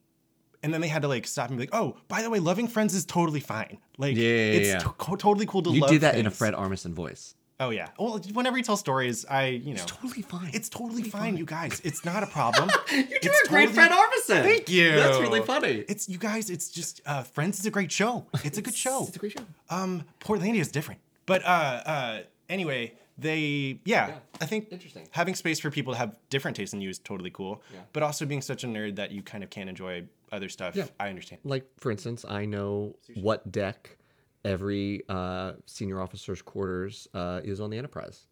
and 0.65 0.73
then 0.73 0.81
they 0.81 0.87
had 0.89 1.03
to 1.03 1.07
like 1.07 1.27
stop 1.27 1.49
and 1.49 1.57
be 1.57 1.63
like, 1.63 1.75
oh, 1.75 1.95
by 2.07 2.23
the 2.23 2.29
way, 2.29 2.39
loving 2.39 2.67
Friends 2.67 2.95
is 2.95 3.05
totally 3.05 3.39
fine. 3.39 3.77
Like 3.97 4.15
Yeah, 4.17 4.23
yeah, 4.23 4.57
it's 4.59 4.67
yeah. 4.69 4.79
to- 4.79 4.95
totally 4.97 5.45
cool 5.45 5.61
to 5.61 5.69
love. 5.69 5.75
You 5.75 5.81
love. 5.81 5.91
do 5.91 5.99
that 5.99 6.15
in 6.17 6.25
a. 6.25 6.31
Fred 6.31 6.53
Armisen 6.55 6.93
voice. 6.93 7.35
Oh 7.59 7.69
yeah. 7.69 7.87
Well, 7.99 8.19
whenever 8.33 8.57
you 8.57 8.63
tell 8.63 8.75
stories, 8.75 9.25
I 9.29 9.45
you 9.67 9.73
know 9.75 9.81
It's 9.83 9.85
totally 9.85 10.23
fine. 10.23 10.49
it's 10.53 10.67
totally 10.67 11.03
fine, 11.03 11.37
you 11.37 11.45
guys. 11.45 11.79
It's 11.85 12.03
not 12.03 12.21
a 12.23 12.27
problem. 12.27 12.69
You're 12.91 13.03
doing 13.03 13.17
It's 13.21 13.47
a 13.47 13.49
great 13.49 13.69
totally- 13.69 13.87
Fred 13.87 13.91
Armisen. 13.91 14.43
Thank 14.43 14.69
you. 14.69 14.91
That's 14.91 15.19
really 15.19 15.41
funny. 15.41 15.85
It's 15.87 16.09
you 16.09 16.17
guys. 16.17 16.49
It's 16.49 16.67
just 16.69 16.99
uh, 17.05 17.23
Friends 17.23 17.59
is 17.59 17.65
a 17.65 17.71
great 17.71 17.91
show. 17.91 18.25
It's 18.43 18.57
a 18.57 18.61
good 18.61 18.75
show. 18.75 19.03
It's 19.07 19.15
a 19.15 19.19
great 19.19 19.33
show. 19.37 19.45
Um, 19.69 20.03
Portlandia 20.19 20.59
is 20.59 20.69
different, 20.69 20.99
but 21.25 21.45
uh, 21.45 21.81
uh, 21.95 22.19
anyway, 22.49 22.93
they 23.17 23.79
yeah, 23.85 24.07
Yeah. 24.09 24.15
I 24.41 24.45
think 24.47 24.67
Interesting. 24.71 25.07
having 25.11 25.35
space 25.35 25.61
for 25.61 25.71
people 25.71 25.93
to 25.93 25.97
have 25.99 26.11
different 26.29 26.57
tastes 26.57 26.73
in 26.73 26.81
you 26.81 26.89
is 26.89 26.99
totally 26.99 27.29
cool. 27.31 27.61
Yeah. 27.73 27.79
But 27.93 28.03
also 28.03 28.25
being 28.25 28.41
such 28.41 28.65
a 28.65 28.67
nerd 28.67 28.97
that 28.97 29.11
you 29.11 29.21
kind 29.21 29.43
of 29.45 29.49
can't 29.49 29.69
enjoy 29.69 30.03
other 30.31 30.49
stuff. 30.49 30.75
Yeah. 30.75 30.85
I 30.99 31.09
understand. 31.09 31.41
Like 31.43 31.65
for 31.77 31.91
instance, 31.91 32.25
I 32.27 32.45
know 32.45 32.95
what 33.15 33.51
deck 33.51 33.97
every 34.43 35.03
uh, 35.09 35.53
senior 35.65 36.01
officer's 36.01 36.41
quarters 36.41 37.07
uh, 37.13 37.41
is 37.43 37.59
on 37.59 37.69
the 37.69 37.77
Enterprise. 37.77 38.27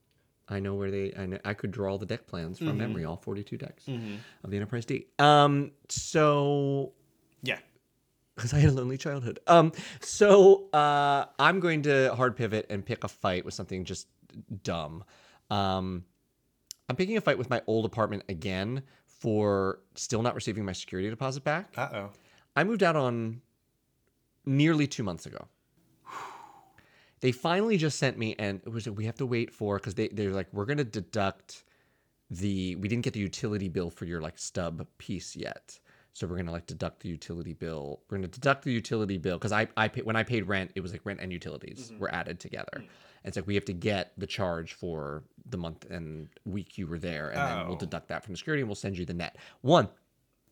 I 0.50 0.60
know 0.60 0.76
where 0.76 0.92
they. 0.92 1.14
I 1.18 1.26
know, 1.26 1.40
I 1.46 1.54
could 1.54 1.72
draw 1.72 1.98
the 1.98 2.06
deck 2.06 2.28
plans 2.28 2.60
from 2.60 2.78
memory, 2.78 3.06
all 3.06 3.16
forty-two 3.18 3.58
decks 3.58 3.88
of 3.88 4.50
the 4.52 4.58
Enterprise 4.58 4.86
D. 4.86 5.08
Um, 5.20 5.72
so 5.90 6.94
Yeah. 7.42 7.60
because 8.36 8.54
I 8.54 8.60
had 8.60 8.72
a 8.72 8.74
lonely 8.74 8.98
childhood. 8.98 9.40
Um, 9.48 9.72
so 10.02 10.70
uh, 10.72 11.26
I'm 11.40 11.60
going 11.60 11.84
to 11.84 12.14
hard 12.16 12.36
pivot 12.36 12.66
and 12.70 12.84
pick 12.86 13.04
a 13.04 13.08
fight 13.08 13.46
with 13.46 13.54
something 13.54 13.86
just 13.86 14.08
dumb. 14.64 15.04
Um, 15.52 16.04
I'm 16.90 16.96
picking 16.96 17.16
a 17.16 17.22
fight 17.22 17.38
with 17.38 17.50
my 17.50 17.62
old 17.68 17.86
apartment 17.86 18.24
again 18.28 18.82
for 19.24 19.80
still 19.96 20.22
not 20.22 20.36
receiving 20.36 20.66
my 20.66 20.74
security 20.74 21.10
deposit 21.10 21.46
back. 21.46 21.72
Uh 21.78 21.88
oh. 21.94 22.10
I 22.58 22.66
moved 22.66 22.84
out 22.84 22.98
on 22.98 23.42
nearly 24.46 24.86
two 24.86 25.02
months 25.02 25.26
ago. 25.26 25.48
They 27.22 27.32
finally 27.32 27.78
just 27.78 28.00
sent 28.00 28.18
me, 28.18 28.36
and 28.38 28.60
it 28.66 28.70
was 28.70 28.86
we 28.90 29.06
have 29.06 29.16
to 29.16 29.26
wait 29.26 29.50
for 29.50 29.78
because 29.78 29.96
they 29.96 30.10
they're 30.10 30.32
like 30.32 30.48
we're 30.52 30.66
gonna 30.66 30.84
deduct 30.84 31.64
the 32.30 32.76
we 32.76 32.90
didn't 32.90 33.06
get 33.06 33.14
the 33.14 33.22
utility 33.22 33.70
bill 33.70 33.90
for 33.90 34.04
your 34.04 34.20
like 34.20 34.38
stub 34.38 34.86
piece 34.98 35.38
yet, 35.38 35.80
so 36.12 36.28
we're 36.28 36.36
gonna 36.36 36.52
like 36.52 36.66
deduct 36.66 37.00
the 37.00 37.08
utility 37.08 37.54
bill. 37.54 38.02
We're 38.10 38.18
gonna 38.18 38.28
deduct 38.28 38.66
the 38.66 38.74
utility 38.74 39.18
bill 39.18 39.38
because 39.38 39.54
I 39.54 39.70
I 39.78 39.88
pay, 39.88 40.02
when 40.02 40.18
I 40.18 40.24
paid 40.24 40.50
rent 40.50 40.72
it 40.76 40.82
was 40.82 40.92
like 40.92 41.06
rent 41.06 41.22
and 41.22 41.32
utilities 41.32 41.94
were 41.98 42.14
added 42.14 42.42
together. 42.42 42.84
And 42.84 42.88
it's 43.24 43.38
like 43.38 43.48
we 43.48 43.56
have 43.56 43.66
to 43.66 43.74
get 43.74 44.14
the 44.18 44.28
charge 44.28 44.74
for 44.74 45.24
the 45.50 45.58
month 45.58 45.86
and 45.90 46.30
week 46.46 46.78
you 46.78 46.88
were 46.88 47.00
there, 47.00 47.30
and 47.30 47.38
then 47.38 47.68
we'll 47.68 47.76
Oh. 47.76 47.80
deduct 47.80 48.08
that 48.10 48.24
from 48.24 48.34
the 48.34 48.38
security 48.38 48.62
and 48.62 48.70
we'll 48.70 48.76
send 48.76 48.98
you 48.98 49.06
the 49.06 49.14
net. 49.14 49.38
One, 49.62 49.90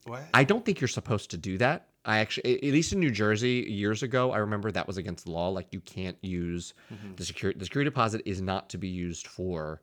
What? 0.06 0.24
I 0.34 0.44
don't 0.44 0.66
think 0.66 0.82
you're 0.82 0.88
supposed 0.88 1.32
to 1.32 1.38
do 1.38 1.58
that. 1.60 1.88
I 2.04 2.18
actually, 2.20 2.56
at 2.56 2.74
least 2.74 2.94
in 2.94 3.00
New 3.00 3.12
Jersey 3.12 3.66
years 3.70 4.02
ago, 4.02 4.32
I 4.32 4.38
remember 4.40 4.72
that 4.72 4.88
was 4.88 4.98
against 4.98 5.26
the 5.26 5.32
law. 5.32 5.50
Like 5.50 5.68
you 5.72 5.82
can't 5.82 6.18
use 6.22 6.74
mm-hmm. 6.92 7.14
the 7.16 7.24
security. 7.24 7.60
The 7.60 7.66
security 7.66 7.90
deposit 7.90 8.24
is 8.26 8.42
not 8.42 8.70
to 8.72 8.80
be 8.80 8.88
used 8.88 9.28
for 9.28 9.82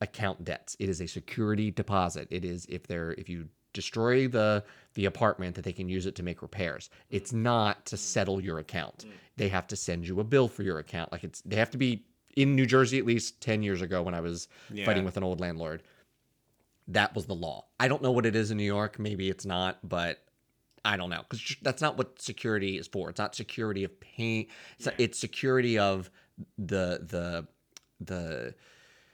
account 0.00 0.44
debts. 0.44 0.76
It 0.78 0.88
is 0.88 1.00
a 1.00 1.08
security 1.08 1.72
deposit. 1.72 2.28
It 2.30 2.44
is 2.44 2.66
if 2.68 2.86
they're 2.86 3.12
if 3.12 3.28
you 3.28 3.48
destroy 3.74 4.26
the 4.26 4.64
the 4.94 5.04
apartment 5.04 5.56
that 5.56 5.64
they 5.64 5.72
can 5.72 5.88
use 5.88 6.06
it 6.06 6.14
to 6.14 6.22
make 6.22 6.40
repairs. 6.40 6.88
It's 7.10 7.32
not 7.32 7.84
to 7.86 7.96
settle 7.96 8.40
your 8.40 8.58
account. 8.60 9.04
Mm. 9.06 9.10
They 9.36 9.48
have 9.48 9.66
to 9.66 9.76
send 9.76 10.06
you 10.06 10.20
a 10.20 10.24
bill 10.24 10.48
for 10.48 10.62
your 10.62 10.78
account. 10.78 11.10
Like 11.12 11.24
it's 11.24 11.40
they 11.42 11.56
have 11.56 11.70
to 11.72 11.78
be 11.78 12.04
in 12.36 12.54
New 12.56 12.64
Jersey 12.66 12.98
at 12.98 13.04
least 13.04 13.40
10 13.40 13.62
years 13.62 13.82
ago 13.82 14.02
when 14.02 14.14
I 14.14 14.20
was 14.20 14.48
Yeah. 14.72 14.84
fighting 14.86 15.04
with 15.04 15.16
an 15.16 15.24
old 15.24 15.40
landlord 15.40 15.82
that 16.88 17.14
was 17.14 17.24
the 17.26 17.34
law. 17.34 17.64
I 17.80 17.88
don't 17.88 18.02
know 18.02 18.12
what 18.12 18.26
it 18.26 18.36
is 18.36 18.50
in 18.50 18.56
New 18.58 18.64
York. 18.64 18.98
Maybe 18.98 19.30
it's 19.30 19.46
not, 19.46 19.78
but 19.82 20.22
I 20.84 20.96
don't 20.98 21.08
know 21.10 21.22
because 21.28 21.56
that's 21.62 21.80
not 21.80 21.96
what 21.96 22.20
security 22.20 22.76
is 22.78 22.86
for. 22.86 23.08
It's 23.10 23.18
not 23.18 23.34
security 23.34 23.84
of 23.84 23.98
pain. 24.00 24.46
It's, 24.76 24.86
not- 24.86 24.94
it's 24.98 25.18
security 25.18 25.78
of 25.78 26.10
the 26.58 27.00
the 27.08 27.46
the 28.00 28.54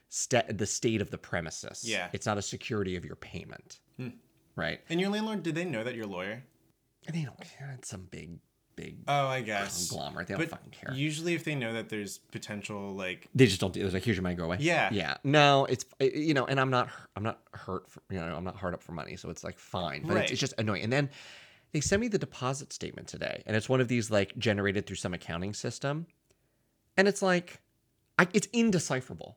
sta- 0.08 0.50
the 0.52 0.66
state 0.66 1.00
of 1.00 1.10
the 1.10 1.18
premises. 1.18 1.84
Yeah. 1.86 2.08
it's 2.12 2.26
not 2.26 2.38
a 2.38 2.42
security 2.42 2.96
of 2.96 3.04
your 3.04 3.16
payment. 3.16 3.78
Hmm. 3.98 4.08
Right? 4.60 4.80
And 4.88 5.00
your 5.00 5.10
landlord, 5.10 5.42
did 5.42 5.54
they 5.54 5.64
know 5.64 5.82
that 5.84 5.94
you're 5.94 6.04
a 6.06 6.08
lawyer? 6.08 6.42
And 7.06 7.16
they 7.16 7.22
don't 7.24 7.40
care. 7.40 7.74
It's 7.78 7.88
some 7.88 8.06
big 8.10 8.38
big 8.76 8.98
Oh, 9.08 9.26
I 9.26 9.40
guess. 9.42 9.88
conglomerate. 9.88 10.28
They 10.28 10.34
don't 10.34 10.40
But 10.42 10.50
fucking 10.50 10.70
care. 10.70 10.94
usually, 10.94 11.34
if 11.34 11.44
they 11.44 11.54
know 11.54 11.72
that 11.72 11.88
there's 11.88 12.18
potential, 12.18 12.94
like, 12.94 13.28
they 13.34 13.46
just 13.46 13.60
don't 13.60 13.72
do. 13.74 13.84
It's 13.84 13.92
like 13.92 14.04
here's 14.04 14.16
your 14.16 14.22
money, 14.22 14.36
go 14.36 14.44
away. 14.44 14.58
Yeah. 14.60 14.88
yeah. 14.92 15.16
No, 15.24 15.64
it's 15.66 15.84
uh, 16.00 16.04
you 16.04 16.32
know, 16.34 16.46
and 16.46 16.58
I'm 16.60 16.70
not, 16.70 16.88
I'm 17.16 17.22
not 17.22 17.40
hurt. 17.52 17.90
For, 17.90 18.02
you 18.10 18.18
know, 18.18 18.34
I'm 18.34 18.44
not 18.44 18.56
hard 18.56 18.72
up 18.74 18.82
for 18.82 18.92
money, 18.92 19.16
so 19.16 19.28
it's 19.30 19.44
like 19.44 19.58
fine. 19.58 20.02
But 20.06 20.14
Right. 20.14 20.22
it's, 20.24 20.32
it's 20.32 20.40
just 20.40 20.54
annoying. 20.58 20.82
And 20.82 20.92
then 20.92 21.10
they 21.72 21.80
sent 21.80 22.00
me 22.00 22.08
the 22.08 22.18
deposit 22.18 22.72
statement 22.72 23.06
today, 23.08 23.42
and 23.46 23.54
it's 23.56 23.68
one 23.68 23.80
of 23.80 23.88
these 23.88 24.10
like 24.10 24.36
generated 24.38 24.86
through 24.86 24.96
some 24.96 25.14
accounting 25.14 25.52
system, 25.54 26.06
and 26.96 27.06
it's 27.08 27.22
like, 27.22 27.60
I, 28.18 28.28
it's 28.32 28.48
indecipherable. 28.52 29.36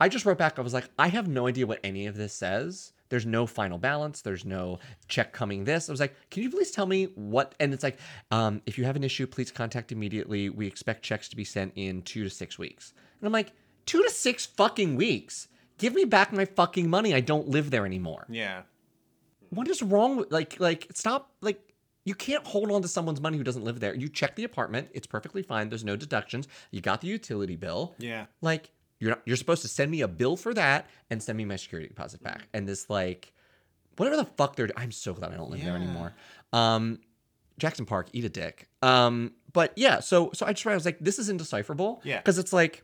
I 0.00 0.08
just 0.08 0.24
wrote 0.26 0.38
back. 0.38 0.58
I 0.58 0.62
was 0.62 0.74
like, 0.74 0.88
I 0.98 1.08
have 1.08 1.28
no 1.28 1.46
idea 1.46 1.66
what 1.66 1.80
any 1.84 2.06
of 2.06 2.16
this 2.16 2.32
says. 2.32 2.92
There's 3.10 3.26
no 3.26 3.46
final 3.46 3.78
balance. 3.78 4.22
There's 4.22 4.44
no 4.44 4.78
check 5.08 5.32
coming 5.32 5.64
this. 5.64 5.88
I 5.88 5.92
was 5.92 6.00
like, 6.00 6.14
can 6.30 6.42
you 6.42 6.50
please 6.50 6.70
tell 6.70 6.86
me 6.86 7.04
what? 7.14 7.54
And 7.60 7.72
it's 7.74 7.82
like, 7.82 7.98
um, 8.30 8.62
if 8.66 8.78
you 8.78 8.84
have 8.84 8.96
an 8.96 9.04
issue, 9.04 9.26
please 9.26 9.50
contact 9.50 9.92
immediately. 9.92 10.48
We 10.48 10.66
expect 10.66 11.02
checks 11.02 11.28
to 11.28 11.36
be 11.36 11.44
sent 11.44 11.72
in 11.76 12.02
two 12.02 12.24
to 12.24 12.30
six 12.30 12.58
weeks. 12.58 12.92
And 13.20 13.26
I'm 13.26 13.32
like, 13.32 13.52
two 13.86 14.02
to 14.02 14.10
six 14.10 14.46
fucking 14.46 14.96
weeks. 14.96 15.48
Give 15.78 15.94
me 15.94 16.04
back 16.04 16.32
my 16.32 16.44
fucking 16.44 16.88
money. 16.88 17.14
I 17.14 17.20
don't 17.20 17.48
live 17.48 17.70
there 17.70 17.84
anymore. 17.86 18.26
yeah. 18.28 18.62
What 19.50 19.68
is 19.68 19.82
wrong 19.82 20.16
with 20.16 20.32
like 20.32 20.58
like 20.58 20.88
stop 20.94 21.30
like 21.40 21.60
you 22.04 22.14
can't 22.16 22.44
hold 22.44 22.72
on 22.72 22.82
to 22.82 22.88
someone's 22.88 23.20
money 23.20 23.38
who 23.38 23.44
doesn't 23.44 23.62
live 23.62 23.78
there. 23.78 23.94
You 23.94 24.08
check 24.08 24.34
the 24.34 24.42
apartment, 24.42 24.88
it's 24.92 25.06
perfectly 25.06 25.42
fine. 25.42 25.68
There's 25.68 25.84
no 25.84 25.94
deductions. 25.94 26.48
You 26.72 26.80
got 26.80 27.00
the 27.00 27.06
utility 27.06 27.54
bill. 27.54 27.94
Yeah. 27.98 28.26
Like 28.40 28.70
you're 29.04 29.10
not, 29.10 29.22
you're 29.26 29.36
supposed 29.36 29.60
to 29.62 29.68
send 29.68 29.90
me 29.90 30.00
a 30.00 30.08
bill 30.08 30.34
for 30.34 30.54
that 30.54 30.88
and 31.10 31.22
send 31.22 31.36
me 31.36 31.44
my 31.44 31.56
security 31.56 31.88
deposit 31.88 32.22
back. 32.22 32.48
And 32.54 32.66
this 32.66 32.88
like 32.88 33.34
whatever 33.98 34.16
the 34.16 34.24
fuck 34.24 34.56
they're 34.56 34.70
I'm 34.78 34.90
so 34.92 35.12
glad 35.12 35.30
I 35.30 35.36
don't 35.36 35.50
live 35.50 35.62
there 35.62 35.76
anymore. 35.76 36.14
Um 36.54 37.00
Jackson 37.58 37.84
Park, 37.84 38.08
eat 38.14 38.24
a 38.24 38.30
dick. 38.30 38.66
Um 38.80 39.32
but 39.52 39.72
yeah, 39.76 40.00
so 40.00 40.30
so 40.32 40.46
I 40.46 40.54
just 40.54 40.66
I 40.66 40.74
was 40.74 40.86
like 40.86 40.98
this 41.00 41.18
is 41.18 41.28
indecipherable. 41.28 42.00
Yeah. 42.02 42.16
Because 42.20 42.38
it's 42.38 42.52
like 42.54 42.82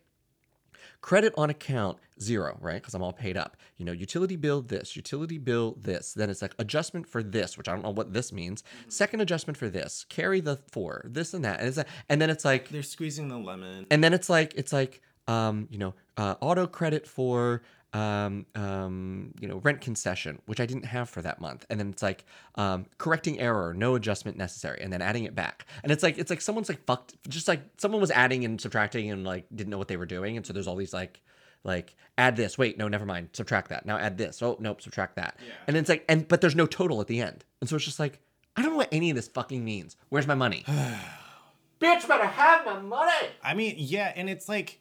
credit 1.00 1.32
on 1.38 1.48
account 1.48 1.96
zero 2.20 2.58
right 2.60 2.74
because 2.74 2.92
i'm 2.92 3.02
all 3.02 3.12
paid 3.12 3.34
up 3.34 3.56
you 3.78 3.86
know 3.86 3.92
utility 3.92 4.36
bill 4.36 4.60
this 4.60 4.94
utility 4.94 5.38
bill 5.38 5.74
this 5.80 6.12
then 6.12 6.28
it's 6.28 6.42
like 6.42 6.52
adjustment 6.58 7.06
for 7.08 7.22
this 7.22 7.56
which 7.56 7.68
i 7.68 7.72
don't 7.72 7.82
know 7.82 7.88
what 7.90 8.12
this 8.12 8.34
means 8.34 8.62
second 8.88 9.20
adjustment 9.22 9.56
for 9.56 9.70
this 9.70 10.04
carry 10.10 10.40
the 10.40 10.56
four 10.70 11.02
this 11.08 11.32
and 11.32 11.42
that 11.42 11.58
and 11.60 11.68
it's 11.68 11.78
like, 11.78 11.88
and 12.10 12.20
then 12.20 12.28
it's 12.28 12.44
like 12.44 12.68
They're 12.68 12.82
squeezing 12.82 13.28
the 13.28 13.38
lemon. 13.38 13.86
and 13.90 14.04
then 14.04 14.12
it's 14.12 14.28
like 14.28 14.52
it's 14.56 14.74
like 14.74 15.00
um 15.28 15.68
you 15.70 15.78
know 15.78 15.94
uh, 16.16 16.34
auto 16.40 16.66
credit 16.66 17.06
for 17.06 17.62
um 17.92 18.46
um 18.54 19.32
you 19.40 19.48
know 19.48 19.56
rent 19.58 19.80
concession 19.80 20.40
which 20.46 20.60
i 20.60 20.66
didn't 20.66 20.84
have 20.84 21.08
for 21.10 21.22
that 21.22 21.40
month. 21.40 21.66
And 21.68 21.80
then 21.80 21.90
it's 21.90 22.02
like 22.02 22.24
um 22.54 22.86
correcting 22.98 23.40
error 23.40 23.74
no 23.74 23.96
adjustment 23.96 24.36
necessary 24.36 24.80
and 24.80 24.92
then 24.92 25.02
adding 25.02 25.24
it 25.24 25.34
back. 25.34 25.66
And 25.82 25.90
it's 25.90 26.02
like 26.02 26.16
it's 26.16 26.30
like 26.30 26.40
someone's 26.40 26.68
like 26.68 26.84
fucked 26.84 27.14
just 27.28 27.48
like 27.48 27.62
someone 27.78 28.00
was 28.00 28.12
adding 28.12 28.44
and 28.44 28.60
subtracting 28.60 29.10
and 29.10 29.24
like 29.24 29.46
didn't 29.54 29.70
know 29.70 29.78
what 29.78 29.88
they 29.88 29.96
were 29.96 30.06
doing. 30.06 30.36
And 30.36 30.46
so 30.46 30.52
there's 30.52 30.68
all 30.68 30.76
these 30.76 30.92
like 30.94 31.20
like 31.64 31.96
add 32.16 32.36
this 32.36 32.56
wait 32.56 32.78
no 32.78 32.86
never 32.86 33.04
mind 33.06 33.30
subtract 33.32 33.70
that. 33.70 33.84
Now 33.84 33.98
add 33.98 34.16
this. 34.18 34.40
Oh 34.40 34.56
nope 34.60 34.80
subtract 34.80 35.16
that. 35.16 35.36
Yeah. 35.44 35.52
and 35.66 35.76
it's 35.76 35.88
like 35.88 36.04
and 36.08 36.28
but 36.28 36.40
there's 36.40 36.56
no 36.56 36.66
total 36.66 37.00
at 37.00 37.08
the 37.08 37.20
end. 37.20 37.44
And 37.60 37.68
so 37.68 37.74
it's 37.76 37.84
just 37.84 37.98
like 37.98 38.20
i 38.56 38.62
don't 38.62 38.70
know 38.72 38.76
what 38.78 38.88
any 38.92 39.10
of 39.10 39.16
this 39.16 39.26
fucking 39.26 39.64
means. 39.64 39.96
Where's 40.10 40.28
my 40.28 40.36
money? 40.36 40.64
Bitch 41.80 42.06
better 42.06 42.26
have 42.26 42.66
my 42.66 42.78
money. 42.78 43.28
I 43.42 43.54
mean, 43.54 43.74
yeah, 43.78 44.12
and 44.14 44.28
it's 44.28 44.50
like 44.50 44.79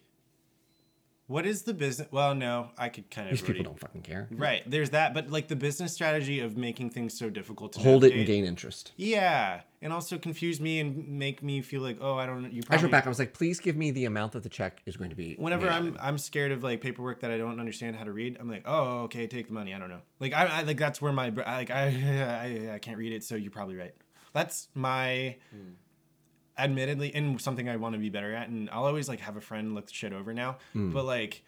What 1.29 1.45
is 1.45 1.61
the 1.61 1.75
business? 1.75 2.07
Well, 2.09 2.33
no, 2.33 2.71
I 2.75 2.89
could 2.89 3.11
kind 3.11 3.27
of 3.27 3.33
These 3.33 3.43
people 3.43 3.63
don't 3.63 3.79
fucking 3.79 4.01
care. 4.01 4.27
Right, 4.31 4.63
there's 4.65 4.89
that, 4.89 5.13
but 5.13 5.29
like 5.29 5.47
the 5.47 5.55
business 5.55 5.93
strategy 5.93 6.39
of 6.39 6.57
making 6.57 6.89
things 6.89 7.15
so 7.15 7.29
difficult 7.29 7.73
to 7.73 7.79
Hold 7.81 8.03
it 8.03 8.13
and 8.13 8.25
gain 8.25 8.45
interest. 8.45 8.93
Yeah, 8.97 9.61
and 9.83 9.93
also 9.93 10.17
confuse 10.17 10.59
me 10.59 10.79
and 10.79 11.07
make 11.07 11.43
me 11.43 11.61
feel 11.61 11.83
like, 11.83 11.99
oh, 12.01 12.15
I 12.15 12.25
don't. 12.25 12.51
You 12.51 12.63
I 12.63 12.65
probably. 12.65 12.85
wrote 12.85 12.91
back. 12.91 13.05
I 13.05 13.09
was 13.09 13.19
like, 13.19 13.35
please 13.35 13.59
give 13.59 13.77
me 13.77 13.91
the 13.91 14.05
amount 14.05 14.31
that 14.31 14.41
the 14.41 14.49
check 14.49 14.81
is 14.87 14.97
going 14.97 15.11
to 15.11 15.15
be. 15.15 15.35
Whenever 15.37 15.69
I'm. 15.69 15.95
I'm 16.01 16.17
scared 16.17 16.51
of 16.51 16.63
like 16.63 16.81
paperwork 16.81 17.19
that 17.19 17.29
I 17.29 17.37
don't 17.37 17.59
understand 17.59 17.95
how 17.95 18.05
to 18.05 18.11
read, 18.11 18.37
I'm 18.39 18.49
like, 18.49 18.63
oh, 18.65 19.01
okay, 19.01 19.27
take 19.27 19.49
the 19.49 19.53
money. 19.53 19.75
I 19.75 19.77
don't 19.77 19.89
know. 19.89 20.01
Like 20.19 20.33
I, 20.33 20.47
I 20.47 20.61
like 20.63 20.79
that's 20.79 20.99
where 20.99 21.13
my 21.13 21.29
like 21.29 21.69
I, 21.69 22.69
I 22.71 22.73
I 22.73 22.79
can't 22.79 22.97
read 22.97 23.13
it, 23.13 23.23
so 23.23 23.35
you're 23.35 23.51
probably 23.51 23.75
right. 23.75 23.93
That's 24.33 24.67
my. 24.73 25.35
Hmm. 25.51 25.73
Admittedly, 26.59 27.13
and 27.15 27.39
something 27.41 27.67
I 27.69 27.77
want 27.77 27.93
to 27.93 27.99
be 27.99 28.09
better 28.09 28.33
at, 28.35 28.49
and 28.49 28.69
I'll 28.69 28.85
always 28.85 29.07
like 29.07 29.21
have 29.21 29.37
a 29.37 29.41
friend 29.41 29.73
look 29.73 29.87
the 29.87 29.93
shit 29.93 30.13
over 30.13 30.33
now. 30.33 30.57
Hmm. 30.73 30.91
But 30.91 31.05
like, 31.05 31.41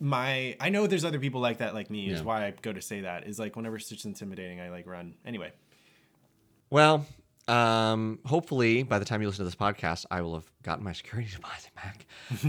my 0.00 0.56
I 0.58 0.70
know 0.70 0.86
there's 0.86 1.04
other 1.04 1.20
people 1.20 1.40
like 1.40 1.58
that 1.58 1.74
like 1.74 1.90
me. 1.90 2.08
Is 2.08 2.22
why 2.22 2.46
I 2.46 2.54
go 2.62 2.72
to 2.72 2.80
say 2.80 3.02
that 3.02 3.26
is 3.26 3.38
like 3.38 3.56
whenever 3.56 3.76
it's 3.76 3.88
just 3.88 4.04
intimidating, 4.04 4.60
I 4.60 4.70
like 4.70 4.86
run. 4.86 5.14
Anyway, 5.24 5.52
Well, 6.70 7.06
um, 7.46 8.18
hopefully 8.24 8.82
by 8.82 8.98
the 8.98 9.04
time 9.04 9.20
you 9.20 9.28
listen 9.28 9.44
to 9.44 9.44
this 9.44 9.54
podcast, 9.54 10.06
I 10.10 10.22
will 10.22 10.34
have 10.34 10.50
gotten 10.62 10.82
my 10.82 10.92
security 10.92 11.28
deposit 11.34 11.70
back. 11.74 12.06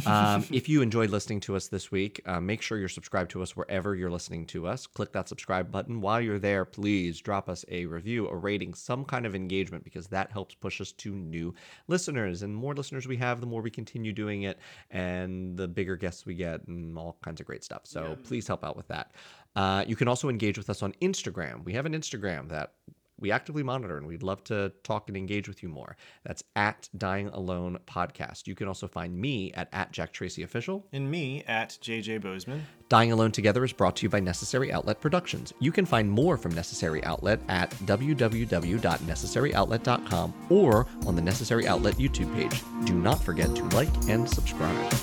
Um, 0.07 0.45
if 0.51 0.69
you 0.69 0.81
enjoyed 0.81 1.09
listening 1.09 1.41
to 1.41 1.55
us 1.55 1.67
this 1.67 1.91
week, 1.91 2.21
uh, 2.25 2.39
make 2.39 2.61
sure 2.61 2.77
you're 2.77 2.87
subscribed 2.87 3.31
to 3.31 3.41
us 3.41 3.55
wherever 3.55 3.95
you're 3.95 4.09
listening 4.09 4.45
to 4.47 4.67
us. 4.67 4.87
Click 4.87 5.11
that 5.11 5.27
subscribe 5.27 5.69
button. 5.69 5.99
While 5.99 6.21
you're 6.21 6.39
there, 6.39 6.63
please 6.63 7.19
drop 7.19 7.49
us 7.49 7.65
a 7.69 7.85
review, 7.85 8.27
a 8.27 8.35
rating, 8.35 8.73
some 8.73 9.03
kind 9.03 9.25
of 9.25 9.35
engagement, 9.35 9.83
because 9.83 10.07
that 10.07 10.31
helps 10.31 10.55
push 10.55 10.79
us 10.79 10.93
to 10.93 11.13
new 11.13 11.53
listeners. 11.87 12.41
And 12.41 12.55
more 12.55 12.73
listeners 12.73 13.07
we 13.07 13.17
have, 13.17 13.41
the 13.41 13.47
more 13.47 13.61
we 13.61 13.71
continue 13.71 14.13
doing 14.13 14.43
it, 14.43 14.59
and 14.91 15.57
the 15.57 15.67
bigger 15.67 15.97
guests 15.97 16.25
we 16.25 16.35
get, 16.35 16.65
and 16.67 16.97
all 16.97 17.17
kinds 17.21 17.41
of 17.41 17.47
great 17.47 17.63
stuff. 17.63 17.81
So 17.83 18.17
please 18.23 18.47
help 18.47 18.63
out 18.63 18.77
with 18.77 18.87
that. 18.87 19.11
Uh, 19.55 19.83
you 19.87 19.95
can 19.95 20.07
also 20.07 20.29
engage 20.29 20.57
with 20.57 20.69
us 20.69 20.81
on 20.81 20.93
Instagram. 21.01 21.63
We 21.63 21.73
have 21.73 21.85
an 21.85 21.93
Instagram 21.93 22.49
that 22.49 22.73
we 23.19 23.31
actively 23.31 23.63
monitor 23.63 23.97
and 23.97 24.05
we'd 24.07 24.23
love 24.23 24.43
to 24.45 24.71
talk 24.83 25.07
and 25.07 25.15
engage 25.17 25.47
with 25.47 25.61
you 25.63 25.69
more. 25.69 25.95
That's 26.23 26.43
at 26.55 26.89
Dying 26.97 27.27
Alone 27.29 27.77
Podcast. 27.87 28.47
You 28.47 28.55
can 28.55 28.67
also 28.67 28.87
find 28.87 29.17
me 29.17 29.51
at, 29.53 29.69
at 29.71 29.91
Jack 29.91 30.11
Tracy 30.11 30.43
Official. 30.43 30.85
and 30.91 31.09
me 31.09 31.43
at 31.47 31.77
JJ 31.81 32.21
Bozeman. 32.21 32.65
Dying 32.89 33.11
Alone 33.11 33.31
Together 33.31 33.63
is 33.63 33.73
brought 33.73 33.95
to 33.97 34.03
you 34.03 34.09
by 34.09 34.19
Necessary 34.19 34.71
Outlet 34.71 35.01
Productions. 35.01 35.53
You 35.59 35.71
can 35.71 35.85
find 35.85 36.09
more 36.09 36.37
from 36.37 36.53
Necessary 36.53 37.03
Outlet 37.03 37.39
at 37.47 37.71
www.necessaryoutlet.com 37.71 40.33
or 40.49 40.87
on 41.05 41.15
the 41.15 41.21
Necessary 41.21 41.67
Outlet 41.67 41.95
YouTube 41.95 42.33
page. 42.35 42.61
Do 42.85 42.93
not 42.93 43.23
forget 43.23 43.55
to 43.55 43.63
like 43.75 43.89
and 44.07 44.29
subscribe. 44.29 44.93